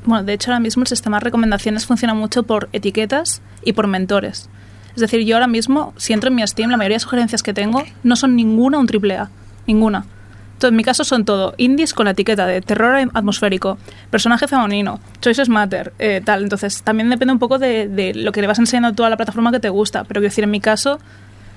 Bueno, 0.06 0.24
de 0.24 0.32
hecho 0.32 0.50
ahora 0.50 0.60
mismo 0.60 0.84
el 0.84 0.86
sistema 0.86 1.18
de 1.18 1.24
recomendaciones 1.24 1.84
funciona 1.84 2.14
mucho 2.14 2.44
por 2.44 2.68
etiquetas 2.72 3.42
y 3.62 3.72
por 3.72 3.88
mentores. 3.88 4.48
Es 4.94 5.00
decir, 5.00 5.20
yo 5.26 5.36
ahora 5.36 5.48
mismo, 5.48 5.92
si 5.98 6.14
entro 6.14 6.28
en 6.28 6.36
mi 6.36 6.46
Steam, 6.46 6.70
la 6.70 6.78
mayoría 6.78 6.94
de 6.94 7.00
sugerencias 7.00 7.42
que 7.42 7.52
tengo 7.52 7.84
no 8.02 8.16
son 8.16 8.34
ninguna 8.34 8.78
un 8.78 8.86
triple 8.86 9.16
A. 9.18 9.28
Ninguna. 9.66 10.06
Entonces, 10.54 10.70
en 10.70 10.76
mi 10.76 10.84
caso 10.84 11.04
son 11.04 11.26
todo 11.26 11.52
indies 11.58 11.92
con 11.92 12.06
la 12.06 12.12
etiqueta 12.12 12.46
de 12.46 12.62
terror 12.62 13.10
atmosférico, 13.12 13.76
personaje 14.10 14.48
femenino, 14.48 15.00
choices 15.20 15.50
matter, 15.50 15.92
eh, 15.98 16.22
tal. 16.24 16.44
Entonces, 16.44 16.82
también 16.82 17.10
depende 17.10 17.32
un 17.32 17.38
poco 17.38 17.58
de, 17.58 17.88
de 17.88 18.14
lo 18.14 18.32
que 18.32 18.40
le 18.40 18.46
vas 18.46 18.58
enseñando 18.58 18.94
tú 18.94 19.04
a 19.04 19.10
la 19.10 19.18
plataforma 19.18 19.52
que 19.52 19.60
te 19.60 19.68
gusta. 19.68 20.04
Pero 20.04 20.20
quiero 20.20 20.30
decir, 20.30 20.44
en 20.44 20.50
mi 20.50 20.60
caso, 20.60 20.98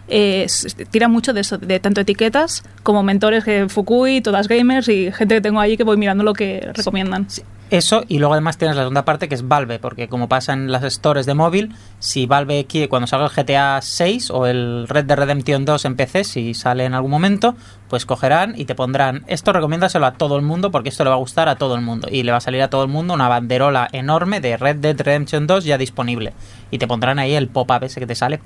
eh, 0.10 0.48
tira 0.92 1.08
mucho 1.08 1.32
de 1.32 1.42
eso, 1.42 1.58
de 1.58 1.80
tanto 1.80 2.02
etiquetas 2.02 2.64
como 2.84 3.04
mentores 3.04 3.44
que 3.44 3.70
Fukui, 3.70 4.22
todas 4.22 4.48
gamers 4.48 4.90
y 4.90 5.12
gente 5.12 5.36
que 5.36 5.42
tengo 5.42 5.62
ahí 5.62 5.78
que 5.78 5.84
voy 5.84 5.96
mirando 5.96 6.24
lo 6.24 6.34
que 6.34 6.72
recomiendan. 6.74 7.28
Eso, 7.70 8.04
y 8.08 8.18
luego 8.18 8.34
además 8.34 8.58
tienes 8.58 8.76
la 8.76 8.82
segunda 8.82 9.06
parte 9.06 9.30
que 9.30 9.36
es 9.36 9.48
Valve, 9.48 9.78
porque 9.78 10.08
como 10.08 10.28
pasa 10.28 10.54
en 10.54 10.72
las 10.72 10.84
stores 10.92 11.28
de 11.28 11.36
móvil, 11.36 11.76
si 12.00 12.26
Valve 12.26 12.66
quiere, 12.66 12.90
cuando 12.90 13.06
salga 13.06 13.28
el 13.28 13.32
GTA 13.32 13.80
6 13.80 14.32
o 14.32 14.48
el 14.48 14.88
Red 14.88 15.06
Dead 15.06 15.18
Redemption 15.18 15.66
2 15.66 15.86
en 15.86 15.96
PC, 15.96 16.24
si 16.24 16.54
sale 16.56 16.86
en 16.86 16.96
algún 16.96 17.12
momento, 17.12 17.56
pues 17.88 18.08
cogerán 18.08 18.56
y 18.58 18.66
te 18.66 18.74
pondrán, 18.74 19.24
esto 19.28 19.54
recomiéndaselo 19.54 20.08
a 20.08 20.14
todo 20.14 20.36
el 20.36 20.42
mundo 20.42 20.72
porque 20.72 20.90
esto 20.90 21.04
le 21.04 21.12
va 21.12 21.16
a 21.16 21.20
gustar 21.20 21.48
a 21.48 21.58
todo 21.58 21.76
el 21.76 21.82
mundo. 21.82 22.08
Y 22.12 22.24
le 22.24 22.32
va 22.32 22.40
a 22.40 22.42
salir 22.42 22.64
a 22.64 22.72
todo 22.72 22.82
el 22.82 22.90
mundo 22.90 23.14
una 23.14 23.28
banderola 23.28 23.88
enorme 23.92 24.40
de 24.40 24.58
Red 24.58 24.78
Dead 24.78 25.00
Redemption 25.00 25.46
2 25.46 25.66
ya 25.66 25.78
disponible. 25.78 26.34
Y 26.72 26.80
te 26.80 26.88
pondrán 26.88 27.20
ahí 27.20 27.36
el 27.36 27.50
pop-up 27.50 27.84
ese 27.84 28.00
que 28.00 28.08
te 28.08 28.16
sale 28.16 28.40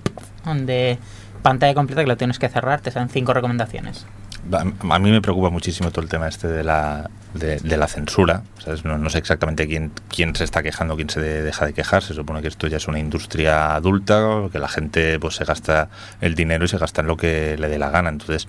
de 0.53 0.97
pantalla 1.41 1.73
completa 1.73 2.01
que 2.01 2.07
lo 2.07 2.17
tienes 2.17 2.39
que 2.39 2.49
cerrar, 2.49 2.81
te 2.81 2.91
salen 2.91 3.07
cinco 3.07 3.33
recomendaciones. 3.33 4.05
A 4.51 4.99
mí 4.99 5.09
me 5.11 5.21
preocupa 5.21 5.49
muchísimo 5.49 5.89
todo 5.91 6.01
el 6.01 6.09
tema 6.09 6.27
este 6.27 6.47
de 6.47 6.63
la, 6.63 7.09
de, 7.33 7.77
la 7.77 7.87
censura. 7.87 8.43
No, 8.83 8.97
no 8.97 9.09
sé 9.09 9.17
exactamente 9.19 9.67
quién, 9.67 9.91
quién 10.09 10.35
se 10.35 10.43
está 10.43 10.61
quejando, 10.61 10.95
quién 10.95 11.09
se 11.09 11.21
de- 11.21 11.43
deja 11.43 11.65
de 11.65 11.73
quejar. 11.73 12.03
Se 12.03 12.13
supone 12.13 12.41
que 12.41 12.49
esto 12.49 12.67
ya 12.67 12.77
es 12.77 12.87
una 12.87 12.99
industria 12.99 13.73
adulta, 13.75 14.43
que 14.51 14.59
la 14.59 14.67
gente 14.67 15.17
pues 15.19 15.35
se 15.35 15.45
gasta 15.45 15.89
el 16.19 16.35
dinero 16.35 16.65
y 16.65 16.67
se 16.67 16.77
gasta 16.77 17.01
en 17.01 17.07
lo 17.07 17.15
que 17.15 17.55
le 17.57 17.69
dé 17.69 17.79
la 17.79 17.89
gana. 17.89 18.09
Entonces, 18.09 18.47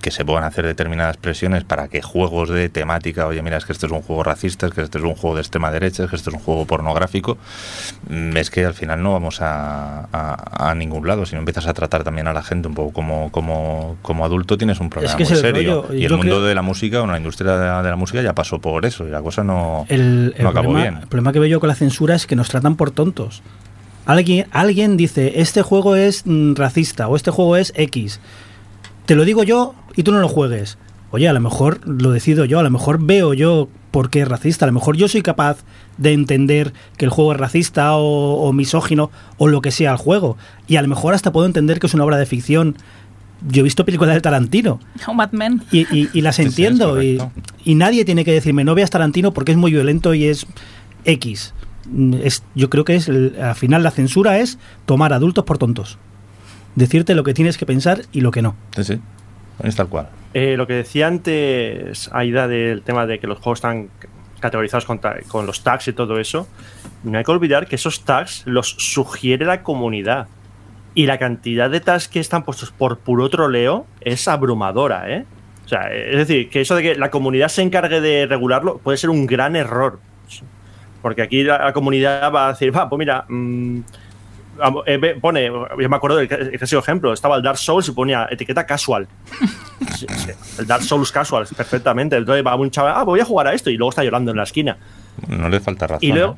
que 0.00 0.10
se 0.12 0.24
puedan 0.24 0.44
hacer 0.44 0.64
determinadas 0.64 1.16
presiones 1.16 1.64
para 1.64 1.88
que 1.88 2.02
juegos 2.02 2.48
de 2.50 2.68
temática, 2.68 3.26
oye, 3.26 3.42
mira, 3.42 3.56
es 3.56 3.64
que 3.64 3.72
este 3.72 3.86
es 3.86 3.92
un 3.92 4.00
juego 4.02 4.22
racista, 4.22 4.66
es 4.66 4.72
que 4.72 4.82
este 4.82 4.98
es 4.98 5.04
un 5.04 5.14
juego 5.14 5.34
de 5.36 5.42
extrema 5.42 5.70
derecha, 5.72 6.04
es 6.04 6.10
que 6.10 6.16
este 6.16 6.30
es 6.30 6.34
un 6.36 6.40
juego 6.40 6.66
pornográfico, 6.66 7.36
mm, 8.08 8.36
es 8.36 8.50
que 8.50 8.64
al 8.64 8.74
final 8.74 9.02
no 9.02 9.12
vamos 9.12 9.40
a, 9.42 10.06
a- 10.12 10.70
a 10.70 10.74
ningún 10.74 11.06
lado. 11.06 11.26
Si 11.26 11.34
no 11.34 11.40
empiezas 11.40 11.66
a 11.66 11.74
tratar 11.74 12.04
también 12.04 12.28
a 12.28 12.32
la 12.32 12.42
gente 12.42 12.68
un 12.68 12.74
poco 12.74 12.92
como, 12.92 13.30
como, 13.32 13.96
como 14.02 14.24
adulto, 14.24 14.56
tienes 14.56 14.78
un 14.80 14.88
problema 14.88 15.16
que 15.16 15.24
muy 15.24 15.34
serio. 15.36 15.82
rollo. 15.88 15.94
Y 15.98 16.04
el 16.04 16.10
mundo 16.12 16.24
creo- 16.36 16.42
de 16.44 16.54
la 16.54 16.62
música, 16.62 16.98
bueno, 16.98 17.12
la 17.12 17.18
industria 17.18 17.56
de 17.56 17.66
la, 17.66 17.82
de 17.82 17.90
la 17.90 17.96
música 17.96 18.22
ya 18.22 18.34
pasó 18.34 18.60
por 18.60 18.86
eso 18.86 19.06
y 19.06 19.10
la 19.10 19.20
cosa 19.20 19.42
no, 19.42 19.84
El, 19.88 20.34
el 20.36 20.44
no 20.44 20.50
acabó 20.50 20.68
problema, 20.70 20.90
bien. 20.90 21.02
el 21.02 21.08
problema 21.08 21.32
que 21.32 21.38
veo 21.40 21.48
yo 21.48 21.60
con 21.60 21.68
la 21.68 21.74
censura 21.74 22.14
es 22.14 22.26
que 22.26 22.36
nos 22.36 22.48
tratan 22.48 22.76
por 22.76 22.90
tontos. 22.92 23.42
Alguien, 24.06 24.46
alguien 24.52 24.96
dice, 24.96 25.40
este 25.40 25.62
juego 25.62 25.96
es 25.96 26.22
mm, 26.24 26.54
racista 26.54 27.08
o 27.08 27.16
este 27.16 27.30
juego 27.30 27.56
es 27.56 27.72
X. 27.76 28.20
Te 29.04 29.14
lo 29.14 29.24
digo 29.24 29.42
yo 29.42 29.74
y 29.98 30.02
tú 30.04 30.12
no 30.12 30.20
lo 30.20 30.28
juegues. 30.28 30.78
Oye, 31.10 31.28
a 31.28 31.32
lo 31.32 31.40
mejor 31.40 31.80
lo 31.88 32.10
decido 32.12 32.44
yo, 32.44 32.58
a 32.58 32.62
lo 32.62 32.70
mejor 32.70 33.02
veo 33.04 33.34
yo 33.34 33.68
por 33.90 34.10
qué 34.10 34.20
es 34.20 34.28
racista, 34.28 34.64
a 34.64 34.68
lo 34.68 34.72
mejor 34.74 34.96
yo 34.96 35.08
soy 35.08 35.22
capaz 35.22 35.58
de 35.96 36.12
entender 36.12 36.72
que 36.96 37.04
el 37.06 37.10
juego 37.10 37.32
es 37.32 37.38
racista 37.40 37.96
o, 37.96 38.34
o 38.46 38.52
misógino 38.52 39.10
o 39.38 39.48
lo 39.48 39.60
que 39.62 39.70
sea 39.70 39.90
el 39.92 39.96
juego. 39.96 40.36
Y 40.68 40.76
a 40.76 40.82
lo 40.82 40.88
mejor 40.88 41.14
hasta 41.14 41.32
puedo 41.32 41.46
entender 41.46 41.80
que 41.80 41.86
es 41.88 41.94
una 41.94 42.04
obra 42.04 42.16
de 42.18 42.26
ficción. 42.26 42.76
Yo 43.48 43.60
he 43.60 43.62
visto 43.64 43.84
películas 43.84 44.14
de 44.16 44.20
Tarantino 44.20 44.80
O 45.06 45.14
Mad 45.14 45.30
Men. 45.32 45.62
y, 45.72 45.80
y- 45.96 46.08
y 46.12 46.20
las 46.20 46.36
Sí, 46.36 46.42
sí, 46.42 46.48
entiendo. 46.48 47.02
y, 47.02 47.18
nadie 47.74 48.04
tiene 48.04 48.24
que 48.24 48.32
decirme, 48.32 48.64
no 48.64 48.74
veas 48.74 48.90
Tarantino 48.90 49.32
porque 49.32 49.52
es 49.52 49.58
muy 49.58 49.70
violento 49.72 50.12
y 50.14 50.24
es 50.26 50.46
X. 51.04 51.54
Es, 52.22 52.42
yo 52.54 52.68
creo 52.68 52.84
que 52.84 52.96
es 52.96 53.08
el- 53.08 53.34
al 53.40 53.54
final 53.54 53.82
la 53.82 53.90
censura 53.90 54.38
es 54.38 54.58
tomar 54.86 55.12
adultos 55.12 55.44
por 55.44 55.56
tontos. 55.58 55.98
Decirte 56.74 57.14
lo 57.14 57.24
que 57.24 57.32
tienes 57.34 57.56
que 57.56 57.64
pensar 57.66 58.02
y 58.12 58.20
lo 58.20 58.30
que 58.30 58.42
no. 58.42 58.54
Sí, 58.76 58.84
sí, 58.84 59.00
es 59.62 59.76
tal 59.76 59.88
cual. 59.88 60.08
Eh, 60.34 60.56
lo 60.56 60.66
que 60.66 60.74
decía 60.74 61.06
antes 61.06 62.10
Aida 62.12 62.48
del 62.48 62.82
tema 62.82 63.06
de 63.06 63.18
que 63.18 63.26
los 63.26 63.38
juegos 63.38 63.58
están 63.58 63.88
categorizados 64.40 64.84
con, 64.84 65.46
los 65.46 65.64
tags 65.64 65.88
y 65.88 65.92
todo 65.92 66.18
eso, 66.18 66.46
no 67.02 67.18
hay 67.18 67.24
que 67.24 67.30
olvidar 67.30 67.66
que 67.66 67.76
esos 67.76 68.04
tags 68.04 68.42
los 68.46 68.70
sugiere 68.78 69.44
la 69.44 69.62
comunidad. 69.62 70.28
Y 70.94 71.06
la 71.06 71.18
cantidad 71.18 71.70
de 71.70 71.80
tags 71.80 72.08
que 72.08 72.20
están 72.20 72.44
puestos 72.44 72.70
por 72.70 72.98
puro 72.98 73.28
troleo 73.28 73.86
es 74.00 74.26
abrumadora, 74.28 75.10
¿eh? 75.10 75.24
O 75.64 75.68
sea, 75.68 75.92
es 75.92 76.16
decir, 76.16 76.48
que 76.48 76.62
eso 76.62 76.74
de 76.76 76.82
que 76.82 76.94
la 76.94 77.10
comunidad 77.10 77.48
se 77.48 77.62
encargue 77.62 78.00
de 78.00 78.26
regularlo 78.26 78.78
puede 78.78 78.96
ser 78.96 79.10
un 79.10 79.26
gran 79.26 79.54
error. 79.54 80.00
Porque 81.02 81.22
aquí 81.22 81.44
la, 81.44 81.72
comunidad 81.72 82.32
va 82.32 82.46
a 82.46 82.52
decir, 82.52 82.74
va, 82.74 82.88
pues 82.88 82.98
mira, 82.98 83.24
mm, 83.28 83.80
pone, 85.20 85.46
yo 85.46 85.88
me 85.88 85.96
acuerdo 85.96 86.16
del 86.18 86.30
el 86.32 86.58
clásico 86.58 86.80
ejemplo, 86.80 87.12
estaba 87.12 87.36
el 87.36 87.42
Dark 87.42 87.58
Souls 87.58 87.88
y 87.88 87.92
ponía 87.92 88.26
etiqueta 88.30 88.66
casual. 88.66 89.06
Sí, 89.96 90.06
sí, 90.16 90.30
el 90.58 90.66
Dark 90.66 90.82
Souls 90.82 91.10
casual, 91.12 91.46
perfectamente. 91.56 92.16
Entonces 92.16 92.44
va 92.46 92.54
un 92.56 92.70
chaval, 92.70 92.94
ah, 92.96 93.04
voy 93.04 93.20
a 93.20 93.24
jugar 93.24 93.46
a 93.48 93.54
esto 93.54 93.70
y 93.70 93.76
luego 93.76 93.90
está 93.90 94.04
llorando 94.04 94.30
en 94.32 94.36
la 94.36 94.42
esquina. 94.44 94.76
No 95.28 95.48
le 95.48 95.60
falta 95.60 95.86
razón. 95.86 96.08
Y 96.08 96.12
luego, 96.12 96.32
¿eh? 96.34 96.36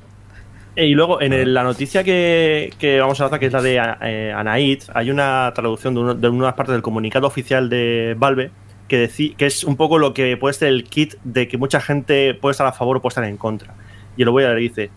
Eh, 0.77 0.87
Y 0.87 0.95
luego, 0.95 1.21
en 1.21 1.33
el- 1.33 1.53
la 1.53 1.65
noticia 1.65 2.05
que, 2.05 2.73
que 2.79 3.01
vamos 3.01 3.21
a 3.21 3.25
hablar, 3.25 3.41
que 3.41 3.47
es 3.47 3.53
la 3.53 3.61
de 3.61 3.77
eh, 4.03 4.33
Anaid, 4.33 4.83
hay 4.95 5.11
una 5.11 5.53
traducción 5.55 5.95
de, 5.95 6.01
uno- 6.01 6.15
de 6.15 6.29
una 6.29 6.55
parte 6.55 6.73
del 6.73 6.81
comunicado 6.83 7.27
oficial 7.27 7.69
de 7.69 8.15
Valve 8.17 8.51
que, 8.87 9.09
deci- 9.09 9.35
que 9.37 9.47
es 9.47 9.65
un 9.65 9.77
poco 9.77 9.99
lo 9.99 10.15
que 10.15 10.37
puede 10.37 10.55
ser 10.55 10.69
el 10.69 10.85
kit 10.85 11.15
de 11.25 11.49
que 11.49 11.59
mucha 11.59 11.81
gente 11.81 12.35
puede 12.35 12.53
estar 12.53 12.67
a 12.67 12.73
favor 12.73 12.97
o 12.99 13.03
puede 13.03 13.11
estar 13.11 13.25
en 13.25 13.37
contra. 13.37 13.75
Y 14.17 14.25
lo 14.25 14.33
voy 14.33 14.45
a 14.45 14.49
leer, 14.49 14.59
dice... 14.61 14.91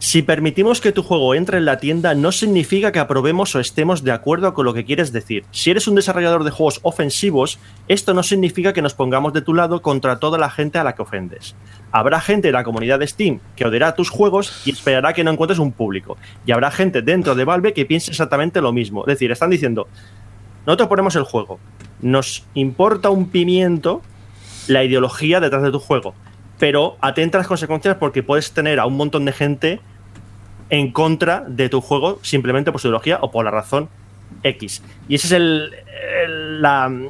Si 0.00 0.22
permitimos 0.22 0.80
que 0.80 0.92
tu 0.92 1.02
juego 1.02 1.34
entre 1.34 1.58
en 1.58 1.64
la 1.64 1.78
tienda, 1.78 2.14
no 2.14 2.30
significa 2.30 2.92
que 2.92 3.00
aprobemos 3.00 3.54
o 3.56 3.60
estemos 3.60 4.04
de 4.04 4.12
acuerdo 4.12 4.54
con 4.54 4.64
lo 4.64 4.72
que 4.72 4.84
quieres 4.84 5.12
decir. 5.12 5.44
Si 5.50 5.72
eres 5.72 5.88
un 5.88 5.96
desarrollador 5.96 6.44
de 6.44 6.52
juegos 6.52 6.78
ofensivos, 6.84 7.58
esto 7.88 8.14
no 8.14 8.22
significa 8.22 8.72
que 8.72 8.80
nos 8.80 8.94
pongamos 8.94 9.32
de 9.32 9.42
tu 9.42 9.54
lado 9.54 9.82
contra 9.82 10.20
toda 10.20 10.38
la 10.38 10.50
gente 10.50 10.78
a 10.78 10.84
la 10.84 10.94
que 10.94 11.02
ofendes. 11.02 11.56
Habrá 11.90 12.20
gente 12.20 12.46
en 12.46 12.54
la 12.54 12.62
comunidad 12.62 13.00
de 13.00 13.08
Steam 13.08 13.40
que 13.56 13.64
odiará 13.64 13.96
tus 13.96 14.08
juegos 14.08 14.62
y 14.64 14.70
esperará 14.70 15.14
que 15.14 15.24
no 15.24 15.32
encuentres 15.32 15.58
un 15.58 15.72
público. 15.72 16.16
Y 16.46 16.52
habrá 16.52 16.70
gente 16.70 17.02
dentro 17.02 17.34
de 17.34 17.44
Valve 17.44 17.72
que 17.72 17.84
piense 17.84 18.12
exactamente 18.12 18.60
lo 18.60 18.72
mismo. 18.72 19.00
Es 19.00 19.14
decir, 19.14 19.32
están 19.32 19.50
diciendo, 19.50 19.88
nosotros 20.64 20.88
ponemos 20.88 21.16
el 21.16 21.24
juego, 21.24 21.58
nos 22.00 22.46
importa 22.54 23.10
un 23.10 23.30
pimiento 23.30 24.02
la 24.68 24.84
ideología 24.84 25.40
detrás 25.40 25.62
de 25.62 25.72
tu 25.72 25.80
juego, 25.80 26.14
pero 26.58 26.96
atenta 27.00 27.38
a 27.38 27.40
las 27.40 27.48
consecuencias 27.48 27.96
porque 27.96 28.22
puedes 28.22 28.52
tener 28.52 28.80
a 28.80 28.86
un 28.86 28.96
montón 28.96 29.24
de 29.24 29.32
gente 29.32 29.80
en 30.70 30.92
contra 30.92 31.44
de 31.46 31.68
tu 31.68 31.80
juego 31.80 32.18
simplemente 32.22 32.72
por 32.72 32.80
su 32.80 32.88
ideología 32.88 33.18
o 33.22 33.30
por 33.30 33.44
la 33.44 33.50
razón 33.50 33.88
X. 34.42 34.82
Y 35.08 35.14
ese 35.14 35.26
es 35.28 35.32
el, 35.32 35.70
el- 36.24 37.08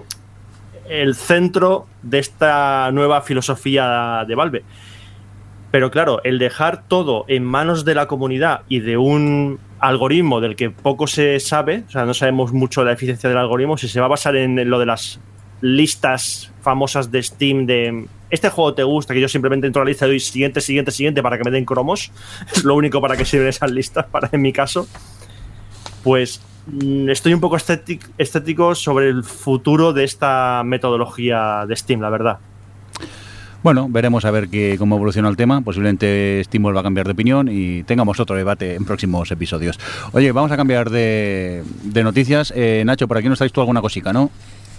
el 0.88 1.14
centro 1.14 1.86
de 2.02 2.18
esta 2.18 2.90
nueva 2.92 3.20
filosofía 3.22 4.24
de 4.26 4.34
Valve. 4.34 4.64
Pero 5.70 5.90
claro, 5.90 6.22
el 6.24 6.38
dejar 6.38 6.84
todo 6.88 7.26
en 7.28 7.44
manos 7.44 7.84
de 7.84 7.94
la 7.94 8.06
comunidad 8.06 8.62
y 8.68 8.80
de 8.80 8.96
un 8.96 9.58
algoritmo 9.80 10.40
del 10.40 10.56
que 10.56 10.70
poco 10.70 11.06
se 11.06 11.38
sabe, 11.40 11.84
o 11.88 11.90
sea, 11.90 12.06
no 12.06 12.14
sabemos 12.14 12.52
mucho 12.52 12.84
la 12.84 12.92
eficiencia 12.92 13.28
del 13.28 13.38
algoritmo, 13.38 13.76
si 13.76 13.86
se 13.88 14.00
va 14.00 14.06
a 14.06 14.08
basar 14.08 14.34
en 14.36 14.68
lo 14.70 14.78
de 14.78 14.86
las 14.86 15.20
listas 15.60 16.50
famosas 16.62 17.10
de 17.10 17.22
Steam 17.22 17.66
de 17.66 18.06
este 18.30 18.48
juego 18.50 18.74
te 18.74 18.82
gusta, 18.82 19.14
que 19.14 19.20
yo 19.20 19.28
simplemente 19.28 19.66
entro 19.66 19.82
a 19.82 19.84
la 19.84 19.90
lista 19.90 20.06
y 20.06 20.10
doy 20.10 20.20
siguiente, 20.20 20.60
siguiente, 20.60 20.90
siguiente 20.90 21.22
para 21.22 21.38
que 21.38 21.44
me 21.44 21.50
den 21.50 21.64
cromos, 21.64 22.10
es 22.54 22.64
lo 22.64 22.74
único 22.74 23.00
para 23.00 23.16
que 23.16 23.24
sirven 23.24 23.48
esas 23.48 23.70
listas, 23.70 24.06
para 24.10 24.28
en 24.32 24.42
mi 24.42 24.52
caso, 24.52 24.86
pues 26.02 26.40
mm, 26.66 27.08
estoy 27.10 27.34
un 27.34 27.40
poco 27.40 27.56
estético, 27.56 28.74
sobre 28.74 29.08
el 29.08 29.24
futuro 29.24 29.92
de 29.92 30.04
esta 30.04 30.62
metodología 30.64 31.64
de 31.66 31.76
Steam, 31.76 32.00
la 32.00 32.10
verdad. 32.10 32.38
Bueno, 33.60 33.88
veremos 33.90 34.24
a 34.24 34.30
ver 34.30 34.48
qué, 34.48 34.76
cómo 34.78 34.94
evoluciona 34.94 35.28
el 35.28 35.36
tema. 35.36 35.60
Posiblemente 35.62 36.40
Steam 36.44 36.62
vuelva 36.62 36.78
a 36.80 36.82
cambiar 36.84 37.06
de 37.06 37.12
opinión 37.12 37.48
y 37.50 37.82
tengamos 37.82 38.20
otro 38.20 38.36
debate 38.36 38.76
en 38.76 38.84
próximos 38.84 39.32
episodios. 39.32 39.80
Oye, 40.12 40.30
vamos 40.30 40.52
a 40.52 40.56
cambiar 40.56 40.90
de, 40.90 41.64
de 41.82 42.04
noticias. 42.04 42.52
Eh, 42.54 42.84
Nacho, 42.86 43.08
por 43.08 43.18
aquí 43.18 43.28
nos 43.28 43.38
traes 43.38 43.52
tú 43.52 43.60
alguna 43.60 43.80
cosica, 43.80 44.12
¿no? 44.12 44.30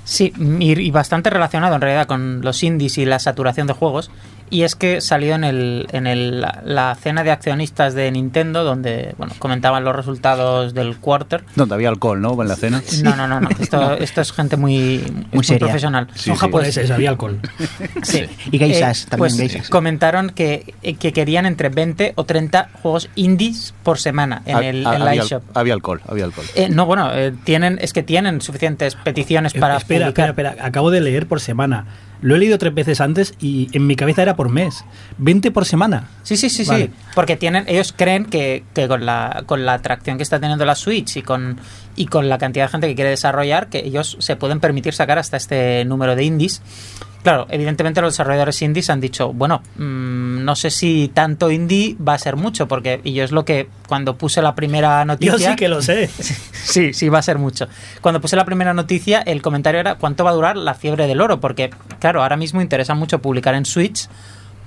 Sí, 0.10 0.34
y 0.60 0.89
bastante 0.89 1.30
relacionado 1.30 1.76
en 1.76 1.82
realidad 1.82 2.07
con 2.07 2.41
los 2.41 2.64
indies 2.64 2.97
y 2.97 3.05
la 3.05 3.20
saturación 3.20 3.68
de 3.68 3.74
juegos. 3.74 4.10
Y 4.50 4.64
es 4.64 4.76
que 4.76 5.00
salió 5.02 5.36
en, 5.36 5.43
el, 5.43 5.88
en 5.91 6.08
el, 6.08 6.41
la 6.41 6.95
cena 6.95 7.24
de 7.24 7.32
accionistas 7.32 7.93
de 7.93 8.12
Nintendo, 8.12 8.64
donde 8.64 9.14
bueno, 9.18 9.34
comentaban 9.39 9.84
los 9.84 9.95
resultados 9.95 10.74
del 10.74 10.97
quarter. 10.97 11.43
Donde 11.56 11.76
había 11.76 11.89
alcohol, 11.89 12.20
¿no? 12.22 12.39
En 12.41 12.47
la 12.47 12.56
cena. 12.56 12.82
No, 13.04 13.16
no, 13.16 13.28
no, 13.28 13.39
no. 13.41 13.50
Esto, 13.60 13.93
esto 14.00 14.22
es 14.22 14.32
gente 14.32 14.58
muy, 14.58 14.95
es 14.95 15.34
muy 15.34 15.43
seria. 15.43 15.68
profesional. 15.68 16.08
Sí, 16.16 16.30
Son 16.30 16.36
sí. 16.36 16.39
japoneses, 16.41 16.89
había 16.91 17.10
alcohol. 17.12 17.39
Sí. 18.04 18.26
Y 18.52 18.58
geishas, 18.58 19.04
Eh, 19.04 19.08
también 19.10 19.36
pues, 19.36 19.38
geishas. 19.52 19.70
Comentaron 19.70 20.30
que, 20.32 20.74
que 21.00 21.14
querían 21.14 21.45
entre 21.45 21.70
20 21.70 22.14
o 22.16 22.24
30 22.24 22.70
juegos 22.82 23.10
indies 23.16 23.74
por 23.84 24.00
semana 24.00 24.41
en, 24.45 24.58
el, 24.64 24.88
ha- 24.88 24.95
en 24.95 25.04
la 25.06 25.12
había, 25.12 25.24
eShop. 25.24 25.43
había 25.56 25.74
alcohol, 25.74 26.02
había 26.08 26.26
alcohol. 26.26 26.45
Eh, 26.56 26.70
no, 26.70 26.86
bueno, 26.86 27.12
eh, 27.14 27.34
tienen, 27.43 27.78
es 27.82 27.93
que 27.93 28.04
tienen 28.04 28.41
suficientes 28.41 28.95
peticiones 28.95 29.54
para 29.54 29.76
Eh, 29.76 29.78
espera, 29.78 30.06
publicar. 30.08 30.30
espera, 30.30 30.50
espera. 30.52 30.68
Acabo 30.68 30.91
de 30.91 31.02
leer 31.02 31.28
por 31.28 31.39
semana. 31.39 31.86
Lo 32.22 32.36
he 32.36 32.39
leído 32.39 32.57
tres 32.57 32.74
veces 32.74 33.01
antes 33.01 33.34
y 33.39 33.70
en 33.72 33.88
mi 33.88 33.95
cabeza 33.95 34.22
era 34.22 34.36
por 34.36 34.49
mes. 34.49 34.84
20 35.17 35.51
por 35.51 35.65
semana. 35.65 36.09
Sí, 36.24 36.38
sí, 36.38 36.49
sí, 36.49 36.63
Vale. 36.65 36.86
sí. 36.88 36.91
Porque 37.15 37.38
tienen, 37.38 37.65
ellos 37.67 37.93
creen 37.95 38.26
que, 38.26 38.63
que 38.74 38.88
con 38.88 39.05
la 39.05 39.43
con 39.45 39.65
la 39.65 39.74
atracción 39.74 40.17
que 40.17 40.24
está 40.24 40.39
teniendo 40.39 40.65
la 40.65 40.76
Switch 40.76 41.17
y 41.17 41.22
con 41.22 41.57
y 42.00 42.06
con 42.06 42.30
la 42.30 42.38
cantidad 42.38 42.64
de 42.64 42.72
gente 42.72 42.88
que 42.88 42.95
quiere 42.95 43.10
desarrollar, 43.10 43.68
que 43.68 43.80
ellos 43.80 44.16
se 44.22 44.38
pueden 44.38 44.62
permitir 44.62 44.93
sacar 44.93 45.20
hasta 45.20 45.36
este 45.36 45.84
número 45.84 46.16
de 46.16 46.24
indies. 46.24 46.62
Claro, 47.24 47.45
evidentemente 47.50 48.00
los 48.00 48.14
desarrolladores 48.14 48.62
indies 48.62 48.89
han 48.89 49.02
dicho, 49.02 49.34
bueno, 49.34 49.62
mm, 49.76 50.45
no 50.45 50.56
sé 50.56 50.70
si 50.70 51.12
tanto 51.14 51.52
indie 51.52 51.97
va 52.00 52.14
a 52.14 52.18
ser 52.18 52.38
mucho, 52.38 52.70
porque 52.70 53.02
y 53.04 53.12
yo 53.12 53.26
es 53.26 53.34
lo 53.34 53.43
que 53.43 53.68
cuando 53.89 54.18
puse 54.18 54.41
la 54.41 54.56
primera 54.56 55.04
noticia. 55.04 55.38
Yo 55.38 55.50
sí 55.50 55.56
que 55.58 55.68
lo 55.68 55.82
sé. 55.82 56.10
Sí, 56.70 56.93
sí, 56.93 57.10
va 57.10 57.18
a 57.18 57.24
ser 57.24 57.38
mucho. 57.38 57.68
Cuando 58.00 58.22
puse 58.22 58.36
la 58.36 58.45
primera 58.45 58.74
noticia, 58.74 59.22
el 59.22 59.41
comentario 59.41 59.82
era 59.82 59.95
cuánto 59.95 60.24
va 60.24 60.30
a 60.30 60.34
durar 60.34 60.56
la 60.56 60.76
fiebre 60.76 61.08
del 61.08 61.20
oro, 61.20 61.41
porque, 61.41 61.72
claro, 62.00 62.22
ahora 62.22 62.38
mismo 62.38 62.62
interesa 62.62 62.93
mucho 62.93 63.20
publicar 63.20 63.56
en 63.56 63.66
Switch, 63.66 64.08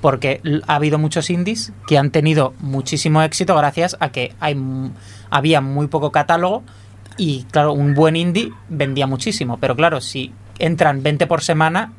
porque 0.03 0.43
ha 0.66 0.74
habido 0.74 0.99
muchos 0.99 1.30
indies 1.30 1.72
que 1.87 1.97
han 1.97 2.11
tenido 2.11 2.55
muchísimo 2.59 3.22
éxito 3.22 3.57
gracias 3.57 3.97
a 4.01 4.11
que 4.11 4.35
hay, 4.41 4.57
había 5.30 5.61
muy 5.61 5.87
poco 5.87 6.11
catálogo 6.11 6.64
y, 7.17 7.45
claro, 7.51 7.73
un 7.73 7.95
buen 7.95 8.17
indie 8.17 8.51
vendía 8.69 9.07
muchísimo. 9.07 9.59
Pero, 9.59 9.77
claro, 9.77 10.01
si 10.01 10.33
entran 10.59 11.03
20 11.03 11.27
por 11.27 11.43
semana, 11.43 11.93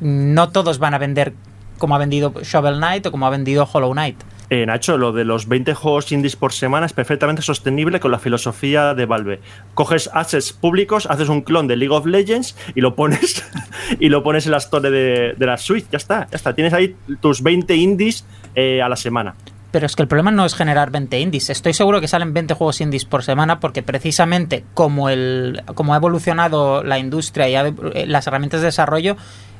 no 0.00 0.50
todos 0.50 0.78
van 0.78 0.94
a 0.94 0.98
vender 0.98 1.32
como 1.78 1.94
ha 1.94 1.98
vendido 1.98 2.32
Shovel 2.42 2.76
Knight 2.76 3.06
o 3.06 3.10
como 3.10 3.26
ha 3.26 3.30
vendido 3.30 3.68
Hollow 3.70 3.92
Knight. 3.92 4.16
Eh, 4.50 4.66
Nacho, 4.66 4.98
lo 4.98 5.12
de 5.12 5.24
los 5.24 5.46
20 5.46 5.74
juegos 5.74 6.10
indies 6.10 6.34
por 6.34 6.52
semana 6.52 6.84
es 6.84 6.92
perfectamente 6.92 7.40
sostenible 7.40 8.00
con 8.00 8.10
la 8.10 8.18
filosofía 8.18 8.94
de 8.94 9.06
Valve. 9.06 9.40
Coges 9.74 10.10
assets 10.12 10.52
públicos, 10.52 11.06
haces 11.06 11.28
un 11.28 11.42
clon 11.42 11.68
de 11.68 11.76
League 11.76 11.94
of 11.94 12.04
Legends 12.04 12.56
y 12.74 12.80
lo 12.80 12.96
pones 12.96 13.44
y 14.00 14.08
lo 14.08 14.24
pones 14.24 14.46
en 14.46 14.52
la 14.52 14.58
store 14.58 14.90
de, 14.90 15.34
de 15.38 15.46
la 15.46 15.56
Switch. 15.56 15.86
Ya 15.90 15.98
está, 15.98 16.26
ya 16.30 16.36
está. 16.36 16.52
Tienes 16.52 16.72
ahí 16.72 16.96
tus 17.20 17.42
20 17.42 17.76
indies 17.76 18.26
eh, 18.56 18.82
a 18.82 18.88
la 18.88 18.96
semana. 18.96 19.36
Pero 19.70 19.86
es 19.86 19.94
que 19.94 20.02
el 20.02 20.08
problema 20.08 20.30
no 20.32 20.44
es 20.44 20.54
generar 20.54 20.90
20 20.90 21.20
indies. 21.20 21.48
Estoy 21.48 21.74
seguro 21.74 22.00
que 22.00 22.08
salen 22.08 22.34
20 22.34 22.54
juegos 22.54 22.80
indies 22.80 23.04
por 23.04 23.22
semana 23.22 23.60
porque 23.60 23.82
precisamente 23.82 24.64
como, 24.74 25.08
el, 25.08 25.62
como 25.74 25.94
ha 25.94 25.96
evolucionado 25.96 26.82
la 26.82 26.98
industria 26.98 27.48
y 27.48 27.54
ha- 27.54 27.66
eh, 27.68 28.04
las 28.06 28.26
herramientas 28.26 28.60
de 28.62 28.66
desarrollo, 28.66 29.16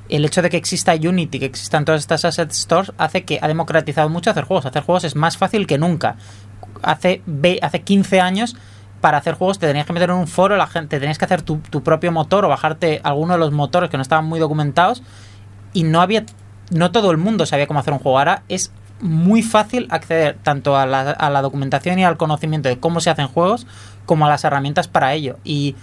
el 0.09 0.25
hecho 0.25 0.43
de 0.43 0.51
que 0.51 0.57
exista 0.57 0.95
Unity, 0.95 1.39
que 1.39 1.47
existan 1.47 1.85
todas 1.85 2.01
estas 2.01 2.25
asset 2.25 2.51
stores, 2.51 2.93
hace 2.99 3.23
que 3.25 3.39
ha 3.41 3.47
democratizado 3.47 4.09
mucho 4.09 4.31
hacer 4.31 4.43
juegos. 4.45 4.67
Hacer 4.67 4.83
juegos 4.83 5.05
es 5.05 5.15
más 5.15 5.37
fácil 5.37 5.69
que 5.69 5.79
nunca. 5.79 6.17
Hace, 6.83 7.23
hace 7.63 7.83
15 7.83 8.21
años 8.21 8.57
para 9.01 9.19
hacer 9.19 9.35
juegos 9.35 9.59
te 9.61 9.67
tenías 9.67 9.87
que 9.87 9.93
meter 9.93 10.11
en 10.11 10.17
un 10.17 10.27
foro, 10.27 10.57
la 10.57 10.67
gente 10.67 10.99
tenías 10.99 11.19
que 11.19 11.25
hacer 11.25 11.43
tu, 11.43 11.59
tu 11.71 11.83
propio 11.83 12.11
motor 12.13 12.45
o 12.45 12.49
bajarte 12.49 13.01
alguno 13.05 13.35
de 13.35 13.39
los 13.39 13.53
motores 13.53 13.89
que 13.91 13.97
no 13.97 14.03
estaban 14.03 14.27
muy 14.27 14.41
documentados 14.41 15.03
y 15.73 15.85
no 15.85 16.01
había 16.03 16.25
no 16.71 16.91
todo 16.93 17.11
el 17.11 17.17
mundo 17.17 17.47
sabía 17.47 17.67
cómo 17.67 17.81
hacer 17.81 17.93
un 17.93 17.99
juego. 17.99 18.19
Ahora 18.19 18.43
es 18.49 18.73
muy 19.01 19.43
fácil 19.43 19.87
acceder 19.91 20.37
tanto 20.43 20.77
a 20.77 20.87
la, 20.87 21.11
a 21.13 21.31
la 21.31 21.43
documentación 21.43 21.99
y 21.99 22.05
al 22.05 22.17
conocimiento 22.17 22.69
de 22.69 22.79
cómo 22.79 23.01
se 23.01 23.11
hacen 23.11 23.29
juegos 23.29 23.67
como 24.07 24.27
a 24.27 24.29
las 24.29 24.45
herramientas 24.45 24.89
para 24.89 25.15
ello. 25.15 25.39
Y 25.45 25.75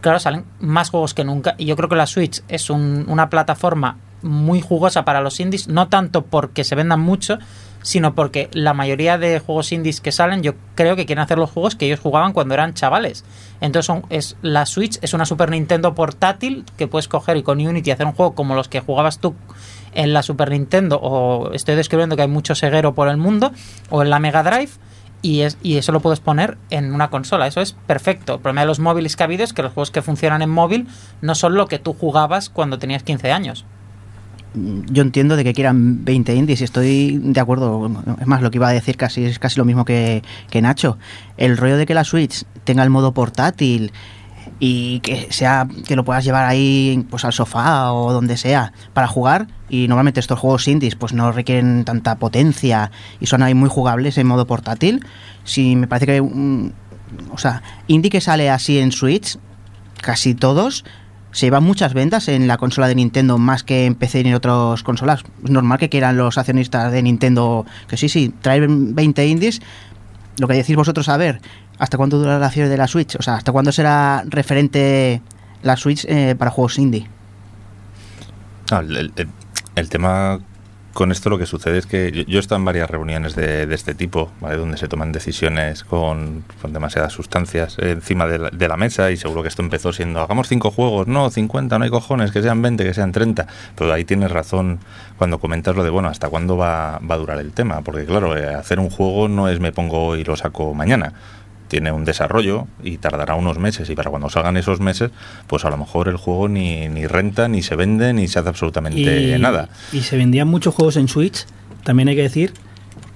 claro, 0.00 0.18
salen 0.18 0.44
más 0.60 0.90
juegos 0.90 1.14
que 1.14 1.24
nunca. 1.24 1.54
Y 1.58 1.66
yo 1.66 1.76
creo 1.76 1.88
que 1.88 1.96
la 1.96 2.06
Switch 2.06 2.42
es 2.48 2.70
un- 2.70 3.04
una 3.08 3.28
plataforma 3.30 3.98
muy 4.22 4.60
jugosa 4.60 5.04
para 5.04 5.20
los 5.22 5.40
indies, 5.40 5.68
no 5.68 5.88
tanto 5.88 6.22
porque 6.26 6.62
se 6.64 6.74
vendan 6.74 7.00
mucho, 7.00 7.38
sino 7.82 8.14
porque 8.14 8.50
la 8.52 8.74
mayoría 8.74 9.16
de 9.16 9.38
juegos 9.40 9.72
indies 9.72 10.02
que 10.02 10.12
salen, 10.12 10.42
yo 10.42 10.52
creo 10.74 10.94
que 10.96 11.06
quieren 11.06 11.22
hacer 11.24 11.38
los 11.38 11.50
juegos 11.50 11.74
que 11.74 11.86
ellos 11.86 12.00
jugaban 12.00 12.34
cuando 12.34 12.52
eran 12.52 12.74
chavales. 12.74 13.24
Entonces 13.62 13.96
es, 14.10 14.36
la 14.42 14.66
Switch 14.66 14.98
es 15.00 15.14
una 15.14 15.24
Super 15.24 15.50
Nintendo 15.50 15.94
portátil 15.94 16.66
que 16.76 16.86
puedes 16.86 17.08
coger 17.08 17.38
y 17.38 17.42
con 17.42 17.66
Unity 17.66 17.90
hacer 17.90 18.04
un 18.06 18.12
juego 18.12 18.34
como 18.34 18.54
los 18.54 18.68
que 18.68 18.80
jugabas 18.80 19.18
tú 19.18 19.34
en 19.94 20.12
la 20.12 20.22
Super 20.22 20.50
Nintendo, 20.50 20.98
o 21.02 21.52
estoy 21.52 21.74
describiendo 21.74 22.16
que 22.16 22.22
hay 22.22 22.28
mucho 22.28 22.54
ceguero 22.54 22.94
por 22.94 23.08
el 23.08 23.16
mundo, 23.16 23.52
o 23.88 24.02
en 24.02 24.10
la 24.10 24.18
Mega 24.18 24.42
Drive, 24.42 24.70
y, 25.22 25.40
es, 25.40 25.58
y 25.62 25.76
eso 25.76 25.92
lo 25.92 26.00
puedes 26.00 26.20
poner 26.20 26.56
en 26.70 26.94
una 26.94 27.10
consola. 27.10 27.46
Eso 27.46 27.60
es 27.60 27.72
perfecto. 27.72 28.34
El 28.34 28.40
problema 28.40 28.62
de 28.62 28.66
los 28.68 28.80
móviles 28.80 29.16
que 29.16 29.22
ha 29.22 29.26
habido 29.26 29.44
es 29.44 29.52
que 29.52 29.62
los 29.62 29.72
juegos 29.72 29.90
que 29.90 30.02
funcionan 30.02 30.42
en 30.42 30.50
móvil 30.50 30.88
no 31.20 31.34
son 31.34 31.54
lo 31.54 31.66
que 31.66 31.78
tú 31.78 31.92
jugabas 31.92 32.48
cuando 32.48 32.78
tenías 32.78 33.02
15 33.02 33.32
años. 33.32 33.64
Yo 34.52 35.02
entiendo 35.02 35.36
de 35.36 35.44
que 35.44 35.54
quieran 35.54 36.04
20 36.04 36.34
indies 36.34 36.60
y 36.60 36.64
estoy 36.64 37.20
de 37.22 37.38
acuerdo. 37.40 37.88
Es 38.20 38.26
más, 38.26 38.42
lo 38.42 38.50
que 38.50 38.58
iba 38.58 38.68
a 38.68 38.72
decir 38.72 38.96
casi 38.96 39.24
es 39.24 39.38
casi 39.38 39.58
lo 39.58 39.64
mismo 39.64 39.84
que, 39.84 40.22
que 40.50 40.60
Nacho. 40.60 40.98
El 41.36 41.56
rollo 41.56 41.76
de 41.76 41.86
que 41.86 41.94
la 41.94 42.02
Switch 42.02 42.44
tenga 42.64 42.82
el 42.82 42.90
modo 42.90 43.12
portátil 43.12 43.92
y 44.60 45.00
que 45.00 45.28
sea 45.32 45.66
que 45.88 45.96
lo 45.96 46.04
puedas 46.04 46.22
llevar 46.24 46.44
ahí 46.44 47.04
pues 47.10 47.24
al 47.24 47.32
sofá 47.32 47.92
o 47.92 48.12
donde 48.12 48.36
sea 48.36 48.72
para 48.92 49.08
jugar 49.08 49.48
y 49.70 49.88
normalmente 49.88 50.20
estos 50.20 50.38
juegos 50.38 50.68
indies 50.68 50.94
pues 50.96 51.12
no 51.14 51.32
requieren 51.32 51.84
tanta 51.84 52.16
potencia 52.16 52.90
y 53.20 53.26
son 53.26 53.42
ahí 53.42 53.54
muy 53.54 53.70
jugables 53.70 54.18
en 54.18 54.26
modo 54.26 54.46
portátil 54.46 55.04
si 55.44 55.76
me 55.76 55.86
parece 55.86 56.06
que 56.06 56.20
un- 56.20 56.74
o 57.32 57.38
sea 57.38 57.62
indie 57.86 58.10
que 58.10 58.20
sale 58.20 58.50
así 58.50 58.78
en 58.78 58.92
Switch 58.92 59.38
casi 60.02 60.34
todos 60.34 60.84
se 61.32 61.46
llevan 61.46 61.62
muchas 61.64 61.94
ventas 61.94 62.28
en 62.28 62.46
la 62.48 62.58
consola 62.58 62.86
de 62.88 62.96
Nintendo 62.96 63.38
más 63.38 63.62
que 63.62 63.86
en 63.86 63.94
PC 63.94 64.22
y 64.22 64.26
en 64.28 64.34
otras 64.34 64.82
consolas. 64.82 65.22
Es 65.44 65.50
normal 65.50 65.78
que 65.78 65.88
quieran 65.88 66.16
los 66.16 66.36
accionistas 66.38 66.90
de 66.90 67.04
Nintendo 67.04 67.64
que 67.86 67.96
sí, 67.96 68.08
sí, 68.08 68.34
traen 68.40 68.96
20 68.96 69.24
indies. 69.28 69.62
Lo 70.38 70.48
que 70.48 70.54
decís 70.54 70.74
vosotros, 70.74 71.08
a 71.08 71.16
ver, 71.16 71.40
¿hasta 71.80 71.96
cuándo 71.96 72.18
dura 72.18 72.38
la 72.38 72.50
fiebre 72.50 72.68
de 72.68 72.76
la 72.76 72.86
Switch? 72.86 73.16
O 73.16 73.22
sea, 73.22 73.34
¿hasta 73.34 73.50
cuándo 73.50 73.72
será 73.72 74.22
referente 74.28 75.20
la 75.62 75.76
Switch 75.76 76.04
eh, 76.04 76.36
para 76.38 76.50
juegos 76.50 76.78
indie? 76.78 77.08
El 79.74 79.88
tema 79.88 80.38
con 80.92 81.12
esto 81.12 81.30
lo 81.30 81.38
que 81.38 81.46
sucede 81.46 81.78
es 81.78 81.86
que 81.86 82.12
yo, 82.12 82.22
yo 82.22 82.38
he 82.38 82.40
estado 82.40 82.58
en 82.58 82.64
varias 82.64 82.90
reuniones 82.90 83.34
de, 83.34 83.66
de 83.66 83.74
este 83.74 83.94
tipo, 83.94 84.30
¿vale? 84.40 84.56
donde 84.56 84.76
se 84.76 84.88
toman 84.88 85.12
decisiones 85.12 85.84
con, 85.84 86.44
con 86.60 86.72
demasiadas 86.72 87.12
sustancias 87.12 87.76
encima 87.78 88.26
de 88.26 88.38
la, 88.38 88.50
de 88.50 88.68
la 88.68 88.76
mesa 88.76 89.10
y 89.10 89.16
seguro 89.16 89.42
que 89.42 89.48
esto 89.48 89.62
empezó 89.62 89.92
siendo, 89.92 90.20
hagamos 90.20 90.48
cinco 90.48 90.70
juegos, 90.70 91.06
no, 91.06 91.30
50, 91.30 91.78
no 91.78 91.84
hay 91.84 91.90
cojones, 91.90 92.32
que 92.32 92.42
sean 92.42 92.60
20, 92.60 92.84
que 92.84 92.92
sean 92.92 93.12
30, 93.12 93.46
pero 93.76 93.92
ahí 93.92 94.04
tienes 94.04 94.30
razón 94.30 94.80
cuando 95.16 95.38
comentas 95.38 95.76
lo 95.76 95.84
de, 95.84 95.90
bueno, 95.90 96.08
¿hasta 96.08 96.28
cuándo 96.28 96.56
va, 96.56 96.98
va 96.98 97.14
a 97.14 97.18
durar 97.18 97.38
el 97.38 97.52
tema? 97.52 97.82
Porque 97.82 98.04
claro, 98.04 98.36
eh, 98.36 98.54
hacer 98.54 98.80
un 98.80 98.90
juego 98.90 99.28
no 99.28 99.48
es 99.48 99.60
me 99.60 99.72
pongo 99.72 100.16
y 100.16 100.24
lo 100.24 100.36
saco 100.36 100.74
mañana. 100.74 101.14
Tiene 101.70 101.92
un 101.92 102.04
desarrollo 102.04 102.66
y 102.82 102.98
tardará 102.98 103.36
unos 103.36 103.58
meses 103.58 103.88
y 103.88 103.94
para 103.94 104.10
cuando 104.10 104.28
salgan 104.28 104.56
esos 104.56 104.80
meses, 104.80 105.12
pues 105.46 105.64
a 105.64 105.70
lo 105.70 105.76
mejor 105.76 106.08
el 106.08 106.16
juego 106.16 106.48
ni, 106.48 106.88
ni 106.88 107.06
renta, 107.06 107.46
ni 107.46 107.62
se 107.62 107.76
vende, 107.76 108.12
ni 108.12 108.26
se 108.26 108.40
hace 108.40 108.48
absolutamente 108.48 109.38
nada. 109.38 109.68
y 109.92 110.00
se 110.00 110.16
vendían 110.16 110.48
muchos 110.48 110.74
juegos 110.74 110.96
en 110.96 111.06
Switch, 111.06 111.46
también 111.84 112.08
hay 112.08 112.16
que 112.16 112.22
decir, 112.22 112.52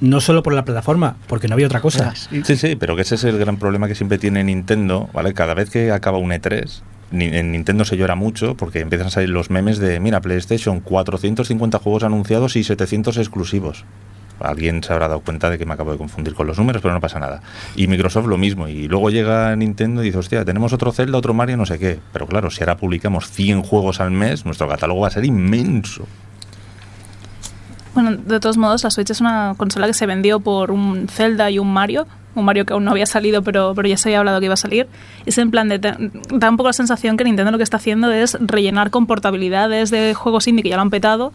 no 0.00 0.20
solo 0.20 0.44
por 0.44 0.54
la 0.54 0.64
plataforma, 0.64 1.16
porque 1.26 1.48
no 1.48 1.54
había 1.54 1.66
otra 1.66 1.80
cosa. 1.80 2.14
Sí, 2.14 2.56
sí, 2.56 2.76
pero 2.76 2.94
que 2.94 3.02
ese 3.02 3.16
es 3.16 3.24
el 3.24 3.38
gran 3.38 3.56
problema 3.56 3.88
que 3.88 3.96
siempre 3.96 4.18
tiene 4.18 4.44
Nintendo, 4.44 5.10
¿vale? 5.12 5.34
Cada 5.34 5.54
vez 5.54 5.68
que 5.68 5.90
acaba 5.90 6.18
un 6.18 6.30
E3, 6.30 6.80
ni- 7.10 7.26
en 7.26 7.50
Nintendo 7.50 7.84
se 7.84 7.96
llora 7.96 8.14
mucho 8.14 8.56
porque 8.56 8.78
empiezan 8.80 9.08
a 9.08 9.10
salir 9.10 9.30
los 9.30 9.50
memes 9.50 9.78
de, 9.78 9.98
mira, 9.98 10.20
PlayStation, 10.20 10.78
450 10.80 11.78
juegos 11.80 12.04
anunciados 12.04 12.54
y 12.56 12.62
700 12.64 13.16
exclusivos. 13.18 13.84
Alguien 14.40 14.82
se 14.82 14.92
habrá 14.92 15.08
dado 15.08 15.20
cuenta 15.20 15.48
de 15.48 15.58
que 15.58 15.64
me 15.64 15.74
acabo 15.74 15.92
de 15.92 15.98
confundir 15.98 16.34
con 16.34 16.46
los 16.46 16.58
números, 16.58 16.82
pero 16.82 16.92
no 16.92 17.00
pasa 17.00 17.18
nada. 17.20 17.40
Y 17.76 17.86
Microsoft 17.86 18.26
lo 18.26 18.36
mismo. 18.36 18.68
Y 18.68 18.88
luego 18.88 19.10
llega 19.10 19.54
Nintendo 19.56 20.02
y 20.02 20.06
dice, 20.06 20.18
hostia, 20.18 20.44
tenemos 20.44 20.72
otro 20.72 20.92
Zelda, 20.92 21.18
otro 21.18 21.34
Mario, 21.34 21.56
no 21.56 21.66
sé 21.66 21.78
qué. 21.78 22.00
Pero 22.12 22.26
claro, 22.26 22.50
si 22.50 22.62
ahora 22.62 22.76
publicamos 22.76 23.30
100 23.30 23.62
juegos 23.62 24.00
al 24.00 24.10
mes, 24.10 24.44
nuestro 24.44 24.68
catálogo 24.68 25.00
va 25.02 25.08
a 25.08 25.10
ser 25.12 25.24
inmenso. 25.24 26.06
Bueno, 27.94 28.16
de 28.16 28.40
todos 28.40 28.56
modos, 28.56 28.82
la 28.82 28.90
Switch 28.90 29.10
es 29.10 29.20
una 29.20 29.54
consola 29.56 29.86
que 29.86 29.94
se 29.94 30.06
vendió 30.06 30.40
por 30.40 30.72
un 30.72 31.06
Zelda 31.08 31.50
y 31.50 31.58
un 31.60 31.72
Mario. 31.72 32.06
Un 32.34 32.44
Mario 32.44 32.66
que 32.66 32.72
aún 32.72 32.84
no 32.84 32.90
había 32.90 33.06
salido, 33.06 33.42
pero, 33.42 33.72
pero 33.76 33.86
ya 33.86 33.96
se 33.96 34.08
había 34.08 34.18
hablado 34.18 34.40
que 34.40 34.46
iba 34.46 34.54
a 34.54 34.56
salir. 34.56 34.88
Es 35.24 35.38
en 35.38 35.52
plan 35.52 35.68
de. 35.68 35.78
Da 35.78 36.50
un 36.50 36.56
poco 36.56 36.68
la 36.68 36.72
sensación 36.72 37.16
que 37.16 37.22
Nintendo 37.22 37.52
lo 37.52 37.58
que 37.58 37.62
está 37.62 37.76
haciendo 37.76 38.10
es 38.10 38.36
rellenar 38.40 38.90
con 38.90 39.06
portabilidades 39.06 39.90
de 39.90 40.14
juegos 40.14 40.48
indie 40.48 40.64
que 40.64 40.70
ya 40.70 40.76
lo 40.76 40.82
han 40.82 40.90
petado. 40.90 41.32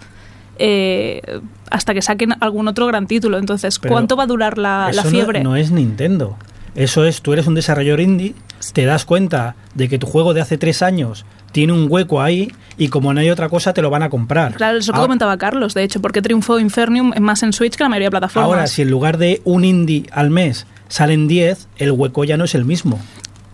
eh, 0.58 1.40
hasta 1.70 1.94
que 1.94 2.02
saquen 2.02 2.36
algún 2.40 2.68
otro 2.68 2.86
gran 2.88 3.08
título. 3.08 3.38
Entonces, 3.38 3.80
Pero 3.80 3.94
¿cuánto 3.94 4.16
va 4.16 4.24
a 4.24 4.28
durar 4.28 4.58
la, 4.58 4.88
Eso 4.92 5.04
no- 5.04 5.10
fiebre? 5.10 5.44
No, 5.44 5.56
es 5.56 5.72
Nintendo. 5.72 6.38
Eso 6.76 7.04
es, 7.06 7.22
tú 7.22 7.34
eres 7.34 7.48
un 7.48 7.56
desarrollador 7.56 8.00
indie, 8.00 8.36
te 8.74 8.86
das 8.86 9.04
cuenta 9.06 9.56
de 9.74 9.90
que 9.90 9.98
tu 9.98 10.06
juego 10.08 10.34
de 10.34 10.42
hace 10.42 10.58
tres 10.58 10.82
años 10.82 11.26
tiene 11.52 11.74
un 11.74 11.88
hueco 11.90 12.22
ahí 12.22 12.52
y 12.78 12.90
como 12.90 13.12
no 13.14 13.20
hay 13.20 13.30
otra 13.32 13.50
cosa 13.50 13.74
te 13.74 13.82
lo 13.82 13.90
van 13.90 14.04
a 14.04 14.10
comprar. 14.10 14.54
Claro, 14.54 14.78
eso 14.78 14.92
que 14.92 14.98
Ahora- 14.98 15.08
comentaba 15.08 15.38
Carlos, 15.38 15.74
de 15.74 15.84
hecho, 15.84 16.00
porque 16.00 16.22
triunfó 16.22 16.60
Infernium 16.60 17.12
más 17.20 17.42
en 17.44 17.54
Switch 17.54 17.76
que 17.76 17.84
la 17.84 17.90
mayoría 17.90 18.08
de 18.08 18.12
plataformas. 18.12 18.48
Ahora, 18.48 18.68
si 18.68 18.84
en 18.84 18.92
lugar 18.92 19.18
de 19.18 19.42
un 19.46 19.66
indie 19.66 20.06
al 20.12 20.30
mes 20.30 20.68
salen 20.88 21.28
10, 21.28 21.68
el 21.78 21.92
hueco 21.92 22.24
ya 22.24 22.38
no 22.38 22.44
es 22.46 22.54
el 22.56 22.66
mismo. 22.66 23.00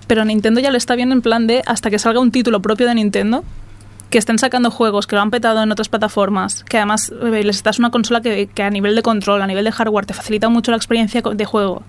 Pero 0.07 0.23
Nintendo 0.25 0.59
ya 0.59 0.69
lo 0.69 0.77
está 0.77 0.95
viendo 0.95 1.15
en 1.15 1.21
plan 1.21 1.47
de 1.47 1.63
hasta 1.65 1.89
que 1.89 1.97
salga 1.97 2.19
un 2.19 2.31
título 2.31 2.61
propio 2.61 2.85
de 2.85 2.95
Nintendo, 2.95 3.43
que 4.09 4.17
estén 4.17 4.39
sacando 4.39 4.71
juegos 4.71 5.07
que 5.07 5.15
lo 5.15 5.21
han 5.21 5.31
petado 5.31 5.61
en 5.61 5.71
otras 5.71 5.89
plataformas, 5.89 6.63
que 6.63 6.77
además 6.77 7.11
eh, 7.11 7.43
les 7.43 7.57
estás 7.57 7.79
una 7.79 7.91
consola 7.91 8.21
que, 8.21 8.49
a 8.61 8.69
nivel 8.69 8.95
de 8.95 9.01
control, 9.01 9.41
a 9.41 9.47
nivel 9.47 9.65
de 9.65 9.71
hardware, 9.71 10.05
te 10.05 10.13
facilita 10.13 10.49
mucho 10.49 10.71
la 10.71 10.77
experiencia 10.77 11.21
de 11.21 11.45
juego. 11.45 11.83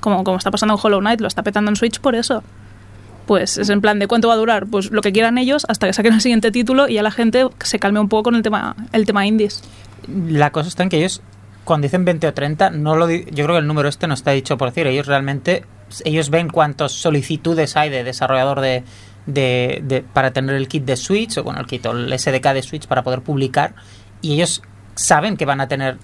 Como, 0.00 0.24
como 0.24 0.38
está 0.38 0.50
pasando 0.50 0.74
en 0.74 0.80
Hollow 0.82 1.00
Knight, 1.00 1.20
lo 1.20 1.28
está 1.28 1.42
petando 1.42 1.70
en 1.70 1.76
Switch 1.76 2.00
por 2.00 2.14
eso. 2.14 2.42
Pues 3.26 3.58
es 3.58 3.68
en 3.68 3.80
plan 3.80 3.98
de 3.98 4.08
cuánto 4.08 4.28
va 4.28 4.34
a 4.34 4.36
durar, 4.38 4.66
pues 4.66 4.90
lo 4.90 5.02
que 5.02 5.12
quieran 5.12 5.38
ellos 5.38 5.64
hasta 5.68 5.86
que 5.86 5.92
saquen 5.92 6.14
el 6.14 6.20
siguiente 6.20 6.50
título 6.50 6.88
y 6.88 6.94
ya 6.94 7.02
la 7.02 7.10
gente 7.10 7.46
se 7.62 7.78
calme 7.78 8.00
un 8.00 8.08
poco 8.08 8.24
con 8.24 8.34
el 8.34 8.42
tema, 8.42 8.74
el 8.92 9.06
tema 9.06 9.26
indies. 9.26 9.62
La 10.08 10.50
cosa 10.50 10.68
está 10.68 10.82
en 10.82 10.88
que 10.88 10.96
ellos, 10.96 11.22
cuando 11.64 11.84
dicen 11.84 12.04
20 12.04 12.26
o 12.26 12.34
30, 12.34 12.70
no 12.70 12.96
lo 12.96 13.08
yo 13.08 13.44
creo 13.44 13.48
que 13.48 13.58
el 13.58 13.66
número 13.66 13.88
este 13.88 14.08
no 14.08 14.14
está 14.14 14.32
dicho 14.32 14.58
por 14.58 14.70
decir. 14.70 14.86
Ellos 14.86 15.06
realmente 15.06 15.64
ellos 16.04 16.30
ven 16.30 16.48
cuántas 16.48 16.92
solicitudes 16.92 17.76
hay 17.76 17.90
de 17.90 18.04
desarrollador 18.04 18.60
de, 18.60 18.84
de- 19.32 20.04
para 20.12 20.32
tener 20.32 20.54
el 20.56 20.68
kit 20.68 20.84
de 20.84 20.96
Switch, 20.96 21.38
o 21.38 21.44
bueno, 21.44 21.60
el 21.60 21.66
kit 21.66 21.84
o 21.86 21.92
el 21.92 22.12
SDK 22.12 22.52
de 22.54 22.62
Switch 22.62 22.86
para 22.86 23.02
poder 23.02 23.22
publicar, 23.22 23.74
y 24.20 24.34
ellos 24.34 24.62
saben 24.94 25.36
que 25.36 25.46
van 25.46 25.60
a 25.60 25.68
tener 25.68 25.98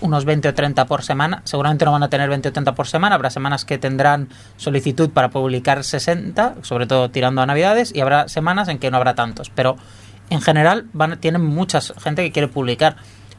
unos 0.00 0.24
20 0.24 0.48
o 0.48 0.54
30 0.54 0.86
por 0.86 1.02
semana. 1.02 1.42
Seguramente 1.44 1.84
no 1.84 1.90
van 1.92 2.04
a 2.04 2.08
tener 2.08 2.28
20 2.28 2.50
o 2.50 2.52
30 2.52 2.74
por 2.76 2.86
semana. 2.86 3.16
Habrá 3.16 3.28
semanas 3.28 3.64
que 3.64 3.76
tendrán 3.76 4.28
solicitud 4.56 5.10
para 5.10 5.30
publicar 5.30 5.82
60, 5.82 6.54
sobre 6.62 6.86
todo 6.86 7.10
tirando 7.10 7.42
a 7.42 7.46
Navidades, 7.46 7.92
y 7.94 8.00
habrá 8.00 8.28
semanas 8.28 8.68
en 8.68 8.78
que 8.78 8.88
no 8.90 8.98
habrá 8.98 9.14
tantos. 9.16 9.50
Pero 9.50 9.76
en 10.30 10.40
general 10.40 10.86
van, 10.92 11.18
tienen 11.18 11.44
mucha 11.44 11.80
gente 11.80 12.22
que 12.22 12.30
quiere 12.30 12.46
publicar. 12.48 12.96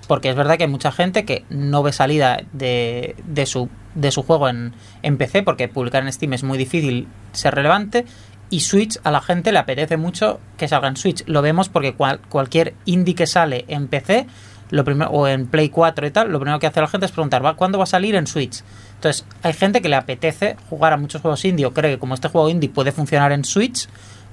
Porque 0.09 0.29
es 0.29 0.35
verdad 0.35 0.57
que 0.57 0.63
hay 0.65 0.69
mucha 0.69 0.91
gente 0.91 1.23
que 1.23 1.45
no 1.49 1.83
ve 1.83 1.93
salida 1.93 2.41
de, 2.51 3.15
de 3.25 3.45
su, 3.45 3.69
de 3.95 4.11
su 4.11 4.23
juego 4.23 4.49
en, 4.49 4.73
en 5.03 5.17
PC, 5.17 5.43
porque 5.43 5.69
publicar 5.69 6.03
en 6.03 6.11
Steam 6.11 6.33
es 6.33 6.43
muy 6.43 6.57
difícil 6.57 7.07
ser 7.31 7.55
relevante. 7.55 8.05
Y 8.51 8.59
Switch 8.59 8.99
a 9.03 9.09
la 9.11 9.21
gente 9.21 9.51
le 9.51 9.57
apetece 9.57 9.97
mucho 9.97 10.39
que 10.57 10.67
salga 10.67 10.87
en 10.89 10.97
Switch. 10.97 11.23
Lo 11.25 11.41
vemos 11.41 11.69
porque 11.69 11.93
cual- 11.95 12.19
cualquier 12.29 12.75
indie 12.85 13.15
que 13.15 13.25
sale 13.25 13.65
en 13.67 13.87
PC 13.87 14.27
lo 14.69 14.85
primero, 14.85 15.09
o 15.11 15.27
en 15.27 15.47
Play 15.47 15.67
4 15.69 16.05
y 16.07 16.11
tal, 16.11 16.31
lo 16.31 16.39
primero 16.39 16.57
que 16.59 16.67
hace 16.67 16.79
la 16.79 16.87
gente 16.87 17.05
es 17.05 17.11
preguntar, 17.11 17.43
¿va, 17.43 17.55
¿cuándo 17.55 17.77
va 17.77 17.83
a 17.83 17.87
salir 17.87 18.15
en 18.15 18.25
Switch? 18.25 18.63
Entonces, 18.95 19.25
hay 19.43 19.51
gente 19.51 19.81
que 19.81 19.89
le 19.89 19.97
apetece 19.97 20.55
jugar 20.69 20.93
a 20.93 20.97
muchos 20.97 21.21
juegos 21.21 21.43
indie 21.43 21.65
o 21.65 21.73
cree 21.73 21.91
que 21.91 21.99
como 21.99 22.13
este 22.13 22.29
juego 22.29 22.47
indie 22.49 22.69
puede 22.69 22.93
funcionar 22.93 23.33
en 23.33 23.43
Switch, 23.43 23.89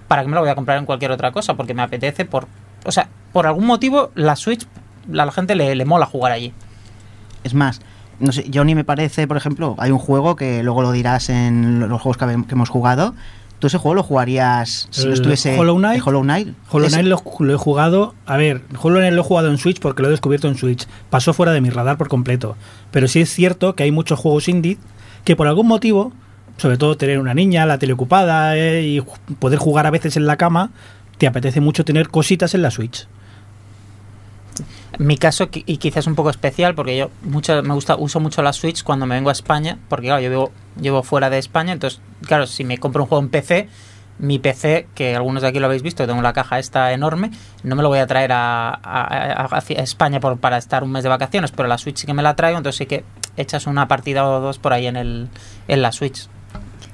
¿para 0.07 0.23
qué 0.23 0.29
me 0.29 0.35
lo 0.37 0.41
voy 0.43 0.51
a 0.51 0.55
comprar 0.55 0.79
en 0.79 0.85
cualquier 0.87 1.11
otra 1.11 1.33
cosa? 1.33 1.55
Porque 1.55 1.75
me 1.75 1.83
apetece 1.83 2.25
por... 2.25 2.47
O 2.85 2.93
sea, 2.93 3.09
por 3.33 3.49
algún 3.49 3.67
motivo 3.67 4.13
la 4.15 4.37
Switch, 4.37 4.65
a 5.13 5.25
la 5.27 5.33
gente 5.33 5.57
le, 5.57 5.75
le 5.75 5.85
mola 5.85 6.07
jugar 6.07 6.31
allí. 6.31 6.53
Es 7.43 7.55
más, 7.55 7.81
no 8.21 8.31
sé, 8.31 8.49
Johnny 8.55 8.77
me 8.77 8.85
parece, 8.85 9.27
por 9.27 9.37
ejemplo, 9.37 9.75
hay 9.79 9.91
un 9.91 9.99
juego 9.99 10.37
que 10.37 10.63
luego 10.63 10.83
lo 10.83 10.93
dirás 10.93 11.31
en 11.31 11.81
los 11.89 12.01
juegos 12.01 12.17
que 12.17 12.53
hemos 12.53 12.69
jugado. 12.69 13.15
¿Tú 13.59 13.67
ese 13.67 13.79
juego 13.79 13.97
lo 13.97 14.03
jugarías 14.03 14.87
si 14.91 15.03
no 15.03 15.09
¿El 15.09 15.15
estuviese 15.15 15.59
Hollow 15.59 15.77
Knight? 15.77 16.03
Hollow 16.07 16.23
Knight? 16.23 16.55
Hollow 16.71 16.89
Knight 16.89 17.07
lo, 17.07 17.23
lo 17.41 17.55
he 17.55 17.57
jugado. 17.57 18.15
A 18.25 18.37
ver, 18.37 18.63
Hollow 18.81 18.99
Knight 18.99 19.15
lo 19.15 19.23
he 19.23 19.25
jugado 19.25 19.51
en 19.51 19.59
Switch 19.59 19.81
porque 19.81 20.03
lo 20.03 20.09
he 20.09 20.11
descubierto 20.13 20.47
en 20.47 20.57
Switch. 20.57 20.87
Pasó 21.11 21.33
fuera 21.33 21.53
de 21.53 21.61
mi 21.61 21.71
radar 21.71 21.99
por 21.99 22.09
completo. 22.09 22.57
Pero 22.93 23.09
sí 23.09 23.21
es 23.21 23.31
cierto 23.31 23.75
que 23.75 23.83
hay 23.83 23.91
muchos 23.91 24.19
juegos 24.19 24.49
indie 24.49 24.79
que 25.25 25.35
por 25.35 25.49
algún 25.49 25.67
motivo, 25.67 26.13
sobre 26.57 26.79
todo 26.79 26.97
tener 26.97 27.19
una 27.19 27.35
niña, 27.35 27.67
la 27.67 27.79
tele 27.79 27.95
ocupada 27.95 28.57
eh, 28.57 28.83
y 28.83 29.03
poder 29.39 29.59
jugar 29.59 29.87
a 29.87 29.91
veces 29.91 30.17
en 30.17 30.27
la 30.27 30.37
cama, 30.37 30.71
te 31.19 31.27
apetece 31.27 31.61
mucho 31.61 31.85
tener 31.85 32.09
cositas 32.09 32.55
en 32.55 32.63
la 32.63 32.71
Switch. 32.71 33.09
Mi 34.99 35.17
caso, 35.17 35.49
y 35.53 35.77
quizás 35.77 36.09
un 36.09 36.17
poco 36.17 36.31
especial, 36.31 36.75
porque 36.75 36.97
yo 36.97 37.11
mucho, 37.23 37.63
me 37.63 37.73
gusta, 37.73 37.95
uso 37.97 38.19
mucho 38.19 38.43
la 38.43 38.53
Switch 38.53 38.83
cuando 38.83 39.07
me 39.07 39.15
vengo 39.15 39.29
a 39.29 39.33
España, 39.33 39.79
porque 39.89 40.07
claro, 40.09 40.21
yo 40.21 40.29
vivo, 40.29 40.53
llevo 40.81 41.05
fuera 41.05 41.31
de 41.31 41.39
España, 41.39 41.73
entonces, 41.73 42.01
claro, 42.27 42.49
si 42.49 42.65
me 42.65 42.79
compro 42.79 43.05
un 43.05 43.09
juego 43.09 43.23
en 43.23 43.31
PC, 43.31 43.69
mi 44.19 44.41
PC, 44.41 44.89
que 44.97 45.15
algunos 45.15 45.43
de 45.43 45.49
aquí 45.49 45.61
lo 45.61 45.67
habéis 45.67 45.83
visto, 45.83 46.05
tengo 46.05 46.21
la 46.21 46.33
caja 46.33 46.59
esta 46.59 46.93
enorme, 46.93 47.31
no 47.63 47.77
me 47.77 47.83
lo 47.85 47.91
voy 47.91 48.01
a 48.01 48.09
traer 48.09 48.33
a, 48.33 49.49
España 49.69 50.19
por, 50.19 50.39
para 50.41 50.59
estar 50.59 50.83
un 50.83 50.91
mes 50.91 51.05
de 51.05 51.09
vacaciones, 51.09 51.53
pero 51.53 51.69
la 51.69 51.79
Switch 51.79 51.99
sí 51.99 52.07
que 52.07 52.15
me 52.15 52.23
la 52.25 52.35
traigo, 52.35 52.59
entonces 52.59 52.79
sí 52.79 52.87
que 52.87 53.05
echas 53.37 53.69
una 53.69 53.87
partida 53.87 54.29
o 54.29 54.41
dos 54.41 54.59
por 54.59 54.73
ahí 54.73 54.89
en, 54.89 54.97
el, 54.97 55.29
en 55.69 55.81
la 55.81 55.93
Switch. 55.93 56.29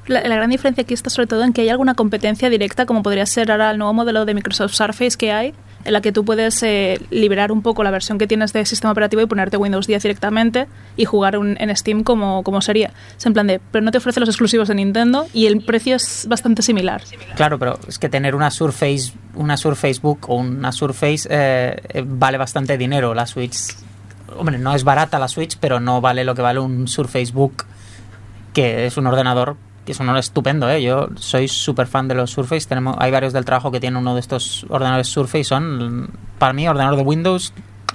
La 0.06 0.20
gran 0.20 0.50
diferencia 0.50 0.82
aquí 0.82 0.92
está 0.92 1.08
sobre 1.08 1.26
todo 1.26 1.44
en 1.44 1.54
que 1.54 1.62
hay 1.62 1.70
alguna 1.70 1.94
competencia 1.94 2.50
directa, 2.50 2.84
como 2.84 3.02
podría 3.02 3.24
ser 3.24 3.50
ahora 3.50 3.70
el 3.70 3.78
nuevo 3.78 3.94
modelo 3.94 4.26
de 4.26 4.34
Microsoft 4.34 4.74
Surface 4.74 5.16
que 5.16 5.32
hay, 5.32 5.54
en 5.84 5.92
la 5.92 6.00
que 6.00 6.12
tú 6.12 6.24
puedes 6.24 6.62
eh, 6.62 7.00
liberar 7.10 7.52
un 7.52 7.62
poco 7.62 7.82
la 7.84 7.90
versión 7.90 8.18
que 8.18 8.26
tienes 8.26 8.52
de 8.52 8.64
sistema 8.64 8.92
operativo 8.92 9.22
y 9.22 9.26
ponerte 9.26 9.56
Windows 9.56 9.86
10 9.86 10.02
directamente 10.02 10.66
y 10.96 11.04
jugar 11.04 11.36
un- 11.36 11.56
en 11.60 11.74
Steam 11.76 12.02
como, 12.04 12.42
como 12.42 12.60
sería. 12.62 12.90
Es 13.16 13.26
en 13.26 13.32
plan 13.34 13.46
de, 13.46 13.60
pero 13.70 13.84
no 13.84 13.90
te 13.90 13.98
ofrece 13.98 14.20
los 14.20 14.28
exclusivos 14.28 14.68
de 14.68 14.74
Nintendo 14.74 15.26
y 15.32 15.46
el 15.46 15.60
precio 15.62 15.96
es 15.96 16.26
bastante 16.28 16.62
similar. 16.62 17.02
Claro, 17.36 17.58
pero 17.58 17.78
es 17.86 17.98
que 17.98 18.08
tener 18.08 18.34
una 18.34 18.50
Surface, 18.50 19.12
una 19.34 19.56
Surface 19.56 20.00
Book 20.00 20.20
o 20.28 20.36
una 20.36 20.72
Surface 20.72 21.28
eh, 21.30 21.76
eh, 21.88 22.02
vale 22.06 22.38
bastante 22.38 22.78
dinero. 22.78 23.12
La 23.14 23.26
Switch, 23.26 23.56
hombre, 24.38 24.58
no 24.58 24.74
es 24.74 24.84
barata 24.84 25.18
la 25.18 25.28
Switch, 25.28 25.56
pero 25.60 25.80
no 25.80 26.00
vale 26.00 26.24
lo 26.24 26.34
que 26.34 26.42
vale 26.42 26.60
un 26.60 26.88
Surface 26.88 27.32
Book, 27.32 27.64
que 28.52 28.86
es 28.86 28.96
un 28.96 29.06
ordenador 29.06 29.56
es 29.92 29.98
un 29.98 30.04
ordenador 30.04 30.20
estupendo, 30.20 30.70
¿eh? 30.70 30.82
Yo 30.82 31.08
soy 31.16 31.48
súper 31.48 31.86
fan 31.86 32.08
de 32.08 32.14
los 32.14 32.30
Surface. 32.30 32.66
Tenemos, 32.68 32.96
hay 32.98 33.10
varios 33.10 33.32
del 33.32 33.44
trabajo 33.44 33.70
que 33.70 33.80
tienen 33.80 33.96
uno 33.98 34.14
de 34.14 34.20
estos 34.20 34.66
ordenadores 34.68 35.08
Surface. 35.08 35.44
Son, 35.44 36.10
para 36.38 36.52
mí, 36.52 36.68
ordenador 36.68 36.96
de 36.96 37.02
Windows 37.02 37.52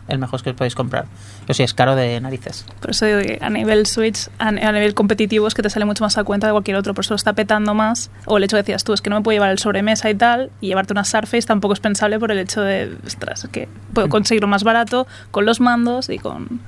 el 0.10 0.20
mejor 0.20 0.42
que 0.42 0.50
os 0.50 0.56
podéis 0.56 0.76
comprar. 0.76 1.06
O 1.48 1.54
si 1.54 1.64
es 1.64 1.74
caro 1.74 1.96
de 1.96 2.20
narices. 2.20 2.66
Por 2.80 2.92
eso 2.92 3.06
digo 3.06 3.20
que 3.20 3.40
a 3.42 3.50
nivel 3.50 3.86
Switch, 3.86 4.28
a, 4.40 4.50
a 4.50 4.52
nivel 4.52 4.94
competitivo, 4.94 5.48
es 5.48 5.54
que 5.54 5.62
te 5.62 5.70
sale 5.70 5.86
mucho 5.86 6.04
más 6.04 6.18
a 6.18 6.24
cuenta 6.24 6.48
de 6.48 6.54
cualquier 6.54 6.78
otro. 6.78 6.94
Por 6.94 7.06
eso 7.06 7.14
lo 7.14 7.16
está 7.16 7.34
petando 7.34 7.74
más. 7.74 8.12
O 8.26 8.38
el 8.38 8.44
hecho 8.44 8.56
que 8.56 8.64
decías 8.64 8.84
tú, 8.84 8.94
es 8.94 9.02
que 9.02 9.10
no 9.10 9.18
me 9.18 9.22
puedo 9.22 9.36
llevar 9.36 9.52
el 9.52 9.60
sobremesa 9.60 10.10
y 10.10 10.16
tal, 10.16 10.52
y 10.62 10.68
llevarte 10.68 10.94
una 10.94 11.06
Surface 11.06 11.44
tampoco 11.44 11.74
es 11.74 11.80
pensable 11.80 12.20
por 12.20 12.32
el 12.32 12.40
hecho 12.40 12.62
de, 12.62 12.96
ostras, 13.06 13.48
que 13.52 13.70
puedo 13.94 14.10
conseguirlo 14.10 14.48
más 14.48 14.64
barato 14.64 15.08
con 15.32 15.46
los 15.46 15.60
mandos 15.60 16.10
y 16.10 16.20
con. 16.20 16.60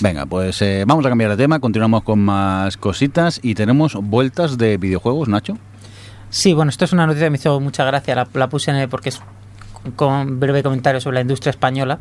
Venga, 0.00 0.26
pues 0.26 0.62
eh, 0.62 0.84
vamos 0.86 1.04
a 1.04 1.08
cambiar 1.08 1.30
de 1.30 1.36
tema, 1.36 1.58
continuamos 1.58 2.04
con 2.04 2.20
más 2.20 2.76
cositas 2.76 3.40
y 3.42 3.56
tenemos 3.56 3.94
vueltas 3.94 4.56
de 4.56 4.76
videojuegos, 4.76 5.28
Nacho. 5.28 5.58
Sí, 6.30 6.52
bueno, 6.52 6.68
esto 6.68 6.84
es 6.84 6.92
una 6.92 7.04
noticia 7.04 7.26
que 7.26 7.30
me 7.30 7.36
hizo 7.36 7.58
mucha 7.58 7.84
gracia, 7.84 8.14
la, 8.14 8.48
puse 8.48 8.70
en 8.70 8.88
porque 8.88 9.08
es 9.08 9.20
con 9.96 10.38
breve 10.38 10.62
comentario 10.62 11.00
sobre 11.00 11.14
la 11.14 11.20
industria 11.22 11.50
española, 11.50 11.98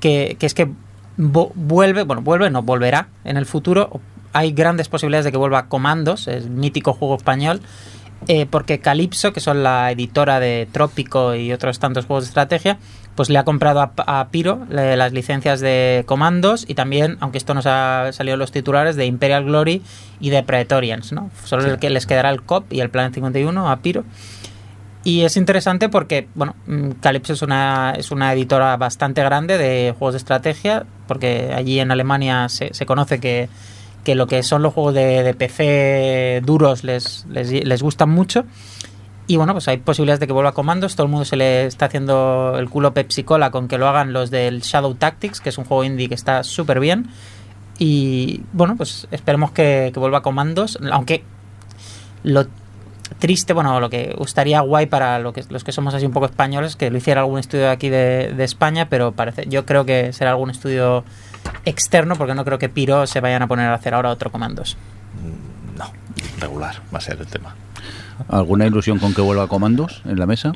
que, 0.00 0.36
es 0.40 0.54
que 0.54 0.72
vuelve, 1.16 2.02
bueno, 2.02 2.20
vuelve, 2.22 2.50
no, 2.50 2.62
volverá 2.62 3.08
en 3.22 3.36
el 3.36 3.46
futuro. 3.46 4.00
Hay 4.32 4.50
grandes 4.50 4.88
posibilidades 4.88 5.26
de 5.26 5.30
que 5.30 5.38
vuelva 5.38 5.68
Comandos, 5.68 6.26
el 6.26 6.50
mítico 6.50 6.94
juego 6.94 7.14
español, 7.14 7.60
eh, 8.26 8.46
porque 8.46 8.80
Calypso, 8.80 9.32
que 9.32 9.40
son 9.40 9.62
la 9.62 9.92
editora 9.92 10.40
de 10.40 10.66
Trópico 10.72 11.36
y 11.36 11.52
otros 11.52 11.78
tantos 11.78 12.06
juegos 12.06 12.24
de 12.24 12.28
estrategia, 12.28 12.78
pues 13.16 13.30
le 13.30 13.38
ha 13.38 13.44
comprado 13.44 13.80
a, 13.80 13.92
a 14.20 14.28
Piro 14.28 14.66
le- 14.70 14.96
las 14.96 15.12
licencias 15.12 15.60
de 15.60 16.04
Comandos 16.06 16.64
y 16.68 16.74
también, 16.74 17.16
aunque 17.20 17.38
esto 17.38 17.54
nos 17.54 17.66
ha 17.66 18.12
salido 18.12 18.34
en 18.34 18.38
los 18.40 18.52
titulares, 18.52 18.94
de 18.94 19.06
Imperial 19.06 19.44
Glory 19.44 19.82
y 20.20 20.30
de 20.30 20.42
Praetorians, 20.42 21.12
¿no? 21.12 21.30
Solo 21.44 21.62
el 21.64 21.78
que 21.78 21.90
les 21.90 22.06
quedará 22.06 22.30
el 22.30 22.42
COP 22.42 22.72
y 22.72 22.80
el 22.80 22.90
Planet 22.90 23.14
51 23.14 23.68
a 23.70 23.76
Piro. 23.78 24.04
Y 25.04 25.22
es 25.22 25.36
interesante 25.36 25.88
porque, 25.88 26.26
bueno, 26.34 26.56
mm, 26.66 26.90
Calypso 27.00 27.32
es 27.32 27.42
una, 27.42 27.94
es 27.96 28.10
una 28.10 28.32
editora 28.32 28.76
bastante 28.76 29.22
grande 29.22 29.56
de 29.56 29.94
juegos 29.96 30.14
de 30.14 30.18
estrategia, 30.18 30.84
porque 31.06 31.52
allí 31.54 31.78
en 31.78 31.92
Alemania 31.92 32.48
se, 32.48 32.74
se 32.74 32.86
conoce 32.86 33.20
que, 33.20 33.48
que 34.02 34.16
lo 34.16 34.26
que 34.26 34.42
son 34.42 34.62
los 34.62 34.74
juegos 34.74 34.94
de, 34.94 35.22
de 35.22 35.32
PC 35.34 36.42
duros 36.44 36.82
les, 36.82 37.24
les, 37.30 37.50
les 37.52 37.82
gustan 37.82 38.10
mucho. 38.10 38.44
Y 39.28 39.36
bueno, 39.36 39.54
pues 39.54 39.66
hay 39.66 39.78
posibilidades 39.78 40.20
de 40.20 40.26
que 40.26 40.32
vuelva 40.32 40.50
a 40.50 40.54
comandos. 40.54 40.94
Todo 40.94 41.06
el 41.06 41.10
mundo 41.10 41.24
se 41.24 41.36
le 41.36 41.66
está 41.66 41.86
haciendo 41.86 42.54
el 42.58 42.70
culo 42.70 42.94
Pepsi 42.94 43.24
Cola 43.24 43.50
con 43.50 43.66
que 43.66 43.76
lo 43.76 43.88
hagan 43.88 44.12
los 44.12 44.30
del 44.30 44.60
Shadow 44.60 44.94
Tactics, 44.94 45.40
que 45.40 45.48
es 45.48 45.58
un 45.58 45.64
juego 45.64 45.82
indie 45.82 46.08
que 46.08 46.14
está 46.14 46.44
súper 46.44 46.78
bien. 46.78 47.08
Y 47.78 48.42
bueno, 48.52 48.76
pues 48.76 49.08
esperemos 49.10 49.50
que, 49.50 49.92
vuelva 49.96 50.18
a 50.18 50.22
comandos. 50.22 50.78
Aunque 50.92 51.24
lo 52.22 52.46
triste, 53.18 53.52
bueno, 53.52 53.80
lo 53.80 53.90
que 53.90 54.16
estaría 54.20 54.60
guay 54.60 54.86
para 54.86 55.18
lo 55.18 55.32
que, 55.32 55.44
los 55.48 55.64
que 55.64 55.72
somos 55.72 55.94
así 55.94 56.06
un 56.06 56.12
poco 56.12 56.26
españoles, 56.26 56.76
que 56.76 56.90
lo 56.90 56.98
hiciera 56.98 57.22
algún 57.22 57.40
estudio 57.40 57.70
aquí 57.70 57.88
de, 57.88 58.32
de 58.36 58.44
España, 58.44 58.88
pero 58.88 59.12
parece, 59.12 59.46
yo 59.48 59.66
creo 59.66 59.84
que 59.84 60.12
será 60.12 60.30
algún 60.30 60.50
estudio 60.50 61.04
externo, 61.64 62.16
porque 62.16 62.34
no 62.34 62.44
creo 62.44 62.58
que 62.58 62.68
Piro 62.68 63.06
se 63.06 63.20
vayan 63.20 63.42
a 63.42 63.46
poner 63.46 63.68
a 63.68 63.74
hacer 63.74 63.94
ahora 63.94 64.10
otro 64.10 64.30
comandos. 64.30 64.76
No, 65.76 65.90
regular 66.40 66.76
va 66.94 66.98
a 66.98 67.00
ser 67.00 67.18
el 67.18 67.26
tema. 67.26 67.54
¿Alguna 68.28 68.66
ilusión 68.66 68.98
con 68.98 69.14
que 69.14 69.20
vuelva 69.20 69.46
Comandos 69.46 70.02
en 70.04 70.18
la 70.18 70.26
mesa? 70.26 70.52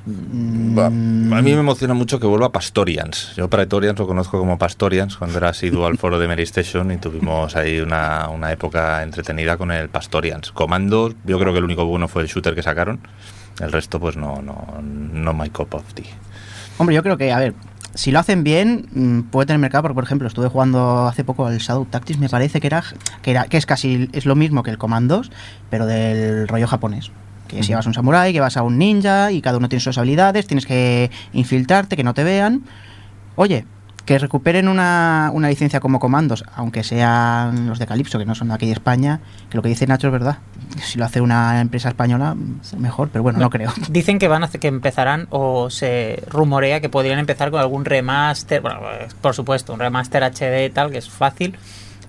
Va- 0.79 0.87
A 0.87 0.91
mí 0.91 1.53
me 1.53 1.61
emociona 1.61 1.95
mucho 1.95 2.19
que 2.19 2.27
vuelva 2.27 2.51
Pastorians. 2.53 3.35
Yo 3.37 3.49
Praetorians 3.51 3.99
lo 3.99 4.07
conozco 4.07 4.39
como 4.39 4.59
Pastorians 4.59 5.17
cuando 5.17 5.39
era 5.39 5.51
asiduo 5.51 5.87
al 5.87 5.99
foro 5.99 6.19
de 6.19 6.27
Mary 6.27 6.43
Station 6.45 6.91
y 6.91 6.97
tuvimos 6.97 7.57
ahí 7.57 7.81
una, 7.81 8.29
una 8.29 8.51
época 8.53 9.03
entretenida 9.03 9.57
con 9.57 9.71
el 9.71 9.89
Pastorians. 9.89 10.53
Comandos, 10.53 11.15
yo 11.25 11.39
creo 11.39 11.53
que 11.53 11.59
el 11.59 11.65
único 11.65 11.85
bueno 11.85 12.09
fue 12.09 12.23
el 12.23 12.29
shooter 12.29 12.55
que 12.55 12.63
sacaron. 12.63 13.01
El 13.61 13.73
resto, 13.73 14.01
pues 14.01 14.17
no, 14.17 14.41
no, 14.41 14.81
no 14.83 15.35
my 15.35 15.51
cup 15.51 15.75
of 15.75 15.93
tea. 15.95 16.07
Hombre, 16.79 16.97
yo 16.97 17.03
creo 17.03 17.19
que, 17.19 17.31
a 17.31 17.39
ver, 17.39 17.53
si 17.95 18.11
lo 18.11 18.19
hacen 18.21 18.43
bien, 18.43 18.89
mm, 18.95 19.21
puede 19.31 19.47
tener 19.47 19.61
mercado, 19.61 19.83
porque 19.83 19.95
por 19.97 20.05
ejemplo, 20.05 20.27
estuve 20.29 20.49
jugando 20.49 21.07
hace 21.07 21.25
poco 21.25 21.47
al 21.47 21.59
Shadow 21.59 21.85
Tactics, 21.85 22.19
me 22.19 22.31
parece 22.31 22.59
que 22.61 22.69
era, 22.69 22.83
que 23.21 23.33
era, 23.33 23.45
que 23.45 23.59
es 23.59 23.67
casi, 23.67 24.09
es 24.13 24.25
lo 24.25 24.35
mismo 24.35 24.63
que 24.63 24.71
el 24.71 24.79
Commandos, 24.79 25.31
pero 25.69 25.85
del 25.85 26.49
rollo 26.49 26.67
japonés. 26.67 27.11
Que 27.57 27.63
si 27.63 27.75
vas 27.75 27.85
a 27.87 27.89
un 27.89 27.95
samurái, 27.95 28.33
que 28.33 28.41
vas 28.41 28.57
a 28.57 28.63
un 28.63 28.79
ninja 28.79 29.33
y 29.33 29.43
cada 29.43 29.59
uno 29.59 29.69
tiene 29.69 29.81
sus 29.81 29.99
habilidades, 29.99 30.47
tienes 30.47 30.67
que 30.67 31.11
infiltrarte, 31.33 31.97
que 31.97 32.05
no 32.05 32.15
te 32.15 32.25
vean. 32.25 32.63
Oye, 33.37 33.65
que 34.05 34.19
recuperen 34.19 34.69
una, 34.69 35.31
una 35.33 35.49
licencia 35.49 35.79
como 35.79 36.01
comandos, 36.01 36.45
aunque 36.55 36.83
sean 36.83 37.69
los 37.69 37.79
de 37.79 37.87
Calypso, 37.87 38.19
que 38.19 38.25
no 38.25 38.35
son 38.35 38.49
de 38.49 38.55
aquí 38.55 38.67
de 38.67 38.73
España, 38.73 39.21
que 39.49 39.57
lo 39.57 39.63
que 39.63 39.69
dice 39.69 39.87
Nacho 39.87 40.09
es 40.09 40.13
verdad. 40.13 40.39
Si 40.83 40.99
lo 40.99 41.05
hace 41.05 41.21
una 41.21 41.61
empresa 41.61 41.89
española, 41.91 42.37
mejor, 42.77 43.11
pero 43.13 43.23
bueno, 43.23 43.39
no 43.39 43.51
creo. 43.51 43.73
Dicen 43.89 44.19
que 44.19 44.29
van 44.29 44.43
a 44.43 44.49
que 44.49 44.69
empezarán 44.69 45.29
o 45.31 45.71
se 45.71 46.23
rumorea 46.29 46.81
que 46.81 46.89
podrían 46.89 47.19
empezar 47.19 47.51
con 47.51 47.61
algún 47.61 47.85
remaster, 47.85 48.61
bueno, 48.61 48.81
por 49.21 49.35
supuesto, 49.35 49.73
un 49.73 49.79
remaster 49.79 50.25
HD 50.25 50.67
y 50.67 50.71
tal, 50.71 50.91
que 50.91 50.99
es 50.99 51.09
fácil. 51.09 51.57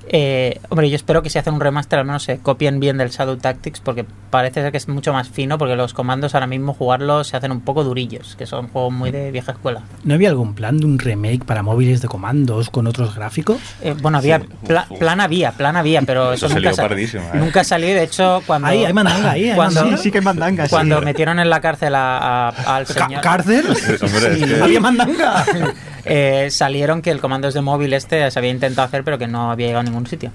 Eh, 0.08 0.60
hombre, 0.70 0.90
yo 0.90 0.96
espero 0.96 1.22
que 1.22 1.30
si 1.30 1.38
hacen 1.40 1.54
un 1.54 1.60
remaster 1.62 2.00
al 2.00 2.06
menos 2.06 2.24
se 2.24 2.40
copien 2.40 2.80
bien 2.80 2.98
del 2.98 3.10
Shadow 3.10 3.38
Tactics 3.38 3.80
porque 3.80 4.06
parece 4.30 4.62
ser 4.62 4.72
que 4.72 4.78
es 4.78 4.88
mucho 4.88 5.14
más 5.14 5.30
fino 5.30 5.58
porque 5.58 5.76
los 5.76 5.94
comandos 5.94 6.34
ahora 6.34 6.48
mismo 6.48 6.74
jugarlos 6.74 7.28
se 7.28 7.38
hacen 7.38 7.52
un 7.52 7.62
poco 7.62 7.84
durillos, 7.84 8.36
que 8.36 8.46
son 8.46 8.68
juegos 8.70 8.92
muy 8.94 9.12
de 9.12 9.32
vieja 9.32 9.52
escuela. 9.54 9.82
¿No 10.04 10.14
había 10.16 10.30
algún 10.30 10.54
plan 10.56 10.78
de 10.80 10.86
un 10.86 11.00
remake 11.00 11.46
para 11.46 11.62
móviles 11.64 12.02
de 12.02 12.08
comandos 12.08 12.70
con 12.70 12.88
otros 12.88 13.16
gráficos? 13.16 13.58
Eh, 13.82 13.96
bueno, 14.02 14.18
había 14.18 14.40
Sí, 14.40 14.46
pla- 14.68 14.86
uf, 14.90 14.92
uf. 14.94 15.00
plan 15.00 15.22
había, 15.22 15.52
plan 15.52 15.76
había, 15.78 16.02
pero 16.02 16.34
Eso 16.34 16.46
eso, 16.46 16.48
se 16.50 16.54
nunca, 16.56 16.70
lió 16.70 16.76
sa- 16.76 16.82
pardísima, 16.84 17.24
¿eh? 17.24 17.30
nunca 17.38 17.64
salió 17.64 17.88
de 17.90 18.04
hecho 18.04 18.42
cuando 18.48 18.68
Ahí, 18.68 18.84
hay 18.86 18.94
mandanga, 18.94 19.32
ahí. 19.32 19.50
hay 19.50 19.56
Cuando- 19.56 19.76
mandanga. 19.82 19.98
Sí, 19.98 20.04
sí 20.04 20.12
que 20.12 20.18
hay 20.18 20.24
mandangas. 20.26 20.70
sí. 20.70 20.76
cuando 20.76 21.02
metieron 21.02 21.40
en 21.40 21.50
la 21.50 21.62
cárcel 21.62 21.96
a- 21.96 22.50
a- 22.50 22.76
al 22.76 22.88
señor 22.88 23.22
¿Cárcel? 23.22 23.66
Hombre, 23.68 24.34
es 24.34 24.46
que- 24.46 24.62
¿Había 24.64 24.80
mandanga? 24.80 25.46
eh, 26.06 26.48
salieron 26.50 27.02
que 27.02 27.12
el 27.12 27.20
comandos 27.22 27.54
de 27.54 27.62
móvil 27.62 27.94
este 27.94 28.30
se 28.32 28.40
había 28.40 28.50
intentado 28.52 28.88
hacer 28.88 29.04
pero 29.04 29.18
que 29.20 29.28
no 29.28 29.52
había 29.52 29.68
llegado 29.68 29.82
a 29.88 29.91
ningún 29.92 30.08
sitio. 30.08 30.32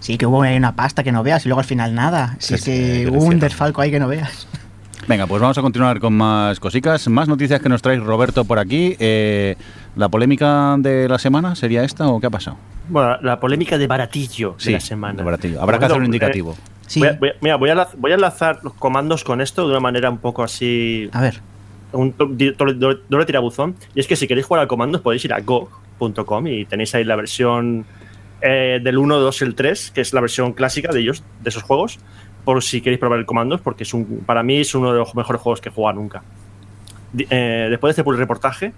Sí, 0.00 0.16
que 0.16 0.26
hubo 0.26 0.42
ahí 0.42 0.56
una 0.56 0.74
pasta 0.76 1.02
que 1.02 1.12
no 1.12 1.22
veas 1.22 1.44
y 1.44 1.48
luego 1.48 1.60
al 1.60 1.66
final 1.66 1.94
nada. 1.94 2.36
Si 2.38 2.48
Sí, 2.48 2.54
es 2.54 2.64
que 2.64 3.10
hubo 3.10 3.24
un 3.24 3.38
desfalco 3.38 3.80
ahí 3.82 3.90
que 3.90 4.00
no 4.00 4.08
veas. 4.08 4.46
Venga, 5.08 5.26
pues 5.26 5.40
vamos 5.42 5.56
a 5.58 5.62
continuar 5.62 5.98
con 5.98 6.12
más 6.14 6.60
cositas, 6.60 7.08
más 7.08 7.26
noticias 7.26 7.60
que 7.60 7.68
nos 7.68 7.82
trae 7.82 7.96
Roberto 7.98 8.44
por 8.44 8.58
aquí. 8.58 8.96
Eh, 8.98 9.56
¿La 9.96 10.08
polémica 10.08 10.76
de 10.78 11.08
la 11.08 11.18
semana 11.18 11.54
sería 11.56 11.82
esta 11.84 12.06
o 12.08 12.20
qué 12.20 12.26
ha 12.28 12.30
pasado? 12.30 12.56
Bueno, 12.88 13.16
la 13.22 13.40
polémica 13.40 13.76
de 13.78 13.86
baratillo 13.86 14.56
de 14.64 14.72
la 14.72 14.80
semana. 14.80 15.16
de 15.18 15.22
baratillo. 15.24 15.60
Habrá 15.62 15.78
que 15.78 15.84
hacer 15.86 15.96
un 15.98 16.04
eh, 16.04 16.06
indicativo. 16.06 16.56
Sí. 16.86 17.00
Voy 17.00 17.08
a, 17.08 17.12
voy 17.18 17.28
a- 17.30 17.32
mira, 17.40 17.56
voy 17.56 17.70
a, 17.70 17.88
voy 17.96 18.10
a 18.12 18.14
enlazar 18.14 18.60
los 18.62 18.74
comandos 18.74 19.24
con 19.24 19.40
esto 19.40 19.64
de 19.64 19.70
una 19.70 19.80
manera 19.80 20.10
un 20.10 20.18
poco 20.18 20.42
así. 20.42 21.08
A 21.12 21.20
ver. 21.20 21.40
Un 21.92 22.14
doble, 22.16 22.56
doble- 22.56 23.00
doble 23.08 23.26
tirabuzón. 23.26 23.74
Y 23.94 24.00
es 24.00 24.06
que 24.06 24.16
si 24.16 24.26
queréis 24.28 24.46
jugar 24.46 24.62
a 24.64 24.66
comandos 24.68 25.00
podéis 25.00 25.24
ir 25.24 25.32
a 25.32 25.40
go.com 25.40 26.46
y 26.46 26.64
tenéis 26.66 26.94
ahí 26.94 27.04
la 27.04 27.16
versión 27.16 27.84
eh, 28.42 28.80
del 28.82 28.98
1, 28.98 29.18
2 29.18 29.42
y 29.42 29.44
el 29.44 29.54
3, 29.54 29.90
que 29.90 30.00
es 30.00 30.12
la 30.12 30.20
versión 30.20 30.52
clásica 30.52 30.92
de 30.92 31.00
ellos, 31.00 31.22
de 31.42 31.50
esos 31.50 31.62
juegos, 31.62 31.98
por 32.44 32.62
si 32.62 32.80
queréis 32.80 32.98
probar 32.98 33.18
el 33.18 33.26
comandos, 33.26 33.60
porque 33.60 33.84
es 33.84 33.94
un, 33.94 34.22
para 34.26 34.42
mí 34.42 34.58
es 34.58 34.74
uno 34.74 34.92
de 34.92 34.98
los 34.98 35.14
mejores 35.14 35.40
juegos 35.42 35.60
que 35.60 35.68
he 35.68 35.72
jugado 35.72 35.98
nunca. 35.98 36.22
Eh, 37.18 37.66
después 37.70 37.94
de 37.94 38.02
este 38.02 38.12
reportaje, 38.12 38.72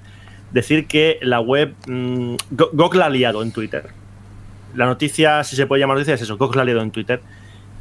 decir 0.50 0.86
que 0.86 1.18
la 1.22 1.40
web 1.40 1.74
mm, 1.86 2.36
GOG 2.50 2.94
la 2.96 3.06
ha 3.06 3.10
liado 3.10 3.42
en 3.42 3.52
Twitter. 3.52 3.90
La 4.74 4.86
noticia, 4.86 5.44
si 5.44 5.54
se 5.54 5.66
puede 5.66 5.80
llamar 5.80 5.96
noticia, 5.96 6.14
es 6.14 6.22
eso, 6.22 6.36
GOG 6.36 6.56
la 6.56 6.62
ha 6.62 6.64
liado 6.64 6.82
en 6.82 6.90
Twitter. 6.90 7.20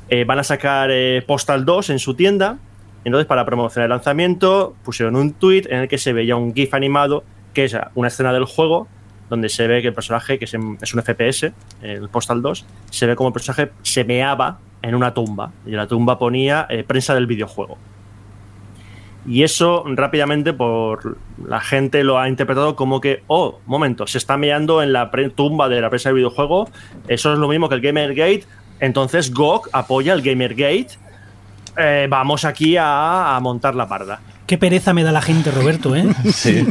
Eh, 0.10 0.26
van 0.26 0.40
a 0.40 0.44
sacar 0.44 0.92
Postal 1.26 1.66
2 1.66 1.90
en 1.90 2.00
su 2.00 2.16
tienda. 2.16 2.58
Entonces, 3.06 3.26
para 3.26 3.46
promocionar 3.46 3.86
el 3.86 3.92
lanzamiento, 3.92 4.76
pusieron 4.84 5.16
un 5.16 5.34
tweet 5.34 5.64
en 5.70 5.80
el 5.80 5.88
que 5.88 5.98
se 5.98 6.14
veía 6.14 6.36
un 6.36 6.54
GIF 6.54 6.74
animado, 6.74 7.24
que 7.54 7.66
es 7.66 7.76
una 7.96 8.10
escena 8.10 8.34
del 8.34 8.46
juego, 8.46 8.88
donde 9.32 9.48
se 9.48 9.66
ve 9.66 9.82
que 9.82 9.88
el 9.88 9.94
personaje, 9.94 10.38
que 10.38 10.44
es, 10.44 10.54
un 10.54 10.78
FPS, 10.78 11.54
el 11.82 12.10
Postal 12.10 12.42
2, 12.42 12.66
se 12.90 13.08
ve 13.08 13.16
como 13.16 13.30
el 13.30 13.34
personaje 13.34 13.72
se 13.82 14.04
meaba 14.04 14.60
en 14.82 14.94
una 14.94 15.14
tumba. 15.14 15.54
Y 15.66 15.70
en 15.70 15.78
la 15.78 15.88
tumba 15.88 16.20
ponía 16.20 16.68
eh, 16.70 16.84
prensa 16.84 17.16
del 17.16 17.28
videojuego. 17.28 17.78
Y 19.26 19.44
eso 19.44 19.86
rápidamente 19.88 20.52
por 20.52 21.18
la 21.48 21.62
gente 21.62 22.04
lo 22.04 22.20
ha 22.20 22.28
interpretado 22.28 22.76
como 22.76 23.00
que, 23.00 23.24
oh, 23.28 23.60
momento, 23.68 24.06
se 24.06 24.18
está 24.18 24.36
meando 24.36 24.84
en 24.84 24.92
la 24.92 25.10
tumba 25.34 25.70
de 25.70 25.80
la 25.80 25.90
prensa 25.90 26.10
del 26.10 26.18
videojuego. 26.18 26.70
Eso 27.08 27.32
es 27.32 27.40
lo 27.40 27.48
mismo 27.48 27.70
que 27.70 27.76
el 27.76 27.82
Gamergate. 27.82 28.44
Entonces 28.82 29.34
GOG 29.34 29.70
apoya 29.72 30.12
el 30.12 30.22
Gamergate. 30.22 30.90
Eh, 31.78 32.08
vamos 32.10 32.44
aquí 32.44 32.76
a 32.78 33.40
montar 33.42 33.76
la 33.76 33.88
parda. 33.88 34.20
Qué 34.52 34.58
pereza 34.58 34.94
me 34.94 35.02
da 35.06 35.14
la 35.14 35.22
gente, 35.22 35.50
Roberto, 35.50 35.96
¿eh? 35.96 36.04
Sí, 36.34 36.68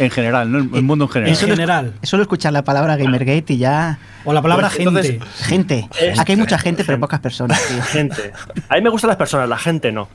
en 0.00 0.10
general, 0.10 0.50
¿no? 0.50 0.58
el 0.76 0.82
mundo 0.82 1.04
en 1.04 1.10
general. 1.12 1.32
En 1.32 1.48
general. 1.48 1.92
Solo 2.02 2.24
escuchar 2.24 2.52
la 2.52 2.64
palabra 2.64 2.96
Gamergate 2.96 3.52
y 3.52 3.58
ya. 3.58 4.00
O 4.24 4.32
la 4.32 4.42
palabra 4.42 4.68
Pues 4.68 4.80
entonces- 4.80 5.20
gente. 5.46 5.88
Gente. 5.92 6.20
Aquí 6.20 6.32
hay 6.32 6.38
mucha 6.38 6.58
gente, 6.58 6.82
pero 6.82 6.98
pocas 6.98 7.20
personas, 7.20 7.62
tío. 7.68 7.80
Gente. 7.84 8.32
A 8.68 8.74
mí 8.74 8.80
me 8.80 8.90
gustan 8.90 9.06
las 9.06 9.16
personas, 9.16 9.48
la 9.48 9.58
gente 9.58 9.92
no. 9.92 10.08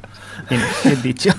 Bien, 0.50 0.62
bien 0.84 1.02
dicho. 1.02 1.30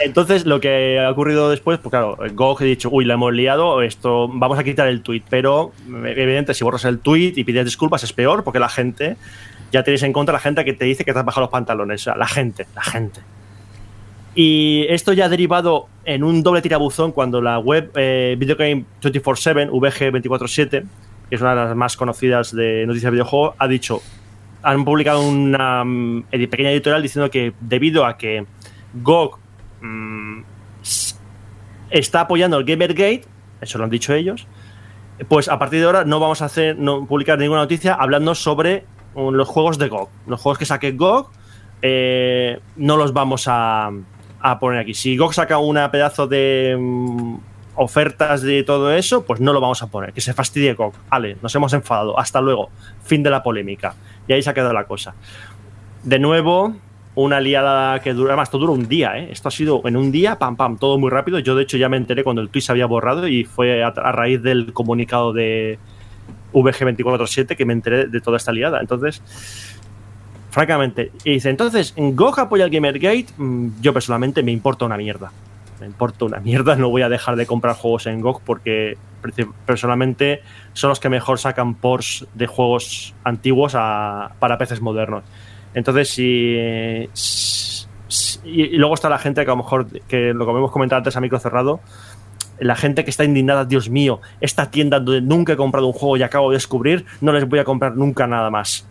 Entonces, 0.00 0.44
lo 0.44 0.58
que 0.58 0.98
ha 0.98 1.08
ocurrido 1.08 1.50
después, 1.50 1.78
pues 1.78 1.90
claro, 1.92 2.18
GOG 2.34 2.62
ha 2.62 2.64
dicho, 2.64 2.88
uy, 2.90 3.04
la 3.04 3.14
hemos 3.14 3.32
liado, 3.32 3.82
esto, 3.82 4.26
vamos 4.26 4.58
a 4.58 4.64
quitar 4.64 4.88
el 4.88 5.02
tweet. 5.02 5.22
Pero, 5.30 5.70
evidentemente, 5.86 6.52
si 6.52 6.64
borras 6.64 6.84
el 6.84 6.98
tweet 6.98 7.34
y 7.36 7.44
pides 7.44 7.64
disculpas 7.64 8.02
es 8.02 8.12
peor, 8.12 8.42
porque 8.42 8.58
la 8.58 8.68
gente, 8.68 9.16
ya 9.70 9.84
tenéis 9.84 10.02
en 10.02 10.12
contra 10.12 10.32
la 10.32 10.40
gente 10.40 10.64
que 10.64 10.72
te 10.72 10.84
dice 10.84 11.04
que 11.04 11.12
te 11.12 11.18
has 11.20 11.24
bajado 11.24 11.42
los 11.42 11.50
pantalones. 11.50 12.00
O 12.00 12.04
sea, 12.06 12.16
la 12.16 12.26
gente, 12.26 12.66
la 12.74 12.82
gente. 12.82 13.20
Y 14.34 14.86
esto 14.88 15.12
ya 15.12 15.24
ha 15.24 15.28
derivado 15.28 15.88
en 16.04 16.22
un 16.22 16.42
doble 16.42 16.62
tirabuzón 16.62 17.12
cuando 17.12 17.40
la 17.40 17.58
web 17.58 17.90
eh, 17.96 18.36
Video 18.38 18.56
Game 18.56 18.84
derivado 19.02 19.02
en 19.02 19.10
un 19.10 19.12
doble 19.12 19.22
tirabuzón 19.22 19.70
cuando 19.70 19.80
la 19.80 19.88
web 19.88 19.90
eh, 19.94 19.96
Video 19.98 20.16
Game 20.16 20.20
24-7, 20.20 20.30
VG247, 20.30 20.84
que 21.28 21.34
es 21.34 21.40
una 21.40 21.50
de 21.50 21.56
las 21.56 21.76
más 21.76 21.96
conocidas 21.96 22.54
de 22.54 22.86
noticias 22.86 23.10
de 23.10 23.16
videojuegos, 23.16 23.54
ha 23.58 23.66
dicho, 23.66 24.00
han 24.62 24.84
publicado 24.84 25.22
una 25.22 25.84
mm, 25.84 26.24
pequeña 26.30 26.70
editorial 26.70 27.02
diciendo 27.02 27.30
que 27.30 27.54
debido 27.60 28.06
a 28.06 28.16
que 28.16 28.46
GOG 28.94 29.38
mm, 29.80 30.42
está 31.90 32.20
apoyando 32.20 32.58
el 32.58 32.64
Gamergate, 32.64 33.24
eso 33.60 33.78
lo 33.78 33.84
han 33.84 33.90
dicho 33.90 34.14
ellos, 34.14 34.46
pues 35.28 35.48
a 35.48 35.58
partir 35.58 35.80
de 35.80 35.86
ahora 35.86 36.04
no 36.04 36.20
vamos 36.20 36.40
a 36.42 36.46
hacer, 36.46 36.78
no 36.78 37.06
publicar 37.06 37.38
ninguna 37.38 37.60
noticia 37.60 37.94
hablando 37.94 38.34
sobre 38.34 38.84
um, 39.14 39.34
los 39.34 39.48
juegos 39.48 39.78
de 39.78 39.88
GOG. 39.88 40.08
Los 40.26 40.40
juegos 40.40 40.58
que 40.58 40.64
saque 40.64 40.92
GOG 40.92 41.30
eh, 41.82 42.58
no 42.76 42.96
los 42.96 43.12
vamos 43.12 43.44
a, 43.46 43.90
a, 44.40 44.58
poner 44.58 44.80
aquí. 44.80 44.94
Si 44.94 45.16
GOG 45.16 45.34
saca 45.34 45.58
una 45.58 45.90
pedazo 45.90 46.26
de 46.26 46.76
um, 46.78 47.40
ofertas 47.74 48.42
de 48.42 48.62
todo 48.62 48.92
eso, 48.92 49.24
pues 49.24 49.40
no 49.40 49.52
lo 49.52 49.60
vamos 49.60 49.82
a 49.82 49.86
poner. 49.88 50.12
Que 50.12 50.20
se 50.20 50.34
fastidie 50.34 50.74
GOG. 50.74 50.94
Vale, 51.08 51.36
nos 51.42 51.54
hemos 51.54 51.72
enfadado. 51.72 52.18
Hasta 52.18 52.40
luego. 52.40 52.70
Fin 53.02 53.22
de 53.22 53.30
la 53.30 53.42
polémica. 53.42 53.94
Y 54.26 54.32
ahí 54.32 54.42
se 54.42 54.50
ha 54.50 54.54
quedado 54.54 54.72
la 54.72 54.84
cosa. 54.84 55.14
De 56.02 56.18
nuevo, 56.18 56.74
una 57.14 57.40
liada 57.40 58.00
que 58.00 58.14
dura, 58.14 58.30
además, 58.30 58.50
todo 58.50 58.62
dura 58.62 58.72
un 58.72 58.88
día, 58.88 59.18
¿eh? 59.18 59.28
Esto 59.30 59.48
ha 59.48 59.50
sido 59.50 59.82
en 59.84 59.96
un 59.96 60.12
día, 60.12 60.38
pam, 60.38 60.56
pam, 60.56 60.78
todo 60.78 60.98
muy 60.98 61.10
rápido. 61.10 61.38
Yo, 61.38 61.54
de 61.54 61.64
hecho, 61.64 61.76
ya 61.76 61.88
me 61.88 61.96
enteré 61.96 62.22
cuando 62.22 62.40
el 62.40 62.48
tweet 62.48 62.62
se 62.62 62.72
había 62.72 62.86
borrado 62.86 63.26
y 63.26 63.44
fue 63.44 63.82
a, 63.82 63.90
raíz 63.90 64.42
del 64.42 64.72
comunicado 64.72 65.32
de 65.32 65.78
VG247 66.52 67.56
que 67.56 67.64
me 67.64 67.72
enteré 67.72 68.06
de 68.06 68.20
toda 68.20 68.36
esta 68.36 68.52
liada. 68.52 68.80
Entonces, 68.80 69.22
francamente, 70.50 71.12
y 71.24 71.34
dice, 71.34 71.50
entonces, 71.50 71.94
¿GOG 71.96 72.40
apoya 72.40 72.64
el 72.64 72.70
Gamergate? 72.70 73.26
Mm, 73.36 73.80
yo 73.80 73.92
personalmente 73.92 74.42
me 74.42 74.52
importa 74.52 74.84
una 74.84 74.96
mierda. 74.96 75.32
Me 75.80 75.86
importa 75.86 76.26
una 76.26 76.40
mierda, 76.40 76.76
no 76.76 76.90
voy 76.90 77.02
a 77.02 77.08
dejar 77.08 77.36
de 77.36 77.46
comprar 77.46 77.74
juegos 77.74 78.06
en 78.06 78.20
GOG 78.20 78.42
porque 78.42 78.98
personalmente 79.64 80.42
son 80.74 80.90
los 80.90 81.00
que 81.00 81.08
mejor 81.08 81.38
sacan 81.38 81.74
ports 81.74 82.26
de 82.34 82.46
juegos 82.46 83.14
antiguos 83.24 83.72
para 83.72 84.58
peces 84.58 84.82
modernos. 84.82 85.24
Entonces, 85.72 86.10
si, 86.10 87.08
y, 88.44 88.76
luego 88.76 88.94
está 88.94 89.08
la 89.08 89.18
gente 89.18 89.44
que 89.44 89.50
a 89.50 89.54
lo 89.54 89.62
mejor, 89.62 89.86
que 90.08 90.34
lo 90.34 90.44
que 90.44 90.50
hemos 90.50 90.70
comentado 90.70 90.98
antes 90.98 91.16
a 91.16 91.20
micro 91.20 91.38
cerrado, 91.38 91.80
la 92.58 92.76
gente 92.76 93.04
que 93.04 93.10
está 93.10 93.24
indignada, 93.24 93.64
Dios 93.64 93.88
mío, 93.88 94.20
esta 94.40 94.70
tienda 94.70 95.00
donde 95.00 95.22
nunca 95.22 95.54
he 95.54 95.56
comprado 95.56 95.86
un 95.86 95.92
juego 95.92 96.16
y 96.16 96.22
acabo 96.22 96.50
de 96.50 96.56
descubrir, 96.56 97.06
no 97.20 97.32
les 97.32 97.48
voy 97.48 97.58
a 97.58 97.64
comprar 97.64 97.96
nunca 97.96 98.26
nada 98.26 98.50
más. 98.50 98.86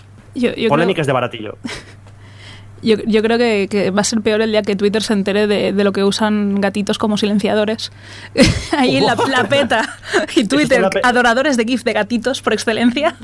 Polémicas 0.70 1.08
de 1.08 1.14
baratillo. 1.14 1.58
Yo, 2.82 2.96
yo 3.06 3.22
creo 3.22 3.38
que, 3.38 3.92
va 3.92 4.02
a 4.02 4.04
ser 4.04 4.22
peor 4.22 4.42
el 4.42 4.52
día 4.52 4.62
que 4.62 4.76
Twitter 4.76 5.02
se 5.02 5.14
entere 5.14 5.48
de, 5.48 5.74
de 5.74 5.84
lo 5.84 5.92
que 5.92 6.04
usan 6.04 6.62
gatitos 6.62 6.98
como 6.98 7.18
silenciadores. 7.18 7.92
Ahí 8.78 9.00
la, 9.00 9.16
la, 9.16 9.48
peta. 9.48 9.98
Y 10.36 10.48
Twitter, 10.48 10.88
adoradores 11.04 11.58
de 11.58 11.66
GIF 11.66 11.84
de 11.84 11.94
gatitos 11.94 12.42
por 12.42 12.54
excelencia, 12.54 13.16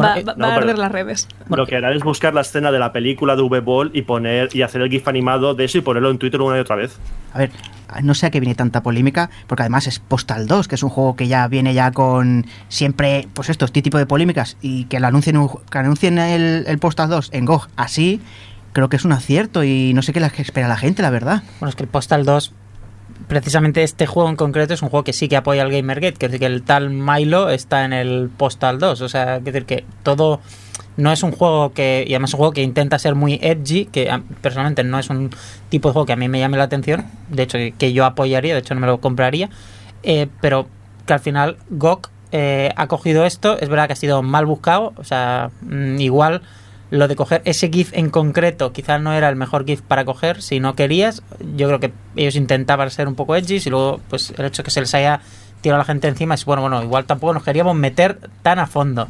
va, 0.00 0.14
a 0.14 0.54
arder 0.54 0.78
las 0.78 0.90
redes. 0.90 1.28
Lo 1.48 1.66
que 1.66 1.76
harán 1.76 1.94
es 1.94 2.02
buscar 2.02 2.34
la 2.34 2.40
escena 2.40 2.70
de 2.70 2.78
la 2.78 2.92
película 2.92 3.36
de 3.36 3.42
V-Ball 3.42 3.90
y, 3.94 4.02
poner, 4.02 4.48
y 4.54 4.62
hacer 4.62 4.82
el 4.82 4.90
GIF 4.90 5.06
animado 5.08 5.54
de 5.54 5.64
eso 5.64 5.78
y 5.78 5.80
ponerlo 5.80 6.10
en 6.10 6.18
Twitter 6.18 6.40
una 6.40 6.56
y 6.56 6.60
otra 6.60 6.76
vez. 6.76 6.98
A 7.32 7.38
ver, 7.38 7.50
no 8.02 8.14
sé 8.14 8.26
a 8.26 8.30
qué 8.30 8.40
viene 8.40 8.54
tanta 8.54 8.82
polémica, 8.82 9.30
porque 9.46 9.62
además 9.62 9.86
es 9.86 9.98
Postal 9.98 10.46
2, 10.46 10.68
que 10.68 10.74
es 10.74 10.82
un 10.82 10.90
juego 10.90 11.16
que 11.16 11.28
ya 11.28 11.46
viene 11.48 11.74
ya 11.74 11.92
con 11.92 12.46
siempre, 12.68 13.28
pues 13.34 13.48
esto, 13.48 13.64
este 13.64 13.82
tipo 13.82 13.98
de 13.98 14.06
polémicas, 14.06 14.56
y 14.60 14.84
que, 14.84 15.00
lo 15.00 15.06
anuncien, 15.06 15.36
que 15.70 15.78
anuncien 15.78 16.18
el, 16.18 16.64
el 16.66 16.78
Postal 16.78 17.08
2 17.08 17.30
en 17.32 17.44
GOG 17.44 17.68
así, 17.76 18.20
creo 18.78 18.88
que 18.88 18.96
es 18.96 19.04
un 19.04 19.12
acierto 19.12 19.64
y 19.64 19.92
no 19.92 20.02
sé 20.02 20.12
qué 20.12 20.20
espera 20.20 20.68
la 20.68 20.76
gente, 20.76 21.02
la 21.02 21.10
verdad. 21.10 21.42
Bueno, 21.58 21.70
es 21.70 21.74
que 21.74 21.82
el 21.82 21.88
Postal 21.88 22.24
2 22.24 22.52
precisamente 23.26 23.82
este 23.82 24.06
juego 24.06 24.28
en 24.30 24.36
concreto 24.36 24.72
es 24.72 24.82
un 24.82 24.88
juego 24.88 25.02
que 25.02 25.12
sí 25.12 25.28
que 25.28 25.36
apoya 25.36 25.62
al 25.62 25.72
Gamergate, 25.72 26.14
que 26.14 26.28
decir 26.28 26.38
que 26.38 26.46
el 26.46 26.62
tal 26.62 26.90
Milo 26.90 27.50
está 27.50 27.84
en 27.84 27.92
el 27.92 28.30
Postal 28.34 28.78
2, 28.78 29.00
o 29.00 29.08
sea, 29.08 29.40
decir 29.40 29.64
que 29.64 29.84
todo 30.04 30.40
no 30.96 31.12
es 31.12 31.24
un 31.24 31.32
juego 31.32 31.72
que 31.72 32.04
y 32.06 32.12
además 32.12 32.30
es 32.30 32.34
un 32.34 32.38
juego 32.38 32.52
que 32.52 32.62
intenta 32.62 33.00
ser 33.00 33.16
muy 33.16 33.40
edgy, 33.42 33.86
que 33.86 34.08
personalmente 34.40 34.84
no 34.84 34.98
es 35.00 35.10
un 35.10 35.30
tipo 35.68 35.88
de 35.88 35.94
juego 35.94 36.06
que 36.06 36.12
a 36.12 36.16
mí 36.16 36.28
me 36.28 36.38
llame 36.38 36.56
la 36.56 36.64
atención, 36.64 37.04
de 37.30 37.42
hecho 37.42 37.58
que 37.76 37.92
yo 37.92 38.04
apoyaría, 38.04 38.54
de 38.54 38.60
hecho 38.60 38.74
no 38.74 38.80
me 38.80 38.86
lo 38.86 39.00
compraría, 39.00 39.50
eh, 40.04 40.28
pero 40.40 40.68
que 41.04 41.12
al 41.12 41.20
final 41.20 41.56
GOG 41.70 42.10
eh, 42.30 42.72
ha 42.76 42.86
cogido 42.86 43.26
esto, 43.26 43.58
es 43.58 43.68
verdad 43.68 43.88
que 43.88 43.94
ha 43.94 43.96
sido 43.96 44.22
mal 44.22 44.46
buscado, 44.46 44.92
o 44.96 45.04
sea, 45.04 45.50
mm, 45.62 45.98
igual 46.00 46.42
lo 46.90 47.08
de 47.08 47.16
coger 47.16 47.42
ese 47.44 47.68
GIF 47.68 47.92
en 47.92 48.10
concreto 48.10 48.72
quizás 48.72 49.00
no 49.00 49.12
era 49.12 49.28
el 49.28 49.36
mejor 49.36 49.66
GIF 49.66 49.82
para 49.82 50.04
coger 50.04 50.42
si 50.42 50.60
no 50.60 50.74
querías. 50.74 51.22
Yo 51.56 51.66
creo 51.66 51.80
que 51.80 51.92
ellos 52.16 52.36
intentaban 52.36 52.90
ser 52.90 53.08
un 53.08 53.14
poco 53.14 53.36
edgy 53.36 53.60
y 53.64 53.70
luego 53.70 54.00
pues 54.08 54.32
el 54.36 54.44
hecho 54.44 54.62
que 54.62 54.70
se 54.70 54.80
les 54.80 54.94
haya 54.94 55.20
tirado 55.60 55.76
a 55.76 55.84
la 55.84 55.84
gente 55.84 56.08
encima 56.08 56.34
es 56.34 56.44
bueno, 56.44 56.62
bueno, 56.62 56.82
igual 56.82 57.04
tampoco 57.04 57.34
nos 57.34 57.42
queríamos 57.42 57.74
meter 57.74 58.18
tan 58.42 58.58
a 58.58 58.66
fondo. 58.66 59.08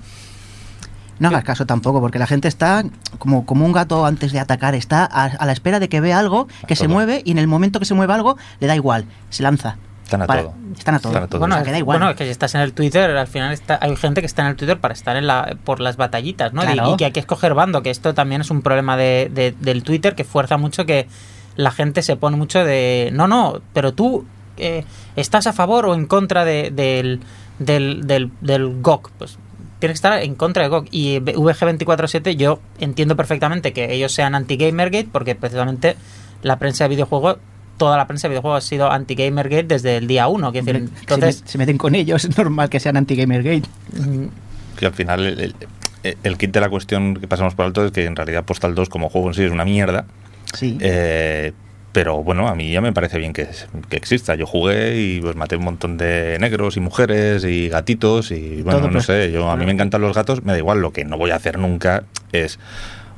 No 1.19 1.29
hagas 1.29 1.43
caso 1.43 1.67
tampoco, 1.67 2.01
porque 2.01 2.19
la 2.19 2.29
gente 2.29 2.47
está 2.47 2.85
como, 3.19 3.45
como 3.45 3.67
un 3.67 3.73
gato 3.73 4.07
antes 4.07 4.31
de 4.31 4.39
atacar, 4.39 4.77
está 4.77 5.05
a, 5.05 5.45
la 5.45 5.53
espera 5.53 5.81
de 5.81 5.89
que 5.89 6.01
vea 6.01 6.19
algo 6.19 6.47
que 6.67 6.77
se 6.77 6.87
mueve 6.87 7.23
y 7.25 7.33
en 7.33 7.39
el 7.39 7.49
momento 7.49 7.81
que 7.81 7.87
se 7.87 7.95
mueve 7.95 8.13
algo 8.13 8.37
le 8.61 8.69
da 8.69 8.77
igual, 8.77 9.05
se 9.31 9.43
lanza. 9.43 9.79
Están 10.09 10.23
a 10.23 10.27
todo. 10.27 10.55
Están 10.75 10.95
a 10.95 11.01
todo. 11.01 11.39
Bueno, 11.39 11.63
que 11.63 11.71
da 11.71 11.79
igual. 11.79 11.99
bueno, 11.99 12.11
es 12.11 12.17
que 12.17 12.25
si 12.25 12.31
estás 12.31 12.55
en 12.55 12.63
el 12.63 12.73
Twitter, 12.73 13.11
al 13.11 13.27
final 13.27 13.53
está, 13.53 13.79
hay 13.83 13.95
gente 13.95 14.23
que 14.23 14.27
está 14.27 14.41
en 14.41 14.49
el 14.49 14.57
Twitter 14.57 14.81
para 14.81 14.95
estar 14.95 15.17
en 15.19 15.27
la, 15.27 15.59
por 15.65 15.81
las 15.81 15.99
batallitas, 15.99 16.55
¿no? 16.55 16.63
Y, 16.65 16.97
que 16.97 17.05
hay 17.05 17.13
que 17.13 17.21
escoger 17.21 17.53
bando, 17.53 17.83
que 17.83 17.91
esto 17.91 18.15
también 18.15 18.41
es 18.41 18.51
un 18.51 18.63
problema 18.63 18.97
de, 18.97 19.55
del 19.61 19.83
Twitter 19.83 20.15
que 20.15 20.25
fuerza 20.25 20.57
mucho 20.57 20.87
que 20.87 21.09
la 21.57 21.71
gente 21.71 22.01
se 22.01 22.17
pone 22.17 22.39
mucho 22.39 22.65
de, 22.65 23.11
no, 23.13 23.29
no, 23.29 23.61
pero 23.75 23.93
tú 23.93 24.25
eh, 24.57 24.87
estás 25.15 25.47
a 25.47 25.53
favor 25.53 25.85
o 25.85 25.95
en 25.95 26.07
contra 26.07 26.47
de, 26.47 26.71
del, 26.71 27.21
del, 27.59 28.07
del, 28.07 28.31
del 28.41 28.81
GOG. 28.81 29.11
Pues 29.19 29.39
tienes 29.79 29.97
que 30.01 30.07
estar 30.07 30.23
en 30.23 30.37
contra 30.37 30.63
de 30.63 30.71
GOG. 30.71 30.87
Y 30.91 31.19
VG247 31.19 32.35
yo 32.35 32.61
entiendo 32.79 33.15
perfectamente 33.15 33.75
que 33.75 33.93
ellos 33.93 34.13
sean 34.13 34.35
anti-Gamergate 34.35 35.09
porque 35.13 35.35
precisamente 35.35 35.97
la 36.43 36.59
prensa 36.59 36.85
de 36.85 36.89
videojuegos 36.89 37.37
toda 37.79 37.97
la 37.97 38.07
prensa 38.07 38.29
de 38.29 38.33
videojuegos 38.33 38.65
ha 38.65 38.67
sido 38.67 38.91
anti-Gamergate 38.91 39.65
desde 39.65 39.97
el 39.97 40.07
día 40.07 40.29
1. 40.29 40.53
Decir, 40.53 40.77
entonces, 40.77 41.43
se, 41.47 41.59
meten 41.59 41.79
con 41.79 41.95
ellos, 41.95 42.25
es 42.27 42.37
normal 42.37 42.69
que 42.69 42.81
sean 42.81 42.97
anti-Gamergate. 42.97 43.69
Que 44.79 44.87
al 44.87 44.93
final 44.93 45.55
el, 46.03 46.39
kit 46.39 46.53
de 46.53 46.61
la 46.61 46.69
cuestión 46.69 47.15
que 47.15 47.27
pasamos 47.27 47.55
por 47.55 47.65
alto 47.65 47.85
es 47.87 47.93
que 47.93 48.05
en 48.05 48.17
realidad 48.17 48.45
Postal 48.45 48.75
2 48.75 48.89
como 48.89 49.09
juego 49.09 49.29
en 49.29 49.35
sí 49.35 49.43
es 49.45 49.53
una 49.53 49.65
mierda. 49.65 50.05
Sí. 50.53 50.77
Eh, 50.81 51.53
pero 51.93 52.23
bueno, 52.23 52.49
a 52.49 52.55
mí 52.55 52.71
ya 52.71 52.81
me 52.81 52.93
parece 52.93 53.19
bien 53.19 53.33
que, 53.33 53.49
que, 53.89 53.97
exista. 53.97 54.35
Yo 54.35 54.47
jugué 54.47 55.01
y 55.01 55.21
pues 55.21 55.37
maté 55.37 55.57
un 55.57 55.65
montón 55.65 55.97
de 55.97 56.37
negros 56.39 56.77
y 56.77 56.81
mujeres 56.81 57.45
y 57.45 57.69
gatitos 57.69 58.31
y 58.31 58.63
bueno, 58.63 58.91
no 58.91 59.01
sé, 59.01 59.33
yo 59.33 59.51
a 59.51 59.57
mí 59.57 59.65
me 59.65 59.73
encantan 59.73 60.03
los 60.03 60.15
gatos, 60.15 60.45
me 60.45 60.53
da 60.53 60.59
igual, 60.59 60.81
lo 60.81 60.93
que 60.93 61.05
no 61.05 61.17
voy 61.17 61.31
a 61.31 61.37
hacer 61.37 61.59
nunca 61.59 62.05
es 62.31 62.59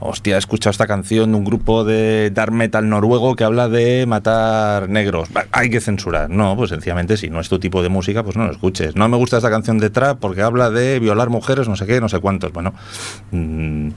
hostia, 0.00 0.36
he 0.36 0.38
escuchado 0.38 0.70
esta 0.70 0.86
canción 0.86 1.32
de 1.32 1.38
un 1.38 1.44
grupo 1.44 1.84
de 1.84 2.30
dark 2.30 2.52
metal 2.52 2.88
noruego 2.88 3.36
que 3.36 3.44
habla 3.44 3.68
de 3.68 4.06
matar 4.06 4.88
negros. 4.88 5.28
Hay 5.52 5.70
que 5.70 5.80
censurar. 5.80 6.30
No, 6.30 6.56
pues 6.56 6.70
sencillamente 6.70 7.16
si 7.16 7.30
no 7.30 7.40
es 7.40 7.48
tu 7.48 7.58
tipo 7.58 7.82
de 7.82 7.88
música, 7.88 8.22
pues 8.22 8.36
no 8.36 8.46
lo 8.46 8.52
escuches. 8.52 8.96
No 8.96 9.08
me 9.08 9.16
gusta 9.16 9.36
esta 9.36 9.50
canción 9.50 9.78
de 9.78 9.90
trap 9.90 10.18
porque 10.18 10.42
habla 10.42 10.70
de 10.70 10.98
violar 10.98 11.28
mujeres, 11.28 11.68
no 11.68 11.76
sé 11.76 11.86
qué, 11.86 12.00
no 12.00 12.08
sé 12.08 12.18
cuántos. 12.18 12.52
Bueno, 12.52 12.74
mmm, 13.30 13.90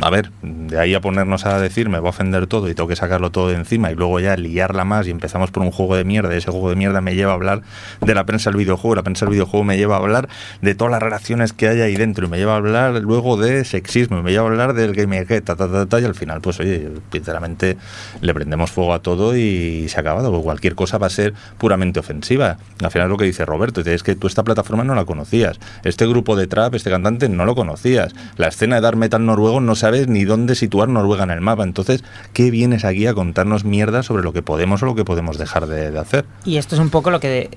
a 0.00 0.10
ver, 0.10 0.30
de 0.42 0.78
ahí 0.78 0.94
a 0.94 1.00
ponernos 1.00 1.46
a 1.46 1.58
decir 1.60 1.88
me 1.88 1.98
voy 1.98 2.08
a 2.08 2.10
ofender 2.10 2.46
todo 2.46 2.68
y 2.68 2.74
tengo 2.74 2.88
que 2.88 2.96
sacarlo 2.96 3.30
todo 3.30 3.48
de 3.48 3.54
encima 3.54 3.90
y 3.90 3.94
luego 3.94 4.20
ya 4.20 4.36
liarla 4.36 4.84
más 4.84 5.06
y 5.06 5.10
empezamos 5.10 5.50
por 5.50 5.62
un 5.62 5.70
juego 5.70 5.96
de 5.96 6.04
mierda 6.04 6.34
y 6.34 6.38
ese 6.38 6.50
juego 6.50 6.70
de 6.70 6.76
mierda 6.76 7.00
me 7.00 7.14
lleva 7.14 7.32
a 7.32 7.34
hablar 7.34 7.62
de 8.00 8.14
la 8.14 8.24
prensa 8.24 8.50
del 8.50 8.58
videojuego, 8.58 8.94
la 8.94 9.02
prensa 9.02 9.26
del 9.26 9.32
videojuego 9.32 9.64
me 9.64 9.76
lleva 9.76 9.96
a 9.96 9.98
hablar 9.98 10.28
de 10.62 10.74
todas 10.74 10.92
las 10.92 11.02
relaciones 11.02 11.52
que 11.52 11.68
hay 11.68 11.80
ahí 11.80 11.96
dentro 11.96 12.26
y 12.26 12.28
me 12.28 12.38
lleva 12.38 12.54
a 12.54 12.56
hablar 12.56 12.94
luego 13.02 13.36
de 13.36 13.64
sexismo 13.64 14.18
y 14.18 14.22
me 14.22 14.30
lleva 14.30 14.44
a 14.44 14.50
hablar 14.50 14.74
del 14.74 14.94
game 14.94 15.24
ta, 15.24 15.56
ta, 15.56 15.70
ta, 15.70 15.86
ta, 15.86 16.00
y 16.00 16.04
al 16.04 16.14
final 16.14 16.40
pues 16.40 16.60
oye, 16.60 16.90
sinceramente 17.12 17.76
le 18.20 18.34
prendemos 18.34 18.70
fuego 18.70 18.94
a 18.94 19.00
todo 19.00 19.36
y 19.36 19.88
se 19.88 19.96
ha 19.96 20.00
acabado, 20.00 20.30
pues 20.30 20.42
cualquier 20.42 20.74
cosa 20.74 20.98
va 20.98 21.06
a 21.06 21.10
ser 21.10 21.34
puramente 21.58 22.00
ofensiva. 22.00 22.58
Al 22.82 22.90
final 22.90 23.06
es 23.06 23.10
lo 23.10 23.16
que 23.16 23.24
dice 23.24 23.44
Roberto, 23.44 23.80
es 23.80 24.02
que 24.02 24.14
tú 24.14 24.26
esta 24.26 24.44
plataforma 24.44 24.84
no 24.84 24.94
la 24.94 25.04
conocías, 25.04 25.58
este 25.84 26.06
grupo 26.06 26.36
de 26.36 26.46
trap, 26.46 26.74
este 26.74 26.90
cantante 26.90 27.28
no 27.28 27.44
lo 27.44 27.54
conocías, 27.54 28.14
la 28.36 28.48
escena 28.48 28.76
de 28.76 28.82
dar 28.82 28.96
metal 28.96 29.24
noruego 29.24 29.60
no 29.60 29.74
sabes 29.80 30.08
ni 30.08 30.24
dónde 30.24 30.54
situar 30.54 30.88
Noruega 30.88 31.24
en 31.24 31.30
el 31.30 31.40
mapa. 31.40 31.64
Entonces, 31.64 32.04
¿qué 32.32 32.50
vienes 32.50 32.84
aquí 32.84 33.06
a 33.06 33.14
contarnos 33.14 33.64
mierda 33.64 34.02
sobre 34.02 34.22
lo 34.22 34.32
que 34.32 34.42
podemos 34.42 34.82
o 34.82 34.86
lo 34.86 34.94
que 34.94 35.04
podemos 35.04 35.38
dejar 35.38 35.66
de, 35.66 35.98
hacer? 35.98 36.24
Y 36.44 36.56
esto 36.56 36.74
es 36.74 36.80
un 36.80 36.90
poco 36.90 37.10
lo 37.10 37.20
que 37.20 37.50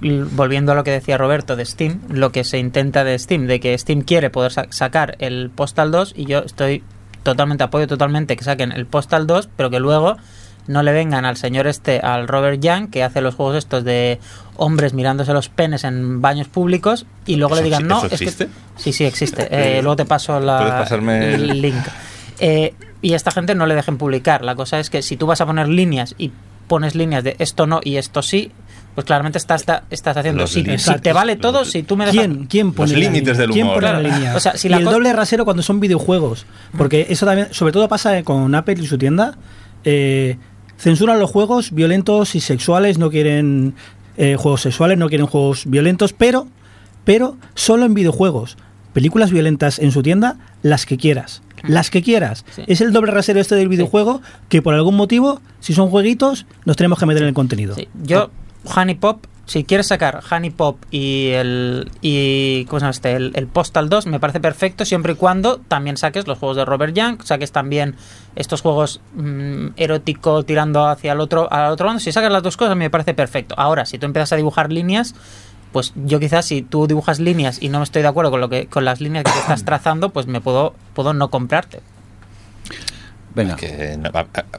volviendo 0.00 0.72
a 0.72 0.74
lo 0.74 0.84
que 0.84 0.92
decía 0.92 1.18
Roberto 1.18 1.56
de 1.56 1.64
Steam, 1.64 2.00
lo 2.08 2.30
que 2.30 2.44
se 2.44 2.58
intenta 2.58 3.02
de 3.02 3.18
Steam, 3.18 3.46
de 3.46 3.58
que 3.58 3.76
Steam 3.76 4.02
quiere 4.02 4.30
poder 4.30 4.52
sacar 4.70 5.16
el 5.18 5.50
Postal 5.50 5.90
2 5.90 6.14
y 6.16 6.26
yo 6.26 6.38
estoy 6.40 6.84
totalmente, 7.24 7.64
apoyo 7.64 7.88
totalmente 7.88 8.36
que 8.36 8.44
saquen 8.44 8.70
el 8.70 8.86
Postal 8.86 9.26
2, 9.26 9.48
pero 9.56 9.70
que 9.70 9.80
luego 9.80 10.16
no 10.68 10.82
le 10.82 10.92
vengan 10.92 11.24
al 11.24 11.36
señor 11.36 11.66
este, 11.66 11.98
al 12.00 12.28
Robert 12.28 12.60
Young, 12.62 12.90
que 12.90 13.02
hace 13.02 13.20
los 13.20 13.34
juegos 13.34 13.56
estos 13.56 13.84
de 13.84 14.20
hombres 14.56 14.92
mirándose 14.92 15.32
los 15.32 15.48
penes 15.48 15.84
en 15.84 16.20
baños 16.20 16.48
públicos, 16.48 17.06
y 17.26 17.36
luego 17.36 17.56
le 17.56 17.62
digan, 17.62 17.86
no, 17.86 18.04
es 18.04 18.20
que... 18.20 18.48
Sí, 18.76 18.92
sí, 18.92 19.04
existe. 19.04 19.48
Eh, 19.50 19.80
luego 19.82 19.96
te 19.96 20.04
paso 20.04 20.38
la, 20.40 20.86
el 21.20 21.60
link. 21.60 21.84
Eh, 22.38 22.74
y 23.02 23.12
a 23.12 23.16
esta 23.16 23.30
gente 23.30 23.54
no 23.54 23.66
le 23.66 23.74
dejen 23.74 23.98
publicar. 23.98 24.44
La 24.44 24.54
cosa 24.54 24.78
es 24.78 24.90
que 24.90 25.02
si 25.02 25.16
tú 25.16 25.26
vas 25.26 25.40
a 25.40 25.46
poner 25.46 25.68
líneas 25.68 26.14
y 26.18 26.30
pones 26.66 26.94
líneas 26.94 27.24
de 27.24 27.34
esto 27.38 27.66
no 27.66 27.80
y 27.82 27.96
esto 27.96 28.22
sí, 28.22 28.52
pues 28.94 29.04
claramente 29.06 29.38
estás, 29.38 29.64
estás 29.90 30.16
haciendo. 30.16 30.42
Los 30.42 30.50
Si, 30.50 30.62
te 30.62 31.12
vale 31.12 31.36
todo, 31.36 31.64
si 31.64 31.82
tú 31.82 31.96
me 31.96 32.04
dejas. 32.04 32.18
¿Quién, 32.20 32.46
quién 32.46 32.72
pone 32.72 32.92
Los 32.92 33.00
límites 33.00 33.38
del 33.38 33.50
¿Quién 33.50 33.66
humor. 33.66 33.80
pone 33.80 33.92
la 33.92 34.00
línea? 34.00 34.36
O 34.36 34.40
sea, 34.40 34.56
si 34.56 34.66
y 34.66 34.70
la 34.70 34.78
el 34.78 34.84
doble 34.84 35.12
rasero 35.12 35.44
cuando 35.44 35.62
son 35.62 35.80
videojuegos. 35.80 36.46
Porque 36.76 37.06
eso 37.08 37.24
también, 37.24 37.48
sobre 37.52 37.72
todo 37.72 37.88
pasa 37.88 38.22
con 38.22 38.54
Apple 38.54 38.76
y 38.80 38.86
su 38.86 38.98
tienda. 38.98 39.36
eh, 39.84 40.36
censuran 40.78 41.18
los 41.18 41.30
juegos 41.30 41.72
violentos 41.72 42.34
y 42.34 42.40
sexuales, 42.40 42.98
no 42.98 43.10
quieren 43.10 43.74
eh, 44.16 44.36
juegos 44.38 44.62
sexuales, 44.62 44.96
no 44.96 45.08
quieren 45.08 45.26
juegos 45.26 45.64
violentos, 45.66 46.12
pero, 46.12 46.46
pero 47.04 47.36
solo 47.54 47.84
en 47.84 47.94
videojuegos. 47.94 48.56
Películas 48.92 49.30
violentas 49.30 49.78
en 49.78 49.92
su 49.92 50.02
tienda, 50.02 50.38
las 50.62 50.86
que 50.86 50.96
quieras. 50.96 51.42
Las 51.64 51.90
que 51.90 52.02
quieras. 52.02 52.44
Sí. 52.54 52.62
Es 52.68 52.80
el 52.80 52.92
doble 52.92 53.10
rasero 53.10 53.40
este 53.40 53.56
del 53.56 53.68
videojuego 53.68 54.22
que 54.48 54.62
por 54.62 54.74
algún 54.74 54.96
motivo, 54.96 55.40
si 55.60 55.74
son 55.74 55.90
jueguitos, 55.90 56.46
nos 56.64 56.76
tenemos 56.76 56.98
que 56.98 57.06
meter 57.06 57.22
en 57.22 57.28
el 57.28 57.34
contenido. 57.34 57.74
Sí, 57.74 57.88
Yo, 58.02 58.30
Honey 58.64 58.94
Pop, 58.94 59.24
si 59.48 59.64
quieres 59.64 59.86
sacar 59.86 60.22
Honey 60.30 60.50
Pop 60.50 60.76
y 60.90 61.30
el 61.30 61.90
y 62.02 62.66
¿cómo 62.66 62.80
se 62.80 62.84
llama 62.84 62.90
este? 62.90 63.16
El, 63.16 63.46
Postal 63.46 63.88
2 63.88 64.06
me 64.06 64.20
parece 64.20 64.40
perfecto 64.40 64.84
siempre 64.84 65.14
y 65.14 65.16
cuando 65.16 65.56
también 65.56 65.96
saques 65.96 66.26
los 66.26 66.36
juegos 66.36 66.58
de 66.58 66.66
Robert 66.66 66.94
Young, 66.94 67.22
saques 67.24 67.50
también 67.50 67.96
estos 68.36 68.60
juegos 68.60 69.00
mm, 69.14 69.68
erótico 69.76 70.42
tirando 70.42 70.86
hacia 70.86 71.12
el 71.12 71.20
otro 71.20 71.50
al 71.50 71.72
otro 71.72 71.86
bando. 71.86 72.00
Si 72.00 72.12
sacas 72.12 72.30
las 72.30 72.42
dos 72.42 72.58
cosas 72.58 72.76
me 72.76 72.90
parece 72.90 73.14
perfecto. 73.14 73.54
Ahora, 73.56 73.86
si 73.86 73.98
tú 73.98 74.04
empiezas 74.04 74.34
a 74.34 74.36
dibujar 74.36 74.70
líneas, 74.70 75.14
pues 75.72 75.94
yo 75.96 76.20
quizás 76.20 76.44
si 76.44 76.60
tú 76.60 76.86
dibujas 76.86 77.18
líneas 77.18 77.62
y 77.62 77.70
no 77.70 77.82
estoy 77.82 78.02
de 78.02 78.08
acuerdo 78.08 78.30
con 78.30 78.42
lo 78.42 78.50
que 78.50 78.66
con 78.66 78.84
las 78.84 79.00
líneas 79.00 79.24
que 79.24 79.38
estás 79.38 79.64
trazando, 79.64 80.10
pues 80.10 80.26
me 80.26 80.42
puedo 80.42 80.74
puedo 80.92 81.14
no 81.14 81.30
comprarte. 81.30 81.80
Venga. 83.34 83.56
Que 83.56 83.98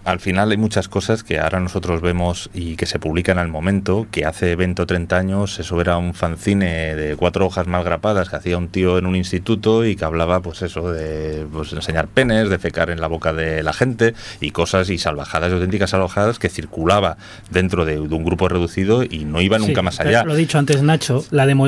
al 0.05 0.19
final 0.19 0.51
hay 0.51 0.57
muchas 0.57 0.87
cosas 0.87 1.23
que 1.23 1.39
ahora 1.39 1.59
nosotros 1.59 2.01
vemos 2.01 2.49
y 2.53 2.75
que 2.75 2.85
se 2.85 2.99
publican 2.99 3.37
al 3.37 3.47
momento, 3.49 4.07
que 4.11 4.25
hace 4.25 4.55
20 4.55 4.81
o 4.83 4.85
30 4.85 5.17
años 5.17 5.59
eso 5.59 5.81
era 5.81 5.97
un 5.97 6.13
fanzine 6.13 6.95
de 6.95 7.15
cuatro 7.15 7.45
hojas 7.45 7.67
mal 7.67 7.83
grapadas 7.83 8.29
que 8.29 8.35
hacía 8.37 8.57
un 8.57 8.69
tío 8.69 8.97
en 8.97 9.05
un 9.05 9.15
instituto 9.15 9.85
y 9.85 9.95
que 9.95 10.05
hablaba 10.05 10.41
pues 10.41 10.61
eso 10.61 10.91
de 10.91 11.45
pues, 11.51 11.73
enseñar 11.73 12.07
penes, 12.07 12.49
de 12.49 12.59
fecar 12.59 12.89
en 12.89 13.01
la 13.01 13.07
boca 13.07 13.33
de 13.33 13.63
la 13.63 13.73
gente 13.73 14.13
y 14.39 14.51
cosas 14.51 14.89
y 14.89 14.97
salvajadas, 14.97 15.49
y 15.51 15.55
auténticas 15.55 15.89
salvajadas 15.89 16.39
que 16.39 16.49
circulaba 16.49 17.17
dentro 17.49 17.85
de, 17.85 17.93
de 17.95 17.99
un 18.15 18.23
grupo 18.23 18.47
reducido 18.47 19.03
y 19.03 19.25
no 19.25 19.41
iba 19.41 19.57
nunca 19.57 19.81
Sí, 19.81 19.85
más 19.85 19.99
allá. 19.99 20.23
Lo 20.23 20.35
he 20.35 20.37
dicho 20.37 20.57
antes, 20.57 20.81
Nacho, 20.83 21.25
la 21.31 21.45
demo- 21.45 21.67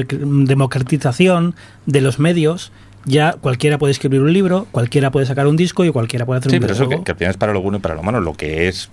democratización 0.65 1.55
de 1.85 2.01
los 2.01 2.19
medios. 2.19 2.71
Ya 3.05 3.33
cualquiera 3.33 3.77
puede 3.77 3.91
escribir 3.91 4.21
un 4.21 4.31
libro, 4.31 4.67
cualquiera 4.71 5.11
puede 5.11 5.25
sacar 5.25 5.47
un 5.47 5.57
disco 5.57 5.83
y 5.85 5.91
cualquiera 5.91 6.25
puede 6.25 6.39
hacer 6.39 6.51
Sí, 6.51 6.57
un 6.57 6.61
pero 6.61 6.73
eso 6.73 6.87
que, 6.87 7.03
que 7.03 7.11
al 7.11 7.17
final 7.17 7.31
es 7.31 7.37
para 7.37 7.53
lo 7.53 7.61
bueno 7.61 7.77
y 7.77 7.81
para 7.81 7.95
lo 7.95 8.03
malo. 8.03 8.21
Lo 8.21 8.33
que 8.33 8.67
es 8.67 8.89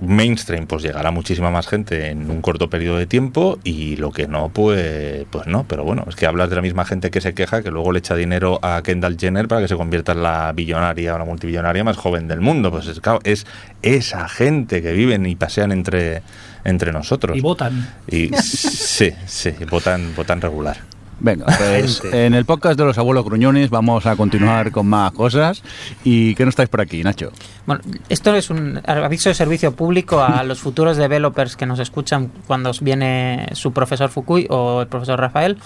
mainstream, 0.00 0.66
pues 0.66 0.82
llegará 0.82 1.10
muchísima 1.10 1.50
más 1.50 1.66
gente 1.66 2.08
en 2.10 2.30
un 2.30 2.42
corto 2.42 2.68
periodo 2.68 2.98
de 2.98 3.06
tiempo 3.06 3.58
y 3.64 3.96
lo 3.96 4.10
que 4.12 4.28
no, 4.28 4.50
pues, 4.50 5.24
pues 5.30 5.46
no. 5.46 5.64
Pero 5.66 5.84
bueno, 5.84 6.04
es 6.08 6.16
que 6.16 6.26
hablas 6.26 6.50
de 6.50 6.56
la 6.56 6.62
misma 6.62 6.84
gente 6.84 7.10
que 7.10 7.20
se 7.20 7.34
queja 7.34 7.62
que 7.62 7.70
luego 7.70 7.92
le 7.92 8.00
echa 8.00 8.14
dinero 8.14 8.58
a 8.62 8.82
Kendall 8.82 9.16
Jenner 9.18 9.48
para 9.48 9.62
que 9.62 9.68
se 9.68 9.76
convierta 9.76 10.12
en 10.12 10.22
la 10.22 10.52
billonaria 10.52 11.14
o 11.14 11.18
la 11.18 11.24
multibillonaria 11.24 11.84
más 11.84 11.96
joven 11.96 12.28
del 12.28 12.40
mundo. 12.40 12.70
Pues 12.70 12.86
es, 12.88 13.00
claro, 13.00 13.20
es 13.24 13.46
esa 13.82 14.28
gente 14.28 14.82
que 14.82 14.92
viven 14.92 15.24
y 15.26 15.34
pasean 15.36 15.72
entre, 15.72 16.22
entre 16.64 16.92
nosotros. 16.92 17.36
Y 17.36 17.40
votan. 17.40 17.88
Y 18.08 18.28
sí, 18.36 19.12
sí, 19.26 19.52
votan, 19.70 20.14
votan 20.14 20.40
regular. 20.40 20.76
Venga, 21.18 21.46
pues 21.46 22.02
en 22.04 22.34
el 22.34 22.44
podcast 22.44 22.78
de 22.78 22.84
los 22.84 22.98
abuelos 22.98 23.24
gruñones 23.24 23.70
vamos 23.70 24.04
a 24.04 24.16
continuar 24.16 24.70
con 24.70 24.86
más 24.86 25.12
cosas. 25.12 25.62
¿Y 26.04 26.34
qué 26.34 26.44
no 26.44 26.50
estáis 26.50 26.68
por 26.68 26.82
aquí, 26.82 27.02
Nacho? 27.02 27.32
Bueno, 27.66 27.82
esto 28.08 28.34
es 28.34 28.50
un 28.50 28.80
aviso 28.84 29.30
de 29.30 29.34
servicio 29.34 29.72
público 29.72 30.22
a 30.22 30.42
los 30.44 30.60
futuros 30.60 30.96
developers 30.98 31.56
que 31.56 31.64
nos 31.64 31.78
escuchan 31.78 32.30
cuando 32.46 32.70
os 32.70 32.82
viene 32.82 33.48
su 33.52 33.72
profesor 33.72 34.10
Fukui 34.10 34.46
o 34.50 34.82
el 34.82 34.88
profesor 34.88 35.18
Rafael. 35.18 35.56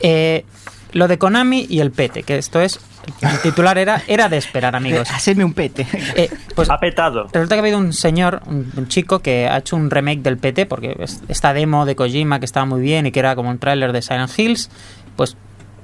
Eh, 0.00 0.44
lo 0.92 1.08
de 1.08 1.18
Konami 1.18 1.66
y 1.68 1.80
el 1.80 1.90
pete, 1.90 2.22
que 2.22 2.38
esto 2.38 2.60
es. 2.60 2.80
El 3.20 3.38
titular 3.40 3.78
era, 3.78 4.02
era 4.08 4.28
de 4.28 4.36
esperar, 4.36 4.74
amigos. 4.74 5.08
Hacedme 5.12 5.44
un 5.44 5.52
pete. 5.54 5.86
Eh, 6.16 6.28
pues 6.54 6.68
Ha 6.70 6.78
petado. 6.78 7.24
Resulta 7.32 7.54
que 7.54 7.58
ha 7.60 7.62
habido 7.62 7.78
un 7.78 7.92
señor, 7.92 8.42
un, 8.46 8.72
un 8.76 8.88
chico, 8.88 9.20
que 9.20 9.46
ha 9.48 9.58
hecho 9.58 9.76
un 9.76 9.90
remake 9.90 10.22
del 10.22 10.38
PT, 10.38 10.66
porque 10.66 10.96
es- 10.98 11.22
esta 11.28 11.52
demo 11.52 11.86
de 11.86 11.94
Kojima 11.94 12.38
que 12.40 12.44
estaba 12.46 12.66
muy 12.66 12.80
bien 12.80 13.06
y 13.06 13.12
que 13.12 13.20
era 13.20 13.36
como 13.36 13.50
un 13.50 13.58
tráiler 13.58 13.92
de 13.92 14.02
Silent 14.02 14.30
Hills, 14.36 14.70
pues 15.14 15.36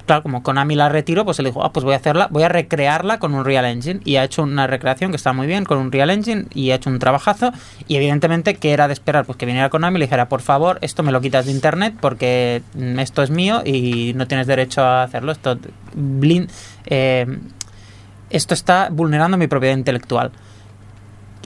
claro, 0.05 0.23
como 0.23 0.43
Konami 0.43 0.75
la 0.75 0.89
retiró, 0.89 1.25
pues 1.25 1.39
él 1.39 1.45
dijo, 1.45 1.63
ah, 1.63 1.71
pues 1.71 1.83
voy 1.83 1.93
a 1.93 1.97
hacerla, 1.97 2.27
voy 2.31 2.43
a 2.43 2.49
recrearla 2.49 3.19
con 3.19 3.33
un 3.33 3.45
Real 3.45 3.65
Engine. 3.65 3.99
Y 4.03 4.17
ha 4.17 4.23
hecho 4.23 4.43
una 4.43 4.67
recreación 4.67 5.11
que 5.11 5.17
está 5.17 5.33
muy 5.33 5.47
bien 5.47 5.63
con 5.65 5.77
un 5.77 5.91
Real 5.91 6.09
Engine 6.09 6.45
y 6.53 6.71
ha 6.71 6.75
hecho 6.75 6.89
un 6.89 6.99
trabajazo. 6.99 7.51
Y 7.87 7.95
evidentemente, 7.95 8.55
que 8.55 8.71
era 8.71 8.87
de 8.87 8.93
esperar? 8.93 9.25
Pues 9.25 9.37
que 9.37 9.45
viniera 9.45 9.69
Konami 9.69 9.95
y 9.97 9.99
le 9.99 10.05
dijera, 10.05 10.29
por 10.29 10.41
favor, 10.41 10.77
esto 10.81 11.03
me 11.03 11.11
lo 11.11 11.21
quitas 11.21 11.45
de 11.45 11.51
internet 11.51 11.95
porque 12.01 12.61
mm, 12.75 12.99
esto 12.99 13.23
es 13.23 13.29
mío 13.29 13.61
y 13.65 14.13
no 14.15 14.27
tienes 14.27 14.47
derecho 14.47 14.81
a 14.83 15.03
hacerlo. 15.03 15.31
Esto, 15.31 15.57
blin- 15.95 16.49
eh, 16.85 17.25
esto 18.29 18.53
está 18.53 18.89
vulnerando 18.91 19.37
mi 19.37 19.47
propiedad 19.47 19.75
intelectual. 19.77 20.31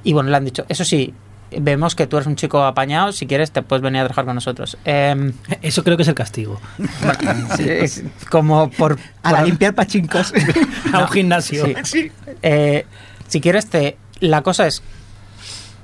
Y 0.04 0.14
bueno, 0.14 0.30
le 0.30 0.38
han 0.38 0.46
dicho, 0.46 0.66
eso 0.70 0.86
sí, 0.86 1.14
vemos 1.52 1.96
que 1.96 2.08
tú 2.08 2.18
eres 2.18 2.28
un 2.28 2.36
chico 2.36 2.64
apañado, 2.64 3.12
si 3.12 3.26
quieres 3.28 3.52
te 3.52 3.62
puedes 3.62 3.82
venir 3.82 4.02
a 4.02 4.06
trabajar 4.06 4.26
con 4.26 4.36
nosotros. 4.36 4.78
Em, 4.86 5.34
Eso 5.62 5.84
creo 5.84 5.96
que 5.98 6.04
es 6.04 6.10
el 6.10 6.16
castigo. 6.16 6.60
es 7.60 8.04
como 8.30 8.70
por... 8.72 8.98
A 9.24 9.32
por- 9.32 9.46
limpiar 9.46 9.74
pachincos. 9.76 10.34
A 10.94 11.00
un 11.00 11.08
gimnasio. 11.08 11.66
Sí. 11.84 12.12
Eh, 12.42 12.86
si 13.28 13.42
quieres, 13.42 13.68
te, 13.70 13.98
la 14.20 14.42
cosa 14.42 14.68
es, 14.68 14.82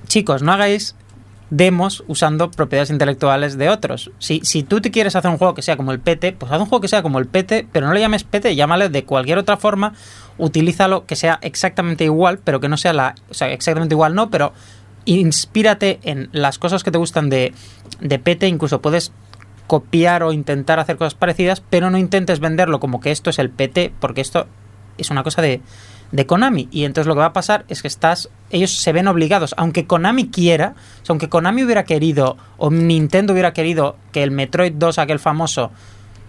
chicos, 0.07 0.41
no 0.43 0.51
hagáis 0.53 0.95
demos 1.49 2.03
usando 2.07 2.49
propiedades 2.49 2.89
intelectuales 2.89 3.57
de 3.57 3.69
otros. 3.69 4.09
Si, 4.17 4.41
si 4.43 4.63
tú 4.63 4.81
te 4.81 4.89
quieres 4.89 5.15
hacer 5.15 5.29
un 5.29 5.37
juego 5.37 5.53
que 5.53 5.61
sea 5.61 5.77
como 5.77 5.91
el 5.91 5.99
PT, 5.99 6.33
pues 6.33 6.51
haz 6.51 6.59
un 6.59 6.65
juego 6.65 6.81
que 6.81 6.87
sea 6.87 7.03
como 7.03 7.19
el 7.19 7.27
PT, 7.27 7.67
pero 7.71 7.85
no 7.85 7.93
le 7.93 7.99
llames 7.99 8.23
PT, 8.23 8.55
llámale 8.55 8.89
de 8.89 9.05
cualquier 9.05 9.37
otra 9.37 9.57
forma, 9.57 9.93
utilízalo 10.39 11.05
que 11.05 11.15
sea 11.15 11.37
exactamente 11.43 12.05
igual, 12.05 12.39
pero 12.43 12.59
que 12.59 12.69
no 12.69 12.77
sea 12.77 12.93
la... 12.93 13.13
O 13.29 13.35
sea, 13.35 13.51
exactamente 13.51 13.93
igual 13.93 14.15
no, 14.15 14.31
pero 14.31 14.51
inspírate 15.05 15.99
en 16.03 16.29
las 16.31 16.59
cosas 16.59 16.83
que 16.83 16.91
te 16.91 16.97
gustan 16.97 17.29
de, 17.29 17.53
de 17.99 18.19
PT, 18.19 18.47
incluso 18.47 18.81
puedes 18.81 19.11
copiar 19.67 20.23
o 20.23 20.33
intentar 20.33 20.79
hacer 20.79 20.97
cosas 20.97 21.15
parecidas, 21.15 21.61
pero 21.61 21.89
no 21.89 21.97
intentes 21.97 22.39
venderlo 22.39 22.79
como 22.79 22.99
que 22.99 23.11
esto 23.11 23.29
es 23.29 23.39
el 23.39 23.49
PT, 23.49 23.93
porque 23.99 24.21
esto 24.21 24.47
es 24.97 25.09
una 25.09 25.23
cosa 25.23 25.41
de, 25.41 25.61
de 26.11 26.25
Konami. 26.25 26.69
Y 26.71 26.85
entonces 26.85 27.07
lo 27.07 27.15
que 27.15 27.21
va 27.21 27.27
a 27.27 27.33
pasar 27.33 27.65
es 27.67 27.81
que 27.81 27.87
estás. 27.87 28.29
Ellos 28.51 28.71
se 28.71 28.93
ven 28.93 29.07
obligados, 29.07 29.53
aunque 29.57 29.85
Konami 29.85 30.29
quiera, 30.29 30.75
o 31.01 31.05
aunque 31.09 31.27
Konami 31.27 31.63
hubiera 31.63 31.83
querido, 31.83 32.37
o 32.57 32.69
Nintendo 32.69 33.33
hubiera 33.33 33.53
querido 33.53 33.97
que 34.11 34.23
el 34.23 34.31
Metroid 34.31 34.73
2, 34.73 34.99
aquel 34.99 35.19
famoso, 35.19 35.71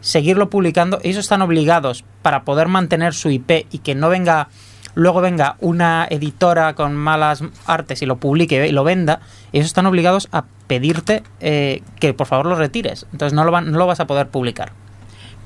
seguirlo 0.01 0.51
publicando, 0.51 1.01
ellos 1.03 1.19
están 1.19 1.43
obligados 1.43 2.05
para 2.23 2.45
poder 2.45 2.69
mantener 2.69 3.15
su 3.15 3.31
IP 3.31 3.67
y 3.71 3.79
que 3.79 3.95
no 3.95 4.09
venga. 4.09 4.49
Luego 4.95 5.21
venga 5.21 5.57
una 5.61 6.07
editora 6.09 6.75
con 6.75 6.95
malas 6.95 7.43
artes 7.67 8.03
y 8.03 8.07
lo 8.07 8.17
publique 8.17 8.67
y 8.67 8.73
lo 8.73 8.85
venda, 8.85 9.21
ellos 9.53 9.67
están 9.67 9.87
obligados 9.87 10.29
a 10.33 10.45
pedirte 10.67 11.23
eh, 11.41 11.83
que 12.01 12.15
por 12.15 12.27
favor 12.27 12.47
lo 12.47 12.55
retires. 12.55 13.07
Entonces 13.13 13.35
no 13.35 13.45
lo, 13.45 13.51
van, 13.51 13.71
no 13.73 13.79
lo 13.79 13.87
vas 13.87 14.01
a 14.01 14.07
poder 14.07 14.29
publicar. 14.29 14.73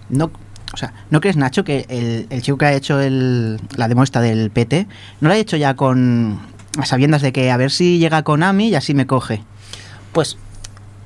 No, 0.08 0.30
o 0.72 0.76
sea, 0.76 0.92
¿no 1.10 1.20
crees, 1.20 1.36
Nacho, 1.36 1.64
que 1.64 1.86
el, 1.88 2.26
el 2.30 2.42
chico 2.42 2.58
que 2.58 2.66
ha 2.66 2.72
hecho 2.72 3.00
el, 3.00 3.60
la 3.76 3.88
demuestra 3.88 4.20
del 4.20 4.50
PT 4.50 4.86
no 5.20 5.28
lo 5.28 5.34
ha 5.34 5.38
hecho 5.38 5.56
ya 5.56 5.74
con 5.74 6.40
a 6.78 6.86
sabiendas 6.86 7.22
de 7.22 7.32
que 7.32 7.50
a 7.50 7.56
ver 7.56 7.70
si 7.70 7.98
llega 7.98 8.22
Konami 8.22 8.68
y 8.68 8.74
así 8.74 8.94
me 8.94 9.06
coge? 9.06 9.42
Pues, 10.12 10.38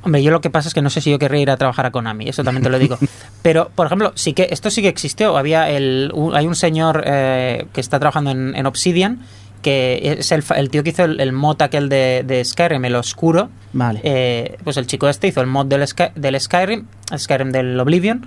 hombre, 0.02 0.22
yo 0.22 0.30
lo 0.30 0.40
que 0.40 0.50
pasa 0.50 0.68
es 0.68 0.74
que 0.74 0.82
no 0.82 0.90
sé 0.90 1.00
si 1.00 1.10
yo 1.10 1.18
querría 1.18 1.40
ir 1.42 1.50
a 1.50 1.56
trabajar 1.56 1.86
a 1.86 1.90
Konami, 1.90 2.28
eso 2.28 2.42
también 2.44 2.62
te 2.62 2.70
lo 2.70 2.78
digo. 2.78 2.98
Pero, 3.42 3.70
por 3.74 3.86
ejemplo, 3.86 4.12
sí 4.14 4.32
que 4.32 4.48
esto 4.50 4.70
sí 4.70 4.82
que 4.82 4.88
existió. 4.88 5.36
Había 5.36 5.70
el, 5.70 6.10
un- 6.14 6.34
hay 6.34 6.46
un 6.46 6.54
señor 6.56 7.02
eh, 7.06 7.66
que 7.72 7.80
está 7.80 7.98
trabajando 7.98 8.30
en, 8.30 8.54
en 8.54 8.66
Obsidian, 8.66 9.20
que 9.62 10.16
es 10.18 10.32
el, 10.32 10.70
tío 10.70 10.82
que 10.82 10.90
hizo 10.90 11.04
el, 11.04 11.20
el 11.20 11.32
mod 11.32 11.62
aquel 11.62 11.88
de, 11.88 12.24
de 12.26 12.44
Skyrim, 12.44 12.84
el 12.84 12.96
oscuro. 12.96 13.48
Vale. 13.72 14.00
Eh, 14.02 14.56
pues 14.64 14.76
el 14.76 14.86
chico 14.86 15.08
este 15.08 15.28
hizo 15.28 15.40
el 15.40 15.46
mod 15.46 15.66
del, 15.66 15.86
Sky- 15.86 16.10
del 16.16 16.40
Skyrim, 16.40 16.86
Skyrim 17.16 17.52
del 17.52 17.78
Oblivion, 17.78 18.26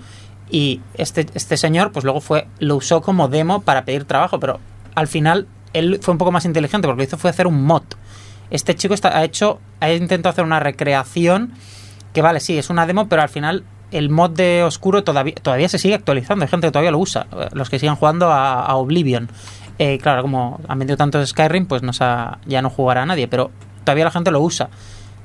y 0.49 0.79
este, 0.93 1.25
este 1.33 1.57
señor, 1.57 1.91
pues 1.91 2.05
luego 2.05 2.21
fue, 2.21 2.47
lo 2.59 2.77
usó 2.77 3.01
como 3.01 3.27
demo 3.27 3.61
para 3.63 3.83
pedir 3.83 4.05
trabajo, 4.05 4.39
pero 4.39 4.59
al 4.93 5.07
final 5.07 5.47
él 5.73 5.99
fue 6.01 6.13
un 6.13 6.17
poco 6.19 6.31
más 6.31 6.45
inteligente 6.45 6.87
porque 6.87 6.99
lo 7.01 7.03
hizo 7.03 7.17
fue 7.17 7.29
hacer 7.31 7.47
un 7.47 7.63
mod. 7.65 7.83
Este 8.51 8.75
chico 8.75 8.93
está, 8.93 9.17
ha 9.17 9.23
hecho, 9.25 9.59
intentado 9.93 10.31
hacer 10.31 10.43
una 10.45 10.59
recreación 10.59 11.53
que 12.13 12.21
vale, 12.21 12.39
sí, 12.39 12.57
es 12.57 12.69
una 12.69 12.85
demo, 12.87 13.07
pero 13.09 13.21
al 13.21 13.29
final 13.29 13.63
el 13.91 14.09
mod 14.09 14.31
de 14.31 14.63
Oscuro 14.63 15.03
todavía, 15.03 15.35
todavía 15.35 15.69
se 15.69 15.77
sigue 15.79 15.95
actualizando, 15.95 16.43
hay 16.43 16.49
gente 16.49 16.67
que 16.67 16.71
todavía 16.71 16.91
lo 16.91 16.99
usa, 16.99 17.27
eh, 17.31 17.49
los 17.53 17.69
que 17.69 17.77
sigan 17.79 17.95
jugando 17.95 18.31
a, 18.31 18.73
Oblivion. 18.75 19.29
Eh, 19.79 19.97
claro, 19.99 20.21
como 20.21 20.59
han 20.67 20.79
vendido 20.79 20.95
tantos 20.97 21.29
Skyrim, 21.29 21.65
pues 21.65 21.81
ya 22.45 22.61
no 22.61 22.69
jugará 22.69 23.03
a 23.03 23.05
nadie, 23.05 23.27
pero 23.27 23.51
todavía 23.83 24.05
la 24.05 24.11
gente 24.11 24.31
lo 24.31 24.39
usa. 24.41 24.69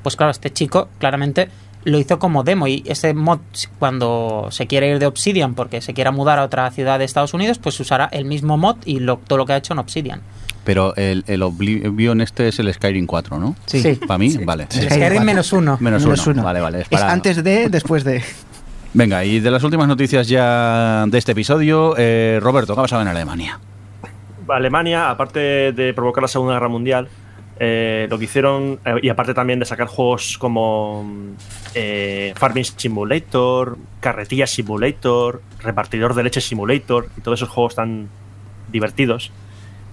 Pues 0.03 0.17
claro, 0.17 0.31
este 0.33 0.51
chico 0.53 0.89
claramente 0.99 1.49
lo 1.85 1.99
hizo 1.99 2.19
como 2.19 2.43
demo 2.43 2.67
y 2.67 2.83
ese 2.87 3.15
mod 3.15 3.39
cuando 3.79 4.49
se 4.51 4.67
quiere 4.67 4.89
ir 4.91 4.99
de 4.99 5.07
Obsidian 5.07 5.55
porque 5.55 5.81
se 5.81 5.95
quiera 5.95 6.11
mudar 6.11 6.39
a 6.39 6.45
otra 6.45 6.71
ciudad 6.71 6.99
de 6.99 7.05
Estados 7.05 7.33
Unidos, 7.35 7.59
pues 7.59 7.79
usará 7.81 8.07
el 8.13 8.25
mismo 8.25 8.59
mod 8.59 8.77
y 8.85 8.99
lo- 9.01 9.17
todo 9.19 9.39
lo 9.39 9.47
que 9.47 9.53
ha 9.55 9.57
hecho 9.57 9.73
en 9.73 9.79
Obsidian. 9.79 10.21
Pero 10.65 10.95
el, 10.97 11.25
el 11.27 11.43
Oblivion 11.43 12.21
este 12.21 12.49
es 12.49 12.59
el 12.59 12.73
Skyrim 12.73 13.07
4, 13.07 13.39
¿no? 13.39 13.57
Sí. 13.67 13.81
Sí. 13.81 13.95
Para 13.95 14.19
mí, 14.19 14.37
vale. 14.45 14.67
Skyrim 14.71 15.23
menos 15.25 15.53
uno. 15.53 15.79
Menos, 15.81 16.03
Menos 16.05 16.27
uno. 16.27 16.35
uno. 16.35 16.43
Vale, 16.45 16.61
vale. 16.61 16.79
Es 16.81 16.85
Es 16.85 16.89
para- 16.91 17.13
antes 17.13 17.43
de, 17.43 17.69
después 17.69 18.05
de. 18.05 18.23
Venga, 18.93 19.25
y 19.25 19.39
de 19.41 19.51
las 19.51 19.63
últimas 19.63 19.87
noticias 19.89 20.27
ya 20.29 21.05
de 21.07 21.17
este 21.19 21.33
episodio, 21.33 21.95
eh, 21.97 22.39
Roberto, 22.43 22.75
¿qué 22.75 22.81
ha 22.81 22.83
pasado 22.83 23.03
en 23.03 23.09
Alemania? 23.09 23.59
Alemania, 24.49 25.11
aparte 25.11 25.73
de 25.73 25.95
provocar 25.95 26.23
la 26.23 26.29
Segunda 26.29 26.55
Guerra 26.55 26.69
Mundial, 26.69 27.09
eh, 27.61 28.09
lo 28.11 28.19
que 28.19 28.25
hicieron, 28.25 28.81
eh, 28.85 28.95
y 29.03 29.09
aparte 29.09 29.33
también 29.33 29.61
de 29.61 29.65
sacar 29.67 29.87
juegos 29.87 30.37
como 30.39 31.07
eh, 31.75 32.33
Farming 32.37 32.65
Simulator, 32.65 33.79
Carretilla 34.01 34.47
Simulator, 34.49 35.41
Repartidor 35.61 36.15
de 36.15 36.25
Leche 36.25 36.41
Simulator, 36.41 37.09
y 37.17 37.21
todos 37.21 37.39
esos 37.39 37.49
juegos 37.49 37.77
tan 37.77 38.09
divertidos, 38.73 39.31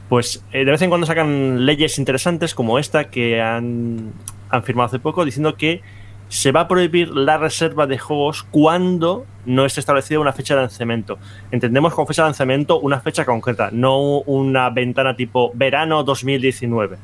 pues 0.09 0.43
eh, 0.51 0.65
de 0.65 0.71
vez 0.71 0.81
en 0.81 0.89
cuando 0.89 1.05
sacan 1.07 1.65
leyes 1.65 1.99
interesantes 1.99 2.53
como 2.55 2.79
esta 2.79 3.09
que 3.09 3.41
han, 3.41 4.13
han 4.49 4.63
firmado 4.63 4.87
hace 4.87 4.99
poco, 4.99 5.25
diciendo 5.25 5.55
que 5.55 5.81
se 6.29 6.51
va 6.51 6.61
a 6.61 6.67
prohibir 6.67 7.09
la 7.09 7.37
reserva 7.37 7.87
de 7.87 7.97
juegos 7.97 8.43
cuando 8.43 9.25
no 9.45 9.65
esté 9.65 9.79
establecida 9.79 10.19
una 10.19 10.33
fecha 10.33 10.55
de 10.55 10.61
lanzamiento. 10.61 11.17
Entendemos 11.51 11.93
con 11.93 12.05
fecha 12.05 12.23
de 12.23 12.29
lanzamiento 12.29 12.79
una 12.79 12.99
fecha 12.99 13.25
concreta, 13.25 13.69
no 13.71 14.19
una 14.19 14.69
ventana 14.69 15.15
tipo 15.15 15.51
verano 15.53 16.03
2019. 16.03 16.97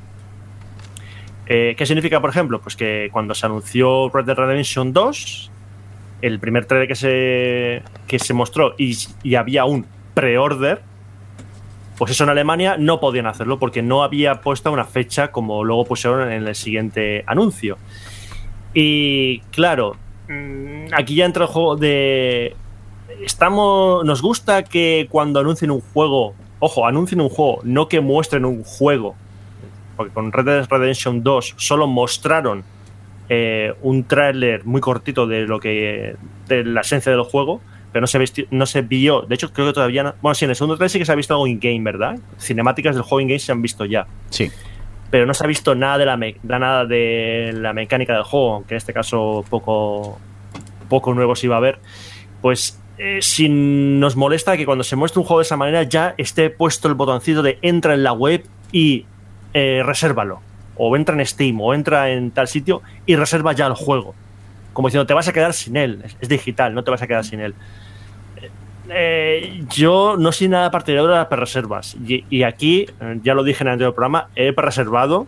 Eh, 1.45 1.75
¿Qué 1.77 1.85
significa, 1.85 2.21
por 2.21 2.29
ejemplo? 2.29 2.61
Pues 2.61 2.75
que 2.75 3.09
cuando 3.11 3.33
se 3.33 3.45
anunció 3.45 4.09
Red 4.09 4.25
Dead 4.25 4.35
Redemption 4.35 4.93
2, 4.93 5.51
el 6.21 6.39
primer 6.39 6.65
trailer 6.65 6.87
que 6.87 6.95
se, 6.95 7.83
que 8.07 8.19
se 8.19 8.33
mostró 8.33 8.75
y, 8.77 8.97
y 9.23 9.35
había 9.35 9.65
un 9.65 9.85
pre-order, 10.13 10.81
pues 11.97 12.11
eso 12.11 12.23
en 12.23 12.29
Alemania 12.29 12.75
no 12.77 12.99
podían 12.99 13.27
hacerlo 13.27 13.59
porque 13.59 13.81
no 13.81 14.03
había 14.03 14.41
puesto 14.41 14.71
una 14.71 14.85
fecha 14.85 15.31
como 15.31 15.63
luego 15.63 15.85
pusieron 15.85 16.31
en 16.31 16.47
el 16.47 16.55
siguiente 16.55 17.23
anuncio. 17.27 17.77
Y 18.73 19.39
claro, 19.51 19.95
mm, 20.27 20.93
aquí 20.93 21.15
ya 21.15 21.25
entra 21.25 21.45
el 21.45 21.49
juego 21.49 21.75
de. 21.75 22.55
Estamos. 23.23 24.03
Nos 24.05 24.21
gusta 24.21 24.63
que 24.63 25.07
cuando 25.09 25.39
anuncien 25.39 25.71
un 25.71 25.81
juego. 25.81 26.33
Ojo, 26.59 26.87
anuncien 26.87 27.19
un 27.21 27.29
juego, 27.29 27.59
no 27.63 27.87
que 27.87 27.99
muestren 27.99 28.45
un 28.45 28.63
juego. 28.63 29.15
Porque 29.97 30.13
con 30.13 30.31
Red 30.31 30.45
Dead 30.45 30.67
Redemption 30.69 31.21
2 31.21 31.55
solo 31.57 31.87
mostraron 31.87 32.63
eh, 33.29 33.73
un 33.81 34.05
tráiler 34.05 34.65
muy 34.65 34.81
cortito 34.81 35.27
de 35.27 35.41
lo 35.41 35.59
que. 35.59 36.15
de 36.47 36.63
la 36.63 36.81
esencia 36.81 37.11
del 37.11 37.23
juego. 37.23 37.61
Pero 37.93 38.01
no 38.01 38.07
se, 38.07 38.19
vesti- 38.19 38.47
no 38.51 38.65
se 38.65 38.81
vio. 38.81 39.21
De 39.21 39.35
hecho, 39.35 39.53
creo 39.53 39.67
que 39.67 39.73
todavía 39.73 40.03
no. 40.03 40.15
Bueno, 40.21 40.33
sí, 40.35 40.43
en 40.45 40.49
el 40.51 40.55
segundo 40.57 40.75
trailer 40.75 40.89
sí 40.89 40.99
que 40.99 41.05
se 41.05 41.11
ha 41.11 41.15
visto 41.15 41.33
algo 41.35 41.47
in-game, 41.47 41.79
¿verdad? 41.83 42.17
Cinemáticas 42.39 42.95
del 42.95 43.03
juego 43.03 43.21
in-game 43.21 43.39
se 43.39 43.51
han 43.51 43.61
visto 43.61 43.85
ya 43.85 44.07
Sí. 44.29 44.51
pero 45.11 45.25
no 45.27 45.33
se 45.35 45.43
ha 45.43 45.47
visto 45.47 45.75
nada 45.75 45.99
de 45.99 46.05
la, 46.07 46.17
me- 46.17 46.35
nada 46.43 46.85
de 46.85 47.51
la 47.55 47.71
mecánica 47.71 48.13
del 48.15 48.23
juego, 48.23 48.55
aunque 48.55 48.73
en 48.73 48.77
este 48.77 48.93
caso 48.93 49.45
poco, 49.47 50.17
poco 50.89 51.13
nuevo 51.13 51.35
se 51.35 51.45
iba 51.45 51.55
a 51.57 51.59
ver. 51.59 51.77
Pues 52.41 52.79
eh, 52.97 53.19
si 53.21 53.47
nos 53.47 54.15
molesta 54.15 54.57
que 54.57 54.65
cuando 54.65 54.83
se 54.83 54.95
muestre 54.95 55.19
un 55.19 55.25
juego 55.27 55.39
de 55.39 55.43
esa 55.43 55.55
manera 55.57 55.83
ya 55.83 56.15
esté 56.17 56.49
puesto 56.49 56.87
el 56.87 56.95
botoncito 56.95 57.43
de 57.43 57.59
entra 57.61 57.93
en 57.93 58.01
la 58.03 58.11
web 58.13 58.43
y 58.71 59.05
eh, 59.53 59.81
resérvalo. 59.85 60.41
O 60.75 60.95
entra 60.97 61.15
en 61.15 61.23
Steam 61.27 61.61
o 61.61 61.75
entra 61.75 62.09
en 62.09 62.31
tal 62.31 62.47
sitio 62.47 62.81
y 63.05 63.15
reserva 63.15 63.53
ya 63.53 63.67
el 63.67 63.73
juego. 63.75 64.15
Como 64.73 64.87
diciendo, 64.87 65.05
te 65.05 65.13
vas 65.13 65.27
a 65.27 65.33
quedar 65.33 65.53
sin 65.53 65.77
él. 65.77 66.01
Es, 66.03 66.17
es 66.21 66.29
digital, 66.29 66.73
no 66.73 66.83
te 66.83 66.89
vas 66.89 67.03
a 67.03 67.05
quedar 67.07 67.23
sin 67.23 67.39
él. 67.39 67.53
Eh, 68.89 69.63
yo 69.69 70.15
no 70.17 70.31
soy 70.31 70.49
nada 70.49 70.69
partidario 70.69 71.07
de 71.07 71.15
las 71.15 71.29
reservas 71.29 71.95
y, 72.05 72.25
y 72.29 72.43
aquí, 72.43 72.85
eh, 72.99 73.19
ya 73.23 73.33
lo 73.33 73.43
dije 73.43 73.63
en 73.63 73.67
el 73.67 73.73
anterior 73.73 73.95
programa, 73.95 74.27
he 74.35 74.51
reservado 74.51 75.25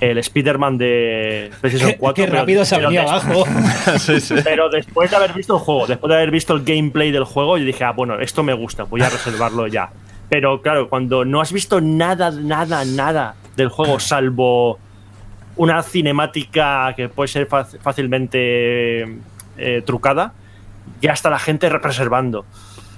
el 0.00 0.18
Spider-Man 0.18 0.76
de 0.76 1.50
PlayStation 1.60 1.94
4. 1.98 2.14
Qué 2.24 2.28
pero- 2.30 2.40
rápido 2.42 2.64
se 2.64 2.76
pero 2.76 2.88
abajo. 3.00 3.44
Sí, 3.98 4.20
sí. 4.20 4.34
Pero 4.44 4.68
después 4.68 5.10
de 5.10 5.16
haber 5.16 5.32
visto 5.32 5.54
el 5.54 5.60
juego, 5.60 5.86
después 5.86 6.08
de 6.10 6.16
haber 6.16 6.30
visto 6.30 6.52
el 6.54 6.62
gameplay 6.64 7.10
del 7.10 7.24
juego, 7.24 7.56
yo 7.56 7.64
dije, 7.64 7.82
ah, 7.84 7.92
bueno, 7.92 8.20
esto 8.20 8.42
me 8.42 8.52
gusta, 8.52 8.82
voy 8.84 9.00
a 9.00 9.08
reservarlo 9.08 9.66
ya. 9.66 9.88
Pero 10.28 10.60
claro, 10.60 10.90
cuando 10.90 11.24
no 11.24 11.40
has 11.40 11.52
visto 11.52 11.80
nada, 11.80 12.30
nada, 12.30 12.84
nada 12.84 13.34
del 13.56 13.70
juego, 13.70 13.98
salvo 13.98 14.78
una 15.56 15.82
cinemática 15.82 16.92
que 16.94 17.08
puede 17.08 17.28
ser 17.28 17.48
fácilmente 17.48 19.02
eh, 19.56 19.82
trucada, 19.86 20.32
ya 21.00 21.12
está 21.12 21.30
la 21.30 21.38
gente 21.38 21.68
reservando. 21.70 22.44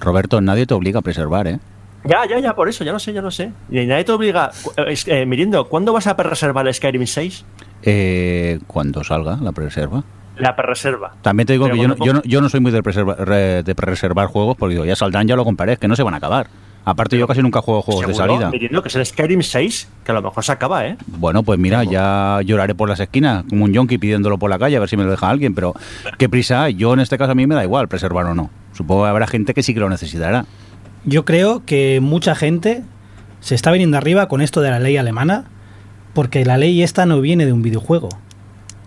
Roberto, 0.01 0.41
nadie 0.41 0.65
te 0.65 0.73
obliga 0.73 0.99
a 0.99 1.01
preservar, 1.01 1.47
¿eh? 1.47 1.59
Ya, 2.03 2.25
ya, 2.27 2.39
ya, 2.39 2.55
por 2.55 2.67
eso, 2.67 2.83
ya 2.83 2.91
lo 2.91 2.99
sé, 2.99 3.13
ya 3.13 3.21
lo 3.21 3.29
sé. 3.29 3.51
Y 3.69 3.85
nadie 3.85 4.03
te 4.03 4.11
obliga. 4.11 4.51
Eh, 5.05 5.25
Mirindo, 5.27 5.67
¿cuándo 5.69 5.93
vas 5.93 6.07
a 6.07 6.13
reservar 6.15 6.67
el 6.67 6.73
Skyrim 6.73 7.05
6? 7.05 7.45
Eh, 7.83 8.59
cuando 8.67 9.03
salga 9.03 9.37
la 9.41 9.51
preserva. 9.51 10.03
La 10.37 10.53
reserva. 10.53 11.13
También 11.21 11.45
te 11.45 11.53
digo 11.53 11.65
Pero 11.65 11.75
que 11.75 11.81
yo 11.81 11.87
no, 11.89 11.95
yo, 12.03 12.13
no, 12.13 12.21
yo 12.23 12.41
no 12.41 12.49
soy 12.49 12.59
muy 12.59 12.71
de, 12.71 12.81
preserva- 12.81 13.15
re- 13.17 13.61
de 13.61 13.73
reservar 13.77 14.27
juegos 14.27 14.55
porque 14.57 14.73
digo, 14.73 14.85
ya 14.85 14.95
saldrán, 14.95 15.27
ya 15.27 15.35
lo 15.35 15.43
compraré, 15.43 15.73
es 15.73 15.79
que 15.79 15.87
no 15.87 15.95
se 15.95 16.01
van 16.03 16.15
a 16.15 16.17
acabar. 16.17 16.47
Aparte, 16.83 17.17
yo 17.17 17.27
casi 17.27 17.41
nunca 17.43 17.61
juego 17.61 17.81
juegos 17.83 18.07
de 18.07 18.13
¿Seguro, 18.13 18.33
salida. 18.33 18.49
Mirindo, 18.49 18.81
que 18.81 18.89
es 18.89 18.95
el 18.95 19.05
Skyrim 19.05 19.43
6, 19.43 19.87
que 20.03 20.11
a 20.11 20.15
lo 20.15 20.21
mejor 20.23 20.43
se 20.43 20.51
acaba, 20.51 20.87
¿eh? 20.87 20.97
Bueno, 21.05 21.43
pues 21.43 21.59
mira, 21.59 21.83
ya 21.83 22.39
lloraré 22.43 22.73
por 22.73 22.89
las 22.89 22.99
esquinas, 22.99 23.43
como 23.47 23.65
un 23.65 23.73
yonki 23.73 23.99
pidiéndolo 23.99 24.39
por 24.39 24.49
la 24.49 24.57
calle, 24.57 24.77
a 24.77 24.79
ver 24.79 24.89
si 24.89 24.97
me 24.97 25.03
lo 25.03 25.11
deja 25.11 25.29
alguien, 25.29 25.53
pero 25.53 25.75
qué 26.17 26.27
prisa 26.27 26.63
hay. 26.63 26.73
Yo 26.75 26.93
en 26.93 26.99
este 26.99 27.19
caso 27.19 27.33
a 27.33 27.35
mí 27.35 27.45
me 27.45 27.53
da 27.53 27.63
igual 27.63 27.87
preservar 27.87 28.25
o 28.25 28.33
no. 28.33 28.49
Supongo 28.73 29.03
que 29.03 29.09
habrá 29.09 29.27
gente 29.27 29.53
que 29.53 29.61
sí 29.61 29.75
que 29.75 29.79
lo 29.79 29.89
necesitará. 29.89 30.45
Yo 31.05 31.23
creo 31.23 31.63
que 31.65 31.99
mucha 32.01 32.33
gente 32.33 32.83
se 33.41 33.53
está 33.53 33.71
viniendo 33.71 33.97
arriba 33.97 34.27
con 34.27 34.41
esto 34.41 34.61
de 34.61 34.71
la 34.71 34.79
ley 34.79 34.97
alemana, 34.97 35.45
porque 36.13 36.45
la 36.45 36.57
ley 36.57 36.81
esta 36.81 37.05
no 37.05 37.21
viene 37.21 37.45
de 37.45 37.53
un 37.53 37.61
videojuego. 37.61 38.09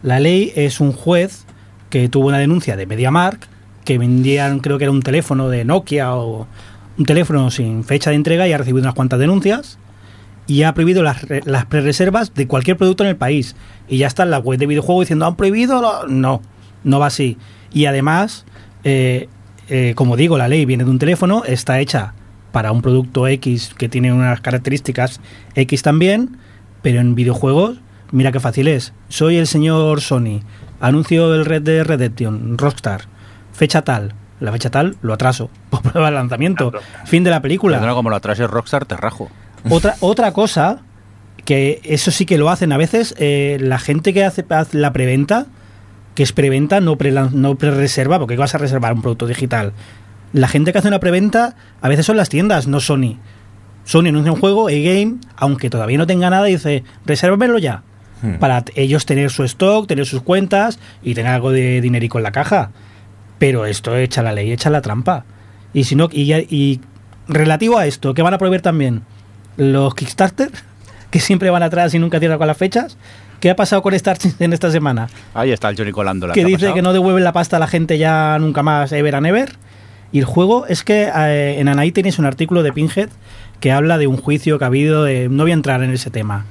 La 0.02 0.18
ley 0.18 0.52
es 0.56 0.80
un 0.80 0.92
juez 0.92 1.44
que 1.90 2.08
tuvo 2.08 2.26
una 2.26 2.38
denuncia 2.38 2.76
de 2.76 2.86
MediaMark, 2.86 3.48
que 3.84 3.98
vendían, 3.98 4.60
creo 4.60 4.78
que 4.78 4.84
era 4.84 4.90
un 4.90 5.02
teléfono 5.02 5.48
de 5.48 5.64
Nokia 5.64 6.14
o 6.16 6.46
un 6.98 7.04
teléfono 7.04 7.50
sin 7.50 7.84
fecha 7.84 8.10
de 8.10 8.16
entrega 8.16 8.46
y 8.46 8.52
ha 8.52 8.58
recibido 8.58 8.82
unas 8.82 8.94
cuantas 8.94 9.18
denuncias 9.18 9.78
y 10.46 10.62
ha 10.62 10.74
prohibido 10.74 11.02
las, 11.02 11.24
las 11.44 11.66
pre-reservas 11.66 12.34
de 12.34 12.46
cualquier 12.46 12.76
producto 12.76 13.04
en 13.04 13.10
el 13.10 13.16
país. 13.16 13.56
Y 13.88 13.98
ya 13.98 14.06
está 14.06 14.24
en 14.24 14.30
la 14.30 14.38
web 14.38 14.58
de 14.58 14.66
videojuego 14.66 15.00
diciendo, 15.00 15.26
¿han 15.26 15.36
prohibido? 15.36 15.80
lo-?". 15.80 16.06
No, 16.06 16.42
no 16.84 16.98
va 16.98 17.06
así. 17.06 17.38
Y 17.72 17.86
además, 17.86 18.44
eh, 18.84 19.28
eh, 19.68 19.94
como 19.96 20.16
digo, 20.16 20.38
la 20.38 20.48
ley 20.48 20.64
viene 20.64 20.84
de 20.84 20.90
un 20.90 20.98
teléfono, 20.98 21.42
está 21.44 21.80
hecha 21.80 22.14
para 22.52 22.70
un 22.70 22.82
producto 22.82 23.26
X 23.26 23.72
que 23.76 23.88
tiene 23.88 24.12
unas 24.12 24.40
características 24.40 25.20
X 25.54 25.82
también, 25.82 26.36
pero 26.82 27.00
en 27.00 27.14
videojuegos, 27.14 27.80
mira 28.12 28.30
qué 28.30 28.40
fácil 28.40 28.68
es. 28.68 28.92
Soy 29.08 29.38
el 29.38 29.46
señor 29.46 30.00
Sony, 30.02 30.42
anuncio 30.80 31.34
el 31.34 31.46
Red 31.46 31.62
de 31.62 31.82
Redemption, 31.82 32.58
Rockstar, 32.58 33.02
fecha 33.52 33.82
tal. 33.82 34.14
La 34.40 34.52
fecha 34.52 34.70
tal 34.70 34.96
lo 35.02 35.12
atraso 35.12 35.50
por 35.70 35.82
prueba 35.82 36.10
de 36.10 36.16
lanzamiento. 36.16 36.70
Claro. 36.70 36.86
Fin 37.04 37.24
de 37.24 37.30
la 37.30 37.40
película. 37.40 37.76
Perdona, 37.76 37.94
como 37.94 38.10
lo 38.10 38.16
atrases 38.16 38.48
Rockstar, 38.48 38.84
te 38.84 38.96
rajo. 38.96 39.30
Otra, 39.70 39.96
otra 40.00 40.32
cosa, 40.32 40.82
que 41.44 41.80
eso 41.84 42.10
sí 42.10 42.26
que 42.26 42.38
lo 42.38 42.50
hacen 42.50 42.72
a 42.72 42.76
veces, 42.76 43.14
eh, 43.18 43.58
la 43.60 43.78
gente 43.78 44.12
que 44.12 44.24
hace, 44.24 44.44
la 44.72 44.92
preventa, 44.92 45.46
que 46.14 46.22
es 46.22 46.32
preventa, 46.32 46.80
no 46.80 46.96
pre, 46.96 47.12
no 47.12 47.56
pre-reserva, 47.56 48.18
porque 48.18 48.36
vas 48.36 48.54
a 48.54 48.58
reservar 48.58 48.92
un 48.92 49.02
producto 49.02 49.26
digital. 49.26 49.72
La 50.32 50.48
gente 50.48 50.72
que 50.72 50.78
hace 50.78 50.88
una 50.88 51.00
preventa, 51.00 51.54
a 51.80 51.88
veces 51.88 52.06
son 52.06 52.16
las 52.16 52.28
tiendas, 52.28 52.66
no 52.66 52.80
Sony. 52.80 53.18
Sony 53.84 54.08
anuncia 54.08 54.32
un 54.32 54.40
juego, 54.40 54.68
A-Game, 54.68 55.16
aunque 55.36 55.70
todavía 55.70 55.98
no 55.98 56.06
tenga 56.06 56.30
nada, 56.30 56.44
dice, 56.44 56.84
resérvamelo 57.04 57.58
ya. 57.58 57.82
Hmm. 58.22 58.34
Para 58.38 58.64
ellos 58.74 59.06
tener 59.06 59.30
su 59.30 59.44
stock, 59.44 59.86
tener 59.86 60.06
sus 60.06 60.22
cuentas 60.22 60.78
y 61.02 61.14
tener 61.14 61.32
algo 61.32 61.52
de 61.52 61.80
dinerico 61.80 62.18
en 62.18 62.24
la 62.24 62.32
caja. 62.32 62.70
Pero 63.44 63.66
esto 63.66 63.94
echa 63.94 64.22
la 64.22 64.32
ley, 64.32 64.52
echa 64.52 64.70
la 64.70 64.80
trampa. 64.80 65.26
Y 65.74 65.84
si 65.84 65.96
no, 65.96 66.08
y, 66.10 66.32
y 66.32 66.80
relativo 67.28 67.76
a 67.76 67.84
esto, 67.84 68.14
que 68.14 68.22
van 68.22 68.32
a 68.32 68.38
prohibir 68.38 68.62
también 68.62 69.02
los 69.58 69.94
Kickstarter, 69.94 70.50
que 71.10 71.20
siempre 71.20 71.50
van 71.50 71.62
atrás 71.62 71.92
y 71.92 71.98
nunca 71.98 72.18
cierran 72.20 72.38
con 72.38 72.46
las 72.46 72.56
fechas. 72.56 72.96
¿Qué 73.40 73.50
ha 73.50 73.54
pasado 73.54 73.82
con 73.82 73.92
Star 73.92 74.16
en 74.38 74.54
esta 74.54 74.70
semana? 74.70 75.10
Ahí 75.34 75.52
está 75.52 75.68
el 75.68 75.76
Johnny 75.76 75.92
colando 75.92 76.26
la 76.26 76.32
que 76.32 76.42
dice 76.42 76.72
que 76.72 76.80
no 76.80 76.94
devuelven 76.94 77.22
la 77.22 77.34
pasta 77.34 77.58
a 77.58 77.60
la 77.60 77.66
gente 77.66 77.98
ya 77.98 78.38
nunca 78.38 78.62
más, 78.62 78.92
ever 78.92 79.14
and 79.14 79.26
ever. 79.26 79.56
Y 80.10 80.20
el 80.20 80.24
juego 80.24 80.64
es 80.66 80.82
que 80.82 81.10
eh, 81.14 81.60
en 81.60 81.68
Anaí 81.68 81.92
tenéis 81.92 82.18
un 82.18 82.24
artículo 82.24 82.62
de 82.62 82.72
Pinhead 82.72 83.10
que 83.60 83.72
habla 83.72 83.98
de 83.98 84.06
un 84.06 84.16
juicio 84.16 84.58
que 84.58 84.64
ha 84.64 84.68
habido 84.68 85.04
de... 85.04 85.28
No 85.28 85.42
voy 85.42 85.50
a 85.50 85.54
entrar 85.54 85.82
en 85.82 85.90
ese 85.90 86.08
tema. 86.08 86.46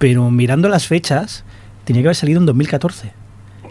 Pero 0.00 0.32
mirando 0.32 0.68
las 0.68 0.88
fechas, 0.88 1.44
tenía 1.84 2.02
que 2.02 2.08
haber 2.08 2.16
salido 2.16 2.40
en 2.40 2.46
2014. 2.46 3.12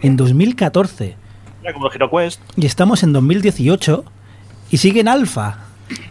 En 0.02 0.16
2014. 0.16 1.20
Mira, 1.62 1.74
como 1.74 1.88
el 1.88 1.93
HeroQuest. 1.95 2.41
Y 2.57 2.66
estamos 2.66 3.03
en 3.03 3.14
2018 3.14 4.03
y 4.72 4.78
sigue 4.78 4.99
en 5.01 5.07
alfa. 5.07 5.57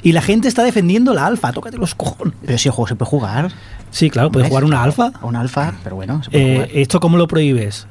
Y 0.03 0.13
la 0.13 0.21
gente 0.23 0.47
está 0.49 0.63
defendiendo 0.63 1.15
la 1.15 1.27
alfa. 1.27 1.53
Tócate 1.53 1.77
los 1.79 1.95
cojones. 1.95 2.35
Pero 2.45 2.59
si 2.59 2.69
el 2.69 2.73
juego 2.75 2.89
se 2.89 2.95
puede 2.97 3.09
jugar. 3.11 3.51
Sí, 3.91 4.11
claro, 4.11 4.31
puedes 4.31 4.49
jugar 4.49 4.65
una 4.65 4.83
alfa. 4.83 5.13
A 5.21 5.27
una 5.27 5.41
alfa, 5.41 5.75
pero 5.83 5.97
bueno, 5.97 6.23
se 6.23 6.31
puede 6.31 6.45
Eh, 6.45 6.55
jugar. 6.57 6.69
¿Esto 6.75 7.01
cómo 7.01 7.17
lo 7.17 7.27
prohíbes? 7.27 7.87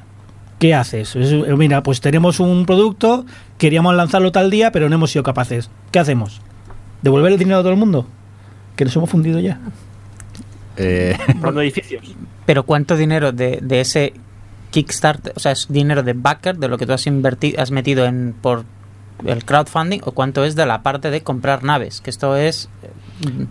¿Qué 0.59 0.73
haces? 0.75 1.15
Es- 1.15 1.31
eh, 1.31 1.55
mira, 1.57 1.81
pues 1.83 1.99
tenemos 2.01 2.39
un 2.39 2.65
producto, 2.65 3.25
queríamos 3.57 3.95
lanzarlo 3.95 4.31
tal 4.31 4.49
día, 4.51 4.71
pero 4.71 4.87
no 4.89 4.95
hemos 4.95 5.11
sido 5.11 5.23
capaces. 5.23 5.69
¿Qué 5.91 5.99
hacemos? 5.99 6.41
¿Devolver 7.01 7.31
el 7.31 7.39
dinero 7.39 7.57
a 7.59 7.61
todo 7.61 7.71
el 7.71 7.77
mundo? 7.79 8.07
Que 8.75 8.85
nos 8.85 8.95
hemos 8.95 9.09
fundido 9.09 9.39
ya. 9.39 9.59
Eh, 10.77 11.17
edificios. 11.57 12.03
Pero 12.45 12.63
¿cuánto 12.63 12.95
dinero 12.97 13.31
de, 13.31 13.59
de 13.61 13.81
ese 13.81 14.13
Kickstarter, 14.71 15.33
o 15.35 15.39
sea, 15.39 15.51
es 15.51 15.67
dinero 15.69 16.03
de 16.03 16.13
backer, 16.13 16.57
de 16.57 16.67
lo 16.67 16.77
que 16.77 16.85
tú 16.85 16.93
has 16.93 17.07
invertido, 17.07 17.61
has 17.61 17.71
metido 17.71 18.05
en 18.05 18.35
por 18.39 18.65
el 19.25 19.43
crowdfunding, 19.43 20.01
o 20.05 20.11
cuánto 20.11 20.45
es 20.45 20.55
de 20.55 20.65
la 20.65 20.81
parte 20.81 21.11
de 21.11 21.21
comprar 21.21 21.63
naves? 21.63 22.01
Que 22.01 22.09
esto 22.09 22.35
es... 22.35 22.69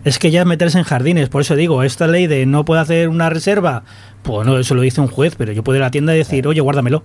Es 0.03 0.17
que 0.17 0.31
ya 0.31 0.41
es 0.41 0.47
meterse 0.47 0.79
en 0.79 0.83
jardines, 0.83 1.29
por 1.29 1.41
eso 1.41 1.55
digo, 1.55 1.83
esta 1.83 2.07
ley 2.07 2.25
de 2.25 2.47
no 2.47 2.65
puede 2.65 2.81
hacer 2.81 3.07
una 3.07 3.29
reserva, 3.29 3.83
pues 4.23 4.47
no, 4.47 4.57
eso 4.57 4.73
lo 4.73 4.81
dice 4.81 4.99
un 4.99 5.07
juez, 5.07 5.35
pero 5.37 5.51
yo 5.51 5.63
puedo 5.63 5.77
ir 5.77 5.83
a 5.83 5.87
la 5.87 5.91
tienda 5.91 6.15
y 6.15 6.17
decir, 6.17 6.47
oye, 6.47 6.59
guárdamelo. 6.59 7.03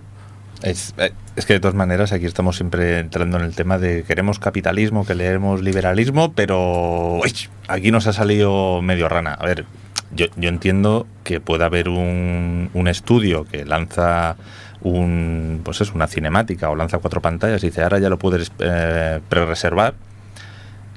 Es, 0.63 0.95
eh, 0.97 1.13
es 1.37 1.45
que 1.45 1.53
de 1.53 1.61
todas 1.61 1.75
maneras 1.75 2.13
aquí 2.13 2.25
estamos 2.25 2.57
siempre 2.57 3.01
entrando 3.01 3.37
en 3.37 3.45
el 3.45 3.55
tema 3.55 3.79
de 3.79 4.03
queremos 4.05 4.39
capitalismo, 4.39 5.05
que 5.05 5.15
leemos 5.15 5.61
liberalismo, 5.61 6.33
pero 6.33 7.19
uy, 7.23 7.35
aquí 7.69 7.91
nos 7.91 8.07
ha 8.07 8.15
salido 8.15 8.81
medio 8.81 9.11
rana. 9.11 9.35
A 9.35 9.45
ver, 9.45 9.67
yo, 10.15 10.27
yo 10.37 10.49
entiendo 10.49 11.07
que 11.23 11.41
puede 11.41 11.65
haber 11.65 11.89
un, 11.89 12.71
un 12.75 12.89
estudio 12.89 13.45
que 13.45 13.65
lanza 13.65 14.37
un 14.83 15.63
pues 15.65 15.81
es 15.81 15.93
una 15.93 16.07
cinemática 16.07 16.71
o 16.71 16.77
lanza 16.77 16.99
cuatro 16.99 17.21
pantallas 17.23 17.63
y 17.65 17.69
dice 17.69 17.83
ahora 17.83 17.99
ya 17.99 18.09
lo 18.09 18.19
puedes 18.19 18.53
eh, 18.59 19.21
pre-reservar 19.29 19.95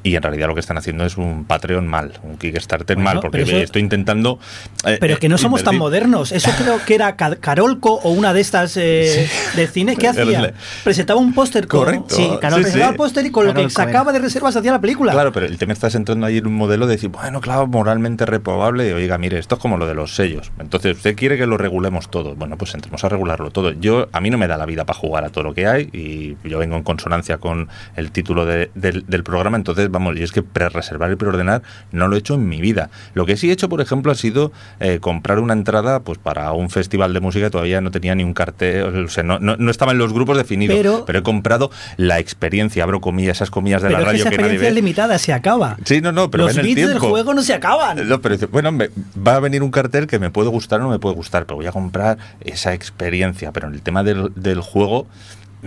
y 0.03 0.15
en 0.15 0.23
realidad 0.23 0.47
lo 0.47 0.53
que 0.53 0.59
están 0.61 0.77
haciendo 0.77 1.05
es 1.05 1.17
un 1.17 1.45
Patreon 1.45 1.87
mal, 1.87 2.13
un 2.23 2.37
Kickstarter 2.37 2.95
Bueno, 2.95 3.09
mal, 3.09 3.19
porque 3.19 3.41
eso- 3.41 3.57
estoy 3.57 3.81
intentando... 3.81 4.39
eh, 4.85 4.97
Pero 4.99 5.15
eh, 5.15 5.17
que 5.17 5.29
no 5.29 5.37
somos 5.37 5.63
tan 5.63 5.77
modernos. 5.77 6.31
Eso 6.31 6.51
creo 6.57 6.79
que 6.85 6.95
era 6.95 7.15
Ca- 7.15 7.35
Carolco 7.37 7.95
o 8.03 8.11
una 8.11 8.33
de 8.33 8.41
estas 8.41 8.77
eh, 8.77 9.29
de 9.55 9.67
cine. 9.67 9.95
¿Qué 9.95 10.07
hacía? 10.09 10.53
Presentaba 10.83 11.19
un 11.19 11.33
póster 11.33 11.67
con. 11.67 11.79
Correcto. 11.81 12.15
Sí, 12.15 12.23
Sí, 12.27 12.37
Carol 12.41 12.61
presentaba 12.61 12.89
sí. 12.89 12.93
el 12.93 12.97
póster 12.97 13.25
y 13.25 13.31
con 13.31 13.45
lo 13.45 13.53
que 13.53 13.69
sacaba 13.69 14.11
de 14.11 14.19
reservas 14.19 14.55
hacía 14.55 14.71
la 14.71 14.81
película. 14.81 15.11
Claro, 15.13 15.31
pero 15.31 15.45
el 15.45 15.57
tema 15.57 15.73
estás 15.73 15.95
entrando 15.95 16.25
ahí 16.25 16.37
en 16.37 16.47
un 16.47 16.53
modelo 16.55 16.85
de 16.87 16.95
decir, 16.95 17.09
bueno, 17.09 17.41
claro, 17.41 17.67
moralmente 17.67 18.25
reprobable. 18.25 18.89
Y, 18.89 18.91
Oiga, 18.91 19.17
mire, 19.17 19.39
esto 19.39 19.55
es 19.55 19.61
como 19.61 19.77
lo 19.77 19.87
de 19.87 19.93
los 19.95 20.15
sellos. 20.15 20.51
Entonces, 20.59 20.97
usted 20.97 21.15
quiere 21.15 21.37
que 21.37 21.45
lo 21.47 21.57
regulemos 21.57 22.09
todo. 22.09 22.35
Bueno, 22.35 22.57
pues 22.57 22.73
entremos 22.73 23.03
a 23.03 23.09
regularlo 23.09 23.51
todo. 23.51 23.71
Yo, 23.71 24.07
a 24.11 24.19
mí 24.21 24.29
no 24.29 24.37
me 24.37 24.47
da 24.47 24.57
la 24.57 24.65
vida 24.65 24.85
para 24.85 24.97
jugar 24.99 25.23
a 25.25 25.29
todo 25.29 25.43
lo 25.43 25.53
que 25.53 25.67
hay 25.67 25.89
y 25.93 26.35
yo 26.47 26.59
vengo 26.59 26.75
en 26.75 26.83
consonancia 26.83 27.37
con 27.37 27.69
el 27.95 28.11
título 28.11 28.45
de- 28.45 28.71
del, 28.75 29.05
del 29.07 29.23
programa. 29.23 29.57
Entonces, 29.57 29.86
vamos, 29.89 30.15
y 30.17 30.23
es 30.23 30.31
que 30.31 30.43
pre-reservar 30.43 31.11
y 31.11 31.15
preordenar 31.15 31.61
no 31.91 32.07
lo 32.07 32.15
he 32.15 32.19
hecho 32.19 32.35
en 32.35 32.47
mi 32.47 32.61
vida. 32.61 32.89
Lo 33.13 33.25
que 33.25 33.37
sí 33.37 33.49
he 33.49 33.53
hecho, 33.53 33.69
por 33.69 33.81
ejemplo, 33.81 34.11
ha 34.11 34.15
sido 34.15 34.51
eh, 34.79 34.99
comprar 34.99 35.39
una 35.39 35.53
entrada 35.53 35.99
pues 36.01 36.17
para 36.17 36.51
un 36.53 36.69
festival 36.69 37.13
de 37.13 37.19
música 37.19 37.49
todavía 37.49 37.81
no 37.81 37.91
tenía 37.91 38.15
ni 38.15 38.23
un 38.23 38.33
cartel, 38.33 39.05
o 39.05 39.09
sea, 39.09 39.23
no, 39.23 39.39
no, 39.39 39.55
no 39.57 39.71
estaba 39.71 39.91
en 39.91 39.97
los 39.97 40.13
grupos 40.13 40.37
definidos. 40.37 40.75
Pero- 40.77 41.05
Pero, 41.05 41.19
he 41.19 41.23
comprado 41.23 41.71
la 41.97 42.19
experiencia, 42.19 42.83
abro 42.83 43.01
comillas, 43.01 43.37
esas 43.37 43.49
comillas 43.51 43.81
de 43.81 43.89
pero 43.89 43.99
la 44.01 44.03
es 44.03 44.05
que 44.05 44.11
radio 44.11 44.21
esa 44.23 44.29
que 44.29 44.37
nadie 44.41 44.57
ve. 44.57 44.67
es 44.69 44.73
limitada, 44.73 45.17
se 45.17 45.33
acaba. 45.33 45.77
Sí, 45.85 46.01
no, 46.01 46.11
no, 46.11 46.29
pero 46.31 46.45
Los 46.45 46.55
bits 46.61 46.87
del 46.87 46.99
juego 46.99 47.33
no 47.33 47.41
se 47.41 47.53
acaban. 47.53 48.07
No, 48.07 48.21
pero 48.21 48.35
bueno, 48.51 48.71
me- 48.71 48.89
va 49.25 49.35
a 49.35 49.39
venir 49.39 49.63
un 49.63 49.71
cartel 49.71 50.07
que 50.07 50.19
me 50.19 50.29
puede 50.29 50.49
gustar 50.49 50.79
o 50.79 50.83
no 50.83 50.89
me 50.89 50.99
puede 50.99 51.15
gustar, 51.15 51.45
pero 51.45 51.57
voy 51.57 51.65
a 51.67 51.71
comprar 51.71 52.17
esa 52.41 52.73
experiencia. 52.73 53.51
Pero 53.51 53.67
en 53.67 53.73
el 53.73 53.81
tema 53.81 54.03
del, 54.03 54.31
del 54.35 54.61
juego, 54.61 55.07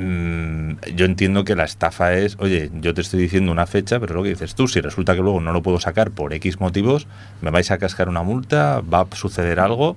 mm, 0.01 0.95
yo 0.97 1.05
entiendo 1.05 1.45
que 1.45 1.55
la 1.55 1.65
estafa 1.65 2.15
es, 2.15 2.37
oye, 2.39 2.71
yo 2.81 2.95
te 2.95 3.01
estoy 3.01 3.21
diciendo 3.21 3.53
una 3.53 3.67
fecha, 3.67 4.01
pero 4.01 4.15
lo 4.15 4.23
que 4.23 4.31
dices 4.31 4.55
tú, 4.55 4.69
si 4.69 4.81
resulta 4.81 5.15
que 5.15 5.23
luego 5.23 5.41
no 5.41 5.53
lo 5.53 5.63
puedo 5.63 5.79
sacar 5.79 6.11
por 6.11 6.33
X 6.33 6.61
motivos, 6.61 7.07
me 7.41 7.51
vais 7.51 7.71
a 7.71 7.79
cascar 7.79 8.09
una 8.09 8.23
multa, 8.23 8.81
va 8.81 9.01
a 9.01 9.17
suceder 9.17 9.61
algo. 9.61 9.97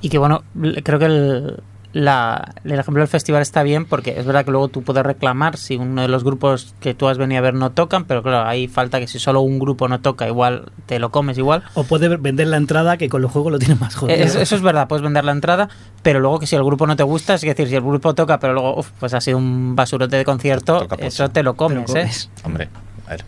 Y 0.00 0.08
que 0.08 0.18
bueno, 0.18 0.44
creo 0.84 0.98
que 0.98 1.04
el, 1.06 1.62
la- 1.96 2.52
el 2.64 2.72
ejemplo 2.78 3.00
del 3.00 3.08
festival 3.08 3.40
está 3.40 3.62
bien 3.62 3.86
porque 3.86 4.18
es 4.18 4.26
verdad 4.26 4.44
que 4.44 4.50
luego 4.50 4.68
tú 4.68 4.82
puedes 4.82 5.02
reclamar 5.02 5.56
si 5.56 5.76
uno 5.76 6.02
de 6.02 6.08
los 6.08 6.24
grupos 6.24 6.74
que 6.78 6.92
tú 6.92 7.08
has 7.08 7.16
venido 7.16 7.38
a 7.38 7.42
ver 7.42 7.54
no 7.54 7.70
tocan, 7.72 8.04
pero 8.04 8.22
claro, 8.22 8.46
ahí 8.46 8.68
falta 8.68 9.00
que 9.00 9.06
si 9.08 9.18
solo 9.18 9.40
un 9.40 9.58
grupo 9.58 9.88
no 9.88 10.00
toca, 10.00 10.26
igual 10.28 10.66
te 10.84 10.98
lo 10.98 11.10
comes 11.10 11.38
igual. 11.38 11.62
O 11.72 11.84
puede 11.84 12.14
vender 12.18 12.48
la 12.48 12.58
entrada 12.58 12.98
que 12.98 13.08
con 13.08 13.22
los 13.22 13.30
juegos 13.32 13.50
lo 13.52 13.58
tiene 13.58 13.76
más 13.76 13.94
jodido. 13.94 14.18
Es- 14.18 14.34
eso 14.34 14.56
es 14.56 14.60
verdad, 14.60 14.88
puedes 14.88 15.02
vender 15.02 15.24
la 15.24 15.32
entrada, 15.32 15.70
pero 16.02 16.20
luego 16.20 16.38
que 16.38 16.46
si 16.46 16.54
el 16.54 16.64
grupo 16.64 16.86
no 16.86 16.96
te 16.96 17.02
gusta, 17.02 17.32
es 17.34 17.40
decir, 17.40 17.66
si 17.66 17.76
el 17.76 17.80
grupo 17.82 18.14
toca, 18.14 18.38
pero 18.40 18.52
luego 18.52 18.78
uf, 18.78 18.90
pues 19.00 19.14
ha 19.14 19.20
sido 19.22 19.38
un 19.38 19.74
basurote 19.74 20.16
de 20.16 20.24
concierto, 20.26 20.86
eso 21.06 21.30
te 21.30 21.42
lo 21.42 21.54
comes, 21.56 21.94
¿eh? 21.94 22.10
Hombre, 22.44 22.68
a 23.06 23.10
ver. 23.12 23.24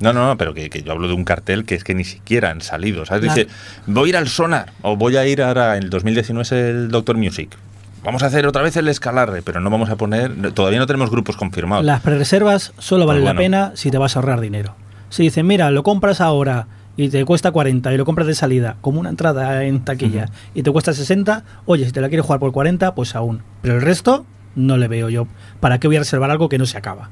No, 0.00 0.12
no, 0.12 0.26
no, 0.26 0.36
pero 0.36 0.52
que, 0.52 0.68
que 0.68 0.82
yo 0.82 0.90
hablo 0.92 1.06
de 1.06 1.14
un 1.14 1.24
cartel 1.24 1.64
que 1.64 1.74
es 1.76 1.84
que 1.84 1.94
ni 1.94 2.04
siquiera 2.04 2.50
han 2.50 2.62
salido. 2.62 3.04
¿Sabes? 3.06 3.24
Claro. 3.24 3.40
Dice, 3.44 3.50
voy 3.86 4.06
a 4.06 4.08
ir 4.08 4.16
al 4.16 4.28
Sonar 4.28 4.72
o 4.82 4.96
voy 4.96 5.16
a 5.16 5.26
ir 5.26 5.42
ahora, 5.42 5.76
en 5.76 5.84
el 5.84 5.90
2019 5.90 6.42
es 6.42 6.52
el 6.52 6.88
Doctor 6.90 7.16
Music. 7.18 7.54
Vamos 8.02 8.22
a 8.22 8.26
hacer 8.26 8.46
otra 8.46 8.62
vez 8.62 8.76
el 8.76 8.88
Escalarre, 8.88 9.42
pero 9.42 9.60
no 9.60 9.68
vamos 9.68 9.90
a 9.90 9.96
poner, 9.96 10.52
todavía 10.52 10.78
no 10.78 10.86
tenemos 10.86 11.10
grupos 11.10 11.36
confirmados. 11.36 11.84
Las 11.84 12.00
prereservas 12.00 12.72
solo 12.78 13.04
valen 13.06 13.22
Pues 13.22 13.34
la 13.34 13.38
pena 13.38 13.72
si 13.74 13.90
te 13.90 13.98
vas 13.98 14.16
a 14.16 14.20
ahorrar 14.20 14.40
dinero. 14.40 14.74
Si 15.10 15.22
dicen, 15.24 15.46
mira, 15.46 15.70
lo 15.70 15.82
compras 15.82 16.20
ahora 16.20 16.66
y 16.96 17.08
te 17.08 17.24
cuesta 17.24 17.50
40 17.50 17.92
y 17.92 17.96
lo 17.96 18.04
compras 18.04 18.26
de 18.26 18.34
salida, 18.34 18.76
como 18.80 19.00
una 19.00 19.10
entrada 19.10 19.64
en 19.64 19.84
taquilla, 19.84 20.30
y 20.54 20.62
te 20.62 20.70
cuesta 20.70 20.92
60, 20.92 21.44
oye, 21.66 21.84
si 21.84 21.92
te 21.92 22.00
la 22.00 22.08
quieres 22.08 22.24
jugar 22.24 22.40
por 22.40 22.52
40, 22.52 22.94
pues 22.94 23.14
aún. 23.14 23.42
Pero 23.62 23.76
el 23.76 23.82
resto 23.82 24.24
no 24.54 24.76
le 24.76 24.88
veo 24.88 25.08
yo. 25.10 25.26
¿Para 25.60 25.78
qué 25.78 25.86
voy 25.86 25.96
a 25.96 26.00
reservar 26.00 26.30
algo 26.30 26.48
que 26.48 26.58
no 26.58 26.66
se 26.66 26.78
acaba? 26.78 27.10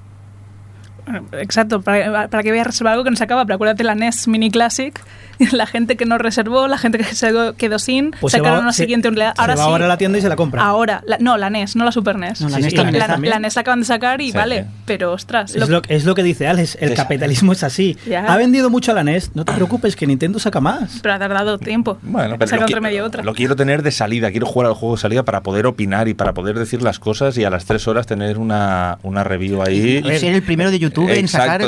Exacto, 1.32 1.80
para, 1.82 2.28
para 2.28 2.42
que 2.42 2.50
voy 2.50 2.58
a 2.60 2.64
reservar 2.64 2.92
algo 2.94 3.04
que 3.04 3.10
no 3.10 3.16
se 3.16 3.24
acaba, 3.24 3.44
pero 3.44 3.54
acuérdate 3.56 3.84
la 3.84 3.94
NES 3.94 4.28
Mini 4.28 4.50
Classic, 4.50 4.98
la 5.52 5.66
gente 5.66 5.96
que 5.96 6.04
no 6.04 6.18
reservó, 6.18 6.66
la 6.68 6.78
gente 6.78 6.98
que 6.98 7.04
se 7.04 7.32
quedó 7.56 7.78
sin, 7.78 8.12
Pues 8.20 8.32
se 8.32 8.38
sacaron 8.38 8.58
va- 8.58 8.62
una 8.62 8.72
se- 8.72 8.82
siguiente 8.82 9.08
se 9.12 9.22
Ahora 9.36 9.54
va 9.54 9.56
sí, 9.56 9.60
ahora 9.70 9.84
a 9.84 9.88
la 9.88 9.96
tienda 9.98 10.18
y 10.18 10.20
se 10.20 10.28
la 10.28 10.36
compra. 10.36 10.62
ahora, 10.64 11.02
la- 11.06 11.18
no, 11.20 11.36
la 11.36 11.50
NES, 11.50 11.76
no 11.76 11.84
la 11.84 11.92
Super 11.92 12.16
NES. 12.18 12.40
No, 12.40 12.48
la 12.48 12.56
Sí, 12.56 12.62
NES 12.62 12.70
sí, 12.70 12.76
también 12.76 12.98
la- 12.98 13.04
está. 13.06 13.18
la, 13.18 13.28
la 13.28 13.38
NES 13.38 13.54
la 13.56 13.60
acaban 13.60 13.80
de 13.80 13.86
sacar 13.86 14.20
y 14.20 14.32
Sí, 14.32 14.36
vale, 14.36 14.62
sí. 14.64 14.68
pero 14.84 15.12
ostras, 15.12 15.54
Es 15.54 15.68
lo, 15.68 15.80
es 15.88 16.04
lo 16.04 16.14
que 16.14 16.22
dice 16.22 16.46
Alex, 16.48 16.76
el 16.80 16.94
capitalismo 16.94 17.52
es 17.52 17.62
así. 17.62 17.96
Ya. 18.08 18.24
Ha 18.26 18.36
vendido 18.36 18.68
mucho 18.70 18.90
a 18.92 18.94
la 18.94 19.04
NES, 19.04 19.34
no 19.36 19.44
te 19.44 19.52
preocupes 19.52 19.94
que 19.96 20.06
Nintendo 20.06 20.38
saca 20.38 20.60
más. 20.60 20.98
pero 21.02 21.14
ha 21.14 21.18
tardado 21.18 21.58
tiempo. 21.58 21.98
Bueno, 22.02 22.34
pero 22.38 22.48
Saca 22.48 22.62
lo, 22.62 22.66
entre 22.66 22.80
medio 22.80 23.04
otra. 23.04 23.22
lo 23.22 23.34
quiero 23.34 23.54
tener 23.56 23.82
de 23.82 23.90
salida, 23.92 24.30
quiero 24.30 24.46
jugar 24.46 24.68
al 24.68 24.74
juego 24.74 24.96
de 24.96 25.00
salida 25.02 25.22
para 25.24 25.42
poder 25.42 25.66
opinar 25.66 26.08
y 26.08 26.14
para 26.14 26.34
poder 26.34 26.58
decir 26.58 26.82
las 26.82 26.98
cosas 26.98 27.36
y 27.38 27.44
a 27.44 27.50
las 27.50 27.64
tres 27.64 27.86
horas 27.86 28.06
tener 28.06 28.38
una, 28.38 28.98
una 29.02 29.22
review 29.24 29.62
ahí. 29.62 30.02
Y 30.04 30.18
ser 30.18 30.34
el 30.34 30.42
primero 30.42 30.70
de 30.70 30.78
YouTube 30.80 30.97
en 31.08 31.28
sacar. 31.28 31.60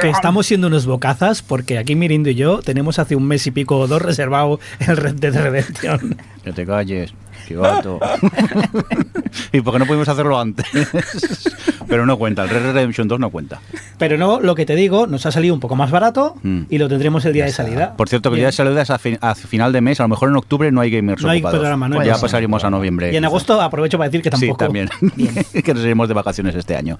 Que 0.00 0.10
estamos 0.10 0.46
siendo 0.46 0.66
unos 0.68 0.86
bocazas 0.86 1.42
porque 1.42 1.78
aquí 1.78 1.94
Mirindo 1.94 2.30
y 2.30 2.34
yo 2.34 2.60
tenemos 2.60 2.98
hace 2.98 3.16
un 3.16 3.26
mes 3.26 3.46
y 3.46 3.50
pico 3.50 3.78
o 3.78 3.86
dos 3.86 4.02
reservado 4.02 4.60
el 4.80 4.96
Red 4.96 5.14
Dead 5.16 5.34
Redemption. 5.34 6.16
que 6.44 6.52
te 6.52 6.64
calles, 6.66 7.12
gato. 7.54 7.98
¿Y 9.52 9.60
por 9.60 9.72
qué 9.74 9.78
no 9.78 9.86
pudimos 9.86 10.08
hacerlo 10.08 10.38
antes? 10.38 10.66
Pero 11.88 12.04
no 12.06 12.16
cuenta, 12.18 12.42
el 12.44 12.50
Red 12.50 12.62
Dead 12.62 12.72
Redemption 12.74 13.08
2 13.08 13.18
no 13.20 13.30
cuenta. 13.30 13.60
Pero 13.98 14.18
no, 14.18 14.40
lo 14.40 14.54
que 14.54 14.66
te 14.66 14.74
digo, 14.74 15.06
nos 15.06 15.24
ha 15.26 15.32
salido 15.32 15.54
un 15.54 15.60
poco 15.60 15.76
más 15.76 15.90
barato 15.90 16.36
Mm. 16.42 16.62
y 16.68 16.78
lo 16.78 16.88
tendremos 16.88 17.24
el 17.24 17.32
día 17.32 17.44
de 17.44 17.52
salida. 17.52 17.94
Por 17.96 18.08
cierto, 18.08 18.30
que 18.30 18.34
el 18.34 18.40
día 18.40 18.46
de 18.48 18.52
salida 18.52 18.82
es 18.82 18.90
a, 18.90 18.98
fin- 18.98 19.18
a 19.20 19.34
final 19.34 19.72
de 19.72 19.80
mes, 19.80 19.98
a 20.00 20.04
lo 20.04 20.08
mejor 20.08 20.28
en 20.28 20.36
octubre 20.36 20.70
no 20.70 20.80
hay 20.80 20.90
gamers 20.90 21.22
No 21.22 21.30
hay 21.30 21.38
ocupados. 21.38 21.58
programa, 21.60 21.88
no 21.88 22.00
hay 22.00 22.06
ya 22.08 22.18
pasaremos 22.18 22.64
a 22.64 22.70
noviembre. 22.70 23.12
Y 23.12 23.16
en 23.16 23.24
agosto 23.24 23.60
aprovecho 23.60 23.98
para 23.98 24.08
decir 24.10 24.22
que 24.22 24.30
tampoco. 24.30 24.52
Sí, 24.54 24.58
también. 24.58 24.88
que 25.64 25.74
nos 25.74 25.82
iremos 25.82 26.08
de 26.08 26.14
vacaciones 26.14 26.54
este 26.54 26.76
año. 26.76 26.98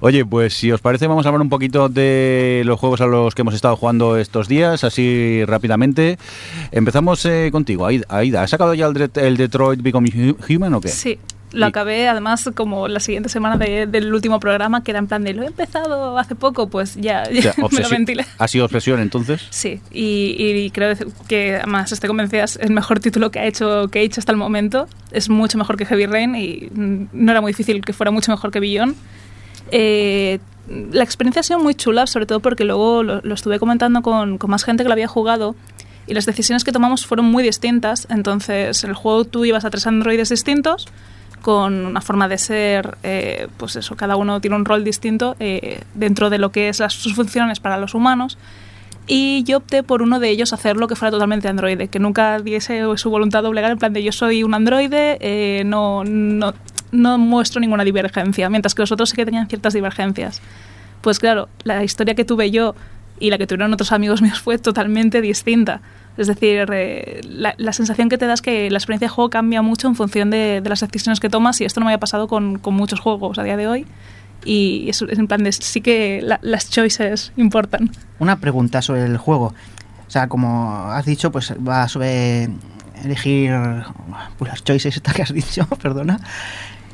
Oye, 0.00 0.24
pues 0.24 0.54
si 0.54 0.70
os 0.72 0.80
parece, 0.80 1.06
vamos 1.06 1.26
a 1.26 1.28
hablar 1.28 1.42
un 1.42 1.48
poquito 1.48 1.88
de 1.88 2.62
los 2.64 2.78
juegos 2.78 3.00
a 3.00 3.06
los 3.06 3.34
que 3.34 3.42
hemos 3.42 3.54
estado 3.54 3.76
jugando 3.76 4.16
estos 4.16 4.48
días, 4.48 4.84
así 4.84 5.42
rápidamente. 5.46 6.18
Empezamos 6.72 7.24
eh, 7.26 7.50
contigo, 7.52 7.86
Aida. 8.08 8.42
¿Has 8.42 8.50
sacado 8.50 8.74
ya 8.74 8.86
el, 8.86 9.10
el 9.14 9.36
Detroit 9.36 9.79
Become 9.82 10.08
Hu- 10.10 10.36
Human 10.56 10.74
o 10.74 10.80
qué? 10.80 10.88
Sí, 10.88 11.18
lo 11.52 11.66
acabé 11.66 12.08
además 12.08 12.48
como 12.54 12.86
la 12.86 13.00
siguiente 13.00 13.28
semana 13.28 13.56
de- 13.56 13.86
del 13.86 14.14
último 14.14 14.38
programa, 14.38 14.84
que 14.84 14.92
era 14.92 15.00
en 15.00 15.08
plan 15.08 15.24
de 15.24 15.34
lo 15.34 15.42
he 15.42 15.46
empezado 15.46 16.16
hace 16.16 16.36
poco, 16.36 16.68
pues 16.68 16.94
ya, 16.94 17.24
O 17.28 17.42
sea, 17.42 17.54
me 17.72 17.80
lo 17.80 17.88
ventilé. 17.88 18.24
¿Ha 18.38 18.46
sido 18.46 18.64
obsesión 18.66 19.00
entonces? 19.00 19.42
Sí, 19.50 19.80
y, 19.90 20.36
y 20.38 20.70
creo 20.70 20.94
que 21.26 21.56
además 21.56 21.90
estoy 21.90 22.06
convencida 22.08 22.44
es 22.44 22.56
el 22.56 22.70
mejor 22.70 23.00
título 23.00 23.30
que 23.32 23.40
ha 23.40 23.46
hecho 23.46 23.88
que 23.88 24.00
he 24.00 24.02
hecho 24.04 24.20
hasta 24.20 24.30
el 24.30 24.38
momento. 24.38 24.86
Es 25.10 25.28
mucho 25.28 25.58
mejor 25.58 25.76
que 25.76 25.86
Heavy 25.86 26.06
Rain 26.06 26.36
y 26.36 26.68
no 26.72 27.32
era 27.32 27.40
muy 27.40 27.50
difícil 27.50 27.84
que 27.84 27.92
fuera 27.92 28.12
mucho 28.12 28.30
mejor 28.30 28.52
que 28.52 28.60
Beyond. 28.60 28.94
Eh, 29.72 30.38
la 30.92 31.02
experiencia 31.02 31.40
ha 31.40 31.42
sido 31.42 31.58
muy 31.58 31.74
chula, 31.74 32.06
sobre 32.06 32.26
todo 32.26 32.40
porque 32.40 32.64
luego 32.64 33.02
lo, 33.02 33.20
lo 33.22 33.34
estuve 33.34 33.58
comentando 33.58 34.02
con, 34.02 34.38
con 34.38 34.50
más 34.50 34.62
gente 34.62 34.84
que 34.84 34.88
lo 34.88 34.92
había 34.92 35.08
jugado 35.08 35.56
y 36.06 36.14
las 36.14 36.26
decisiones 36.26 36.64
que 36.64 36.72
tomamos 36.72 37.06
fueron 37.06 37.26
muy 37.26 37.42
distintas. 37.42 38.06
Entonces, 38.10 38.84
en 38.84 38.90
el 38.90 38.96
juego 38.96 39.24
tú 39.24 39.44
ibas 39.44 39.64
a 39.64 39.70
tres 39.70 39.86
androides 39.86 40.28
distintos 40.28 40.88
con 41.40 41.86
una 41.86 42.00
forma 42.00 42.28
de 42.28 42.38
ser, 42.38 42.98
eh, 43.02 43.48
pues 43.56 43.76
eso, 43.76 43.96
cada 43.96 44.16
uno 44.16 44.40
tiene 44.40 44.56
un 44.56 44.64
rol 44.64 44.84
distinto 44.84 45.36
eh, 45.40 45.82
dentro 45.94 46.30
de 46.30 46.38
lo 46.38 46.52
que 46.52 46.68
es 46.68 46.80
las, 46.80 46.92
sus 46.92 47.14
funciones 47.14 47.60
para 47.60 47.78
los 47.78 47.94
humanos. 47.94 48.38
Y 49.06 49.42
yo 49.44 49.58
opté 49.58 49.82
por 49.82 50.02
uno 50.02 50.20
de 50.20 50.28
ellos 50.28 50.52
hacerlo 50.52 50.86
que 50.86 50.94
fuera 50.94 51.10
totalmente 51.10 51.48
androide, 51.48 51.88
que 51.88 51.98
nunca 51.98 52.38
diese 52.38 52.82
su 52.96 53.10
voluntad 53.10 53.42
doblegar 53.42 53.72
en 53.72 53.78
plan 53.78 53.92
de 53.92 54.02
yo 54.02 54.12
soy 54.12 54.44
un 54.44 54.54
androide, 54.54 55.18
eh, 55.20 55.64
no, 55.64 56.04
no, 56.04 56.54
no 56.92 57.18
muestro 57.18 57.60
ninguna 57.60 57.84
divergencia, 57.84 58.48
mientras 58.50 58.74
que 58.74 58.82
los 58.82 58.92
otros 58.92 59.10
sí 59.10 59.16
que 59.16 59.24
tenían 59.24 59.48
ciertas 59.48 59.72
divergencias. 59.72 60.40
Pues 61.00 61.18
claro, 61.18 61.48
la 61.64 61.82
historia 61.82 62.14
que 62.14 62.24
tuve 62.24 62.50
yo 62.50 62.74
y 63.18 63.30
la 63.30 63.38
que 63.38 63.46
tuvieron 63.46 63.72
otros 63.72 63.90
amigos 63.90 64.22
míos 64.22 64.40
fue 64.40 64.58
totalmente 64.58 65.20
distinta. 65.20 65.80
Es 66.20 66.26
decir, 66.26 66.68
eh, 66.70 67.22
la, 67.24 67.72
sensación 67.72 68.10
que 68.10 68.18
te 68.18 68.26
da 68.26 68.34
es 68.34 68.42
que 68.42 68.70
la 68.70 68.76
experiencia 68.76 69.08
de 69.08 69.14
juego 69.14 69.30
cambia 69.30 69.62
mucho 69.62 69.88
en 69.88 69.94
función 69.94 70.28
de, 70.28 70.60
las 70.62 70.80
decisiones 70.80 71.18
que 71.18 71.30
tomas 71.30 71.58
y 71.62 71.64
esto 71.64 71.80
no 71.80 71.86
me 71.86 71.92
había 71.92 72.00
pasado 72.00 72.28
con, 72.28 72.60
muchos 72.62 73.00
juegos 73.00 73.38
a 73.38 73.42
día 73.42 73.56
de 73.56 73.66
hoy. 73.66 73.86
Y 74.44 74.90
es, 74.90 75.00
es 75.00 75.18
en 75.18 75.26
plan 75.28 75.42
de 75.42 75.50
sí 75.52 75.80
que 75.80 76.20
la- 76.22 76.38
las 76.42 76.68
choices 76.68 77.32
importan. 77.38 77.90
Una 78.18 78.38
pregunta 78.38 78.82
sobre 78.82 79.06
el 79.06 79.16
juego. 79.16 79.54
O 80.06 80.10
sea, 80.10 80.28
como 80.28 80.90
has 80.90 81.06
dicho, 81.06 81.32
pues 81.32 81.54
va 81.66 81.88
sobre 81.88 82.50
elegir 83.02 83.54
pues 84.36 84.50
las 84.50 84.62
choices 84.62 84.94
estas 84.94 85.14
que 85.14 85.22
has 85.22 85.32
dicho, 85.32 85.66
perdona. 85.82 86.20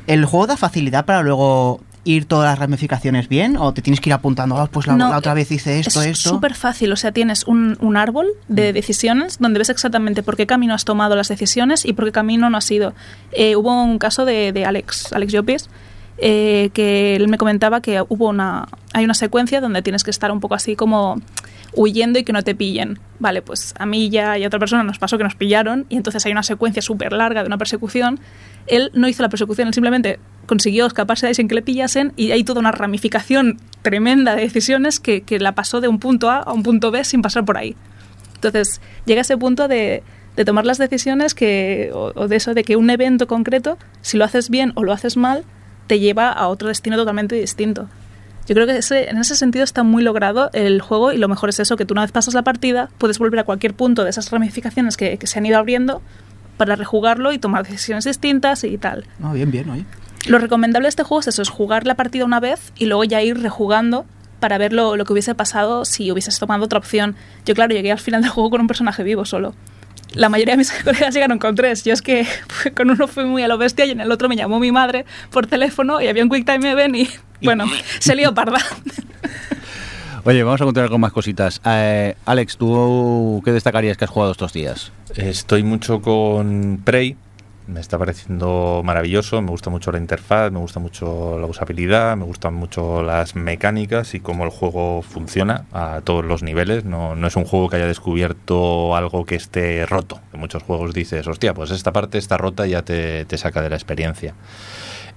¿El 0.07 0.23
juego 0.23 0.47
da 0.47 0.55
facilidad 0.55 1.03
para 1.03 1.21
luego 1.21 1.81
ir 2.07 2.25
todas 2.25 2.49
las 2.49 2.59
ramificaciones 2.59 3.27
bien? 3.29 3.57
¿O 3.57 3.73
te 3.73 3.81
tienes 3.81 3.99
que 4.01 4.09
ir 4.09 4.13
apuntando, 4.13 4.57
"Ah, 4.57 4.67
pues 4.71 4.87
la, 4.87 4.95
No, 4.95 5.09
la 5.09 5.17
otra 5.17 5.33
vez 5.33 5.51
hice 5.51 5.79
esto, 5.79 6.01
es 6.01 6.07
esto? 6.17 6.29
súper 6.29 6.55
fácil, 6.55 6.91
o 6.91 6.95
sea, 6.95 7.11
tienes 7.11 7.45
un, 7.45 7.77
un 7.81 7.97
árbol 7.97 8.27
de 8.47 8.73
decisiones 8.73 9.37
donde 9.39 9.59
ves 9.59 9.69
exactamente 9.69 10.23
por 10.23 10.35
qué 10.37 10.45
camino 10.47 10.73
has 10.73 10.85
tomado 10.85 11.15
las 11.15 11.27
decisiones 11.27 11.85
y 11.85 11.93
por 11.93 12.05
qué 12.05 12.11
camino 12.11 12.49
no 12.49 12.57
has 12.57 12.69
ido. 12.71 12.93
Eh, 13.31 13.55
hubo 13.55 13.83
un 13.83 13.99
caso 13.99 14.25
de, 14.25 14.51
de 14.51 14.65
Alex, 14.65 15.11
Alex 15.13 15.33
Llopis, 15.33 15.69
eh, 16.19 16.71
que 16.73 17.15
él 17.15 17.27
me 17.27 17.37
comentaba 17.37 17.81
que 17.81 18.01
hubo 18.07 18.29
una, 18.29 18.67
hay 18.93 19.05
una 19.05 19.13
secuencia 19.13 19.61
donde 19.61 19.81
tienes 19.83 20.03
que 20.03 20.09
estar 20.09 20.31
un 20.31 20.39
poco 20.39 20.55
así 20.55 20.75
como 20.75 21.21
huyendo 21.75 22.17
y 22.17 22.23
que 22.23 22.33
no 22.33 22.41
te 22.41 22.55
pillen. 22.55 22.97
Vale, 23.19 23.43
pues 23.43 23.75
a 23.77 23.85
mí 23.85 24.09
ya 24.09 24.35
y 24.37 24.43
a 24.43 24.47
otra 24.47 24.57
persona 24.57 24.81
nos 24.83 24.97
pasó 24.97 25.17
que 25.19 25.23
nos 25.23 25.35
pillaron 25.35 25.85
y 25.89 25.97
entonces 25.97 26.25
hay 26.25 26.31
una 26.31 26.41
secuencia 26.41 26.81
súper 26.81 27.13
larga 27.13 27.41
de 27.41 27.47
una 27.47 27.57
persecución. 27.59 28.19
Él 28.65 28.89
no 28.95 29.07
hizo 29.07 29.21
la 29.21 29.29
persecución, 29.29 29.67
él 29.67 29.73
simplemente 29.75 30.19
consiguió 30.47 30.85
escaparse 30.87 31.27
de 31.27 31.33
sin 31.35 31.47
que 31.47 31.53
le 31.55 31.61
pillasen 31.61 32.13
y 32.15 32.31
hay 32.31 32.43
toda 32.43 32.59
una 32.59 32.71
ramificación 32.71 33.57
tremenda 33.83 34.35
de 34.35 34.41
decisiones 34.41 34.99
que, 34.99 35.21
que 35.21 35.39
la 35.39 35.51
pasó 35.53 35.79
de 35.81 35.87
un 35.87 35.99
punto 35.99 36.29
A 36.31 36.37
a 36.37 36.53
un 36.53 36.63
punto 36.63 36.89
B 36.89 37.03
sin 37.03 37.21
pasar 37.21 37.45
por 37.45 37.57
ahí. 37.57 37.75
Entonces 38.35 38.81
llega 39.05 39.21
ese 39.21 39.37
punto 39.37 39.67
de, 39.67 40.03
de 40.35 40.45
tomar 40.45 40.65
las 40.65 40.77
decisiones 40.77 41.33
que, 41.33 41.91
o, 41.93 42.27
de 42.27 42.35
eso, 42.35 42.53
de 42.53 42.63
que 42.63 42.75
un 42.75 42.89
evento 42.89 43.27
concreto, 43.27 43.77
si 44.01 44.17
lo 44.17 44.25
haces 44.25 44.49
bien 44.49 44.71
o 44.75 44.83
lo 44.83 44.93
haces 44.93 45.17
mal, 45.17 45.43
te 45.87 45.99
lleva 45.99 46.31
a 46.31 46.47
otro 46.47 46.67
destino 46.69 46.97
totalmente 46.97 47.35
distinto. 47.35 47.87
Yo 48.47 48.55
creo 48.55 48.65
que 48.65 48.77
ese- 48.77 49.09
en 49.09 49.17
ese 49.17 49.35
sentido 49.35 49.63
está 49.65 49.83
muy 49.83 50.03
logrado 50.03 50.49
el 50.53 50.79
juego 50.81 51.11
y 51.11 51.17
lo 51.17 51.27
mejor 51.27 51.49
es 51.49 51.59
eso, 51.59 51.75
que 51.75 51.85
tú 51.85 51.93
una 51.93 52.01
vez 52.03 52.11
pasas 52.11 52.33
la 52.33 52.43
partida 52.43 52.89
puedes 52.97 53.19
volver 53.19 53.39
a 53.41 53.43
cualquier 53.43 53.73
punto 53.73 54.03
de 54.05 54.09
esas 54.09 54.31
ramificaciones 54.31 54.95
que, 54.95 55.17
que 55.17 55.27
se 55.27 55.39
han 55.39 55.45
ido 55.45 55.57
abriendo 55.57 56.01
para 56.55 56.75
rejugarlo 56.75 57.33
y 57.33 57.37
tomar 57.39 57.67
decisiones 57.67 58.05
distintas 58.05 58.63
y 58.63 58.77
tal. 58.77 59.05
No, 59.19 59.33
bien, 59.33 59.51
bien. 59.51 59.85
Lo 60.27 60.39
recomendable 60.39 60.85
de 60.85 60.89
este 60.89 61.03
juego 61.03 61.21
es 61.21 61.27
eso, 61.27 61.41
es 61.41 61.49
jugar 61.49 61.87
la 61.87 61.95
partida 61.95 62.25
una 62.25 62.39
vez 62.39 62.73
y 62.77 62.85
luego 62.85 63.03
ya 63.03 63.21
ir 63.21 63.39
rejugando 63.39 64.05
para 64.39 64.57
ver 64.57 64.73
lo, 64.73 64.95
lo 64.95 65.05
que 65.05 65.13
hubiese 65.13 65.35
pasado 65.35 65.85
si 65.85 66.11
hubieses 66.11 66.37
tomado 66.39 66.65
otra 66.65 66.79
opción. 66.79 67.15
Yo, 67.45 67.55
claro, 67.55 67.73
llegué 67.73 67.91
al 67.91 67.99
final 67.99 68.21
del 68.21 68.31
juego 68.31 68.49
con 68.51 68.61
un 68.61 68.67
personaje 68.67 69.03
vivo 69.03 69.25
solo. 69.25 69.53
La 70.13 70.29
mayoría 70.29 70.53
de 70.53 70.57
mis 70.57 70.71
colegas 70.83 71.13
llegaron 71.13 71.39
con 71.39 71.55
tres. 71.55 71.83
Yo 71.83 71.93
es 71.93 72.01
que 72.01 72.27
con 72.75 72.89
uno 72.89 73.07
fui 73.07 73.25
muy 73.25 73.43
a 73.43 73.47
lo 73.47 73.57
bestia 73.57 73.85
y 73.85 73.91
en 73.91 74.01
el 74.01 74.11
otro 74.11 74.29
me 74.29 74.35
llamó 74.35 74.59
mi 74.59 74.71
madre 74.71 75.05
por 75.31 75.47
teléfono 75.47 76.01
y 76.01 76.07
había 76.07 76.23
un 76.23 76.29
Quick 76.29 76.45
Time 76.45 76.71
Event 76.71 76.95
y, 76.95 77.09
bueno, 77.43 77.65
se 77.99 78.15
lió 78.15 78.33
parda. 78.33 78.59
Oye, 80.23 80.43
vamos 80.43 80.59
a 80.59 80.65
continuar 80.65 80.89
con 80.89 80.99
más 80.99 81.13
cositas. 81.13 81.61
Eh, 81.63 82.15
Alex, 82.25 82.57
¿tú 82.57 83.41
qué 83.45 83.51
destacarías 83.51 83.95
que 83.95 84.03
has 84.05 84.11
jugado 84.11 84.33
estos 84.33 84.51
días? 84.51 84.91
Estoy 85.15 85.63
mucho 85.63 86.01
con 86.01 86.81
Prey. 86.83 87.15
Me 87.67 87.81
está 87.81 87.97
pareciendo 87.97 88.81
maravilloso. 88.83 89.41
Me 89.41 89.49
gusta 89.49 89.69
mucho 89.69 89.91
la 89.91 89.97
interfaz, 89.97 90.51
me 90.51 90.59
gusta 90.59 90.79
mucho 90.79 91.37
la 91.37 91.47
usabilidad, 91.47 92.15
me 92.15 92.23
gustan 92.23 92.53
mucho 92.53 93.03
las 93.03 93.35
mecánicas 93.35 94.13
y 94.15 94.21
cómo 94.21 94.45
el 94.45 94.49
juego 94.51 95.01
funciona 95.01 95.65
a 95.73 95.99
todos 96.03 96.23
los 96.23 96.43
niveles. 96.43 96.85
No, 96.85 97.15
no 97.15 97.27
es 97.27 97.35
un 97.35 97.43
juego 97.43 97.69
que 97.69 97.75
haya 97.75 97.87
descubierto 97.87 98.95
algo 98.95 99.25
que 99.25 99.35
esté 99.35 99.85
roto. 99.85 100.19
En 100.33 100.39
muchos 100.39 100.63
juegos 100.63 100.93
dices, 100.93 101.27
hostia, 101.27 101.53
pues 101.53 101.71
esta 101.71 101.91
parte 101.91 102.17
está 102.17 102.37
rota 102.37 102.65
y 102.65 102.71
ya 102.71 102.83
te, 102.83 103.25
te 103.25 103.37
saca 103.37 103.61
de 103.61 103.69
la 103.69 103.75
experiencia. 103.75 104.33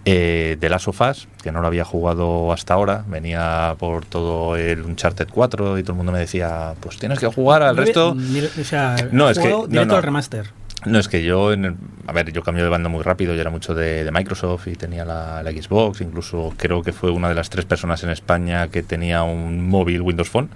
Eh, 0.06 0.56
The 0.59 0.70
Last 0.70 0.89
of 0.89 1.01
Us, 1.02 1.28
que 1.43 1.52
no 1.52 1.60
lo 1.60 1.66
había 1.66 1.85
jugado 1.85 2.52
hasta 2.52 2.72
ahora, 2.74 3.05
venía 3.06 3.77
por 3.78 4.06
todo 4.06 4.56
el 4.56 4.81
Uncharted 4.82 5.28
4 5.31 5.78
y 5.78 5.82
todo 5.82 5.93
el 5.93 5.97
mundo 5.98 6.10
me 6.10 6.18
decía, 6.20 6.74
pues 6.81 6.97
tienes 6.98 7.18
que 7.18 7.27
jugar 7.27 7.62
al 7.62 7.77
resto. 7.77 8.16
O 8.16 8.64
sea, 8.64 8.97
No, 9.12 9.28
es 9.28 9.39
que- 9.39 9.51
no, 9.51 9.66
directo 9.66 9.86
no. 9.93 9.97
al 9.97 10.02
remaster. 10.02 10.51
No, 10.86 10.98
es 10.98 11.09
que 11.09 11.23
yo, 11.23 11.52
en 11.52 11.65
el- 11.66 11.77
a 12.07 12.12
ver, 12.12 12.32
yo 12.32 12.43
cambié 12.43 12.65
de 12.65 12.70
banda 12.70 12.89
muy 12.89 13.02
rápido, 13.02 13.35
yo 13.35 13.40
era 13.43 13.51
mucho 13.51 13.74
de, 13.74 14.09
Microsoft 14.11 14.66
y 14.69 14.77
tenía 14.77 15.05
la, 15.05 15.43
la 15.43 15.51
Xbox, 15.51 16.01
incluso 16.01 16.55
creo 16.57 16.82
que 16.82 16.93
fue 16.93 17.11
una 17.11 17.28
de 17.28 17.35
las 17.35 17.51
tres 17.51 17.66
personas 17.66 18.02
en 18.02 18.09
España 18.11 18.69
que 18.69 18.82
tenía 18.82 19.23
un 19.23 19.69
móvil 19.69 20.01
Windows 20.01 20.31
Phone 20.31 20.48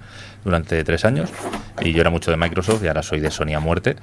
durante 0.43 0.83
tres 0.83 1.05
años 1.05 1.29
y 1.81 1.93
yo 1.93 2.01
era 2.01 2.09
mucho 2.09 2.31
de 2.31 2.37
Microsoft 2.37 2.83
y 2.83 2.87
ahora 2.87 3.03
soy 3.03 3.19
de 3.19 3.29
Sony 3.29 3.53
a 3.55 3.59
muerte 3.59 3.97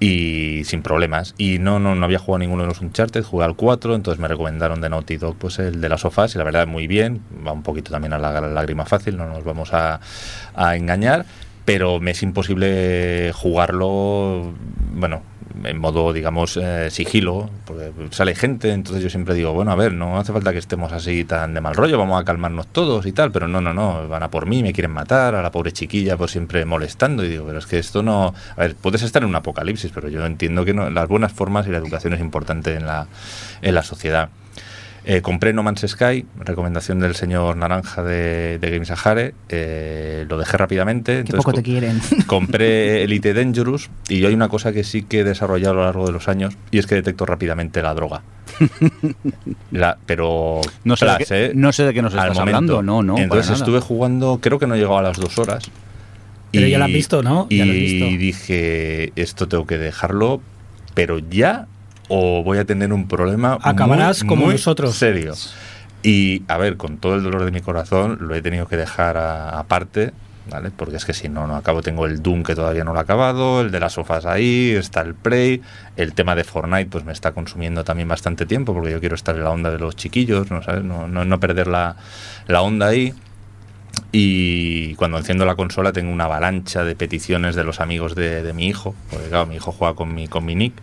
y 0.00 0.62
sin 0.64 0.82
problemas. 0.82 1.34
Y 1.38 1.58
no, 1.60 1.78
no, 1.78 1.94
no 1.94 2.04
había 2.04 2.18
jugado 2.18 2.40
ninguno 2.40 2.62
de 2.62 2.68
los 2.68 2.80
Uncharted, 2.80 3.22
jugué 3.22 3.44
al 3.44 3.54
4, 3.54 3.94
entonces 3.94 4.20
me 4.20 4.26
recomendaron 4.26 4.80
de 4.80 4.88
Naughty 4.90 5.18
Dog 5.18 5.36
pues 5.36 5.60
el 5.60 5.80
de 5.80 5.88
las 5.88 6.00
sofás 6.00 6.34
y 6.34 6.38
la 6.38 6.44
verdad 6.44 6.66
muy 6.66 6.88
bien, 6.88 7.22
va 7.46 7.52
un 7.52 7.62
poquito 7.62 7.92
también 7.92 8.12
a 8.12 8.18
la, 8.18 8.40
la 8.40 8.48
lágrima 8.48 8.86
fácil, 8.86 9.16
no 9.16 9.26
nos 9.28 9.44
vamos 9.44 9.72
a, 9.72 10.00
a 10.54 10.76
engañar, 10.76 11.26
pero 11.64 12.00
me 12.00 12.10
es 12.10 12.22
imposible 12.22 13.30
jugarlo, 13.34 14.52
bueno, 14.92 15.22
en 15.62 15.78
modo, 15.78 16.12
digamos, 16.12 16.56
eh, 16.56 16.90
sigilo, 16.90 17.48
porque 17.64 17.92
sale 18.10 18.34
gente, 18.34 18.72
entonces 18.72 19.02
yo 19.02 19.10
siempre 19.10 19.34
digo, 19.34 19.52
bueno, 19.52 19.70
a 19.70 19.76
ver, 19.76 19.92
no 19.92 20.18
hace 20.18 20.32
falta 20.32 20.52
que 20.52 20.58
estemos 20.58 20.92
así 20.92 21.24
tan 21.24 21.54
de 21.54 21.60
mal 21.60 21.74
rollo, 21.74 21.98
vamos 21.98 22.20
a 22.20 22.24
calmarnos 22.24 22.66
todos 22.68 23.06
y 23.06 23.12
tal, 23.12 23.30
pero 23.30 23.46
no, 23.48 23.60
no, 23.60 23.72
no, 23.72 24.08
van 24.08 24.22
a 24.22 24.30
por 24.30 24.46
mí, 24.46 24.62
me 24.62 24.72
quieren 24.72 24.90
matar, 24.90 25.34
a 25.34 25.42
la 25.42 25.50
pobre 25.50 25.72
chiquilla 25.72 26.16
pues 26.16 26.32
siempre 26.32 26.64
molestando 26.64 27.24
y 27.24 27.28
digo, 27.28 27.46
pero 27.46 27.58
es 27.58 27.66
que 27.66 27.78
esto 27.78 28.02
no, 28.02 28.34
a 28.56 28.60
ver, 28.60 28.74
puedes 28.74 29.02
estar 29.02 29.22
en 29.22 29.28
un 29.28 29.36
apocalipsis, 29.36 29.90
pero 29.94 30.08
yo 30.08 30.24
entiendo 30.26 30.64
que 30.64 30.74
no, 30.74 30.90
las 30.90 31.08
buenas 31.08 31.32
formas 31.32 31.66
y 31.66 31.70
la 31.70 31.78
educación 31.78 32.14
es 32.14 32.20
importante 32.20 32.74
en 32.74 32.86
la, 32.86 33.06
en 33.62 33.74
la 33.74 33.82
sociedad. 33.82 34.28
Eh, 35.06 35.20
compré 35.20 35.52
No 35.52 35.62
Man's 35.62 35.84
Sky, 35.86 36.24
recomendación 36.40 36.98
del 36.98 37.14
señor 37.14 37.56
Naranja 37.58 38.02
de, 38.02 38.58
de 38.58 38.70
Games 38.70 38.88
Sahare, 38.88 39.34
eh, 39.50 40.24
lo 40.30 40.38
dejé 40.38 40.56
rápidamente. 40.56 41.18
Entonces 41.18 41.36
poco 41.44 41.52
te 41.52 41.62
quieren. 41.62 42.00
compré 42.26 43.02
Elite 43.04 43.34
Dangerous 43.34 43.90
y 44.08 44.20
yo 44.20 44.28
hay 44.28 44.34
una 44.34 44.48
cosa 44.48 44.72
que 44.72 44.82
sí 44.82 45.02
que 45.02 45.20
he 45.20 45.24
desarrollado 45.24 45.72
a 45.72 45.76
lo 45.76 45.84
largo 45.84 46.06
de 46.06 46.12
los 46.12 46.26
años 46.28 46.56
y 46.70 46.78
es 46.78 46.86
que 46.86 46.94
detecto 46.94 47.26
rápidamente 47.26 47.82
la 47.82 47.92
droga. 47.92 48.22
La- 49.70 49.98
pero 50.06 50.60
No 50.84 50.96
sé, 50.96 51.06
de 51.06 51.16
qué, 51.18 51.44
¿eh? 51.46 51.52
no 51.54 51.72
sé 51.72 51.84
de 51.84 51.92
qué 51.94 52.02
nos 52.02 52.12
estás 52.14 52.28
momento. 52.34 52.56
hablando. 52.56 52.82
No, 52.82 53.02
no. 53.02 53.18
Entonces 53.18 53.58
estuve 53.58 53.80
jugando, 53.80 54.38
creo 54.40 54.58
que 54.58 54.66
no 54.66 54.76
llegaba 54.76 55.00
a 55.00 55.02
las 55.02 55.18
dos 55.18 55.38
horas. 55.38 55.64
Pero 56.52 56.66
ya 56.68 56.78
lo 56.78 56.84
has 56.84 56.92
visto, 56.92 57.22
¿no? 57.22 57.48
Ya 57.50 57.56
Y 57.56 57.58
lo 57.58 57.64
has 57.64 57.70
visto. 57.78 58.06
dije, 58.18 59.12
esto 59.16 59.48
tengo 59.48 59.66
que 59.66 59.76
dejarlo, 59.76 60.40
pero 60.94 61.18
ya 61.18 61.66
o 62.08 62.42
voy 62.42 62.58
a 62.58 62.64
tener 62.64 62.92
un 62.92 63.08
problema 63.08 63.58
Acabarás 63.62 64.22
muy, 64.22 64.28
como 64.28 64.44
muy 64.46 64.54
nosotros. 64.54 64.94
serio. 64.94 65.34
Y 66.02 66.42
a 66.48 66.58
ver, 66.58 66.76
con 66.76 66.98
todo 66.98 67.14
el 67.14 67.22
dolor 67.22 67.44
de 67.44 67.50
mi 67.50 67.60
corazón, 67.60 68.18
lo 68.20 68.34
he 68.34 68.42
tenido 68.42 68.66
que 68.68 68.76
dejar 68.76 69.16
aparte, 69.16 70.12
¿vale? 70.50 70.70
Porque 70.70 70.96
es 70.96 71.06
que 71.06 71.14
si 71.14 71.30
no, 71.30 71.46
no 71.46 71.56
acabo. 71.56 71.80
Tengo 71.80 72.04
el 72.04 72.22
Doom 72.22 72.42
que 72.42 72.54
todavía 72.54 72.84
no 72.84 72.92
lo 72.92 72.98
he 72.98 73.02
acabado, 73.02 73.62
el 73.62 73.70
de 73.70 73.80
las 73.80 73.94
sofás 73.94 74.26
ahí, 74.26 74.72
está 74.72 75.00
el 75.00 75.14
Prey, 75.14 75.62
el 75.96 76.12
tema 76.12 76.34
de 76.34 76.44
Fortnite, 76.44 76.90
pues 76.90 77.04
me 77.04 77.12
está 77.12 77.32
consumiendo 77.32 77.84
también 77.84 78.06
bastante 78.06 78.44
tiempo, 78.44 78.74
porque 78.74 78.90
yo 78.90 79.00
quiero 79.00 79.14
estar 79.14 79.34
en 79.34 79.44
la 79.44 79.50
onda 79.50 79.70
de 79.70 79.78
los 79.78 79.96
chiquillos, 79.96 80.50
¿no 80.50 80.62
sabes? 80.62 80.84
No, 80.84 81.08
no, 81.08 81.24
no 81.24 81.40
perder 81.40 81.68
la, 81.68 81.96
la 82.48 82.60
onda 82.60 82.88
ahí. 82.88 83.14
Y 84.12 84.94
cuando 84.96 85.18
enciendo 85.18 85.44
la 85.44 85.54
consola 85.54 85.92
tengo 85.92 86.12
una 86.12 86.24
avalancha 86.24 86.84
de 86.84 86.94
peticiones 86.94 87.56
de 87.56 87.64
los 87.64 87.80
amigos 87.80 88.14
de, 88.14 88.42
de 88.42 88.52
mi 88.52 88.66
hijo, 88.68 88.94
porque 89.10 89.28
claro, 89.28 89.46
mi 89.46 89.56
hijo 89.56 89.72
juega 89.72 89.94
con 89.94 90.14
mi, 90.14 90.28
con 90.28 90.44
mi 90.44 90.54
nick. 90.54 90.74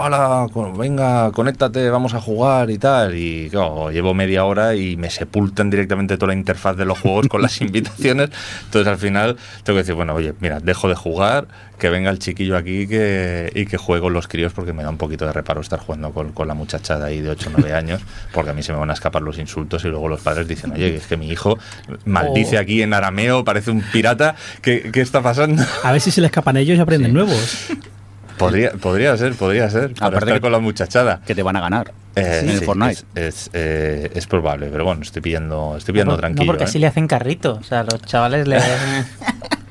Hola, 0.00 0.46
venga, 0.76 1.32
conéctate, 1.32 1.90
vamos 1.90 2.14
a 2.14 2.20
jugar 2.20 2.70
y 2.70 2.78
tal. 2.78 3.16
Y 3.16 3.50
claro, 3.50 3.90
llevo 3.90 4.14
media 4.14 4.44
hora 4.44 4.76
y 4.76 4.96
me 4.96 5.10
sepultan 5.10 5.70
directamente 5.70 6.16
toda 6.16 6.28
la 6.28 6.34
interfaz 6.34 6.76
de 6.76 6.84
los 6.84 7.00
juegos 7.00 7.26
con 7.26 7.42
las 7.42 7.60
invitaciones. 7.60 8.30
Entonces 8.66 8.86
al 8.86 8.98
final 8.98 9.36
tengo 9.64 9.76
que 9.76 9.82
decir, 9.82 9.94
bueno, 9.96 10.14
oye, 10.14 10.34
mira, 10.38 10.60
dejo 10.60 10.88
de 10.88 10.94
jugar, 10.94 11.48
que 11.80 11.88
venga 11.90 12.10
el 12.10 12.20
chiquillo 12.20 12.56
aquí 12.56 12.86
que, 12.86 13.50
y 13.56 13.66
que 13.66 13.76
juegue 13.76 14.00
con 14.02 14.12
los 14.12 14.28
críos 14.28 14.52
porque 14.52 14.72
me 14.72 14.84
da 14.84 14.90
un 14.90 14.98
poquito 14.98 15.26
de 15.26 15.32
reparo 15.32 15.60
estar 15.60 15.80
jugando 15.80 16.12
con, 16.12 16.30
con 16.32 16.46
la 16.46 16.54
muchachada 16.54 17.06
ahí 17.06 17.20
de 17.20 17.30
8 17.30 17.50
o 17.50 17.52
9 17.58 17.74
años, 17.74 18.00
porque 18.32 18.50
a 18.50 18.54
mí 18.54 18.62
se 18.62 18.72
me 18.72 18.78
van 18.78 18.90
a 18.90 18.92
escapar 18.94 19.22
los 19.22 19.36
insultos 19.38 19.84
y 19.84 19.88
luego 19.88 20.06
los 20.06 20.20
padres 20.20 20.46
dicen, 20.46 20.72
oye, 20.72 20.94
es 20.96 21.06
que 21.08 21.16
mi 21.16 21.28
hijo 21.28 21.58
maldice 22.04 22.56
Oh. 22.56 22.60
aquí 22.60 22.82
en 22.82 22.94
arameo, 22.94 23.42
parece 23.44 23.72
un 23.72 23.82
pirata, 23.82 24.36
¿qué, 24.62 24.90
qué 24.92 25.00
está 25.00 25.20
pasando? 25.22 25.62
A 25.82 25.90
ver 25.90 26.00
si 26.00 26.12
se 26.12 26.20
le 26.20 26.28
escapan 26.28 26.56
ellos 26.56 26.78
y 26.78 26.80
aprenden 26.80 27.12
nuevos. 27.12 27.66
Podría, 28.38 28.70
podría 28.72 29.16
ser, 29.16 29.34
podría 29.34 29.68
ser, 29.70 29.94
para 29.94 30.06
Aparte 30.06 30.16
estar 30.26 30.34
que- 30.34 30.40
con 30.40 30.52
la 30.52 30.58
muchachada. 30.60 31.20
Que 31.26 31.34
te 31.34 31.42
van 31.42 31.56
a 31.56 31.60
ganar 31.60 31.92
Eh, 32.16 32.40
en 32.42 32.48
el 32.50 32.58
sí, 32.60 32.64
Fortnite. 32.64 33.02
Es, 33.14 33.44
es, 33.46 33.50
eh, 33.52 34.10
es 34.14 34.26
probable, 34.26 34.68
pero 34.72 34.84
bueno, 34.84 35.02
estoy 35.02 35.22
pillando, 35.22 35.74
estoy 35.76 35.92
pillando 35.92 36.12
no, 36.14 36.18
tranquilo. 36.18 36.44
no, 36.44 36.52
porque 36.52 36.64
¿eh? 36.64 36.66
así 36.66 36.78
le 36.78 36.86
hacen 36.86 37.06
carrito. 37.06 37.54
O 37.60 37.62
sea, 37.64 37.82
los 37.84 38.00
chavales 38.02 38.46
le. 38.48 38.58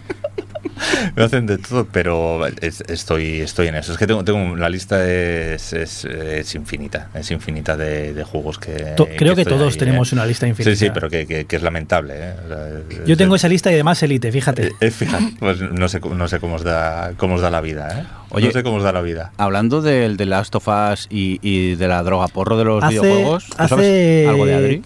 Me 1.15 1.23
hacen 1.23 1.45
de 1.45 1.57
todo, 1.57 1.85
pero 1.91 2.45
es- 2.61 2.81
estoy, 2.87 3.41
estoy 3.41 3.67
en 3.67 3.75
eso. 3.75 3.91
Es 3.91 3.97
que 3.97 4.07
tengo, 4.07 4.23
tengo 4.23 4.55
la 4.55 4.69
lista 4.69 5.05
es, 5.07 5.73
es, 5.73 6.05
es 6.05 6.55
infinita, 6.55 7.09
es 7.13 7.29
infinita 7.31 7.75
de, 7.77 8.13
de 8.13 8.23
juegos 8.23 8.57
que. 8.59 8.93
To- 8.95 9.07
creo 9.17 9.35
que 9.35 9.45
todos 9.45 9.73
ahí, 9.73 9.79
tenemos 9.79 10.11
¿eh? 10.11 10.15
una 10.15 10.25
lista 10.25 10.47
infinita. 10.47 10.71
Sí, 10.75 10.85
sí, 10.85 10.91
pero 10.93 11.09
que, 11.09 11.25
que- 11.27 11.45
que 11.45 11.55
es 11.55 11.61
lamentable. 11.61 12.13
¿eh? 12.17 12.33
O 12.45 12.47
sea, 12.47 12.67
es- 13.01 13.05
Yo 13.07 13.17
tengo 13.17 13.35
es- 13.35 13.41
esa 13.41 13.49
lista 13.49 13.69
y 13.71 13.73
además 13.75 14.01
Elite, 14.03 14.31
fíjate. 14.31 14.67
eh, 14.67 14.71
eh, 14.81 14.91
fíjate, 14.91 15.33
pues 15.39 15.59
no 15.61 15.87
sé, 15.89 15.99
cómo- 15.99 16.15
no 16.15 16.27
sé 16.27 16.39
cómo 16.39 16.55
os 16.55 16.63
da, 16.63 17.13
cómo 17.17 17.35
os 17.35 17.41
da 17.41 17.49
la 17.49 17.61
vida, 17.61 17.99
¿eh? 18.01 18.03
Oye, 18.29 18.47
no 18.47 18.53
sé 18.53 18.63
cómo 18.63 18.77
os 18.77 18.83
da 18.83 18.91
la 18.91 19.01
vida. 19.01 19.31
Hablando 19.37 19.81
del 19.81 20.17
de 20.17 20.25
Last 20.25 20.53
of 20.55 20.67
Us 20.67 21.07
y, 21.09 21.39
y 21.41 21.75
de 21.75 21.87
la 21.87 22.03
droga 22.03 22.27
porro 22.27 22.57
de 22.57 22.65
los 22.65 22.83
Hace- 22.83 22.99
videojuegos, 22.99 23.45
¿tú 23.47 23.55
hace- 23.57 23.69
sabes 23.69 24.27
algo 24.27 24.45
de 24.45 24.53
Adri? 24.55 24.81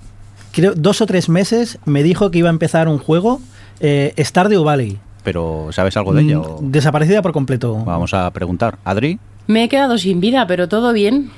Creo 0.51 0.73
dos 0.75 1.01
o 1.01 1.05
tres 1.05 1.29
meses 1.29 1.79
me 1.85 2.03
dijo 2.03 2.29
que 2.29 2.39
iba 2.39 2.49
a 2.49 2.51
empezar 2.51 2.87
un 2.89 2.97
juego, 2.97 3.41
eh, 3.79 4.13
Stardew 4.19 4.63
Valley. 4.63 4.99
Pero 5.23 5.69
¿sabes 5.71 5.95
algo 5.97 6.13
de 6.13 6.23
ella? 6.23 6.37
Mm, 6.37 6.41
o- 6.41 6.59
Desaparecida 6.61 7.21
por 7.21 7.31
completo. 7.33 7.75
Vamos 7.85 8.13
a 8.13 8.29
preguntar. 8.31 8.77
Adri, 8.85 9.19
Me 9.47 9.63
he 9.63 9.69
quedado 9.69 9.97
sin 9.97 10.19
vida, 10.21 10.45
pero 10.47 10.67
todo 10.69 10.93
bien. 10.93 11.29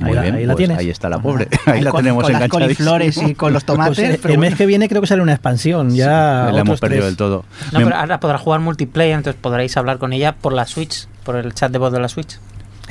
muy 0.00 0.08
Ahí 0.10 0.14
la- 0.16 0.22
bien, 0.22 0.34
ahí 0.34 0.44
la 0.46 0.52
pues 0.54 0.58
tienes. 0.66 0.78
ahí 0.78 0.90
está 0.90 1.08
la 1.08 1.18
pobre. 1.20 1.48
Ahí 1.66 1.80
la 1.80 1.90
con, 1.90 2.02
tenemos 2.02 2.24
con 2.24 2.32
las 2.32 2.48
coliflores 2.48 3.16
y 3.22 3.34
con 3.34 3.52
los 3.52 3.64
tomates. 3.66 3.96
Pues, 3.96 4.18
pero 4.20 4.34
el 4.34 4.40
mes 4.40 4.50
bueno. 4.50 4.56
que 4.58 4.66
viene 4.66 4.88
creo 4.88 5.00
que 5.00 5.06
sale 5.06 5.22
una 5.22 5.32
expansión. 5.32 5.90
Ya 5.94 6.50
La 6.52 6.60
hemos 6.60 6.80
perdido 6.80 7.02
tres. 7.02 7.10
del 7.10 7.16
todo. 7.16 7.44
No, 7.72 7.78
Me- 7.78 7.84
pero 7.86 7.96
ahora 7.96 8.18
podrá 8.20 8.38
jugar 8.38 8.60
multiplayer, 8.60 9.16
entonces 9.16 9.40
podréis 9.40 9.76
hablar 9.76 9.98
con 9.98 10.12
ella 10.12 10.34
por 10.34 10.52
la 10.52 10.66
Switch, 10.66 11.06
por 11.24 11.36
el 11.36 11.54
chat 11.54 11.70
de 11.70 11.78
voz 11.78 11.92
de 11.92 12.00
la 12.00 12.08
Switch. 12.08 12.38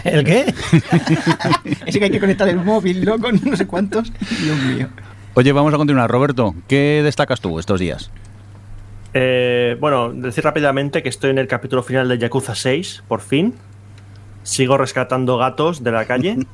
¿El 0.04 0.24
qué? 0.24 0.54
Ese 1.86 2.00
que 2.00 2.06
hay 2.06 2.12
que 2.12 2.20
conectar 2.20 2.48
el 2.50 2.58
móvil, 2.58 3.06
¿no? 3.06 3.20
Con 3.20 3.40
no 3.44 3.56
sé 3.56 3.68
cuántos. 3.68 4.12
Dios 4.42 4.58
mío. 4.76 4.88
Oye, 5.36 5.52
vamos 5.52 5.74
a 5.74 5.78
continuar. 5.78 6.10
Roberto, 6.10 6.56
¿qué 6.68 7.02
destacas 7.04 7.42
tú 7.42 7.60
estos 7.60 7.80
días? 7.80 8.10
Eh, 9.14 9.78
bueno, 9.80 10.12
decir 10.12 10.44
rápidamente 10.44 11.04
que 11.04 11.10
estoy 11.10 11.30
en 11.32 11.38
el 11.38 11.48
capítulo 11.48 11.84
final 11.84 12.08
de 12.10 12.18
Yakuza 12.18 12.56
6, 12.56 13.04
por 13.08 13.22
fin. 13.22 13.54
Sigo 14.44 14.78
rescatando 14.78 15.38
gatos 15.38 15.84
de 15.84 15.92
la 15.92 16.06
calle. 16.06 16.38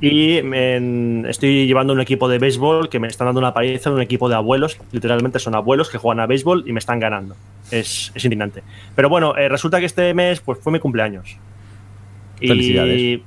Y 0.00 0.42
me- 0.44 1.28
estoy 1.28 1.66
llevando 1.66 1.92
un 1.92 2.00
equipo 2.00 2.28
de 2.28 2.38
béisbol 2.38 2.88
que 2.88 3.00
me 3.00 3.08
están 3.08 3.26
dando 3.26 3.40
una 3.40 3.52
paliza 3.52 3.90
de 3.90 3.96
un 3.96 4.02
equipo 4.02 4.28
de 4.28 4.36
abuelos. 4.36 4.78
Literalmente 4.92 5.40
son 5.40 5.56
abuelos 5.56 5.90
que 5.90 5.98
juegan 5.98 6.20
a 6.20 6.26
béisbol 6.26 6.62
y 6.68 6.72
me 6.72 6.78
están 6.78 7.00
ganando. 7.00 7.34
Es, 7.72 8.12
es 8.14 8.24
indignante. 8.24 8.62
Pero 8.94 9.08
bueno, 9.08 9.36
eh, 9.36 9.48
resulta 9.48 9.80
que 9.80 9.86
este 9.86 10.14
mes 10.14 10.38
pues, 10.38 10.60
fue 10.60 10.72
mi 10.72 10.78
cumpleaños. 10.78 11.36
Y- 12.40 12.46
Felicidades. 12.46 13.20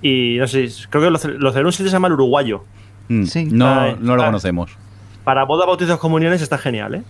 Y, 0.00 0.36
no 0.38 0.46
sé, 0.48 0.66
creo 0.88 1.02
que 1.02 1.10
lo, 1.10 1.10
lo 1.10 1.18
celebré 1.18 1.60
en 1.60 1.66
un 1.66 1.72
sitio 1.72 1.84
que 1.84 1.90
se 1.90 1.96
llama 1.96 2.08
el 2.08 2.14
Uruguayo. 2.14 2.64
Mm, 3.08 3.24
Sí. 3.24 3.44
No, 3.52 3.68
Ay, 3.82 3.96
no 4.00 4.16
lo 4.16 4.22
ay. 4.22 4.28
conocemos. 4.28 4.74
Para 5.24 5.44
bodas, 5.44 5.66
bautizos, 5.66 5.98
comuniones 5.98 6.40
está 6.40 6.56
genial, 6.56 6.94
¿eh? 6.94 7.02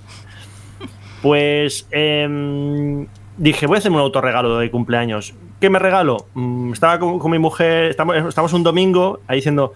Pues 1.22 1.86
em, 1.92 3.06
dije, 3.36 3.66
voy 3.66 3.76
a 3.76 3.78
hacerme 3.78 3.96
un 3.96 4.02
autorregalo 4.02 4.58
de 4.58 4.70
cumpleaños. 4.70 5.34
¿Qué 5.60 5.70
me 5.70 5.78
regalo? 5.78 6.26
Mm, 6.34 6.72
estaba 6.72 6.98
con, 6.98 7.30
mi 7.30 7.38
mujer, 7.38 7.90
estamos, 7.90 8.52
un 8.52 8.64
domingo 8.64 9.20
ahí 9.28 9.36
diciendo, 9.36 9.72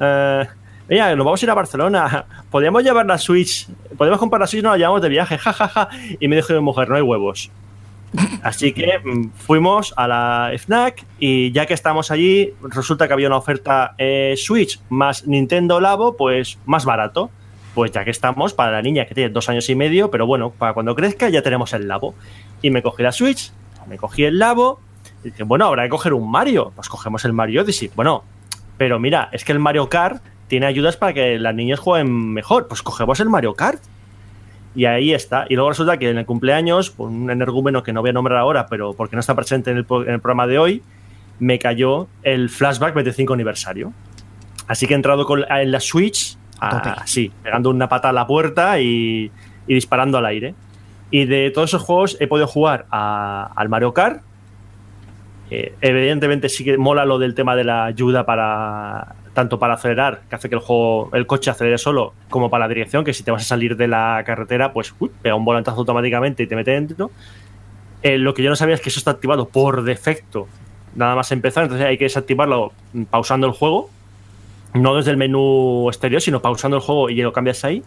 eh, 0.00 0.46
Oye, 0.88 1.16
nos 1.16 1.24
vamos 1.24 1.42
a 1.42 1.44
ir 1.44 1.50
a 1.50 1.54
Barcelona. 1.54 2.26
Podríamos 2.50 2.82
llevar 2.82 3.06
la 3.06 3.18
Switch. 3.18 3.66
Podemos 3.98 4.18
comprar 4.20 4.40
la 4.40 4.46
Switch, 4.46 4.62
nos 4.62 4.72
la 4.72 4.78
llevamos 4.78 5.02
de 5.02 5.08
viaje, 5.08 5.36
jajaja. 5.38 5.88
Y 6.20 6.28
me 6.28 6.36
dijo 6.36 6.52
mi 6.52 6.60
mujer, 6.60 6.88
no 6.88 6.94
hay 6.94 7.02
huevos. 7.02 7.50
Así 8.42 8.72
que 8.72 8.98
mm, 8.98 9.30
fuimos 9.36 9.92
a 9.96 10.06
la 10.06 10.52
FNAC 10.56 11.04
y 11.18 11.50
ya 11.52 11.66
que 11.66 11.74
estamos 11.74 12.10
allí, 12.10 12.54
resulta 12.62 13.06
que 13.08 13.12
había 13.12 13.26
una 13.26 13.36
oferta 13.36 13.94
eh, 13.98 14.34
Switch 14.36 14.80
más 14.88 15.26
Nintendo 15.26 15.80
Labo, 15.80 16.16
pues 16.16 16.58
más 16.66 16.84
barato. 16.84 17.30
Pues 17.76 17.92
ya 17.92 18.06
que 18.06 18.10
estamos, 18.10 18.54
para 18.54 18.72
la 18.72 18.80
niña 18.80 19.04
que 19.04 19.14
tiene 19.14 19.28
dos 19.28 19.50
años 19.50 19.68
y 19.68 19.74
medio, 19.74 20.10
pero 20.10 20.26
bueno, 20.26 20.48
para 20.48 20.72
cuando 20.72 20.94
crezca 20.94 21.28
ya 21.28 21.42
tenemos 21.42 21.74
el 21.74 21.86
Labo. 21.86 22.14
Y 22.62 22.70
me 22.70 22.82
cogí 22.82 23.02
la 23.02 23.12
Switch, 23.12 23.52
me 23.86 23.98
cogí 23.98 24.24
el 24.24 24.38
Labo, 24.38 24.80
y 25.22 25.30
dije, 25.30 25.42
bueno, 25.42 25.66
habrá 25.66 25.82
que 25.82 25.90
coger 25.90 26.14
un 26.14 26.30
Mario. 26.30 26.72
Pues 26.74 26.88
cogemos 26.88 27.26
el 27.26 27.34
Mario 27.34 27.60
Odyssey. 27.60 27.90
Bueno, 27.94 28.24
pero 28.78 28.98
mira, 28.98 29.28
es 29.30 29.44
que 29.44 29.52
el 29.52 29.58
Mario 29.58 29.90
Kart 29.90 30.22
tiene 30.48 30.64
ayudas 30.64 30.96
para 30.96 31.12
que 31.12 31.38
las 31.38 31.54
niñas 31.54 31.78
jueguen 31.78 32.32
mejor. 32.32 32.66
Pues 32.66 32.80
cogemos 32.80 33.20
el 33.20 33.28
Mario 33.28 33.52
Kart. 33.52 33.82
Y 34.74 34.86
ahí 34.86 35.12
está. 35.12 35.44
Y 35.50 35.54
luego 35.56 35.68
resulta 35.68 35.98
que 35.98 36.08
en 36.08 36.16
el 36.16 36.24
cumpleaños, 36.24 36.90
por 36.90 37.10
un 37.10 37.30
energúmeno 37.30 37.82
que 37.82 37.92
no 37.92 38.00
voy 38.00 38.08
a 38.08 38.12
nombrar 38.14 38.38
ahora, 38.38 38.68
pero 38.68 38.94
porque 38.94 39.16
no 39.16 39.20
está 39.20 39.34
presente 39.34 39.70
en 39.70 39.76
el, 39.76 39.84
programa 39.84 40.46
de 40.46 40.58
hoy, 40.58 40.82
me 41.40 41.58
cayó 41.58 42.08
el 42.22 42.48
flashback 42.48 42.94
25 42.94 43.34
aniversario. 43.34 43.92
Así 44.66 44.86
que 44.86 44.94
he 44.94 44.96
entrado 44.96 45.26
en 45.48 45.70
la 45.70 45.80
Switch, 45.80 46.38
Así, 47.02 47.30
pegando 47.42 47.70
una 47.70 47.88
pata 47.88 48.08
a 48.08 48.12
la 48.12 48.26
puerta 48.26 48.80
y, 48.80 49.30
y 49.66 49.74
disparando 49.74 50.18
al 50.18 50.26
aire. 50.26 50.54
Y 51.10 51.24
de 51.26 51.50
todos 51.50 51.70
esos 51.70 51.82
juegos 51.82 52.16
he 52.20 52.26
podido 52.26 52.46
jugar 52.46 52.86
a- 52.90 53.50
al 53.54 53.68
Mario 53.68 53.92
Kart. 53.94 54.22
Eh, 55.50 55.74
evidentemente 55.80 56.48
sí 56.48 56.64
que 56.64 56.76
mola 56.76 57.04
lo 57.04 57.18
del 57.18 57.34
tema 57.34 57.54
de 57.54 57.64
la 57.64 57.84
ayuda 57.84 58.26
para 58.26 59.14
tanto 59.32 59.58
para 59.58 59.74
acelerar, 59.74 60.22
que 60.30 60.34
hace 60.34 60.48
que 60.48 60.54
el 60.54 60.62
juego, 60.62 61.10
el 61.12 61.26
coche 61.26 61.50
acelere 61.50 61.76
solo, 61.76 62.14
como 62.30 62.48
para 62.48 62.64
la 62.64 62.68
dirección, 62.68 63.04
que 63.04 63.12
si 63.12 63.22
te 63.22 63.30
vas 63.30 63.42
a 63.42 63.44
salir 63.44 63.76
de 63.76 63.86
la 63.86 64.22
carretera, 64.24 64.72
pues 64.72 64.94
uy, 64.98 65.10
pega 65.20 65.34
un 65.34 65.44
volantazo 65.44 65.76
automáticamente 65.80 66.42
y 66.42 66.46
te 66.46 66.56
mete 66.56 66.70
dentro. 66.70 67.10
Eh, 68.02 68.16
lo 68.16 68.32
que 68.32 68.42
yo 68.42 68.48
no 68.48 68.56
sabía 68.56 68.74
es 68.76 68.80
que 68.80 68.88
eso 68.88 68.98
está 68.98 69.10
activado 69.10 69.46
por 69.46 69.82
defecto, 69.82 70.48
nada 70.94 71.14
más 71.14 71.30
empezar, 71.32 71.64
entonces 71.64 71.86
hay 71.86 71.98
que 71.98 72.04
desactivarlo 72.04 72.72
pausando 73.10 73.46
el 73.46 73.52
juego, 73.52 73.90
no 74.76 74.96
desde 74.96 75.10
el 75.10 75.16
menú 75.16 75.88
exterior, 75.88 76.20
sino 76.20 76.40
pausando 76.40 76.76
el 76.76 76.82
juego 76.82 77.10
y 77.10 77.16
lo 77.16 77.32
cambias 77.32 77.64
ahí. 77.64 77.82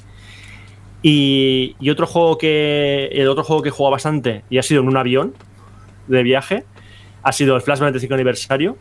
Y, 1.02 1.76
y 1.80 1.90
otro 1.90 2.06
juego 2.08 2.38
que 2.38 3.10
el 3.14 3.28
otro 3.30 3.44
juego 3.44 3.62
que 3.62 3.70
he 3.70 3.90
bastante 3.90 4.44
y 4.50 4.58
ha 4.58 4.64
sido 4.64 4.82
en 4.82 4.88
un 4.90 4.98
avión 4.98 5.34
de 6.08 6.24
viaje 6.24 6.66
ha 7.24 7.32
sido 7.32 7.56
el 7.56 7.62
Flashback 7.62 7.88
25 7.88 8.14
aniversario. 8.14 8.78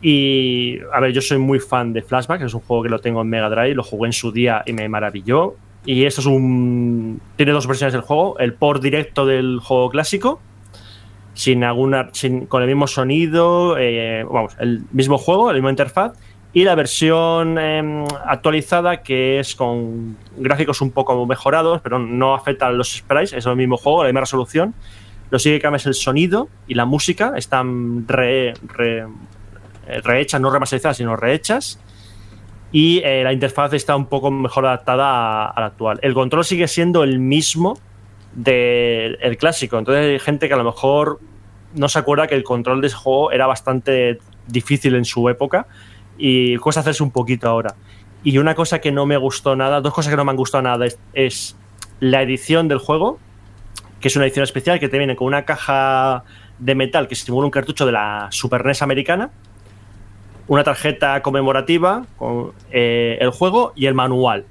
Y 0.00 0.78
a 0.92 1.00
ver, 1.00 1.12
yo 1.12 1.20
soy 1.20 1.38
muy 1.38 1.58
fan 1.58 1.92
de 1.92 2.02
Flashback, 2.02 2.42
es 2.42 2.54
un 2.54 2.60
juego 2.60 2.82
que 2.82 2.88
lo 2.88 3.00
tengo 3.00 3.22
en 3.22 3.28
Mega 3.28 3.48
Drive, 3.48 3.74
lo 3.74 3.82
jugué 3.82 4.06
en 4.06 4.12
su 4.12 4.30
día 4.30 4.62
y 4.66 4.72
me 4.72 4.88
maravilló. 4.88 5.56
Y 5.84 6.04
esto 6.04 6.20
es 6.20 6.26
un. 6.26 7.20
Tiene 7.36 7.52
dos 7.52 7.66
versiones 7.66 7.92
del 7.92 8.02
juego: 8.02 8.38
el 8.38 8.54
port 8.54 8.82
directo 8.82 9.24
del 9.24 9.60
juego 9.60 9.88
clásico, 9.88 10.40
sin 11.34 11.64
alguna. 11.64 12.10
Con 12.48 12.62
el 12.62 12.68
mismo 12.68 12.86
sonido, 12.86 13.76
eh, 13.78 14.24
vamos, 14.30 14.56
el 14.58 14.82
mismo 14.92 15.16
juego, 15.16 15.48
la 15.48 15.54
misma 15.54 15.70
interfaz, 15.70 16.12
y 16.56 16.64
la 16.64 16.74
versión 16.74 17.58
eh, 17.58 18.06
actualizada 18.24 19.02
que 19.02 19.38
es 19.40 19.54
con 19.54 20.16
gráficos 20.38 20.80
un 20.80 20.90
poco 20.90 21.26
mejorados, 21.26 21.82
pero 21.82 21.98
no 21.98 22.34
afecta 22.34 22.68
a 22.68 22.70
los 22.70 22.94
sprites, 22.94 23.34
es 23.34 23.44
el 23.44 23.56
mismo 23.56 23.76
juego, 23.76 24.04
la 24.04 24.08
misma 24.08 24.22
resolución. 24.22 24.72
Lo 25.28 25.38
sigue 25.38 25.60
que 25.60 25.68
es 25.68 25.84
el 25.84 25.92
sonido 25.92 26.48
y 26.66 26.72
la 26.72 26.86
música, 26.86 27.34
están 27.36 28.08
re, 28.08 28.54
re- 28.68 29.04
eh, 29.86 30.00
rehechas, 30.02 30.40
no 30.40 30.48
remasterizadas, 30.48 30.96
sino 30.96 31.14
rehechas. 31.14 31.78
Y 32.72 33.02
eh, 33.04 33.22
la 33.22 33.34
interfaz 33.34 33.74
está 33.74 33.94
un 33.94 34.06
poco 34.06 34.30
mejor 34.30 34.64
adaptada 34.64 35.48
a, 35.50 35.60
la 35.60 35.66
actual. 35.66 35.98
El 36.00 36.14
control 36.14 36.46
sigue 36.46 36.68
siendo 36.68 37.04
el 37.04 37.18
mismo 37.18 37.78
del 38.32 39.18
el 39.20 39.36
clásico. 39.36 39.78
Entonces 39.78 40.06
hay 40.06 40.18
gente 40.20 40.48
que 40.48 40.54
a 40.54 40.56
lo 40.56 40.64
mejor 40.64 41.20
no 41.74 41.90
se 41.90 41.98
acuerda 41.98 42.26
que 42.26 42.34
el 42.34 42.44
control 42.44 42.80
de 42.80 42.86
ese 42.86 42.96
juego 42.96 43.30
era 43.30 43.46
bastante 43.46 44.20
difícil 44.46 44.94
en 44.94 45.04
su 45.04 45.28
época 45.28 45.66
y 46.18 46.56
cuesta 46.56 46.80
hacerse 46.80 47.02
un 47.02 47.10
poquito 47.10 47.48
ahora. 47.48 47.74
Y 48.22 48.38
una 48.38 48.54
cosa 48.54 48.80
que 48.80 48.90
no 48.90 49.06
me 49.06 49.16
gustó 49.16 49.54
nada, 49.54 49.80
dos 49.80 49.94
cosas 49.94 50.10
que 50.10 50.16
no 50.16 50.24
me 50.24 50.30
han 50.30 50.36
gustado 50.36 50.62
nada 50.62 50.86
es, 51.12 51.56
la 52.00 52.22
edición 52.22 52.68
del 52.68 52.78
juego, 52.78 53.18
que 54.00 54.08
es 54.08 54.16
una 54.16 54.26
edición 54.26 54.42
especial 54.42 54.78
que 54.78 54.88
te 54.88 54.98
viene 54.98 55.16
con 55.16 55.28
una 55.28 55.44
caja 55.44 56.24
de 56.58 56.74
metal 56.74 57.08
que 57.08 57.14
simula 57.14 57.46
un 57.46 57.50
cartucho 57.50 57.86
de 57.86 57.92
la 57.92 58.28
Super 58.30 58.64
NES 58.64 58.82
americana, 58.82 59.30
una 60.48 60.64
tarjeta 60.64 61.22
conmemorativa 61.22 62.04
con 62.16 62.52
eh, 62.70 63.16
el 63.20 63.30
juego 63.30 63.72
y 63.74 63.86
el 63.86 63.94
manual. 63.94 64.44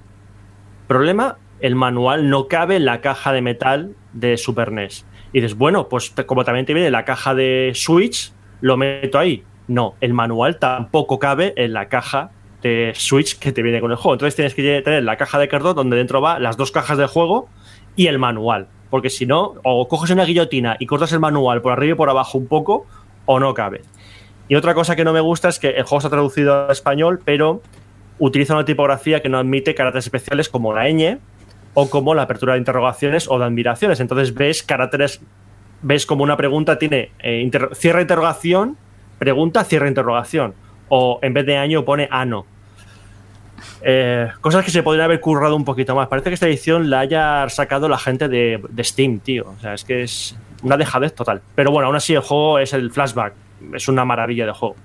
Problema, 0.87 1.37
el 1.59 1.75
manual 1.75 2.29
no 2.29 2.47
cabe 2.47 2.77
en 2.77 2.85
la 2.85 3.01
caja 3.01 3.31
de 3.31 3.41
metal 3.41 3.95
de 4.13 4.37
Super 4.37 4.71
NES. 4.71 5.05
Y 5.33 5.41
dices, 5.41 5.57
bueno, 5.57 5.89
pues 5.89 6.13
como 6.25 6.45
también 6.45 6.65
te 6.65 6.73
viene 6.73 6.89
la 6.91 7.05
caja 7.05 7.35
de 7.35 7.71
Switch, 7.75 8.31
lo 8.61 8.77
meto 8.77 9.19
ahí. 9.19 9.43
No, 9.67 9.95
el 10.01 10.13
manual 10.13 10.57
tampoco 10.59 11.19
cabe 11.19 11.53
en 11.57 11.73
la 11.73 11.87
caja 11.87 12.31
de 12.61 12.93
Switch 12.95 13.37
que 13.39 13.51
te 13.51 13.61
viene 13.61 13.81
con 13.81 13.91
el 13.91 13.97
juego. 13.97 14.13
Entonces 14.13 14.35
tienes 14.35 14.53
que 14.53 14.81
tener 14.81 15.03
la 15.03 15.17
caja 15.17 15.39
de 15.39 15.47
cartón 15.47 15.75
donde 15.75 15.97
dentro 15.97 16.21
va 16.21 16.39
las 16.39 16.57
dos 16.57 16.71
cajas 16.71 16.97
de 16.97 17.05
juego 17.07 17.47
y 17.95 18.07
el 18.07 18.19
manual. 18.19 18.67
Porque 18.89 19.09
si 19.09 19.25
no, 19.25 19.55
o 19.63 19.87
coges 19.87 20.11
una 20.11 20.25
guillotina 20.25 20.77
y 20.79 20.85
cortas 20.85 21.11
el 21.11 21.19
manual 21.19 21.61
por 21.61 21.73
arriba 21.73 21.93
y 21.93 21.97
por 21.97 22.09
abajo 22.09 22.37
un 22.37 22.47
poco, 22.47 22.85
o 23.25 23.39
no 23.39 23.53
cabe. 23.53 23.81
Y 24.47 24.55
otra 24.55 24.75
cosa 24.75 24.95
que 24.95 25.03
no 25.03 25.11
me 25.11 25.19
gusta 25.21 25.49
es 25.49 25.57
que 25.59 25.69
el 25.69 25.83
juego 25.83 25.97
está 25.97 26.09
traducido 26.09 26.69
a 26.69 26.71
español, 26.71 27.19
pero 27.25 27.61
utiliza 28.19 28.53
una 28.53 28.63
tipografía 28.65 29.21
que 29.21 29.29
no 29.29 29.39
admite 29.39 29.73
caracteres 29.73 30.05
especiales 30.05 30.49
como 30.49 30.71
la 30.71 30.87
ñ 30.87 31.17
o 31.73 31.89
como 31.89 32.13
la 32.13 32.21
apertura 32.21 32.53
de 32.53 32.59
interrogaciones 32.59 33.27
o 33.27 33.39
de 33.39 33.45
admiraciones. 33.45 33.99
Entonces 33.99 34.33
ves 34.33 34.63
caracteres, 34.63 35.19
ves 35.81 36.05
como 36.05 36.23
una 36.23 36.37
pregunta 36.37 36.77
tiene 36.77 37.11
eh, 37.19 37.41
inter- 37.41 37.71
cierra 37.73 38.01
interrogación, 38.01 38.77
pregunta, 39.17 39.63
cierra 39.63 39.87
interrogación. 39.87 40.53
O 40.89 41.19
en 41.21 41.33
vez 41.33 41.45
de 41.45 41.57
año 41.57 41.83
pone 41.85 42.07
ano. 42.11 42.45
Eh, 43.81 44.27
cosas 44.41 44.63
que 44.65 44.71
se 44.71 44.83
podrían 44.83 45.05
haber 45.05 45.19
currado 45.19 45.55
un 45.55 45.65
poquito 45.65 45.95
más. 45.95 46.07
Parece 46.07 46.29
que 46.29 46.33
esta 46.35 46.47
edición 46.47 46.89
la 46.89 46.99
haya 46.99 47.47
sacado 47.49 47.87
la 47.89 47.97
gente 47.97 48.27
de, 48.27 48.61
de 48.69 48.83
Steam, 48.83 49.19
tío. 49.19 49.53
O 49.57 49.59
sea, 49.61 49.73
es 49.73 49.83
que 49.83 50.03
es 50.03 50.35
una 50.63 50.77
dejadez 50.77 51.13
total. 51.13 51.41
Pero 51.55 51.71
bueno, 51.71 51.87
aún 51.87 51.95
así 51.95 52.13
el 52.13 52.21
juego 52.21 52.59
es 52.59 52.73
el 52.73 52.91
flashback. 52.91 53.33
Es 53.73 53.87
una 53.87 54.05
maravilla 54.05 54.45
de 54.45 54.51
juego. 54.51 54.75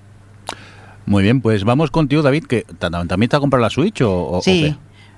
Muy 1.05 1.23
bien, 1.23 1.41
pues 1.41 1.63
vamos 1.63 1.91
contigo, 1.91 2.21
David, 2.21 2.45
que 2.45 2.63
ta- 2.79 2.89
también 2.89 3.29
te 3.29 3.35
ha 3.35 3.39
comprado 3.39 3.61
la 3.63 3.69
Switch 3.69 4.01
o, 4.01 4.39
Sí. 4.43 4.75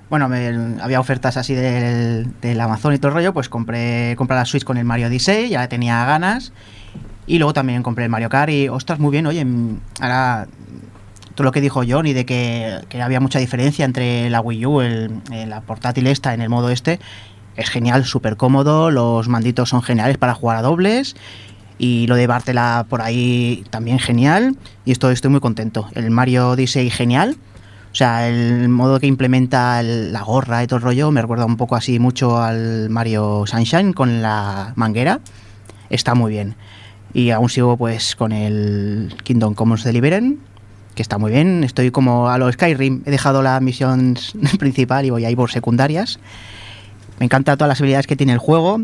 Bueno, 0.09 0.29
me- 0.29 0.81
había 0.81 0.99
ofertas 0.99 1.37
así 1.37 1.53
del, 1.55 2.39
del 2.39 2.61
Amazon 2.61 2.93
y 2.93 2.97
todo 2.97 3.09
el 3.09 3.13
rollo, 3.15 3.33
pues 3.33 3.49
compré, 3.49 4.15
compré 4.17 4.37
la 4.37 4.45
Switch 4.45 4.63
con 4.63 4.77
el 4.77 4.85
Mario 4.85 5.07
Odyssey, 5.07 5.49
ya 5.49 5.67
tenía 5.67 6.05
ganas. 6.05 6.53
Y 7.25 7.37
luego 7.37 7.53
también 7.53 7.83
compré 7.83 8.03
el 8.05 8.09
Mario 8.11 8.29
Kart 8.29 8.51
y, 8.51 8.67
ostras, 8.69 8.99
muy 8.99 9.11
bien, 9.11 9.25
oye, 9.27 9.43
mm, 9.45 9.79
ahora 10.01 10.47
todo 11.35 11.45
lo 11.45 11.51
que 11.51 11.61
dijo 11.61 11.81
Johnny 11.87 12.13
de 12.13 12.25
que, 12.25 12.79
que 12.89 13.01
había 13.01 13.19
mucha 13.19 13.39
diferencia 13.39 13.85
entre 13.85 14.29
la 14.29 14.41
Wii 14.41 14.65
U, 14.65 14.81
el, 14.81 15.21
el- 15.31 15.49
la 15.49 15.61
portátil 15.61 16.05
esta 16.07 16.33
en 16.33 16.41
el 16.41 16.49
modo 16.49 16.69
este, 16.69 16.99
es 17.55 17.69
genial, 17.69 18.05
súper 18.05 18.35
cómodo, 18.37 18.91
los 18.91 19.27
manditos 19.29 19.69
son 19.69 19.81
geniales 19.81 20.17
para 20.17 20.33
jugar 20.35 20.57
a 20.57 20.61
dobles 20.61 21.15
y 21.79 22.05
lo 22.07 22.15
de 22.15 22.27
Bartela 22.27 22.85
por 22.89 23.01
ahí 23.01 23.63
también 23.71 23.97
genial 23.99 24.55
y 24.85 24.91
esto 24.91 25.09
estoy 25.09 25.31
muy 25.31 25.39
contento. 25.39 25.87
El 25.95 26.11
Mario 26.11 26.49
Odyssey 26.51 26.89
genial. 26.89 27.37
O 27.91 27.95
sea, 27.95 28.27
el 28.27 28.69
modo 28.69 28.99
que 28.99 29.05
implementa 29.07 29.79
el- 29.79 30.11
la 30.13 30.21
gorra 30.23 30.63
y 30.63 30.67
todo 30.67 30.77
el 30.77 30.83
rollo 30.83 31.09
me 31.11 31.21
recuerda 31.21 31.45
un 31.45 31.57
poco 31.57 31.75
así 31.75 31.99
mucho 31.99 32.41
al 32.41 32.89
Mario 32.89 33.43
Sunshine 33.47 33.93
con 33.93 34.21
la 34.21 34.73
manguera. 34.75 35.19
Está 35.89 36.15
muy 36.15 36.31
bien. 36.31 36.55
Y 37.13 37.29
aún 37.29 37.49
sigo 37.49 37.77
pues 37.77 38.15
con 38.15 38.31
el 38.31 39.15
Kingdom 39.23 39.53
Commons 39.53 39.83
Deliveren, 39.83 40.39
que 40.95 41.01
está 41.01 41.17
muy 41.17 41.31
bien. 41.31 41.63
Estoy 41.63 41.91
como 41.91 42.29
a 42.29 42.37
lo 42.37 42.51
Skyrim. 42.51 43.03
He 43.05 43.11
dejado 43.11 43.41
la 43.41 43.59
misión 43.59 44.17
principal 44.59 45.05
y 45.05 45.09
voy 45.11 45.25
ahí 45.25 45.35
por 45.35 45.51
secundarias. 45.51 46.19
Me 47.19 47.25
encanta 47.25 47.55
todas 47.55 47.69
las 47.69 47.79
habilidades 47.79 48.07
que 48.07 48.15
tiene 48.15 48.33
el 48.33 48.39
juego, 48.39 48.81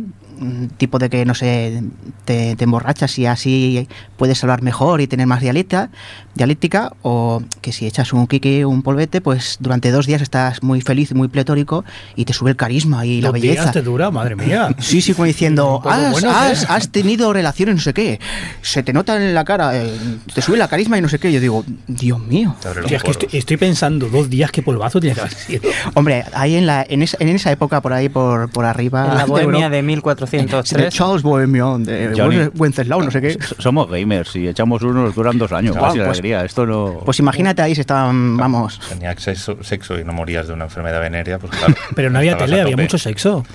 tipo 0.77 0.99
de 0.99 1.09
que, 1.09 1.25
no 1.25 1.35
sé, 1.35 1.83
te, 2.25 2.55
te, 2.55 2.63
emborrachas 2.63 3.17
y 3.19 3.25
así 3.25 3.87
puedes 4.17 4.41
hablar 4.43 4.61
mejor 4.61 5.01
y 5.01 5.07
tener 5.07 5.27
más 5.27 5.41
dialecta, 5.41 5.89
dialéctica, 6.35 6.93
o 7.01 7.41
que 7.61 7.71
si 7.71 7.85
echas 7.85 8.13
un 8.13 8.27
kiki, 8.27 8.63
un 8.63 8.81
polvete, 8.81 9.21
pues 9.21 9.57
durante 9.59 9.91
dos 9.91 10.05
días 10.05 10.21
estás 10.21 10.63
muy 10.63 10.81
feliz, 10.81 11.13
muy 11.13 11.27
pletórico 11.27 11.83
y 12.15 12.25
te 12.25 12.33
sube 12.33 12.51
el 12.51 12.55
carisma 12.55 13.05
y 13.05 13.21
la 13.21 13.31
belleza. 13.31 13.63
Días 13.63 13.73
te 13.73 13.81
dura, 13.81 14.11
madre 14.11 14.35
mía. 14.35 14.69
Sí, 14.79 15.01
sí, 15.01 15.13
como 15.13 15.25
diciendo, 15.25 15.81
has, 15.85 16.23
has, 16.23 16.63
¿eh?". 16.63 16.67
has, 16.69 16.89
tenido 16.89 17.31
relaciones, 17.33 17.75
no 17.75 17.81
sé 17.81 17.93
qué, 17.93 18.19
se 18.61 18.81
te 18.81 18.93
nota 18.93 19.17
en 19.17 19.33
la 19.33 19.43
cara, 19.43 19.75
eh, 19.75 19.91
te 20.33 20.41
sube 20.41 20.57
la 20.57 20.67
carisma 20.67 20.97
y 20.97 21.01
no 21.01 21.09
sé 21.09 21.19
qué. 21.19 21.31
Yo 21.31 21.39
digo, 21.39 21.63
Dios 21.87 22.19
mío. 22.19 22.55
Es 22.89 23.17
que 23.17 23.37
estoy, 23.37 23.57
pensando, 23.57 24.09
dos 24.09 24.29
días, 24.29 24.51
qué 24.51 24.61
polvazo 24.61 24.99
tienes 24.99 25.17
que 25.17 25.21
haber 25.21 25.33
sido. 25.33 25.61
Hombre, 25.93 26.25
ahí 26.33 26.55
en, 26.55 26.65
la, 26.65 26.85
en, 26.87 27.03
esa, 27.03 27.17
en 27.19 27.29
esa 27.29 27.51
época, 27.51 27.81
por 27.81 27.93
ahí, 27.93 28.09
por, 28.09 28.49
por 28.49 28.65
arriba. 28.65 29.07
En 29.11 29.17
la 29.17 29.25
bohemia 29.25 29.69
de, 29.69 29.77
de 29.77 29.83
1400. 29.83 30.28
1803. 30.37 30.93
Charles 30.93 31.21
Bohemian, 31.21 31.83
de 31.83 32.51
Wenceslao, 32.55 33.01
no 33.01 33.11
sé 33.11 33.21
qué. 33.21 33.37
Somos 33.57 33.89
gamers 33.89 34.35
y 34.35 34.47
echamos 34.47 34.81
uno, 34.81 35.03
nos 35.03 35.15
duran 35.15 35.37
dos 35.37 35.51
años, 35.51 35.75
casi 35.75 35.99
wow, 35.99 36.07
pues, 36.07 37.03
pues, 37.05 37.19
imagínate 37.19 37.61
ahí, 37.61 37.75
si 37.75 37.81
estaban, 37.81 38.37
vamos. 38.37 38.79
Tenía 38.89 39.15
sexo, 39.17 39.99
y 39.99 40.03
no 40.03 40.13
morías 40.13 40.47
de 40.47 40.53
una 40.53 40.65
enfermedad 40.65 40.99
venérea, 40.99 41.39
pues 41.39 41.55
claro. 41.55 41.75
Pero 41.95 42.09
no 42.09 42.19
había 42.19 42.37
tele, 42.37 42.61
había 42.61 42.77
mucho 42.77 42.97
sexo. 42.97 43.45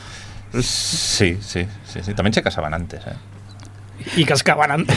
Sí, 0.60 1.38
sí, 1.40 1.66
sí. 1.84 2.14
También 2.14 2.32
se 2.32 2.42
casaban 2.42 2.74
antes, 2.74 3.00
¿eh? 3.06 3.14
y 4.16 4.24
cascaban 4.24 4.70
antes. 4.70 4.96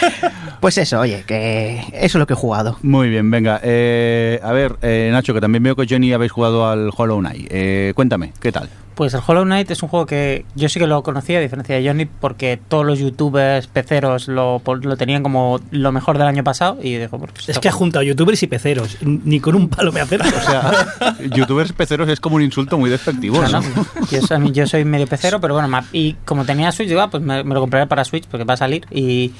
pues 0.60 0.78
eso, 0.78 1.00
oye, 1.00 1.24
que 1.26 1.78
eso 1.92 1.92
es 1.92 2.14
lo 2.14 2.26
que 2.26 2.34
he 2.34 2.36
jugado. 2.36 2.78
Muy 2.82 3.08
bien, 3.08 3.30
venga. 3.30 3.60
Eh, 3.62 4.40
a 4.42 4.52
ver, 4.52 4.76
eh, 4.82 5.08
Nacho, 5.12 5.34
que 5.34 5.40
también 5.40 5.62
veo 5.62 5.76
que 5.76 5.86
Johnny 5.88 6.12
habéis 6.12 6.32
jugado 6.32 6.68
al 6.68 6.90
Hollow 6.96 7.18
Knight. 7.20 7.48
Eh, 7.50 7.92
cuéntame, 7.94 8.32
¿qué 8.40 8.52
tal? 8.52 8.68
Pues 8.96 9.12
el 9.12 9.20
Hollow 9.24 9.44
Knight 9.44 9.70
es 9.70 9.82
un 9.82 9.90
juego 9.90 10.06
que 10.06 10.46
yo 10.54 10.70
sí 10.70 10.80
que 10.80 10.86
lo 10.86 11.02
conocía, 11.02 11.36
a 11.36 11.42
diferencia 11.42 11.76
de 11.76 11.86
Johnny, 11.86 12.06
porque 12.06 12.58
todos 12.68 12.86
los 12.86 12.98
youtubers 12.98 13.66
peceros 13.66 14.26
lo, 14.26 14.62
lo 14.64 14.96
tenían 14.96 15.22
como 15.22 15.60
lo 15.70 15.92
mejor 15.92 16.16
del 16.16 16.26
año 16.26 16.42
pasado 16.42 16.78
y 16.82 16.96
dijo, 16.96 17.18
pues, 17.18 17.50
Es 17.50 17.58
que 17.58 17.68
ha 17.68 17.72
juntado 17.72 18.02
youtubers 18.02 18.42
y 18.42 18.46
peceros. 18.46 18.96
Ni 19.02 19.38
con 19.38 19.54
un 19.54 19.68
palo 19.68 19.92
me 19.92 20.00
acerco. 20.00 20.26
O 20.26 20.40
sea, 20.40 20.86
youtubers 21.36 21.74
peceros 21.74 22.08
es 22.08 22.20
como 22.20 22.36
un 22.36 22.42
insulto 22.42 22.78
muy 22.78 22.88
despectivo. 22.88 23.42
No, 23.42 23.48
¿no? 23.48 23.60
no, 23.60 23.86
yo, 24.10 24.22
soy, 24.22 24.52
yo 24.52 24.66
soy 24.66 24.86
medio 24.86 25.06
pecero, 25.06 25.42
pero 25.42 25.52
bueno, 25.52 25.68
y 25.92 26.14
como 26.24 26.46
tenía 26.46 26.72
Switch, 26.72 26.88
digo, 26.88 27.02
ah, 27.02 27.10
pues 27.10 27.22
me, 27.22 27.44
me 27.44 27.52
lo 27.52 27.60
compraré 27.60 27.86
para 27.86 28.02
Switch 28.02 28.26
porque 28.26 28.44
va 28.44 28.54
a 28.54 28.56
salir. 28.56 28.86
Y 28.90 29.32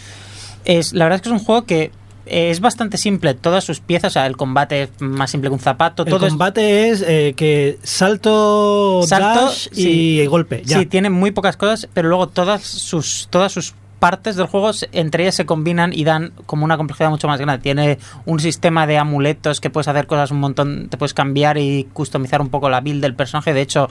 es 0.67 0.93
la 0.93 1.07
verdad 1.07 1.17
es 1.17 1.23
que 1.23 1.29
es 1.31 1.33
un 1.33 1.45
juego 1.45 1.65
que 1.65 1.93
es 2.27 2.61
bastante 2.61 2.97
simple, 2.99 3.35
todas 3.35 3.65
sus 3.65 3.81
piezas, 3.81 4.13
o 4.13 4.15
sea, 4.15 4.27
el 4.27 4.37
combate 4.37 4.83
es 4.83 4.91
más 5.01 5.31
simple 5.31 5.49
que 5.51 5.55
un 5.55 5.61
zapato, 5.61 6.03
El 6.05 6.11
todo 6.11 6.29
combate 6.29 6.89
es, 6.91 7.03
eh, 7.07 7.35
que 7.37 7.79
salto, 7.83 9.03
Salto, 9.07 9.47
dash 9.47 9.69
y 9.73 10.19
sí. 10.21 10.27
golpe. 10.27 10.63
Ya. 10.65 10.79
Sí, 10.79 10.87
tiene 10.87 11.11
muy 11.11 11.31
pocas 11.31 11.57
cosas, 11.57 11.89
pero 11.95 12.09
luego 12.09 12.29
todas 12.29 12.63
sus, 12.63 13.29
todas 13.31 13.53
sus 13.53 13.75
partes 13.99 14.37
del 14.37 14.47
juego 14.47 14.71
entre 14.93 15.23
ellas 15.23 15.35
se 15.37 15.47
combinan 15.47 15.93
y 15.93 16.05
dan 16.05 16.33
como 16.45 16.65
una 16.65 16.77
complejidad 16.77 17.11
mucho 17.11 17.29
más 17.29 17.41
grande. 17.41 17.63
Tiene 17.63 17.99
un 18.27 18.41
sistema 18.41 18.87
de 18.87 18.99
amuletos 18.99 19.61
que 19.61 19.71
puedes 19.71 19.89
hacer 19.89 20.07
cosas 20.07 20.31
un 20.31 20.41
montón, 20.41 20.89
te 20.91 20.97
puedes 20.99 21.15
cambiar 21.15 21.57
y 21.57 21.89
customizar 21.93 22.41
un 22.41 22.49
poco 22.51 22.69
la 22.69 22.81
build 22.81 23.01
del 23.03 23.15
personaje. 23.15 23.55
De 23.55 23.63
hecho, 23.63 23.89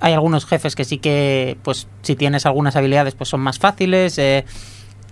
hay 0.00 0.12
algunos 0.12 0.46
jefes 0.46 0.76
que 0.76 0.84
sí 0.84 0.98
que, 0.98 1.56
pues, 1.62 1.88
si 2.02 2.14
tienes 2.14 2.46
algunas 2.46 2.76
habilidades, 2.76 3.14
pues 3.14 3.28
son 3.28 3.40
más 3.40 3.58
fáciles. 3.58 4.18
eh, 4.18 4.44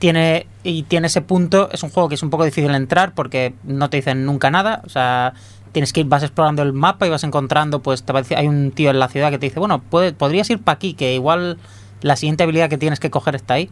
tiene 0.04 0.46
y 0.62 0.82
tiene 0.82 1.06
ese 1.06 1.22
punto. 1.22 1.70
Es 1.72 1.82
un 1.82 1.88
juego 1.88 2.10
que 2.10 2.16
es 2.16 2.22
un 2.22 2.28
poco 2.28 2.44
difícil 2.44 2.74
entrar 2.74 3.14
porque 3.14 3.54
no 3.64 3.88
te 3.88 3.96
dicen 3.96 4.26
nunca 4.26 4.50
nada. 4.50 4.82
O 4.84 4.90
sea, 4.90 5.32
tienes 5.72 5.94
que 5.94 6.00
ir, 6.00 6.06
vas 6.06 6.22
explorando 6.22 6.62
el 6.62 6.74
mapa 6.74 7.06
y 7.06 7.08
vas 7.08 7.24
encontrando, 7.24 7.80
pues, 7.80 8.02
te 8.02 8.12
va 8.12 8.18
a 8.18 8.22
decir- 8.22 8.36
hay 8.36 8.46
un 8.46 8.70
tío 8.70 8.90
en 8.90 8.98
la 8.98 9.08
ciudad 9.08 9.30
que 9.30 9.38
te 9.38 9.46
dice, 9.46 9.58
bueno, 9.60 9.80
puede, 9.80 10.12
podrías 10.12 10.50
ir 10.50 10.58
para 10.58 10.76
aquí, 10.76 10.92
que 10.92 11.14
igual 11.14 11.56
la 12.02 12.16
siguiente 12.16 12.42
habilidad 12.42 12.68
que 12.68 12.76
tienes 12.76 13.00
que 13.00 13.08
coger 13.08 13.34
está 13.34 13.54
ahí. 13.54 13.70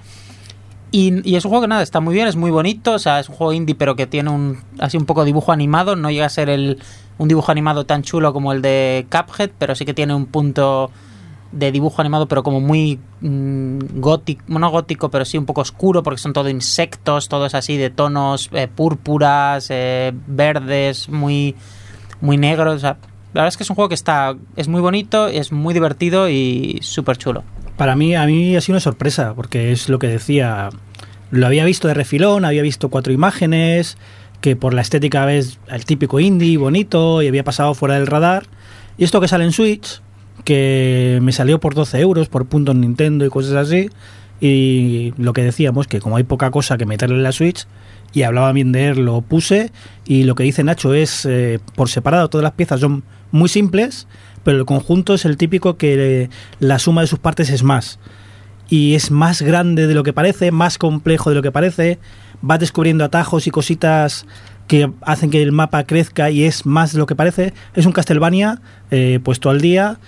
Y, 0.90 1.28
y 1.30 1.36
es 1.36 1.44
un 1.44 1.50
juego 1.50 1.60
que 1.64 1.68
nada, 1.68 1.82
está 1.82 2.00
muy 2.00 2.14
bien, 2.14 2.26
es 2.28 2.36
muy 2.36 2.50
bonito, 2.50 2.92
o 2.94 2.98
sea, 2.98 3.20
es 3.20 3.28
un 3.28 3.34
juego 3.34 3.52
indie, 3.52 3.74
pero 3.74 3.94
que 3.94 4.06
tiene 4.06 4.30
un 4.30 4.58
así 4.78 4.96
un 4.96 5.04
poco 5.04 5.26
dibujo 5.26 5.52
animado, 5.52 5.96
no 5.96 6.10
llega 6.10 6.24
a 6.24 6.30
ser 6.30 6.48
el, 6.48 6.78
un 7.18 7.28
dibujo 7.28 7.52
animado 7.52 7.84
tan 7.84 8.02
chulo 8.02 8.32
como 8.32 8.52
el 8.52 8.62
de 8.62 9.06
Cuphead, 9.10 9.50
pero 9.58 9.74
sí 9.74 9.84
que 9.84 9.92
tiene 9.92 10.14
un 10.14 10.24
punto 10.24 10.90
de 11.52 11.70
dibujo 11.70 12.00
animado, 12.00 12.26
pero 12.26 12.42
como 12.42 12.60
muy 12.60 12.98
mm, 13.20 14.00
gótico, 14.00 14.42
no 14.48 14.70
gótico, 14.70 15.10
pero 15.10 15.24
sí 15.24 15.38
un 15.38 15.46
poco 15.46 15.60
oscuro, 15.60 16.02
porque 16.02 16.20
son 16.20 16.32
todo 16.32 16.48
insectos, 16.48 17.28
todo 17.28 17.46
es 17.46 17.54
así 17.54 17.76
de 17.76 17.90
tonos 17.90 18.48
eh, 18.52 18.68
púrpuras, 18.68 19.68
eh, 19.70 20.12
verdes, 20.26 21.08
muy, 21.08 21.54
muy 22.20 22.38
negros. 22.38 22.76
o 22.76 22.78
sea, 22.78 22.96
la 23.34 23.42
verdad 23.42 23.48
es 23.48 23.56
que 23.56 23.62
es 23.62 23.70
un 23.70 23.76
juego 23.76 23.88
que 23.88 23.94
está, 23.94 24.34
es 24.56 24.68
muy 24.68 24.80
bonito, 24.80 25.28
es 25.28 25.52
muy 25.52 25.72
divertido 25.72 26.28
y 26.28 26.78
súper 26.82 27.16
chulo. 27.16 27.44
Para 27.76 27.96
mí, 27.96 28.14
a 28.14 28.26
mí 28.26 28.56
ha 28.56 28.60
sido 28.60 28.74
una 28.74 28.80
sorpresa, 28.80 29.34
porque 29.34 29.72
es 29.72 29.88
lo 29.88 29.98
que 29.98 30.08
decía. 30.08 30.68
Lo 31.30 31.46
había 31.46 31.64
visto 31.64 31.88
de 31.88 31.94
refilón, 31.94 32.44
había 32.44 32.60
visto 32.60 32.90
cuatro 32.90 33.10
imágenes, 33.10 33.96
que 34.42 34.54
por 34.54 34.74
la 34.74 34.82
estética 34.82 35.24
ves 35.24 35.58
el 35.68 35.86
típico 35.86 36.20
indie, 36.20 36.58
bonito, 36.58 37.22
y 37.22 37.28
había 37.28 37.42
pasado 37.42 37.72
fuera 37.72 37.94
del 37.94 38.06
radar. 38.06 38.44
Y 38.98 39.04
esto 39.04 39.18
que 39.20 39.28
sale 39.28 39.44
en 39.44 39.52
Switch, 39.52 40.02
que 40.44 41.18
me 41.22 41.32
salió 41.32 41.60
por 41.60 41.74
12 41.74 42.00
euros, 42.00 42.28
por 42.28 42.46
puntos 42.46 42.74
Nintendo 42.74 43.24
y 43.24 43.28
cosas 43.28 43.54
así. 43.54 43.90
Y 44.40 45.14
lo 45.16 45.32
que 45.32 45.42
decíamos, 45.42 45.86
que 45.86 46.00
como 46.00 46.16
hay 46.16 46.24
poca 46.24 46.50
cosa 46.50 46.76
que 46.76 46.86
meterle 46.86 47.16
en 47.16 47.22
la 47.22 47.32
Switch, 47.32 47.66
y 48.12 48.22
hablaba 48.22 48.52
bien 48.52 48.72
de 48.72 48.88
él, 48.88 49.04
lo 49.04 49.20
puse. 49.22 49.72
Y 50.04 50.24
lo 50.24 50.34
que 50.34 50.44
dice 50.44 50.64
Nacho 50.64 50.94
es, 50.94 51.24
eh, 51.26 51.60
por 51.74 51.88
separado, 51.88 52.28
todas 52.28 52.42
las 52.42 52.52
piezas 52.52 52.80
son 52.80 53.04
muy 53.30 53.48
simples, 53.48 54.06
pero 54.44 54.58
el 54.58 54.64
conjunto 54.64 55.14
es 55.14 55.24
el 55.24 55.36
típico 55.36 55.76
que 55.76 56.22
eh, 56.22 56.30
la 56.58 56.78
suma 56.78 57.00
de 57.02 57.06
sus 57.06 57.18
partes 57.18 57.50
es 57.50 57.62
más. 57.62 57.98
Y 58.68 58.94
es 58.94 59.10
más 59.10 59.42
grande 59.42 59.86
de 59.86 59.94
lo 59.94 60.02
que 60.02 60.12
parece, 60.12 60.50
más 60.50 60.78
complejo 60.78 61.30
de 61.30 61.36
lo 61.36 61.42
que 61.42 61.52
parece. 61.52 61.98
Vas 62.40 62.58
descubriendo 62.58 63.04
atajos 63.04 63.46
y 63.46 63.50
cositas 63.50 64.26
que 64.66 64.90
hacen 65.02 65.30
que 65.30 65.42
el 65.42 65.52
mapa 65.52 65.84
crezca 65.84 66.30
y 66.30 66.44
es 66.44 66.64
más 66.64 66.92
de 66.92 66.98
lo 66.98 67.06
que 67.06 67.14
parece. 67.14 67.52
Es 67.74 67.86
un 67.86 67.92
Castlevania 67.92 68.60
eh, 68.90 69.20
puesto 69.22 69.50
al 69.50 69.60
día. 69.60 69.98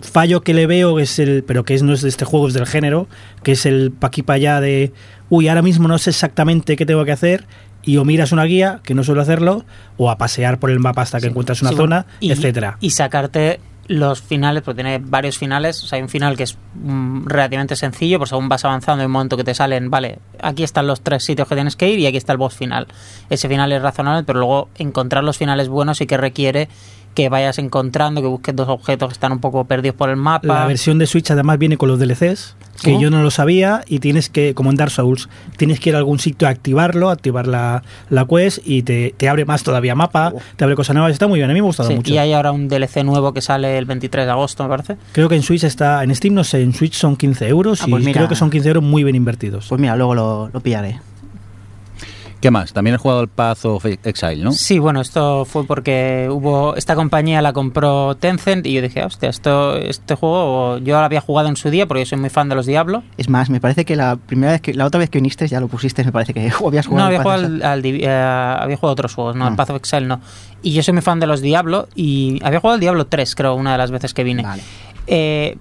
Fallo 0.00 0.42
que 0.42 0.52
le 0.54 0.66
veo 0.66 0.98
es 0.98 1.18
el, 1.18 1.42
pero 1.44 1.64
que 1.64 1.74
es, 1.74 1.82
no 1.82 1.92
es 1.94 2.02
de 2.02 2.08
este 2.08 2.24
juego, 2.24 2.48
es 2.48 2.54
del 2.54 2.66
género, 2.66 3.08
que 3.42 3.52
es 3.52 3.64
el 3.66 3.92
pa' 3.92 4.08
aquí 4.08 4.22
pa' 4.22 4.34
allá 4.34 4.60
de, 4.60 4.92
uy, 5.30 5.48
ahora 5.48 5.62
mismo 5.62 5.88
no 5.88 5.98
sé 5.98 6.10
exactamente 6.10 6.76
qué 6.76 6.84
tengo 6.84 7.04
que 7.04 7.12
hacer, 7.12 7.46
y 7.82 7.96
o 7.96 8.04
miras 8.04 8.32
una 8.32 8.44
guía, 8.44 8.80
que 8.82 8.94
no 8.94 9.04
suelo 9.04 9.22
hacerlo, 9.22 9.64
o 9.96 10.10
a 10.10 10.18
pasear 10.18 10.58
por 10.58 10.70
el 10.70 10.80
mapa 10.80 11.02
hasta 11.02 11.20
que 11.20 11.28
encuentras 11.28 11.62
una 11.62 11.70
Sí, 11.70 11.76
zona, 11.76 12.06
y, 12.20 12.30
etcétera. 12.32 12.76
Y 12.80 12.90
sacarte 12.90 13.60
los 13.88 14.20
finales, 14.20 14.62
porque 14.62 14.82
tiene 14.82 14.98
varios 14.98 15.38
finales. 15.38 15.82
O 15.84 15.86
sea, 15.86 15.96
hay 15.96 16.02
un 16.02 16.08
final 16.08 16.36
que 16.36 16.42
es 16.42 16.58
mm, 16.74 17.26
relativamente 17.26 17.76
sencillo, 17.76 18.18
pues 18.18 18.30
según 18.30 18.48
vas 18.48 18.64
avanzando, 18.64 19.02
hay 19.02 19.06
un 19.06 19.12
momento 19.12 19.36
que 19.36 19.44
te 19.44 19.54
salen, 19.54 19.90
vale, 19.90 20.18
aquí 20.42 20.64
están 20.64 20.86
los 20.86 21.00
tres 21.00 21.24
sitios 21.24 21.48
que 21.48 21.54
tienes 21.54 21.76
que 21.76 21.88
ir 21.88 22.00
y 22.00 22.06
aquí 22.06 22.16
está 22.16 22.32
el 22.32 22.38
boss 22.38 22.54
final. 22.54 22.88
Ese 23.30 23.48
final 23.48 23.70
es 23.72 23.80
razonable, 23.80 24.24
pero 24.24 24.40
luego 24.40 24.68
encontrar 24.76 25.24
los 25.24 25.38
finales 25.38 25.68
buenos 25.68 25.98
sí 25.98 26.06
que 26.06 26.16
requiere 26.16 26.68
que 27.16 27.28
vayas 27.30 27.58
encontrando, 27.58 28.20
que 28.20 28.28
busques 28.28 28.54
dos 28.54 28.68
objetos 28.68 29.08
que 29.08 29.14
están 29.14 29.32
un 29.32 29.40
poco 29.40 29.64
perdidos 29.64 29.96
por 29.96 30.10
el 30.10 30.16
mapa. 30.16 30.46
La 30.46 30.66
versión 30.66 30.98
de 30.98 31.06
Switch 31.06 31.30
además 31.30 31.58
viene 31.58 31.76
con 31.78 31.88
los 31.88 31.98
DLCs, 31.98 32.54
que 32.82 32.94
¿Oh? 32.94 33.00
yo 33.00 33.10
no 33.10 33.22
lo 33.22 33.30
sabía, 33.30 33.82
y 33.88 34.00
tienes 34.00 34.28
que, 34.28 34.52
como 34.54 34.68
en 34.70 34.76
Dark 34.76 34.90
Souls, 34.90 35.28
tienes 35.56 35.80
que 35.80 35.88
ir 35.88 35.94
a 35.94 35.98
algún 35.98 36.18
sitio 36.18 36.46
a 36.46 36.50
activarlo, 36.50 37.08
activar 37.08 37.46
la, 37.46 37.82
la 38.10 38.26
quest, 38.26 38.58
y 38.66 38.82
te, 38.82 39.14
te 39.16 39.28
abre 39.30 39.46
más 39.46 39.62
todavía 39.62 39.94
mapa, 39.94 40.34
te 40.56 40.64
abre 40.64 40.76
cosas 40.76 40.94
nuevas, 40.94 41.12
está 41.12 41.26
muy 41.26 41.38
bien, 41.38 41.48
a 41.50 41.54
mí 41.54 41.60
me 41.60 41.64
ha 41.64 41.68
gustado 41.68 41.88
Sí, 41.88 41.96
mucho. 41.96 42.12
y 42.12 42.18
hay 42.18 42.34
ahora 42.34 42.52
un 42.52 42.68
DLC 42.68 43.02
nuevo 43.02 43.32
que 43.32 43.40
sale 43.40 43.78
el 43.78 43.86
23 43.86 44.26
de 44.26 44.30
agosto, 44.32 44.62
me 44.64 44.68
parece. 44.68 44.96
Creo 45.12 45.30
que 45.30 45.36
en 45.36 45.42
Switch 45.42 45.64
está, 45.64 46.04
en 46.04 46.14
Steam 46.14 46.34
no 46.34 46.44
sé, 46.44 46.60
en 46.62 46.74
Switch 46.74 46.92
son 46.94 47.16
15 47.16 47.48
euros, 47.48 47.80
Ah, 47.80 47.84
y 47.86 47.90
pues 47.92 48.04
mira. 48.04 48.18
creo 48.18 48.28
que 48.28 48.36
son 48.36 48.50
15 48.50 48.68
euros 48.68 48.82
muy 48.84 49.02
bien 49.04 49.16
invertidos. 49.16 49.66
Pues 49.70 49.80
mira, 49.80 49.96
luego 49.96 50.14
lo, 50.14 50.50
lo 50.52 50.60
pillaré. 50.60 51.00
¿Qué 52.40 52.50
más? 52.50 52.72
También 52.72 52.94
he 52.94 52.98
jugado 52.98 53.20
al 53.20 53.28
Path 53.28 53.64
of 53.64 53.84
Exile, 53.86 54.44
¿no? 54.44 54.52
Sí, 54.52 54.78
bueno, 54.78 55.00
esto 55.00 55.44
fue 55.46 55.64
porque 55.64 56.28
hubo 56.30 56.76
esta 56.76 56.94
compañía 56.94 57.40
la 57.42 57.52
compró 57.52 58.14
Tencent 58.16 58.66
y 58.66 58.74
yo 58.74 58.82
dije, 58.82 59.02
hostia, 59.04 59.30
esto, 59.30 59.76
este 59.76 60.14
juego 60.14 60.78
yo 60.78 60.94
lo 60.98 61.04
había 61.04 61.20
jugado 61.22 61.48
en 61.48 61.56
su 61.56 61.70
día 61.70 61.86
porque 61.86 62.00
yo 62.02 62.06
soy 62.06 62.18
muy 62.18 62.28
fan 62.30 62.48
de 62.48 62.54
los 62.54 62.66
Diablo. 62.66 63.02
Es 63.16 63.28
más, 63.30 63.48
me 63.50 63.60
parece 63.60 63.84
que 63.84 63.96
la 63.96 64.16
primera 64.16 64.52
vez 64.52 64.60
que, 64.60 64.74
la 64.74 64.84
otra 64.84 64.98
vez 65.00 65.08
que 65.10 65.18
viniste 65.18 65.48
ya 65.48 65.60
lo 65.60 65.68
pusiste, 65.68 66.04
me 66.04 66.12
parece 66.12 66.34
que 66.34 66.40
habías 66.66 66.86
No, 66.86 66.90
jugado. 66.90 67.06
había 67.06 67.18
al 67.18 67.22
jugado, 67.24 67.44
al, 67.46 67.62
al 67.62 67.84
eh, 67.86 68.08
había 68.08 68.76
jugado 68.76 68.90
a 68.90 68.92
otros 68.92 69.14
juegos, 69.14 69.34
no, 69.36 69.46
el 69.48 69.54
Ah. 69.54 69.56
Path 69.56 69.70
of 69.70 69.76
Exile 69.76 70.06
no. 70.06 70.20
Y 70.62 70.72
yo 70.72 70.82
soy 70.82 70.92
muy 70.92 71.02
fan 71.02 71.18
de 71.20 71.26
los 71.26 71.40
Diablo 71.40 71.88
y 71.94 72.38
había 72.44 72.60
jugado 72.60 72.74
al 72.74 72.80
Diablo 72.80 73.06
3, 73.06 73.34
creo, 73.34 73.54
una 73.54 73.72
de 73.72 73.78
las 73.78 73.90
veces 73.90 74.12
que 74.14 74.24
vine. 74.24 74.42
Vale. 74.42 74.62
Eh, 75.06 75.56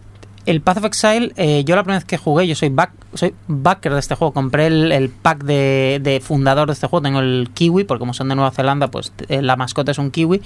el 0.46 0.62
Path 0.62 0.78
of 0.78 0.86
Exile, 0.86 1.34
eh, 1.38 1.64
yo 1.66 1.76
la 1.76 1.84
primera 1.84 2.00
vez 2.00 2.06
que 2.06 2.18
jugué, 2.18 2.48
yo 2.48 2.56
soy 2.56 2.70
back, 2.70 2.92
soy 3.14 3.34
backer 3.48 3.94
de 3.94 4.00
este 4.00 4.16
juego, 4.16 4.34
compré 4.34 4.68
el, 4.68 5.10
pack 5.10 5.44
de, 5.44 6.22
fundador 6.24 6.68
de 6.68 6.74
este 6.74 6.88
juego, 6.88 7.04
tengo 7.04 7.20
el 7.20 7.50
kiwi, 7.54 7.84
porque 7.84 8.00
como 8.00 8.14
son 8.14 8.30
de 8.30 8.36
Nueva 8.36 8.52
Zelanda, 8.52 8.90
pues 8.90 9.12
eh, 9.28 9.42
la 9.42 9.56
mascota 9.56 9.92
es 9.92 9.98
un 9.98 10.12
kiwi. 10.12 10.42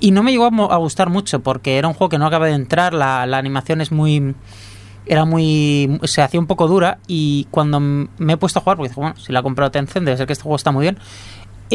Y 0.00 0.10
no 0.10 0.22
me 0.22 0.32
llegó 0.32 0.44
a, 0.44 0.74
a 0.74 0.76
gustar 0.76 1.08
mucho, 1.08 1.40
porque 1.40 1.78
era 1.78 1.88
un 1.88 1.94
juego 1.94 2.10
que 2.10 2.18
no 2.18 2.26
acaba 2.26 2.46
de 2.46 2.52
entrar, 2.52 2.92
la, 2.92 3.26
la 3.26 3.38
animación 3.38 3.80
es 3.80 3.92
muy 3.92 4.34
era 5.06 5.26
muy 5.26 6.00
se 6.04 6.22
hacía 6.22 6.40
un 6.40 6.46
poco 6.46 6.66
dura. 6.66 6.98
Y 7.06 7.46
cuando 7.50 7.80
me 7.80 8.32
he 8.32 8.36
puesto 8.36 8.58
a 8.58 8.62
jugar 8.62 8.76
porque 8.76 8.88
dije, 8.88 9.00
bueno 9.00 9.16
si 9.16 9.32
la 9.32 9.40
ha 9.40 9.42
comprado 9.42 9.70
Tencent 9.70 10.04
debe 10.04 10.16
ser 10.16 10.26
que 10.26 10.32
este 10.32 10.42
juego 10.42 10.56
está 10.56 10.72
muy 10.72 10.82
bien 10.82 10.98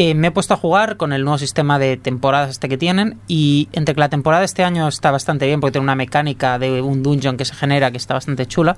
eh, 0.02 0.14
me 0.14 0.28
he 0.28 0.32
puesto 0.32 0.54
a 0.54 0.58
jugar 0.58 0.96
con 0.96 1.12
el 1.12 1.26
nuevo 1.26 1.38
sistema 1.38 1.78
de 1.78 1.98
temporadas 1.98 2.52
este 2.52 2.70
que 2.70 2.78
tienen 2.78 3.20
y 3.28 3.68
entre 3.74 3.96
que 3.96 4.00
la 4.00 4.08
temporada 4.08 4.40
de 4.40 4.46
este 4.46 4.64
año 4.64 4.88
está 4.88 5.12
bastante 5.12 5.46
bien 5.46 5.60
porque 5.60 5.74
tiene 5.74 5.84
una 5.84 5.96
mecánica 5.96 6.58
de 6.58 6.82
un 6.82 7.04
dungeon 7.04 7.36
que 7.36 7.44
se 7.44 7.54
genera 7.54 7.92
que 7.92 7.98
está 7.98 8.14
bastante 8.14 8.46
chula 8.46 8.78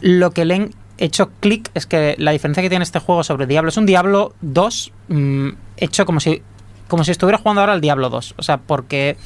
lo 0.00 0.30
que 0.30 0.46
le 0.46 0.54
han 0.54 0.70
hecho 0.96 1.28
clic 1.40 1.70
es 1.74 1.84
que 1.84 2.14
la 2.16 2.30
diferencia 2.30 2.62
que 2.62 2.70
tiene 2.70 2.82
este 2.82 2.98
juego 2.98 3.22
sobre 3.24 3.46
Diablo 3.46 3.68
es 3.68 3.76
un 3.76 3.84
Diablo 3.84 4.32
2 4.40 4.92
mm, 5.08 5.48
hecho 5.76 6.06
como 6.06 6.18
si 6.18 6.40
como 6.88 7.04
si 7.04 7.10
estuviera 7.10 7.36
jugando 7.36 7.60
ahora 7.60 7.74
al 7.74 7.82
Diablo 7.82 8.08
2 8.08 8.36
o 8.38 8.42
sea 8.42 8.56
porque 8.56 9.18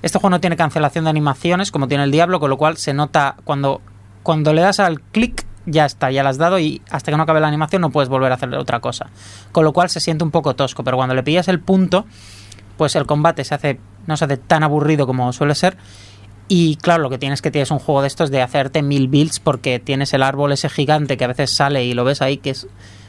este 0.00 0.18
juego 0.18 0.30
no 0.30 0.40
tiene 0.40 0.56
cancelación 0.56 1.04
de 1.04 1.10
animaciones 1.10 1.70
como 1.70 1.86
tiene 1.86 2.04
el 2.04 2.10
Diablo 2.10 2.40
con 2.40 2.48
lo 2.48 2.56
cual 2.56 2.78
se 2.78 2.94
nota 2.94 3.36
cuando 3.44 3.82
cuando 4.22 4.54
le 4.54 4.62
das 4.62 4.80
al 4.80 5.02
clic 5.02 5.44
ya 5.70 5.84
está, 5.84 6.10
ya 6.10 6.22
la 6.22 6.30
has 6.30 6.38
dado 6.38 6.58
y 6.58 6.82
hasta 6.90 7.10
que 7.10 7.16
no 7.16 7.22
acabe 7.22 7.40
la 7.40 7.48
animación 7.48 7.82
no 7.82 7.90
puedes 7.90 8.08
volver 8.08 8.32
a 8.32 8.36
hacer 8.36 8.54
otra 8.54 8.80
cosa. 8.80 9.06
Con 9.52 9.64
lo 9.64 9.72
cual 9.72 9.88
se 9.90 10.00
siente 10.00 10.24
un 10.24 10.30
poco 10.30 10.54
tosco, 10.54 10.84
pero 10.84 10.96
cuando 10.96 11.14
le 11.14 11.22
pillas 11.22 11.48
el 11.48 11.60
punto, 11.60 12.06
pues 12.76 12.96
el 12.96 13.06
combate 13.06 13.44
se 13.44 13.54
hace 13.54 13.80
no 14.06 14.16
se 14.16 14.24
hace 14.24 14.38
tan 14.38 14.62
aburrido 14.62 15.06
como 15.06 15.32
suele 15.32 15.54
ser. 15.54 15.76
Y 16.48 16.76
claro, 16.76 17.02
lo 17.02 17.10
que 17.10 17.18
tienes 17.18 17.42
que 17.42 17.50
tienes 17.50 17.70
un 17.70 17.78
juego 17.78 18.00
de 18.00 18.08
estos 18.08 18.30
de 18.30 18.40
hacerte 18.40 18.82
mil 18.82 19.08
builds 19.08 19.38
porque 19.38 19.78
tienes 19.78 20.14
el 20.14 20.22
árbol 20.22 20.52
ese 20.52 20.70
gigante 20.70 21.18
que 21.18 21.24
a 21.24 21.28
veces 21.28 21.50
sale 21.50 21.84
y 21.84 21.92
lo 21.92 22.04
ves 22.04 22.22
ahí, 22.22 22.38
que 22.38 22.50
es 22.50 22.66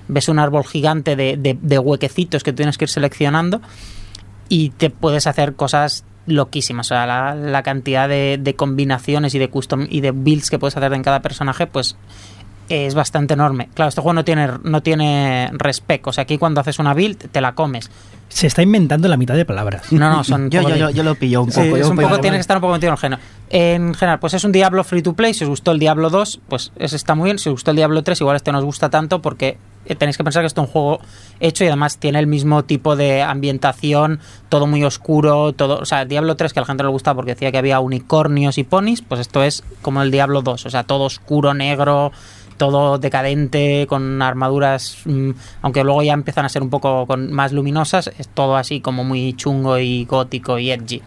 ves 0.09 0.27
un 0.27 0.39
árbol 0.39 0.65
gigante 0.65 1.15
de, 1.15 1.37
de, 1.37 1.79
huequecitos 1.79 2.43
que 2.43 2.51
tienes 2.51 2.77
que 2.77 2.85
ir 2.85 2.89
seleccionando 2.89 3.61
y 4.49 4.71
te 4.71 4.89
puedes 4.89 5.27
hacer 5.27 5.55
cosas 5.55 6.03
loquísimas. 6.25 6.87
O 6.87 6.89
sea, 6.89 7.05
la, 7.05 7.35
la 7.35 7.63
cantidad 7.63 8.09
de, 8.09 8.37
de 8.41 8.55
combinaciones 8.55 9.35
y 9.35 9.39
de 9.39 9.49
custom 9.49 9.87
y 9.89 10.01
de 10.01 10.11
builds 10.11 10.49
que 10.49 10.59
puedes 10.59 10.75
hacer 10.75 10.91
en 10.93 11.03
cada 11.03 11.21
personaje, 11.21 11.67
pues 11.67 11.95
es 12.69 12.95
bastante 12.95 13.33
enorme. 13.33 13.69
Claro, 13.73 13.89
este 13.89 14.01
juego 14.01 14.13
no 14.13 14.23
tiene, 14.23 14.47
no 14.63 14.81
tiene 14.81 15.49
respec. 15.53 16.05
O 16.07 16.13
sea, 16.13 16.21
aquí 16.23 16.37
cuando 16.37 16.61
haces 16.61 16.79
una 16.79 16.93
build, 16.93 17.29
te 17.31 17.41
la 17.41 17.53
comes. 17.55 17.89
Se 18.29 18.45
está 18.45 18.61
inventando 18.61 19.07
la 19.07 19.17
mitad 19.17 19.33
de 19.35 19.43
palabras. 19.43 19.91
No, 19.91 20.09
no, 20.11 20.23
son. 20.23 20.49
Yo, 20.51 20.61
yo, 20.61 20.69
de- 20.69 20.79
yo, 20.79 20.89
yo 20.91 21.01
lo 21.03 21.15
pillo 21.15 21.41
un 21.43 21.51
Sí, 21.51 21.61
poco. 21.61 21.77
es 21.77 21.85
yo 21.85 21.89
un 21.91 21.97
poco, 21.97 22.19
tienes 22.19 22.37
que 22.37 22.41
estar 22.41 22.57
un 22.57 22.61
poco 22.61 22.73
metido 22.73 22.89
en 22.89 22.93
el 22.93 22.99
género. 22.99 23.21
En 23.49 23.93
general, 23.95 24.19
pues 24.19 24.35
es 24.35 24.43
un 24.43 24.51
Diablo 24.51 24.83
free 24.83 25.01
to 25.01 25.13
play. 25.13 25.33
Si 25.33 25.43
os 25.43 25.49
gustó 25.49 25.71
el 25.71 25.79
Diablo 25.79 26.11
2, 26.11 26.41
pues 26.47 26.71
ese 26.77 26.95
está 26.95 27.15
muy 27.15 27.25
bien. 27.25 27.39
Si 27.39 27.49
os 27.49 27.53
gustó 27.53 27.71
el 27.71 27.77
Diablo 27.77 28.03
3, 28.03 28.21
igual 28.21 28.35
este 28.35 28.51
no 28.51 28.59
os 28.59 28.65
gusta 28.65 28.91
tanto 28.91 29.19
porque 29.23 29.57
eh, 29.85 29.95
tenéis 29.95 30.15
que 30.17 30.23
pensar 30.23 30.43
que 30.43 30.47
esto 30.47 30.61
es 30.61 30.67
un 30.67 30.71
juego 30.71 30.99
hecho 31.39 31.63
y 31.63 31.67
además 31.67 31.97
tiene 31.97 32.19
el 32.19 32.27
mismo 32.27 32.63
tipo 32.65 32.95
de 32.95 33.23
ambientación, 33.23 34.19
todo 34.49 34.67
muy 34.67 34.83
oscuro, 34.83 35.53
todo, 35.53 35.79
o 35.79 35.85
sea, 35.85 36.05
Diablo 36.05 36.35
3 36.35 36.53
que 36.53 36.59
a 36.59 36.61
la 36.61 36.67
gente 36.67 36.83
no 36.83 36.89
le 36.89 36.93
gustaba 36.93 37.15
porque 37.15 37.31
decía 37.33 37.51
que 37.51 37.57
había 37.57 37.79
unicornios 37.79 38.59
y 38.59 38.63
ponis, 38.63 39.01
pues 39.01 39.21
esto 39.21 39.41
es 39.43 39.63
como 39.81 40.03
el 40.03 40.11
Diablo 40.11 40.43
2, 40.43 40.67
o 40.67 40.69
sea, 40.69 40.83
todo 40.83 41.05
oscuro, 41.05 41.53
negro, 41.55 42.11
todo 42.59 42.99
decadente, 42.99 43.87
con 43.89 44.21
armaduras, 44.21 44.99
mm, 45.05 45.31
aunque 45.63 45.83
luego 45.83 46.03
ya 46.03 46.13
empiezan 46.13 46.45
a 46.45 46.49
ser 46.49 46.61
un 46.61 46.69
poco 46.69 47.07
con, 47.07 47.31
más 47.31 47.51
luminosas, 47.53 48.11
es 48.19 48.27
todo 48.27 48.55
así 48.55 48.81
como 48.81 49.03
muy 49.03 49.33
chungo 49.33 49.79
y 49.79 50.05
gótico 50.05 50.59
y 50.59 50.69
edgy. 50.69 51.01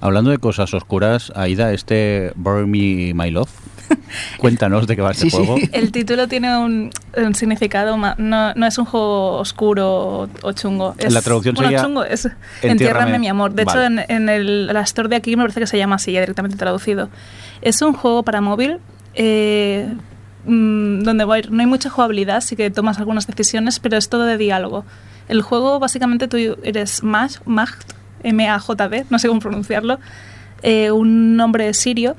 Hablando 0.00 0.30
de 0.30 0.38
cosas 0.38 0.74
oscuras, 0.74 1.32
Aida, 1.34 1.72
este 1.72 2.32
Bury 2.34 2.66
Me 2.66 3.14
My 3.14 3.30
Love, 3.30 3.48
cuéntanos 4.38 4.86
de 4.88 4.96
qué 4.96 5.02
va 5.02 5.12
este 5.12 5.24
Sí, 5.24 5.30
sí. 5.30 5.36
juego. 5.36 5.56
El 5.72 5.92
título 5.92 6.26
tiene 6.26 6.58
un, 6.58 6.90
un 7.16 7.34
significado, 7.36 7.96
ma- 7.96 8.16
no, 8.18 8.52
no 8.54 8.66
es 8.66 8.76
un 8.76 8.84
juego 8.84 9.34
oscuro 9.38 9.88
o, 10.22 10.28
o 10.42 10.52
chungo. 10.52 10.94
Es, 10.98 11.12
La 11.12 11.22
traducción 11.22 11.54
bueno, 11.54 11.68
sería 11.70 11.84
chungo 11.84 12.04
es 12.04 12.24
Entiérrame. 12.26 12.72
Entiérrame 12.72 13.18
mi 13.20 13.28
amor. 13.28 13.52
De 13.54 13.62
hecho, 13.62 13.80
en 13.82 14.28
el, 14.28 14.66
la 14.66 14.80
store 14.80 15.08
de 15.08 15.16
aquí 15.16 15.36
me 15.36 15.44
parece 15.44 15.60
que 15.60 15.66
se 15.68 15.78
llama 15.78 15.94
así, 15.94 16.10
ya 16.10 16.20
directamente 16.20 16.56
traducido. 16.56 17.08
Es 17.62 17.80
un 17.82 17.92
juego 17.92 18.24
para 18.24 18.40
móvil 18.40 18.78
eh, 19.14 19.94
mm, 20.46 21.00
donde 21.02 21.24
ir- 21.24 21.50
no 21.50 21.60
hay 21.60 21.66
mucha 21.66 21.90
jugabilidad, 21.90 22.40
sí 22.40 22.56
que 22.56 22.70
tomas 22.70 22.98
algunas 22.98 23.26
decisiones, 23.26 23.78
pero 23.78 23.96
es 23.96 24.08
todo 24.08 24.24
de 24.24 24.38
diálogo. 24.38 24.84
El 25.28 25.42
juego, 25.42 25.78
básicamente, 25.78 26.28
tú 26.28 26.36
eres 26.62 27.02
Maj, 27.02 27.32
Majd, 27.44 27.74
M-A-J-D, 28.22 29.06
no 29.10 29.18
sé 29.18 29.28
cómo 29.28 29.40
pronunciarlo, 29.40 29.98
eh, 30.62 30.90
un 30.90 31.38
hombre 31.40 31.72
sirio 31.74 32.16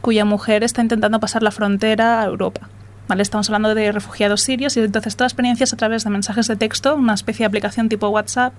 cuya 0.00 0.24
mujer 0.24 0.64
está 0.64 0.82
intentando 0.82 1.20
pasar 1.20 1.42
la 1.42 1.50
frontera 1.50 2.20
a 2.22 2.24
Europa. 2.26 2.68
¿Vale? 3.06 3.22
Estamos 3.22 3.48
hablando 3.50 3.74
de 3.74 3.92
refugiados 3.92 4.40
sirios 4.40 4.76
y 4.78 4.80
entonces 4.80 5.14
toda 5.14 5.28
experiencia 5.28 5.64
es 5.64 5.72
a 5.74 5.76
través 5.76 6.04
de 6.04 6.10
mensajes 6.10 6.46
de 6.48 6.56
texto, 6.56 6.94
una 6.96 7.12
especie 7.12 7.44
de 7.44 7.48
aplicación 7.48 7.90
tipo 7.90 8.08
WhatsApp, 8.08 8.54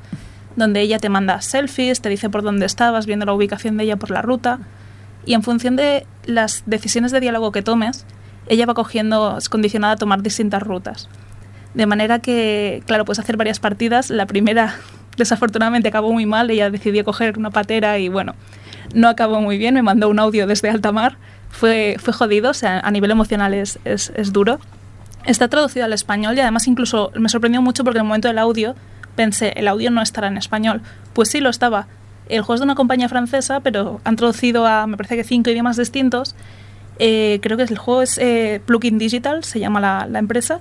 donde 0.55 0.81
ella 0.81 0.99
te 0.99 1.09
manda 1.09 1.41
selfies, 1.41 1.99
te 2.01 2.09
dice 2.09 2.29
por 2.29 2.43
dónde 2.43 2.65
estabas, 2.67 3.07
viendo 3.07 3.25
la 3.25 3.33
ubicación 3.33 3.75
de 3.77 3.85
ella 3.85 3.95
por 3.97 4.11
la 4.11 4.21
ruta, 4.21 4.59
y 5.25 5.33
en 5.33 5.41
función 5.41 5.75
de 5.75 6.05
las 6.25 6.61
decisiones 6.67 7.11
de 7.11 7.19
diálogo 7.21 7.51
que 7.51 7.63
tomes, 7.63 8.05
ella 8.47 8.65
va 8.65 8.73
cogiendo, 8.73 9.37
es 9.37 9.49
condicionada 9.49 9.93
a 9.93 9.97
tomar 9.97 10.21
distintas 10.21 10.61
rutas. 10.63 11.09
De 11.73 11.85
manera 11.85 12.19
que, 12.19 12.83
claro, 12.85 13.05
puedes 13.05 13.19
hacer 13.19 13.37
varias 13.37 13.59
partidas. 13.59 14.09
La 14.09 14.25
primera, 14.25 14.75
desafortunadamente, 15.17 15.89
acabó 15.89 16.11
muy 16.11 16.25
mal. 16.25 16.49
Ella 16.49 16.69
decidió 16.69 17.03
coger 17.03 17.37
una 17.37 17.51
patera 17.51 17.99
y, 17.99 18.09
bueno, 18.09 18.35
no 18.93 19.09
acabó 19.09 19.41
muy 19.41 19.57
bien. 19.57 19.73
Me 19.73 19.81
mandó 19.81 20.09
un 20.09 20.19
audio 20.19 20.47
desde 20.47 20.69
alta 20.69 20.91
mar. 20.91 21.17
Fue, 21.49 21.97
fue 21.99 22.13
jodido, 22.13 22.51
o 22.51 22.53
sea, 22.53 22.79
a 22.79 22.91
nivel 22.91 23.11
emocional 23.11 23.53
es, 23.53 23.79
es, 23.85 24.11
es 24.15 24.33
duro. 24.33 24.59
Está 25.25 25.47
traducido 25.47 25.85
al 25.85 25.93
español 25.93 26.37
y 26.37 26.41
además 26.41 26.67
incluso 26.67 27.11
me 27.15 27.29
sorprendió 27.29 27.61
mucho 27.61 27.83
porque 27.83 27.97
en 27.97 28.03
el 28.03 28.07
momento 28.07 28.27
del 28.27 28.37
audio 28.37 28.75
pensé, 29.15 29.53
el 29.55 29.67
audio 29.67 29.89
no 29.89 30.01
estará 30.01 30.27
en 30.27 30.37
español. 30.37 30.81
Pues 31.13 31.29
sí, 31.29 31.39
lo 31.39 31.49
estaba. 31.49 31.87
El 32.27 32.41
juego 32.41 32.55
es 32.55 32.59
de 32.59 32.65
una 32.65 32.75
compañía 32.75 33.09
francesa, 33.09 33.59
pero 33.59 34.01
han 34.03 34.15
traducido 34.15 34.65
a, 34.65 34.87
me 34.87 34.97
parece 34.97 35.15
que 35.15 35.23
cinco 35.23 35.49
idiomas 35.49 35.77
distintos. 35.77 36.35
Eh, 36.99 37.39
creo 37.41 37.57
que 37.57 37.63
el 37.63 37.77
juego 37.77 38.01
es 38.01 38.17
eh, 38.17 38.61
Plugin 38.65 38.97
Digital, 38.97 39.43
se 39.43 39.59
llama 39.59 39.79
la, 39.79 40.07
la 40.09 40.19
empresa. 40.19 40.59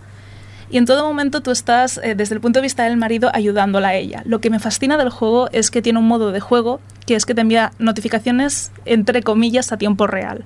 Y 0.70 0.78
en 0.78 0.86
todo 0.86 1.06
momento 1.06 1.40
tú 1.40 1.50
estás, 1.50 2.00
eh, 2.02 2.14
desde 2.14 2.34
el 2.34 2.40
punto 2.40 2.58
de 2.58 2.62
vista 2.62 2.84
del 2.84 2.96
marido, 2.96 3.30
ayudándola 3.32 3.88
a 3.88 3.94
ella. 3.94 4.22
Lo 4.24 4.40
que 4.40 4.50
me 4.50 4.58
fascina 4.58 4.96
del 4.96 5.10
juego 5.10 5.48
es 5.52 5.70
que 5.70 5.82
tiene 5.82 5.98
un 5.98 6.08
modo 6.08 6.32
de 6.32 6.40
juego 6.40 6.80
que 7.06 7.14
es 7.14 7.26
que 7.26 7.34
te 7.34 7.42
envía 7.42 7.72
notificaciones, 7.78 8.72
entre 8.84 9.22
comillas, 9.22 9.72
a 9.72 9.76
tiempo 9.76 10.06
real. 10.06 10.44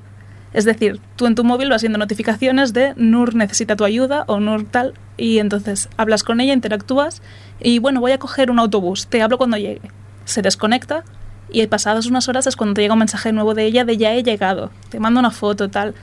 Es 0.52 0.64
decir, 0.64 1.00
tú 1.16 1.26
en 1.26 1.34
tu 1.34 1.44
móvil 1.44 1.70
vas 1.70 1.82
viendo 1.82 1.98
notificaciones 1.98 2.72
de 2.72 2.94
Nur 2.96 3.34
necesita 3.34 3.76
tu 3.76 3.84
ayuda 3.84 4.24
o 4.26 4.40
Nur 4.40 4.64
tal, 4.64 4.94
y 5.16 5.38
entonces 5.38 5.88
hablas 5.96 6.24
con 6.24 6.40
ella, 6.40 6.54
interactúas, 6.54 7.22
y 7.60 7.78
bueno, 7.78 8.00
voy 8.00 8.12
a 8.12 8.18
coger 8.18 8.50
un 8.50 8.58
autobús, 8.58 9.06
te 9.08 9.22
hablo 9.22 9.38
cuando 9.38 9.56
llegue. 9.56 9.90
Se 10.24 10.42
desconecta 10.42 11.04
y 11.50 11.66
pasadas 11.66 12.06
unas 12.06 12.28
horas 12.28 12.46
es 12.46 12.56
cuando 12.56 12.74
te 12.74 12.82
llega 12.82 12.94
un 12.94 12.98
mensaje 12.98 13.32
nuevo 13.32 13.54
de 13.54 13.64
ella 13.64 13.84
de 13.84 13.96
ya 13.96 14.12
he 14.12 14.22
llegado, 14.22 14.70
te 14.90 15.00
mando 15.00 15.20
una 15.20 15.30
foto, 15.30 15.68
tal. 15.68 15.94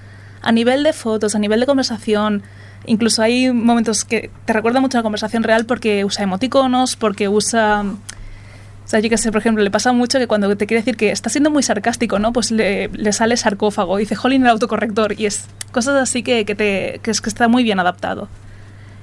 A 0.41 0.51
nivel 0.51 0.83
de 0.83 0.93
fotos, 0.93 1.35
a 1.35 1.39
nivel 1.39 1.59
de 1.59 1.65
conversación, 1.65 2.43
incluso 2.85 3.21
hay 3.21 3.51
momentos 3.51 4.05
que 4.05 4.29
te 4.45 4.53
recuerda 4.53 4.79
mucho 4.79 4.97
a 4.97 4.99
la 4.99 5.03
conversación 5.03 5.43
real 5.43 5.65
porque 5.65 6.05
usa 6.05 6.23
emoticonos, 6.23 6.95
porque 6.95 7.27
usa... 7.27 7.83
O 7.83 8.87
sea, 8.87 8.99
yo 8.99 9.09
que 9.09 9.17
sé, 9.17 9.31
por 9.31 9.41
ejemplo, 9.41 9.63
le 9.63 9.71
pasa 9.71 9.93
mucho 9.93 10.19
que 10.19 10.27
cuando 10.27 10.55
te 10.55 10.67
quiere 10.67 10.81
decir 10.81 10.95
que 10.95 11.09
está 11.09 11.31
siendo 11.31 11.49
muy 11.49 11.63
sarcástico, 11.63 12.19
¿no? 12.19 12.31
Pues 12.31 12.51
le, 12.51 12.89
le 12.89 13.13
sale 13.13 13.35
sarcófago, 13.35 13.97
dice 13.97 14.15
jolín 14.15 14.43
el 14.43 14.49
autocorrector, 14.49 15.19
y 15.19 15.25
es 15.25 15.47
cosas 15.71 15.95
así 15.95 16.21
que, 16.21 16.45
que, 16.45 16.53
te, 16.53 16.99
que, 17.01 17.09
es, 17.09 17.19
que 17.19 17.29
está 17.29 17.47
muy 17.47 17.63
bien 17.63 17.79
adaptado. 17.79 18.27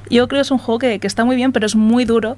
Yo 0.08 0.28
creo 0.28 0.38
que 0.38 0.42
es 0.42 0.50
un 0.52 0.58
juego 0.58 0.78
que, 0.78 1.00
que 1.00 1.08
está 1.08 1.24
muy 1.24 1.34
bien, 1.34 1.50
pero 1.50 1.66
es 1.66 1.74
muy 1.74 2.04
duro 2.04 2.36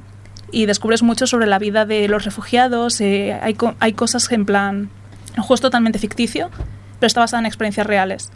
y 0.55 0.67
descubres 0.67 1.03
mucho 1.03 1.27
sobre 1.27 1.47
la 1.47 1.59
vida 1.59 1.85
de 1.85 2.07
los 2.09 2.25
refugiados. 2.25 3.01
Eh, 3.01 3.37
hay, 3.43 3.55
co 3.55 3.75
hay 3.81 3.93
cosas 3.93 4.31
en 4.31 4.47
plan. 4.47 4.89
El 5.35 5.43
juego 5.43 5.57
es 5.57 5.61
totalmente 5.61 5.99
ficticio, 5.99 6.49
pero 7.01 7.09
está 7.09 7.21
basado 7.21 7.41
en 7.41 7.47
experiencias 7.47 7.87
reales. 7.87 8.31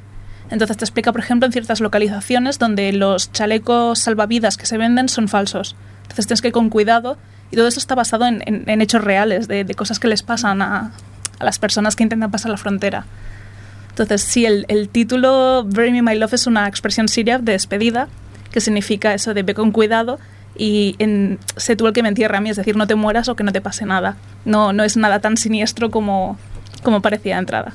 Entonces 0.51 0.77
te 0.77 0.85
explica, 0.85 1.13
por 1.13 1.21
ejemplo, 1.21 1.47
en 1.47 1.53
ciertas 1.53 1.81
localizaciones 1.81 2.59
donde 2.59 2.93
los 2.93 3.31
chalecos 3.33 4.01
salvavidas 4.01 4.57
que 4.57 4.67
se 4.67 4.79
venden 4.79 5.09
son 5.09 5.29
falsos. 5.29 5.77
Entonces 6.03 6.27
tienes 6.27 6.43
que 6.43 6.49
ir 6.49 6.55
con 6.55 6.71
cuidado 6.71 7.19
y 7.53 7.57
todo 7.57 7.69
eso 7.69 7.79
está 7.79 7.95
basado 7.95 8.27
en, 8.27 8.43
en, 8.47 8.69
en 8.69 8.83
hechos 8.83 9.05
reales, 9.05 9.47
de, 9.47 9.65
de, 9.65 9.75
cosas 9.75 10.01
que 10.01 10.09
les 10.09 10.23
pasan 10.23 10.61
a, 10.61 10.93
a, 11.39 11.45
las 11.45 11.59
personas 11.59 11.97
que 11.97 12.03
intentan 12.03 12.31
pasar 12.31 12.51
la 12.51 12.57
frontera. 12.57 13.05
Entonces, 13.91 14.23
sí, 14.23 14.45
el, 14.45 14.65
el 14.69 14.89
título 14.89 15.65
Bury 15.65 15.93
Me 15.93 16.03
My 16.03 16.19
Love 16.19 16.35
es 16.35 16.47
una 16.47 16.67
expresión 16.67 17.09
siria 17.09 17.39
de 17.39 17.53
despedida, 17.53 18.09
que 18.51 18.61
significa 18.61 19.15
eso 19.15 19.35
de 19.35 19.43
ve 19.43 19.55
con 19.55 19.71
cuidado 19.71 20.19
y 20.59 20.97
en, 20.99 21.39
sé 21.57 21.77
tú 21.77 21.87
el 21.87 21.93
que 21.93 22.03
me 22.03 22.09
entierra 22.09 22.39
a 22.39 22.41
mí, 22.41 22.51
es 22.51 22.57
decir, 22.57 22.77
no 22.77 22.87
te 22.87 22.97
mueras 22.97 23.29
o 23.29 23.37
que 23.37 23.45
no 23.45 23.53
te 23.53 23.61
pase 23.61 23.87
nada. 23.87 24.17
No, 24.45 24.73
no 24.73 24.83
es 24.83 24.97
nada 24.97 25.21
tan 25.21 25.37
siniestro 25.37 25.91
como, 25.91 26.37
como 26.83 27.01
parecía 27.01 27.37
de 27.37 27.41
entrada. 27.41 27.75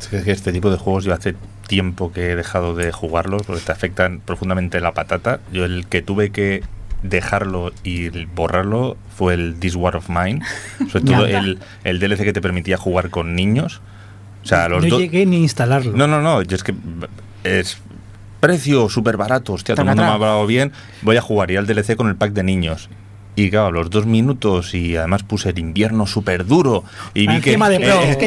Es 0.00 0.06
que 0.06 0.30
este 0.30 0.52
tipo 0.52 0.70
de 0.70 0.76
juegos 0.78 1.04
yo 1.04 1.12
hace 1.12 1.34
tiempo 1.66 2.12
que 2.12 2.30
he 2.30 2.36
dejado 2.36 2.74
de 2.74 2.92
jugarlos 2.92 3.42
porque 3.42 3.62
te 3.62 3.72
afectan 3.72 4.20
profundamente 4.20 4.80
la 4.80 4.92
patata. 4.92 5.40
Yo 5.52 5.64
el 5.64 5.86
que 5.86 6.02
tuve 6.02 6.30
que 6.30 6.62
dejarlo 7.02 7.72
y 7.82 8.10
borrarlo 8.26 8.96
fue 9.16 9.34
el 9.34 9.56
This 9.58 9.74
War 9.74 9.96
of 9.96 10.08
Mine, 10.08 10.40
sobre 10.90 11.04
todo 11.12 11.26
el, 11.26 11.58
el 11.82 11.98
DLC 11.98 12.22
que 12.22 12.32
te 12.32 12.40
permitía 12.40 12.76
jugar 12.76 13.10
con 13.10 13.34
niños. 13.34 13.80
O 14.44 14.46
sea, 14.46 14.68
los 14.68 14.84
no 14.84 14.98
llegué 14.98 15.26
ni 15.26 15.36
a 15.36 15.40
instalarlo. 15.40 15.96
No, 15.96 16.06
no, 16.06 16.20
no, 16.20 16.42
yo 16.42 16.56
es 16.56 16.62
que 16.62 16.74
es 17.44 17.78
precio 18.42 18.88
súper 18.88 19.16
barato, 19.16 19.52
hostia, 19.52 19.76
todo 19.76 19.82
el 19.82 19.88
mundo 19.90 20.02
me 20.02 20.08
ha 20.08 20.14
hablado 20.14 20.44
bien, 20.48 20.72
voy 21.02 21.16
a 21.16 21.22
jugar 21.22 21.52
y 21.52 21.56
al 21.56 21.64
DLC 21.64 21.94
con 21.94 22.08
el 22.08 22.16
pack 22.16 22.32
de 22.32 22.42
niños. 22.42 22.90
Y 23.36 23.50
claro, 23.50 23.70
los 23.70 23.88
dos 23.88 24.04
minutos 24.04 24.74
y 24.74 24.96
además 24.96 25.22
puse 25.22 25.50
el 25.50 25.58
invierno 25.60 26.06
súper 26.06 26.44
duro 26.44 26.84
y 27.14 27.28
vi 27.28 27.40
que... 27.40 27.56
De 27.56 27.80
pro. 27.80 28.02
eh, 28.02 28.18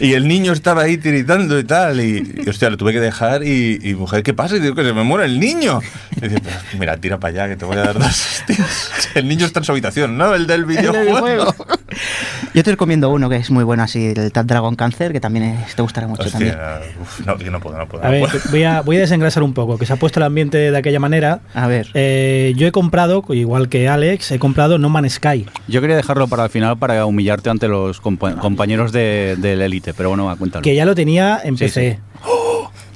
y 0.00 0.12
el 0.12 0.28
niño 0.28 0.52
estaba 0.52 0.82
ahí 0.82 0.98
tiritando 0.98 1.58
y 1.58 1.64
tal 1.64 2.00
y, 2.00 2.42
y, 2.44 2.48
hostia, 2.50 2.68
lo 2.68 2.76
tuve 2.76 2.92
que 2.92 3.00
dejar 3.00 3.44
y, 3.44 3.78
y, 3.82 3.94
mujer, 3.94 4.22
¿qué 4.24 4.34
pasa? 4.34 4.56
Y 4.56 4.60
digo 4.60 4.74
que 4.74 4.84
se 4.84 4.92
me 4.92 5.04
muere 5.04 5.24
el 5.24 5.40
niño. 5.40 5.80
Y 6.16 6.20
dice, 6.20 6.40
"Pues, 6.40 6.54
mira, 6.78 6.96
tira 6.98 7.18
para 7.18 7.44
allá 7.44 7.48
que 7.48 7.56
te 7.56 7.64
voy 7.64 7.76
a 7.78 7.84
dar 7.84 7.98
dos 7.98 8.08
hostias". 8.08 8.90
El 9.14 9.26
niño 9.26 9.46
está 9.46 9.60
en 9.60 9.64
su 9.64 9.72
habitación, 9.72 10.18
¿no? 10.18 10.34
El 10.34 10.46
del 10.46 10.66
videojuego. 10.66 11.54
Yo 12.54 12.64
te 12.64 12.70
recomiendo 12.70 13.10
uno 13.10 13.28
que 13.28 13.36
es 13.36 13.50
muy 13.50 13.62
bueno 13.64 13.82
así, 13.82 14.12
el 14.16 14.32
Tap 14.32 14.46
Dragon 14.46 14.74
Cancer, 14.74 15.12
que 15.12 15.20
también 15.20 15.44
es- 15.44 15.74
te 15.76 15.82
gustará 15.82 16.06
mucho 16.08 16.30
también. 16.30 16.52
Hostia, 16.54 16.80
uf, 17.00 17.26
no, 17.26 17.36
que 17.36 17.50
no 17.50 17.60
puedo, 17.60 17.76
no 17.78 17.86
puedo. 17.86 18.02
A 18.04 18.06
no 18.06 18.12
ver, 18.12 18.22
puedo. 18.22 18.40
voy 18.50 18.64
a, 18.64 18.80
voy 18.80 18.96
a 18.96 19.00
desengrasar 19.00 19.42
un 19.42 19.52
poco, 19.54 19.78
que 19.78 19.86
se 19.86 19.92
ha 19.92 19.96
puesto 19.96 20.18
el 20.20 20.24
ambiente 20.24 20.58
de 20.70 20.76
aquella 20.76 20.98
manera. 21.00 21.40
A 21.54 21.66
ver. 21.66 21.88
Eh, 21.94 22.54
yo 22.56 22.66
he 22.66 22.72
comprado, 22.72 23.24
igual 23.30 23.68
que 23.68 23.88
Alex, 23.88 24.32
he 24.32 24.38
comprado 24.38 24.78
No 24.78 24.88
Man's 24.88 25.14
Sky. 25.14 25.46
Yo 25.68 25.80
quería 25.80 25.96
dejarlo 25.96 26.26
para 26.28 26.44
el 26.44 26.50
final 26.50 26.78
para 26.78 27.04
humillarte 27.06 27.50
ante 27.50 27.68
los 27.68 28.02
compa- 28.02 28.38
compañeros 28.38 28.92
de, 28.92 29.36
del 29.38 29.60
Elite, 29.62 29.94
pero 29.94 30.08
bueno, 30.08 30.34
cuéntalo. 30.38 30.62
que 30.62 30.74
ya 30.74 30.84
lo 30.84 30.94
tenía 30.94 31.40
en 31.44 31.56
Sí, 31.56 31.64
PC. 31.64 31.98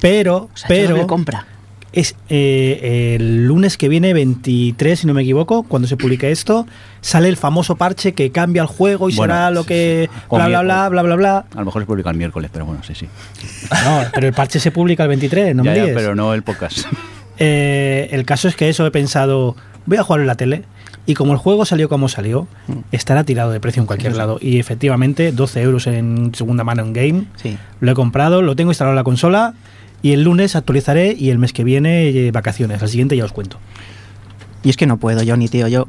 Pero, 0.01 0.35
O 0.53 0.57
sea, 0.57 0.67
pero 0.67 1.07
compra. 1.07 1.47
Es 1.93 2.15
eh, 2.27 3.15
el 3.15 3.45
lunes 3.47 3.77
que 3.77 3.87
viene, 3.87 4.13
23, 4.13 4.99
si 4.99 5.07
no 5.07 5.13
me 5.13 5.21
equivoco, 5.21 5.63
cuando 5.63 5.87
se 5.87 5.95
publique 5.95 6.31
esto, 6.31 6.65
sale 7.01 7.29
el 7.29 7.37
famoso 7.37 7.75
parche 7.75 8.13
que 8.13 8.31
cambia 8.31 8.63
el 8.63 8.67
juego 8.67 9.09
y 9.09 9.15
Bueno, 9.15 9.33
será 9.33 9.51
lo 9.51 9.61
sí, 9.61 9.67
que 9.69 10.09
sí. 10.11 10.19
Bla 10.29 10.47
bla 10.47 10.61
bla 10.63 10.89
bla 10.89 11.01
bla 11.03 11.15
bla. 11.15 11.45
A 11.55 11.59
lo 11.59 11.65
mejor 11.65 11.83
se 11.83 11.85
publica 11.85 12.09
el 12.09 12.17
miércoles, 12.17 12.49
pero 12.51 12.65
bueno, 12.65 12.81
sí, 12.83 12.95
sí. 12.95 13.07
No, 13.85 14.01
pero 14.13 14.27
el 14.27 14.33
parche 14.33 14.59
se 14.59 14.71
publica 14.71 15.03
el 15.03 15.09
23, 15.09 15.55
no 15.55 15.63
Ya, 15.63 15.71
me 15.71 15.77
ya, 15.77 15.93
pero 15.93 16.15
no 16.15 16.33
el 16.33 16.41
podcast. 16.43 16.79
Eh, 17.37 18.09
el 18.11 18.25
caso 18.25 18.47
es 18.47 18.55
que 18.55 18.69
eso 18.69 18.85
he 18.85 18.91
pensado, 18.91 19.55
voy 19.85 19.97
a 19.97 20.03
jugar 20.03 20.21
en 20.21 20.27
la 20.27 20.35
tele. 20.35 20.63
Y 21.05 21.15
como 21.15 21.33
el 21.33 21.37
juego 21.37 21.65
salió 21.65 21.89
como 21.89 22.07
salió, 22.07 22.47
estará 22.93 23.25
tirado 23.25 23.51
de 23.51 23.59
precio 23.59 23.81
en 23.81 23.87
cualquier 23.87 24.15
lado. 24.15 24.37
Y 24.39 24.57
efectivamente, 24.59 25.33
12 25.33 25.61
euros 25.61 25.85
en 25.87 26.33
segunda 26.33 26.63
mano 26.63 26.81
en 26.83 26.93
game. 26.93 27.25
Sí. 27.35 27.57
Lo 27.81 27.91
he 27.91 27.93
comprado, 27.93 28.41
lo 28.41 28.55
tengo 28.55 28.71
instalado 28.71 28.93
en 28.93 28.95
la 28.95 29.03
consola. 29.03 29.53
Y 30.03 30.11
el 30.11 30.23
lunes 30.23 30.55
actualizaré 30.55 31.15
y 31.17 31.31
el 31.31 31.39
mes 31.39 31.53
que 31.53 31.63
viene 31.63 32.09
eh, 32.09 32.31
vacaciones. 32.31 32.83
Al 32.83 32.89
siguiente 32.89 33.17
ya 33.17 33.25
os 33.25 33.31
cuento. 33.31 33.57
Y 34.61 34.69
es 34.69 34.77
que 34.77 34.85
no 34.85 34.97
puedo, 34.97 35.21
Johnny, 35.25 35.47
tío. 35.47 35.67
Yo 35.67 35.87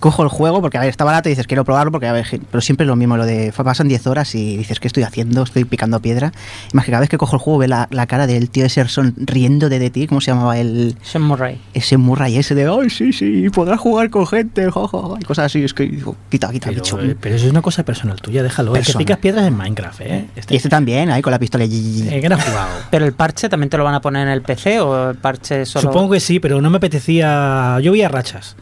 cojo 0.00 0.22
el 0.22 0.28
juego 0.28 0.60
porque, 0.60 0.76
a 0.76 0.80
ver, 0.80 0.90
está 0.90 1.04
barato 1.04 1.28
y 1.28 1.32
dices, 1.32 1.46
quiero 1.46 1.64
probarlo 1.64 1.90
porque, 1.90 2.06
a 2.06 2.12
ver, 2.12 2.26
pero 2.50 2.60
siempre 2.60 2.84
es 2.84 2.88
lo 2.88 2.96
mismo, 2.96 3.16
lo 3.16 3.24
de 3.24 3.52
pasan 3.56 3.88
10 3.88 4.06
horas 4.06 4.34
y 4.34 4.56
dices, 4.58 4.78
¿qué 4.80 4.86
estoy 4.88 5.02
haciendo? 5.02 5.42
Estoy 5.42 5.64
picando 5.64 6.00
piedra. 6.00 6.32
Y 6.72 6.76
más 6.76 6.84
que 6.84 6.90
cada 6.90 7.00
vez 7.00 7.08
que 7.08 7.16
cojo 7.18 7.36
el 7.36 7.40
juego 7.40 7.58
ve 7.60 7.68
la, 7.68 7.88
la 7.90 8.06
cara 8.06 8.26
del 8.26 8.50
tío 8.50 8.66
ese 8.66 8.86
sonriendo 8.88 9.68
de, 9.68 9.78
de 9.78 9.90
ti, 9.90 10.06
¿cómo 10.06 10.20
se 10.20 10.30
llamaba 10.30 10.58
el 10.58 10.96
Sean 11.02 11.24
Murray. 11.24 11.60
ese 11.72 11.96
Murray 11.96 12.36
ese 12.36 12.54
de, 12.54 12.64
ay, 12.68 12.90
sí, 12.90 13.12
sí, 13.12 13.48
podrás 13.50 13.80
jugar 13.80 14.10
con 14.10 14.26
gente, 14.26 14.70
jo, 14.70 14.86
jo, 14.88 15.02
jo", 15.02 15.16
y 15.20 15.24
cosas 15.24 15.46
así, 15.46 15.64
es 15.64 15.72
que 15.74 15.84
digo, 15.84 16.14
quita, 16.30 16.50
quita, 16.50 16.68
Pero, 16.68 16.82
bicho. 16.82 17.00
eh, 17.00 17.16
pero 17.18 17.34
eso 17.36 17.46
es 17.46 17.50
una 17.50 17.62
cosa 17.62 17.82
personal 17.84 18.20
tuya, 18.20 18.42
déjalo. 18.42 18.72
El 18.72 18.80
que 18.82 18.84
Personal. 18.84 19.04
picas 19.06 19.18
piedras 19.18 19.46
en 19.46 19.56
Minecraft, 19.56 20.00
¿eh? 20.02 20.26
Y 20.50 20.56
este 20.56 20.68
también, 20.68 21.10
ahí 21.10 21.22
con 21.22 21.30
la 21.30 21.38
pistola. 21.38 21.64
y- 21.64 22.08
Eh, 22.10 22.20
que 22.20 22.28
no 22.28 22.34
has 22.36 22.44
jugado. 22.44 22.68
¿Pero 22.90 23.06
el 23.06 23.12
parche 23.14 23.48
también 23.48 23.70
te 23.70 23.76
lo 23.78 23.84
van 23.84 23.94
a 23.94 24.00
poner 24.00 24.26
en 24.26 24.32
el 24.34 24.42
PC 24.42 24.80
o 24.80 25.10
el 25.10 25.16
parche 25.16 25.64
solo...? 25.66 25.88
Supongo 25.90 26.12
que 26.12 26.20
sí, 26.20 26.40
pero 26.40 26.60
no 26.60 26.68
me 26.70 26.76
apetecía. 26.76 27.78
Yo 27.80 27.92
vi 27.92 28.02
a 28.02 28.08
rachas. 28.08 28.56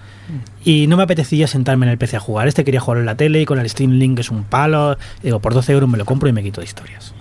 Y 0.64 0.86
no 0.86 0.96
me 0.96 1.02
apetecía 1.02 1.46
sentarme 1.46 1.86
en 1.86 1.92
el 1.92 1.98
PC 1.98 2.16
a 2.16 2.20
jugar. 2.20 2.48
Este 2.48 2.64
quería 2.64 2.80
jugar 2.80 2.98
en 3.00 3.06
la 3.06 3.16
tele 3.16 3.40
y 3.40 3.44
con 3.44 3.58
el 3.58 3.68
Steam 3.68 3.92
Link 3.92 4.18
es 4.20 4.30
un 4.30 4.44
palo. 4.44 4.96
Digo, 5.22 5.40
por 5.40 5.54
12 5.54 5.72
euros 5.72 5.88
me 5.88 5.98
lo 5.98 6.04
compro 6.04 6.28
y 6.28 6.32
me 6.32 6.42
quito 6.42 6.60
de 6.60 6.66
historias. 6.66 7.12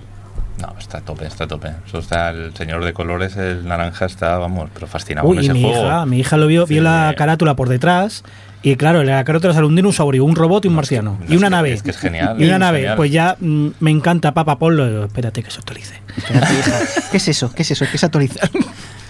No, 0.60 0.76
está 0.78 1.00
a 1.00 1.02
tope, 1.02 1.26
está 1.26 1.46
a 1.46 1.48
tope. 1.48 1.70
Eso 1.88 1.98
está 1.98 2.30
el 2.30 2.54
señor 2.56 2.86
de 2.86 2.94
colores, 2.94 3.36
el 3.36 3.68
naranja 3.68 4.06
está, 4.06 4.38
vamos, 4.38 4.70
pero 4.74 4.86
fascinado 4.86 5.28
Uy, 5.28 5.38
con 5.38 5.44
y 5.44 5.48
ese 5.48 5.54
mi 5.56 5.64
juego. 5.64 5.86
hija, 5.88 6.06
mi 6.06 6.20
hija 6.20 6.38
lo 6.38 6.46
vio, 6.46 6.68
vio 6.68 6.82
Sí. 6.82 6.84
la 6.84 7.14
carátula 7.18 7.56
por 7.56 7.68
detrás. 7.68 8.24
Y 8.62 8.76
claro, 8.76 9.02
en 9.02 9.08
la 9.08 9.24
carátula 9.24 9.56
sale 9.56 9.66
un 9.66 9.76
dinosaurio, 9.76 10.24
un 10.24 10.36
robot 10.36 10.66
y 10.66 10.68
un 10.68 10.76
marciano. 10.76 11.18
no, 11.20 11.26
y 11.28 11.32
es 11.34 11.38
una 11.40 11.48
que- 11.48 11.52
nave. 11.52 11.74
es 11.74 11.82
que 11.82 11.90
es 11.90 11.98
genial, 11.98 12.40
Y 12.40 12.44
una 12.46 12.54
es 12.54 12.60
nave. 12.60 12.78
genial. 12.78 12.96
Pues 12.96 13.12
ya 13.12 13.36
mm, 13.40 13.68
me 13.80 13.90
encanta, 13.90 14.36
papá, 14.36 14.60
ponlo. 14.60 14.88
Digo, 14.88 15.06
espérate 15.06 15.42
que 15.42 15.50
se 15.50 15.58
actualice. 15.58 15.96
Espérate, 16.16 16.54
hija. 16.54 16.80
¿Qué 17.10 17.18
es 17.18 17.28
eso? 17.28 17.52
¿Qué 17.56 17.64
es 17.64 17.72
eso? 17.72 17.86
¿Qué 17.90 17.98
es 17.98 18.04
actualizar? 18.04 18.52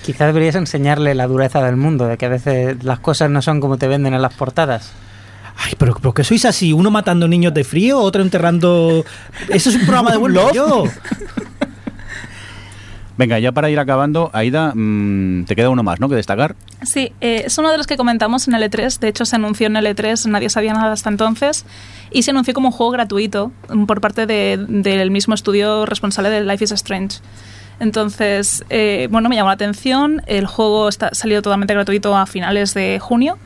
Quizás 0.04 0.28
deberías 0.28 0.56
enseñarle 0.56 1.14
la 1.16 1.28
dureza 1.28 1.62
del 1.64 1.76
mundo, 1.78 2.08
de 2.08 2.18
que 2.18 2.26
a 2.26 2.30
veces 2.30 2.84
las 2.84 3.00
cosas 3.00 3.30
no 3.30 3.42
son 3.42 3.60
como 3.62 3.78
te 3.78 3.88
venden 3.88 4.14
en 4.14 4.22
las 4.22 4.34
portadas. 4.34 4.92
Ay, 5.58 5.74
pero 5.78 5.94
¿por 5.96 6.14
qué 6.14 6.24
sois 6.24 6.44
así? 6.46 6.74
Uno 6.74 6.90
matando 6.90 7.28
niños 7.28 7.54
de 7.54 7.64
frío, 7.64 8.00
otro 8.00 8.22
enterrando. 8.24 9.06
Eso 9.50 9.70
es 9.70 9.76
un 9.76 9.82
programa 9.82 10.12
de 10.12 10.18
buen 10.18 10.34
rollo. 10.36 10.86
Venga, 13.18 13.38
ya 13.38 13.52
para 13.52 13.70
ir 13.70 13.78
acabando, 13.78 14.32
Aida, 14.34 14.72
mm, 14.74 15.44
te 15.46 15.56
queda 15.56 15.70
uno 15.70 15.84
más, 15.84 16.00
¿no? 16.00 16.10
Que 16.10 16.16
destacar. 16.16 16.56
Sí, 16.82 17.12
eh, 17.22 17.44
es 17.46 17.58
uno 17.60 17.70
de 17.70 17.78
los 17.78 17.86
que 17.86 17.96
comentamos 17.98 18.48
en 18.48 18.56
L3. 18.56 18.98
De 19.00 19.10
hecho, 19.10 19.26
se 19.26 19.36
anunció 19.36 19.68
en 19.68 19.76
L3, 19.76 20.26
nadie 20.28 20.50
sabía 20.50 20.74
nada 20.74 20.94
hasta 20.94 21.10
entonces. 21.10 21.66
Y 22.10 22.24
se 22.24 22.32
anunció 22.32 22.56
como 22.56 22.70
un 22.70 22.72
juego 22.74 22.92
gratuito 22.94 23.52
mm, 23.70 23.84
por 23.86 24.02
parte 24.02 24.26
de- 24.26 24.58
del 24.68 25.12
mismo 25.12 25.36
estudio 25.36 25.86
responsable 25.86 26.32
de 26.32 26.44
Life 26.44 26.64
is 26.64 26.72
Strange. 26.72 27.18
Entonces, 27.82 28.64
eh, 28.70 29.08
bueno, 29.10 29.28
me 29.28 29.36
llamó 29.36 29.50
la 29.50 29.56
atención. 29.56 30.22
El 30.28 30.46
juego 30.46 30.88
está, 30.88 31.16
salió 31.16 31.42
totalmente 31.42 31.74
gratuito 31.74 32.16
a 32.16 32.28
finales 32.28 32.76
de 32.76 33.00
junio. 33.00 33.40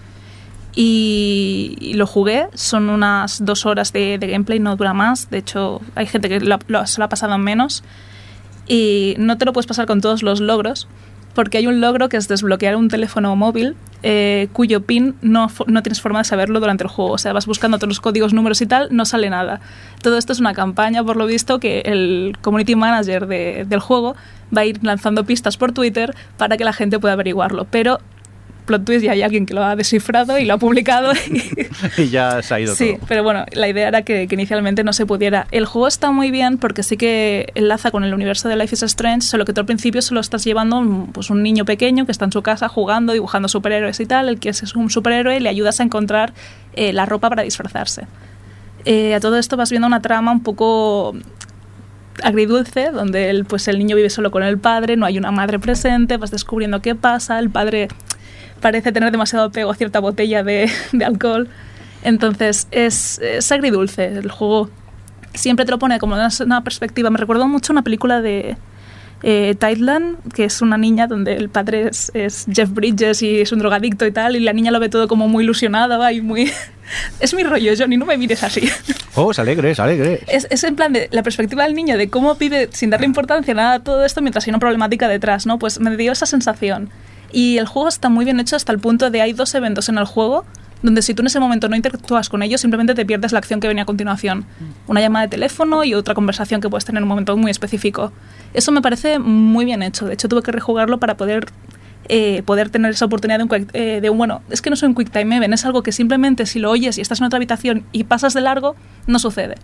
Y, 0.76 1.94
lo 1.96 2.06
jugué. 2.06 2.48
Son 2.54 2.90
unas 2.90 3.46
dos 3.46 3.66
horas 3.66 3.94
de, 3.94 4.18
gameplay, 4.18 4.60
no 4.60 4.76
dura 4.76 4.94
más. 4.94 5.30
De 5.30 5.38
hecho, 5.38 5.80
hay 5.96 6.06
gente 6.06 6.28
que 6.28 6.42
lo- 6.42 6.60
se 6.86 7.00
lo 7.00 7.06
ha 7.06 7.10
pasado 7.10 7.34
en 7.34 7.42
menos. 7.42 7.82
Y 8.68 9.16
no 9.18 9.38
te 9.38 9.46
lo 9.46 9.54
puedes 9.54 9.68
pasar 9.68 9.86
con 9.86 10.02
todos 10.02 10.22
los 10.22 10.42
logros, 10.42 10.90
porque 11.36 11.60
hay 11.60 11.68
un 11.68 11.80
logro 11.82 12.10
que 12.10 12.18
es 12.18 12.28
desbloquear 12.28 12.76
un 12.76 12.88
teléfono 12.88 13.36
móvil 13.36 13.76
eh, 14.02 14.48
cuyo 14.54 14.82
pin 14.82 15.16
no, 15.22 15.52
no 15.68 15.84
tienes 15.84 16.02
forma 16.02 16.20
de 16.20 16.26
saberlo 16.26 16.60
durante 16.60 16.84
el 16.84 16.90
juego. 16.90 17.12
O 17.12 17.18
sea, 17.18 17.34
vas 17.34 17.46
buscando 17.46 17.78
todos 17.78 17.90
los 17.90 18.00
códigos, 18.02 18.34
números 18.34 18.62
y 18.62 18.66
tal, 18.66 18.88
no 18.92 19.06
sale 19.06 19.30
nada. 19.30 19.60
Todo 20.02 20.18
esto 20.18 20.34
es 20.34 20.40
una 20.40 20.54
campaña, 20.54 21.04
por 21.04 21.16
lo 21.18 21.26
visto, 21.28 21.60
que 21.60 21.82
el 21.86 22.36
community 22.42 22.76
manager 22.76 23.28
de- 23.28 23.66
del 23.68 23.80
juego 23.80 24.16
va 24.56 24.62
a 24.62 24.66
ir 24.66 24.80
lanzando 24.84 25.24
pistas 25.26 25.58
por 25.58 25.72
Twitter 25.72 26.16
para 26.38 26.58
que 26.58 26.64
la 26.64 26.74
gente 26.74 27.00
pueda 27.00 27.14
averiguarlo. 27.14 27.66
Pero, 27.70 28.00
plot 28.66 28.84
twist, 28.86 29.04
ya 29.06 29.12
hay 29.12 29.22
alguien 29.22 29.46
que 29.46 29.54
lo 29.54 29.64
ha 29.64 29.76
descifrado 29.76 30.38
y 30.40 30.46
lo 30.46 30.56
ha 30.56 30.58
publicado. 30.58 31.14
y- 31.14 32.02
y 32.02 32.10
ya 32.10 32.42
se 32.42 32.54
ha 32.54 32.60
ido 32.60 32.76
Sí, 32.76 32.94
todo. 32.96 33.06
pero 33.08 33.24
bueno, 33.24 33.46
la 33.54 33.68
idea 33.68 33.88
era 33.88 34.02
que, 34.02 34.28
que 34.28 34.36
inicialmente 34.36 34.84
no 34.84 34.92
se 34.94 35.06
pudiera. 35.06 35.48
El 35.52 35.66
juego 35.66 35.88
está 35.88 36.12
muy 36.12 36.32
bien 36.32 36.58
porque 36.58 36.84
sí 36.84 36.98
que 36.98 37.52
enlaza 37.56 37.92
con 37.92 38.04
el 38.04 38.14
universo 38.14 38.50
de 38.50 38.56
Life 38.56 38.74
is 38.76 38.84
Strange, 38.84 39.22
solo 39.22 39.46
que 39.46 39.54
tú 39.54 39.62
al 39.62 39.66
principio 39.66 40.02
solo 40.02 40.20
estás 40.20 40.44
llevando 40.44 40.78
un, 40.80 41.08
pues 41.12 41.30
un 41.30 41.44
niño 41.44 41.64
pequeño 41.66 42.06
que 42.06 42.12
está 42.12 42.26
en 42.26 42.32
su 42.32 42.42
casa 42.42 42.68
jugando, 42.68 43.14
dibujando 43.14 43.48
superhéroes 43.48 44.00
y 44.00 44.06
tal, 44.06 44.30
el 44.30 44.40
que 44.40 44.50
es 44.50 44.76
un 44.76 44.90
superhéroe 44.90 45.38
y 45.38 45.40
le 45.40 45.50
ayudas 45.50 45.80
a 45.80 45.84
encontrar 45.84 46.34
eh, 46.74 46.92
la 46.94 47.06
ropa 47.06 47.30
para 47.30 47.44
disfrazarse. 47.44 48.08
Eh, 48.86 49.16
a 49.16 49.20
todo 49.20 49.38
esto 49.38 49.58
vas 49.58 49.70
viendo 49.70 49.88
una 49.88 50.02
trama 50.02 50.32
un 50.32 50.44
poco 50.44 51.16
agridulce, 52.24 52.92
donde 52.92 53.30
el, 53.30 53.46
pues 53.46 53.68
el 53.68 53.78
niño 53.78 53.96
vive 53.96 54.10
solo 54.10 54.32
con 54.32 54.44
el 54.44 54.58
padre, 54.58 54.96
no 54.96 55.06
hay 55.06 55.18
una 55.18 55.32
madre 55.32 55.60
presente, 55.60 56.18
vas 56.18 56.32
descubriendo 56.32 56.82
qué 56.82 56.96
pasa, 56.96 57.40
el 57.40 57.50
padre 57.50 57.90
parece 58.66 58.92
tener 58.92 59.12
demasiado 59.12 59.46
apego 59.46 59.70
a 59.70 59.76
cierta 59.76 60.00
botella 60.00 60.42
de, 60.42 60.68
de 60.92 61.06
alcohol. 61.06 61.48
Entonces 62.02 62.68
es, 62.72 63.20
es 63.20 63.52
agridulce 63.52 64.06
el 64.06 64.32
juego. 64.32 64.72
Siempre 65.36 65.66
te 65.66 65.72
lo 65.72 65.78
pone 65.78 66.00
como 66.00 66.16
una, 66.16 66.30
una 66.44 66.64
perspectiva. 66.64 67.12
Me 67.12 67.20
recuerdo 67.20 67.48
mucho 67.48 67.74
una 67.74 67.84
película 67.84 68.22
de 68.22 68.58
eh, 69.22 69.54
Tideland, 69.60 70.18
que 70.34 70.46
es 70.46 70.64
una 70.64 70.80
niña 70.80 71.06
donde 71.06 71.36
el 71.36 71.50
padre 71.50 71.90
es, 71.90 72.10
es 72.16 72.48
Jeff 72.52 72.72
Bridges 72.72 73.22
y 73.22 73.42
es 73.42 73.52
un 73.52 73.60
drogadicto 73.60 74.08
y 74.08 74.12
tal, 74.12 74.36
y 74.36 74.40
la 74.40 74.52
niña 74.52 74.72
lo 74.72 74.80
ve 74.80 74.90
todo 74.90 75.08
como 75.08 75.28
muy 75.28 75.44
ilusionada 75.44 76.12
y 76.12 76.22
muy... 76.22 76.52
es 77.20 77.36
mi 77.36 77.44
rollo, 77.44 77.72
Johnny, 77.78 77.98
no 77.98 78.08
me 78.08 78.18
mires 78.18 78.42
así. 78.42 78.68
Oh, 79.14 79.30
es 79.30 79.38
alegre, 79.38 79.70
es 79.70 79.80
alegre. 79.80 80.22
Es, 80.28 80.48
es 80.50 80.64
en 80.64 80.76
plan 80.76 80.92
de 80.92 81.08
la 81.12 81.22
perspectiva 81.22 81.66
del 81.66 81.76
niño 81.76 81.98
de 81.98 82.10
cómo 82.10 82.34
vive 82.34 82.70
sin 82.72 82.90
darle 82.90 83.06
importancia 83.06 83.52
a 83.54 83.56
nada 83.56 83.74
a 83.76 83.80
todo 83.80 84.04
esto 84.04 84.24
mientras 84.24 84.48
hay 84.48 84.50
una 84.50 84.60
problemática 84.60 85.08
detrás, 85.08 85.46
¿no? 85.46 85.60
Pues 85.60 85.80
me 85.80 85.96
dio 85.98 86.12
esa 86.12 86.26
sensación. 86.26 86.90
Y 87.36 87.58
el 87.58 87.68
juego 87.68 87.90
está 87.90 88.08
muy 88.08 88.24
bien 88.24 88.40
hecho 88.40 88.56
hasta 88.56 88.72
el 88.72 88.80
punto 88.80 89.10
de 89.12 89.22
hay 89.22 89.34
dos 89.34 89.54
eventos 89.56 89.90
en 89.90 89.98
el 89.98 90.06
juego 90.06 90.46
donde 90.82 91.02
si 91.02 91.14
tú 91.14 91.22
en 91.24 91.28
ese 91.28 91.40
momento 91.40 91.68
no 91.68 91.76
interactúas 91.76 92.30
con 92.30 92.44
ellos, 92.44 92.62
simplemente 92.62 92.94
te 92.94 93.06
pierdes 93.06 93.32
la 93.32 93.40
acción 93.40 93.60
que 93.60 93.68
venía 93.68 93.84
a 93.84 93.86
continuación. 93.86 94.46
Una 94.88 95.02
llamada 95.02 95.26
de 95.26 95.30
teléfono 95.32 95.84
y 95.84 95.94
otra 95.96 96.14
conversación 96.14 96.62
que 96.62 96.70
puedes 96.70 96.86
tener 96.86 97.00
en 97.00 97.04
un 97.04 97.10
momento 97.10 97.36
muy 97.36 97.50
específico. 97.50 98.12
Eso 98.54 98.72
me 98.72 98.82
parece 98.82 99.18
muy 99.20 99.66
bien 99.66 99.82
hecho. 99.84 100.06
De 100.06 100.14
hecho, 100.14 100.30
tuve 100.30 100.44
que 100.44 100.52
rejugarlo 100.52 101.00
para 101.00 101.18
poder 101.18 101.48
eh, 102.08 102.44
poder 102.46 102.70
tener 102.70 102.92
esa 102.92 103.06
oportunidad 103.06 103.40
de 103.40 103.44
un, 103.46 103.50
quick- 103.50 103.70
eh, 103.74 104.00
de 104.00 104.10
un, 104.12 104.18
bueno, 104.20 104.42
es 104.52 104.62
que 104.62 104.70
no 104.70 104.76
soy 104.76 104.88
un 104.90 104.96
quick 104.96 105.10
time 105.12 105.36
event, 105.38 105.54
es 105.56 105.66
algo 105.66 105.82
que 105.82 105.92
simplemente 105.92 106.46
si 106.46 106.60
lo 106.60 106.70
oyes 106.70 107.00
y 107.00 107.02
estás 107.02 107.20
en 107.20 107.26
otra 107.26 107.38
habitación 107.38 107.84
y 107.92 108.04
pasas 108.04 108.36
de 108.36 108.42
largo, 108.42 108.76
no 109.08 109.18
sucede. 109.18 109.56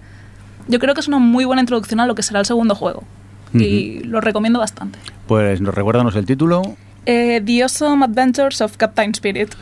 Yo 0.68 0.80
creo 0.80 0.95
que 0.95 1.02
es 1.02 1.07
una 1.07 1.19
muy 1.19 1.45
buena 1.45 1.61
introducción 1.61 1.99
a 1.99 2.07
lo 2.07 2.15
que 2.15 2.23
será 2.23 2.39
el 2.39 2.45
segundo 2.48 2.73
juego. 2.73 3.03
Y 3.53 3.99
lo 4.06 4.22
recomiendo 4.22 4.57
bastante. 4.60 4.98
Pues 5.27 5.61
nos 5.61 5.76
recuérdanos 5.76 6.15
el 6.15 6.26
título. 6.26 6.64
Eh, 7.06 7.41
The 7.45 7.64
Awesome 7.64 8.06
Adventures 8.06 8.61
of 8.61 8.78
Captain 8.78 9.11
Spirit. 9.11 9.53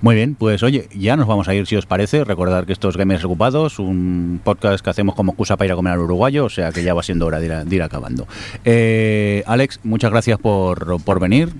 Muy 0.00 0.16
bien, 0.16 0.34
pues 0.34 0.62
oye, 0.62 0.88
ya 0.94 1.16
nos 1.16 1.26
vamos 1.26 1.48
a 1.48 1.54
ir 1.54 1.66
si 1.66 1.76
os 1.76 1.86
parece. 1.86 2.24
Recordar 2.24 2.66
que 2.66 2.72
estos 2.74 2.96
Gamers 2.98 3.24
Ocupados, 3.24 3.78
un 3.78 4.38
podcast 4.44 4.84
que 4.84 4.90
hacemos 4.90 5.14
como 5.14 5.32
excusa 5.32 5.56
para 5.56 5.66
ir 5.66 5.72
a 5.72 5.76
comer 5.76 5.94
al 5.94 6.00
uruguayo, 6.00 6.44
o 6.44 6.50
sea 6.50 6.72
que 6.72 6.82
ya 6.82 6.92
va 6.92 7.02
siendo 7.02 7.24
hora 7.24 7.40
de 7.40 7.46
ir, 7.46 7.52
a- 7.54 7.64
de 7.64 7.74
ir 7.76 7.82
acabando. 7.82 8.28
Eh, 8.66 9.42
Alex, 9.46 9.80
muchas 9.82 10.10
gracias 10.10 10.38
por, 10.38 11.02
por 11.02 11.20
venir. 11.20 11.54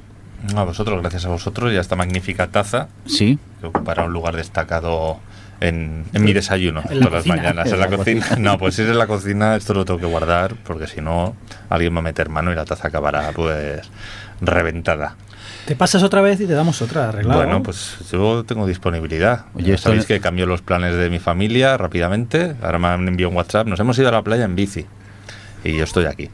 A 0.54 0.62
vosotros, 0.64 1.00
gracias 1.00 1.24
a 1.24 1.30
vosotros 1.30 1.72
y 1.72 1.76
a 1.76 1.80
esta 1.80 1.96
magnífica 1.96 2.48
taza 2.48 2.88
Sí, 3.06 3.38
que 3.62 3.66
ocupará 3.68 4.04
un 4.04 4.12
lugar 4.12 4.36
destacado 4.36 5.18
en, 5.60 6.04
en 6.12 6.22
mi 6.22 6.34
desayuno 6.34 6.82
En 6.90 7.00
la 7.00 7.06
todas 7.06 7.12
las 7.12 7.22
cocina. 7.22 7.36
mañanas. 7.36 7.72
En 7.72 7.80
la 7.80 7.86
cocina. 7.88 8.26
No, 8.38 8.58
pues 8.58 8.74
si 8.74 8.82
es 8.82 8.88
en 8.88 8.98
la 8.98 9.06
cocina, 9.06 9.56
esto 9.56 9.72
lo 9.72 9.86
tengo 9.86 10.00
que 10.00 10.04
guardar 10.06 10.54
porque 10.64 10.86
si 10.86 11.00
no, 11.00 11.34
alguien 11.70 11.94
va 11.94 12.00
a 12.00 12.02
meter 12.02 12.28
mano 12.28 12.52
y 12.52 12.56
la 12.56 12.66
taza 12.66 12.88
acabará 12.88 13.32
pues 13.34 13.90
reventada. 14.46 15.16
Te 15.66 15.76
pasas 15.76 16.02
otra 16.02 16.20
vez 16.20 16.40
y 16.40 16.46
te 16.46 16.52
damos 16.52 16.82
otra 16.82 17.08
arreglada. 17.08 17.42
Bueno, 17.44 17.62
pues 17.62 17.96
yo 18.12 18.44
tengo 18.44 18.66
disponibilidad. 18.66 19.46
Oye, 19.54 19.70
Ya 19.72 19.78
sabéis 19.78 20.04
que 20.04 20.20
cambió 20.20 20.44
los 20.46 20.60
planes 20.60 20.94
de 20.96 21.08
mi 21.08 21.18
familia 21.18 21.76
rápidamente. 21.78 22.54
Ahora 22.62 22.78
me 22.78 22.88
han 22.88 23.08
enviado 23.08 23.30
un 23.30 23.36
WhatsApp. 23.36 23.66
Nos 23.66 23.80
hemos 23.80 23.98
ido 23.98 24.08
a 24.08 24.12
la 24.12 24.22
playa 24.22 24.44
en 24.44 24.54
bici. 24.56 24.84
Y 25.64 25.74
yo 25.76 25.84
estoy 25.84 26.04
aquí. 26.04 26.28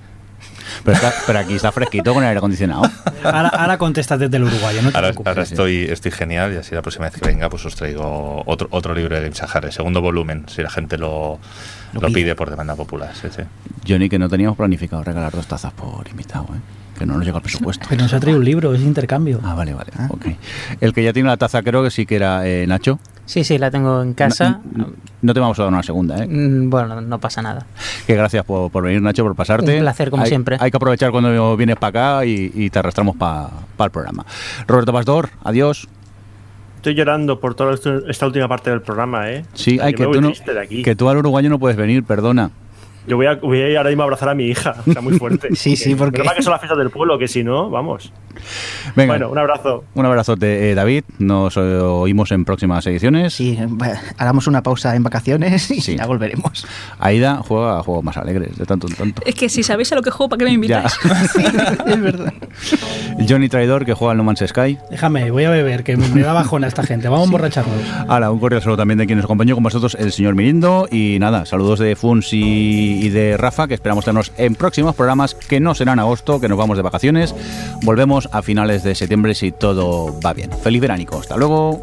pero, 0.85 0.97
está- 0.97 1.13
pero 1.27 1.39
aquí 1.39 1.55
está 1.55 1.71
fresquito 1.71 2.13
con 2.13 2.23
el 2.25 2.29
aire 2.31 2.39
acondicionado. 2.39 2.83
Ahora, 3.23 3.49
ahora 3.51 3.77
contestas 3.79 4.19
desde 4.19 4.37
el 4.39 4.45
uruguayo, 4.45 4.81
no 4.83 4.91
te 4.91 4.97
Ahora, 4.97 5.09
preocupes. 5.09 5.29
ahora 5.31 5.43
estoy, 5.43 5.85
estoy 5.85 6.11
genial 6.11 6.55
y 6.55 6.57
así 6.57 6.75
la 6.75 6.81
próxima 6.81 7.05
vez 7.11 7.21
que 7.21 7.27
venga 7.27 7.51
pues 7.51 7.67
os 7.67 7.75
traigo 7.77 8.43
otro, 8.47 8.67
otro 8.71 8.95
libro 8.95 9.21
de 9.21 9.31
Sahara, 9.35 9.71
segundo 9.71 10.01
volumen, 10.01 10.47
si 10.49 10.63
la 10.63 10.71
gente 10.71 10.97
lo, 10.97 11.39
Lo 11.93 12.01
lo 12.01 12.07
pide. 12.09 12.15
pide 12.15 12.35
por 12.35 12.49
demanda 12.49 12.75
popular. 12.77 13.11
Sí, 13.21 13.29
sí. 13.35 13.43
Johnny, 13.87 14.09
que 14.09 14.19
no 14.19 14.29
teníamos 14.31 14.57
planificado 14.57 15.05
regalar 15.05 15.33
dos 15.33 15.47
tazas 15.47 15.73
por 15.75 16.09
invitado, 16.09 16.47
¿eh? 16.55 16.61
Que 17.01 17.07
no 17.07 17.15
nos 17.17 17.25
llega 17.25 17.39
el 17.39 17.43
presupuesto. 17.43 17.87
Pero 17.89 18.03
nos 18.03 18.13
ha 18.15 18.21
traído 18.21 18.39
un 18.39 18.45
libro, 18.45 18.73
es 18.75 18.81
intercambio. 18.83 19.41
Ah, 19.43 19.55
vale, 19.55 19.75
vale. 19.75 19.91
ok. 20.11 20.27
El 20.81 20.93
que 20.93 21.03
ya 21.03 21.13
tiene 21.13 21.29
la 21.29 21.37
taza 21.37 21.63
creo 21.63 21.83
que 21.83 21.91
sí 21.91 22.07
que 22.07 22.15
era 22.17 22.47
eh, 22.47 22.67
Nacho. 22.69 23.01
Sí, 23.27 23.43
sí, 23.45 23.59
la 23.59 23.71
tengo 23.71 24.03
en 24.03 24.13
casa. 24.15 24.61
No, 24.75 24.89
no 25.23 25.35
te 25.35 25.41
vamos 25.41 25.59
a 25.59 25.63
dar 25.63 25.73
una 25.73 25.83
segunda, 25.83 26.23
¿eh? 26.23 26.27
Mm, 26.27 26.69
Bueno, 26.71 27.01
no 27.01 27.19
pasa 27.19 27.41
nada. 27.43 27.65
Que 28.07 28.15
gracias 28.15 28.45
por, 28.45 28.71
por 28.71 28.85
venir, 28.85 29.01
Nacho, 29.03 29.23
por 29.25 29.35
pasarte. 29.35 29.75
Un 29.77 29.81
placer, 29.81 30.11
como 30.11 30.23
Hay- 30.25 30.29
siempre. 30.29 30.57
Hay 30.61 30.71
que 30.71 30.77
aprovechar 30.77 31.11
cuando 31.11 31.57
vienes 31.57 31.77
para 31.77 32.19
acá 32.19 32.25
y, 32.27 32.51
y 32.55 32.71
te 32.71 32.79
arrastramos 32.79 33.17
para 33.17 33.49
el 33.79 33.91
programa. 33.91 34.25
Roberto 34.67 34.93
Pastor, 34.93 35.31
adiós. 35.45 35.89
Estoy 36.77 36.95
llorando 36.95 37.39
por 37.41 37.55
toda 37.55 37.75
esta 38.09 38.27
última 38.27 38.49
parte 38.49 38.71
del 38.71 38.81
programa, 38.81 39.31
¿eh? 39.31 39.45
Sí, 39.55 39.77
Yo 39.77 39.85
ay, 39.85 39.93
me 39.93 39.99
que 39.99 40.05
tú, 40.05 40.21
no, 40.23 40.33
de 40.55 40.61
aquí. 40.61 40.83
que 40.83 40.97
tú 40.97 41.09
al 41.11 41.19
uruguayo 41.19 41.51
no 41.51 41.59
puedes 41.59 41.77
venir, 41.77 42.03
perdona. 42.05 42.51
Yo 43.07 43.17
voy 43.17 43.27
a, 43.27 43.35
voy 43.37 43.61
a 43.61 43.69
ir 43.69 43.77
ahora 43.77 43.91
mismo 43.91 44.03
a 44.03 44.05
abrazar 44.05 44.29
a 44.29 44.35
mi 44.35 44.45
hija. 44.47 44.75
Está 44.87 45.01
muy 45.01 45.19
fuerte. 45.19 45.49
Sí, 45.55 45.77
sí, 45.77 45.95
porque- 45.95 46.19
Menos 46.19 46.27
mal 46.27 46.37
que 46.37 46.43
son 46.43 46.51
las 46.53 46.61
fiestas 46.61 46.79
del 46.79 46.91
pueblo, 46.91 47.19
que 47.19 47.29
si 47.29 47.43
no, 47.45 47.71
vamos. 47.71 48.13
Venga, 48.97 49.13
Bueno, 49.15 49.31
un 49.31 49.39
abrazo. 49.39 49.85
un 49.95 50.07
abrazote, 50.07 50.71
eh, 50.71 50.75
David. 50.75 51.05
Nos 51.19 51.57
eh, 51.57 51.61
oímos 51.61 52.31
en 52.33 52.45
próximas 52.45 52.87
ediciones. 52.87 53.35
Sí, 53.35 53.59
va- 53.81 53.99
hagamos 54.19 54.47
una 54.47 54.63
pausa 54.63 54.95
en 54.97 55.03
vacaciones 55.03 55.71
y 55.71 55.81
Sí. 55.81 55.97
ya 55.97 56.07
volveremos. 56.07 56.67
Aida 56.99 57.37
juega 57.47 57.79
a 57.79 57.83
juegos 57.83 58.05
más 58.05 58.17
alegres, 58.17 58.57
de 58.57 58.65
tanto 58.67 58.87
en 58.89 58.95
tanto. 58.95 59.23
Es 59.27 59.35
que 59.35 59.49
si 59.49 59.63
sabéis 59.63 59.93
a 59.93 59.97
lo 59.97 60.03
que 60.03 60.11
juego, 60.11 60.29
¿para 60.31 60.39
qué 60.39 60.45
me 60.47 60.53
invitáis? 60.53 60.99
es 61.87 62.01
verdad. 62.01 62.33
Johnny 63.29 63.49
Traidor, 63.49 63.85
que 63.85 63.95
juega 63.95 64.13
al 64.13 64.19
No 64.19 64.25
Man's 64.25 64.45
Sky. 64.47 64.79
Déjame, 64.91 65.31
voy 65.31 65.45
a 65.45 65.51
beber, 65.51 65.85
que 65.85 65.97
me, 65.97 66.09
me 66.09 66.23
da 66.23 66.33
bajona 66.33 66.67
esta 66.67 66.83
gente. 66.85 67.09
Vamos 67.09 67.25
a 67.25 67.27
emborracharnos. 67.27 67.75
Ahora, 68.09 68.31
un 68.31 68.39
cordial 68.39 68.63
saludo 68.63 68.79
también 68.79 68.99
de 68.99 69.07
quien 69.07 69.19
nos 69.19 69.25
acompañó 69.25 69.55
con 69.55 69.65
vosotros, 69.65 69.97
el 69.99 70.13
señor 70.13 70.35
Mirindo. 70.35 70.89
Y 70.91 71.19
nada, 71.21 71.45
saludos 71.47 71.79
de 71.79 71.97
Funs 71.97 72.33
y, 72.33 72.90
y 72.93 73.09
de 73.09 73.37
Rafa, 73.37 73.69
que 73.69 73.75
esperamos 73.75 74.05
tenernos 74.05 74.33
en 74.37 74.55
próximos 74.55 74.95
programas 74.95 75.35
que 75.35 75.61
no 75.61 75.75
serán 75.75 75.99
agosto, 75.99 76.41
que 76.41 76.49
nos 76.49 76.59
vamos 76.59 76.77
de 76.77 76.83
vacaciones. 76.83 77.35
Volvemos 77.83 78.29
a 78.33 78.43
finales 78.43 78.83
de 78.83 78.95
septiembre 78.95 79.35
si 79.35 79.53
todo 79.53 80.19
va 80.21 80.33
bien. 80.33 80.51
Feliz 80.53 80.81
veránico. 80.81 81.19
Hasta 81.19 81.37
luego. 81.37 81.83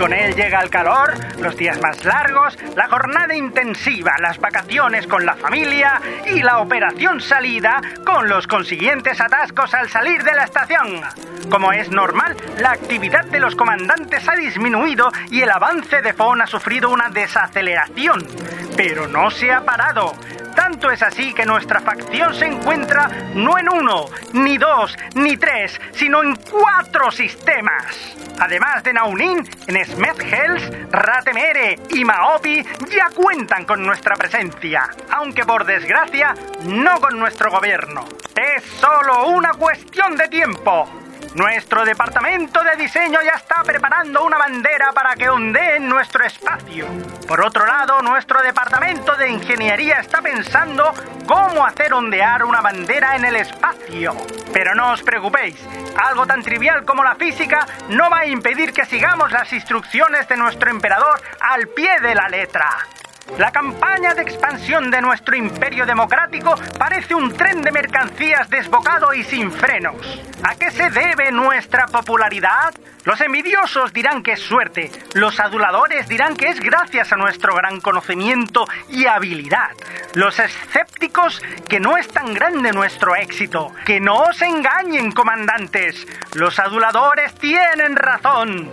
Con 0.00 0.14
él 0.14 0.34
llega 0.34 0.62
el 0.62 0.70
calor, 0.70 1.12
los 1.40 1.54
días 1.58 1.78
más 1.82 2.02
largos, 2.06 2.56
la 2.74 2.88
jornada 2.88 3.34
intensiva, 3.34 4.12
las 4.18 4.38
vacaciones 4.38 5.06
con 5.06 5.26
la 5.26 5.34
familia 5.34 6.00
y 6.24 6.42
la 6.42 6.60
operación 6.60 7.20
salida 7.20 7.82
con 8.06 8.26
los 8.26 8.46
consiguientes 8.46 9.20
atascos 9.20 9.74
al 9.74 9.90
salir 9.90 10.24
de 10.24 10.32
la 10.32 10.44
estación. 10.44 11.02
Como 11.50 11.70
es 11.72 11.90
normal, 11.90 12.34
la 12.60 12.70
actividad 12.70 13.26
de 13.26 13.40
los 13.40 13.54
comandantes 13.54 14.26
ha 14.26 14.36
disminuido 14.36 15.12
y 15.30 15.42
el 15.42 15.50
avance 15.50 16.00
de 16.00 16.14
FON 16.14 16.40
ha 16.40 16.46
sufrido 16.46 16.88
una 16.88 17.10
desaceleración. 17.10 18.26
Pero 18.78 19.06
no 19.06 19.30
se 19.30 19.52
ha 19.52 19.60
parado. 19.60 20.14
Tanto 20.60 20.90
es 20.90 21.02
así 21.02 21.32
que 21.32 21.46
nuestra 21.46 21.80
facción 21.80 22.34
se 22.34 22.44
encuentra 22.44 23.08
no 23.34 23.58
en 23.58 23.66
uno, 23.72 24.04
ni 24.34 24.58
dos, 24.58 24.94
ni 25.14 25.38
tres, 25.38 25.80
sino 25.92 26.22
en 26.22 26.36
cuatro 26.36 27.10
sistemas. 27.10 27.96
Además 28.38 28.84
de 28.84 28.92
Naunin, 28.92 29.48
en 29.66 29.84
Smethhells, 29.86 30.70
Ratemere 30.90 31.78
y 31.88 32.04
Maopi 32.04 32.62
ya 32.90 33.08
cuentan 33.14 33.64
con 33.64 33.82
nuestra 33.82 34.16
presencia, 34.16 34.90
aunque 35.08 35.46
por 35.46 35.64
desgracia 35.64 36.34
no 36.64 37.00
con 37.00 37.18
nuestro 37.18 37.50
gobierno. 37.50 38.04
Es 38.36 38.62
solo 38.62 39.28
una 39.28 39.54
cuestión 39.54 40.14
de 40.14 40.28
tiempo. 40.28 41.09
Nuestro 41.34 41.84
departamento 41.84 42.60
de 42.64 42.74
diseño 42.74 43.20
ya 43.22 43.34
está 43.36 43.62
preparando 43.62 44.24
una 44.24 44.36
bandera 44.36 44.90
para 44.92 45.14
que 45.14 45.28
ondee 45.28 45.76
en 45.76 45.88
nuestro 45.88 46.24
espacio. 46.24 46.88
Por 47.28 47.40
otro 47.44 47.66
lado, 47.66 48.02
nuestro 48.02 48.42
departamento 48.42 49.14
de 49.14 49.30
ingeniería 49.30 50.00
está 50.00 50.20
pensando 50.20 50.92
cómo 51.26 51.64
hacer 51.64 51.94
ondear 51.94 52.44
una 52.44 52.60
bandera 52.60 53.14
en 53.14 53.24
el 53.24 53.36
espacio. 53.36 54.16
Pero 54.52 54.74
no 54.74 54.92
os 54.92 55.02
preocupéis, 55.02 55.56
algo 56.02 56.26
tan 56.26 56.42
trivial 56.42 56.84
como 56.84 57.04
la 57.04 57.14
física 57.14 57.64
no 57.90 58.10
va 58.10 58.20
a 58.20 58.26
impedir 58.26 58.72
que 58.72 58.84
sigamos 58.84 59.30
las 59.30 59.52
instrucciones 59.52 60.26
de 60.26 60.36
nuestro 60.36 60.68
emperador 60.68 61.20
al 61.40 61.68
pie 61.68 62.00
de 62.00 62.14
la 62.16 62.28
letra. 62.28 62.68
La 63.38 63.50
campaña 63.52 64.14
de 64.14 64.22
expansión 64.22 64.90
de 64.90 65.00
nuestro 65.00 65.36
imperio 65.36 65.86
democrático 65.86 66.54
parece 66.78 67.14
un 67.14 67.32
tren 67.32 67.62
de 67.62 67.72
mercancías 67.72 68.50
desbocado 68.50 69.14
y 69.14 69.24
sin 69.24 69.50
frenos. 69.50 70.20
¿A 70.42 70.54
qué 70.56 70.70
se 70.70 70.90
debe 70.90 71.32
nuestra 71.32 71.86
popularidad? 71.86 72.74
Los 73.04 73.20
envidiosos 73.22 73.94
dirán 73.94 74.22
que 74.22 74.32
es 74.32 74.40
suerte, 74.40 74.92
los 75.14 75.40
aduladores 75.40 76.06
dirán 76.06 76.36
que 76.36 76.48
es 76.48 76.60
gracias 76.60 77.12
a 77.12 77.16
nuestro 77.16 77.54
gran 77.54 77.80
conocimiento 77.80 78.66
y 78.90 79.06
habilidad, 79.06 79.70
los 80.14 80.38
escépticos 80.38 81.40
que 81.66 81.80
no 81.80 81.96
es 81.96 82.08
tan 82.08 82.34
grande 82.34 82.72
nuestro 82.72 83.16
éxito. 83.16 83.72
Que 83.86 84.00
no 84.00 84.16
os 84.16 84.42
engañen, 84.42 85.12
comandantes, 85.12 86.06
los 86.34 86.58
aduladores 86.58 87.34
tienen 87.36 87.96
razón. 87.96 88.70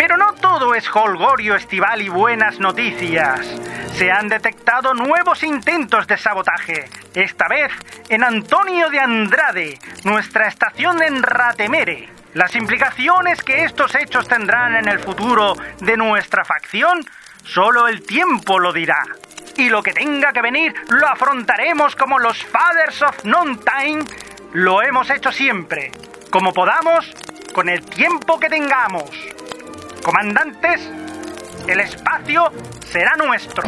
Pero 0.00 0.16
no 0.16 0.32
todo 0.32 0.74
es 0.74 0.88
holgorio 0.96 1.56
estival 1.56 2.00
y 2.00 2.08
buenas 2.08 2.58
noticias. 2.58 3.38
Se 3.92 4.10
han 4.10 4.28
detectado 4.28 4.94
nuevos 4.94 5.42
intentos 5.42 6.06
de 6.06 6.16
sabotaje, 6.16 6.88
esta 7.12 7.46
vez 7.48 7.70
en 8.08 8.24
Antonio 8.24 8.88
de 8.88 8.98
Andrade, 8.98 9.78
nuestra 10.04 10.48
estación 10.48 11.02
en 11.02 11.22
Ratemere. 11.22 12.08
Las 12.32 12.56
implicaciones 12.56 13.42
que 13.42 13.64
estos 13.64 13.94
hechos 13.94 14.26
tendrán 14.26 14.74
en 14.74 14.88
el 14.88 15.00
futuro 15.00 15.52
de 15.80 15.98
nuestra 15.98 16.46
facción, 16.46 17.04
solo 17.44 17.86
el 17.86 18.00
tiempo 18.00 18.58
lo 18.58 18.72
dirá. 18.72 19.02
Y 19.58 19.68
lo 19.68 19.82
que 19.82 19.92
tenga 19.92 20.32
que 20.32 20.40
venir 20.40 20.74
lo 20.88 21.08
afrontaremos 21.08 21.94
como 21.94 22.18
los 22.18 22.42
Fathers 22.42 23.02
of 23.02 23.24
Non-Time 23.26 24.02
lo 24.54 24.82
hemos 24.82 25.10
hecho 25.10 25.30
siempre, 25.30 25.92
como 26.30 26.54
podamos, 26.54 27.12
con 27.52 27.68
el 27.68 27.84
tiempo 27.84 28.40
que 28.40 28.48
tengamos. 28.48 29.10
Comandantes, 30.02 30.80
el 31.68 31.80
espacio 31.80 32.50
será 32.90 33.16
nuestro. 33.16 33.62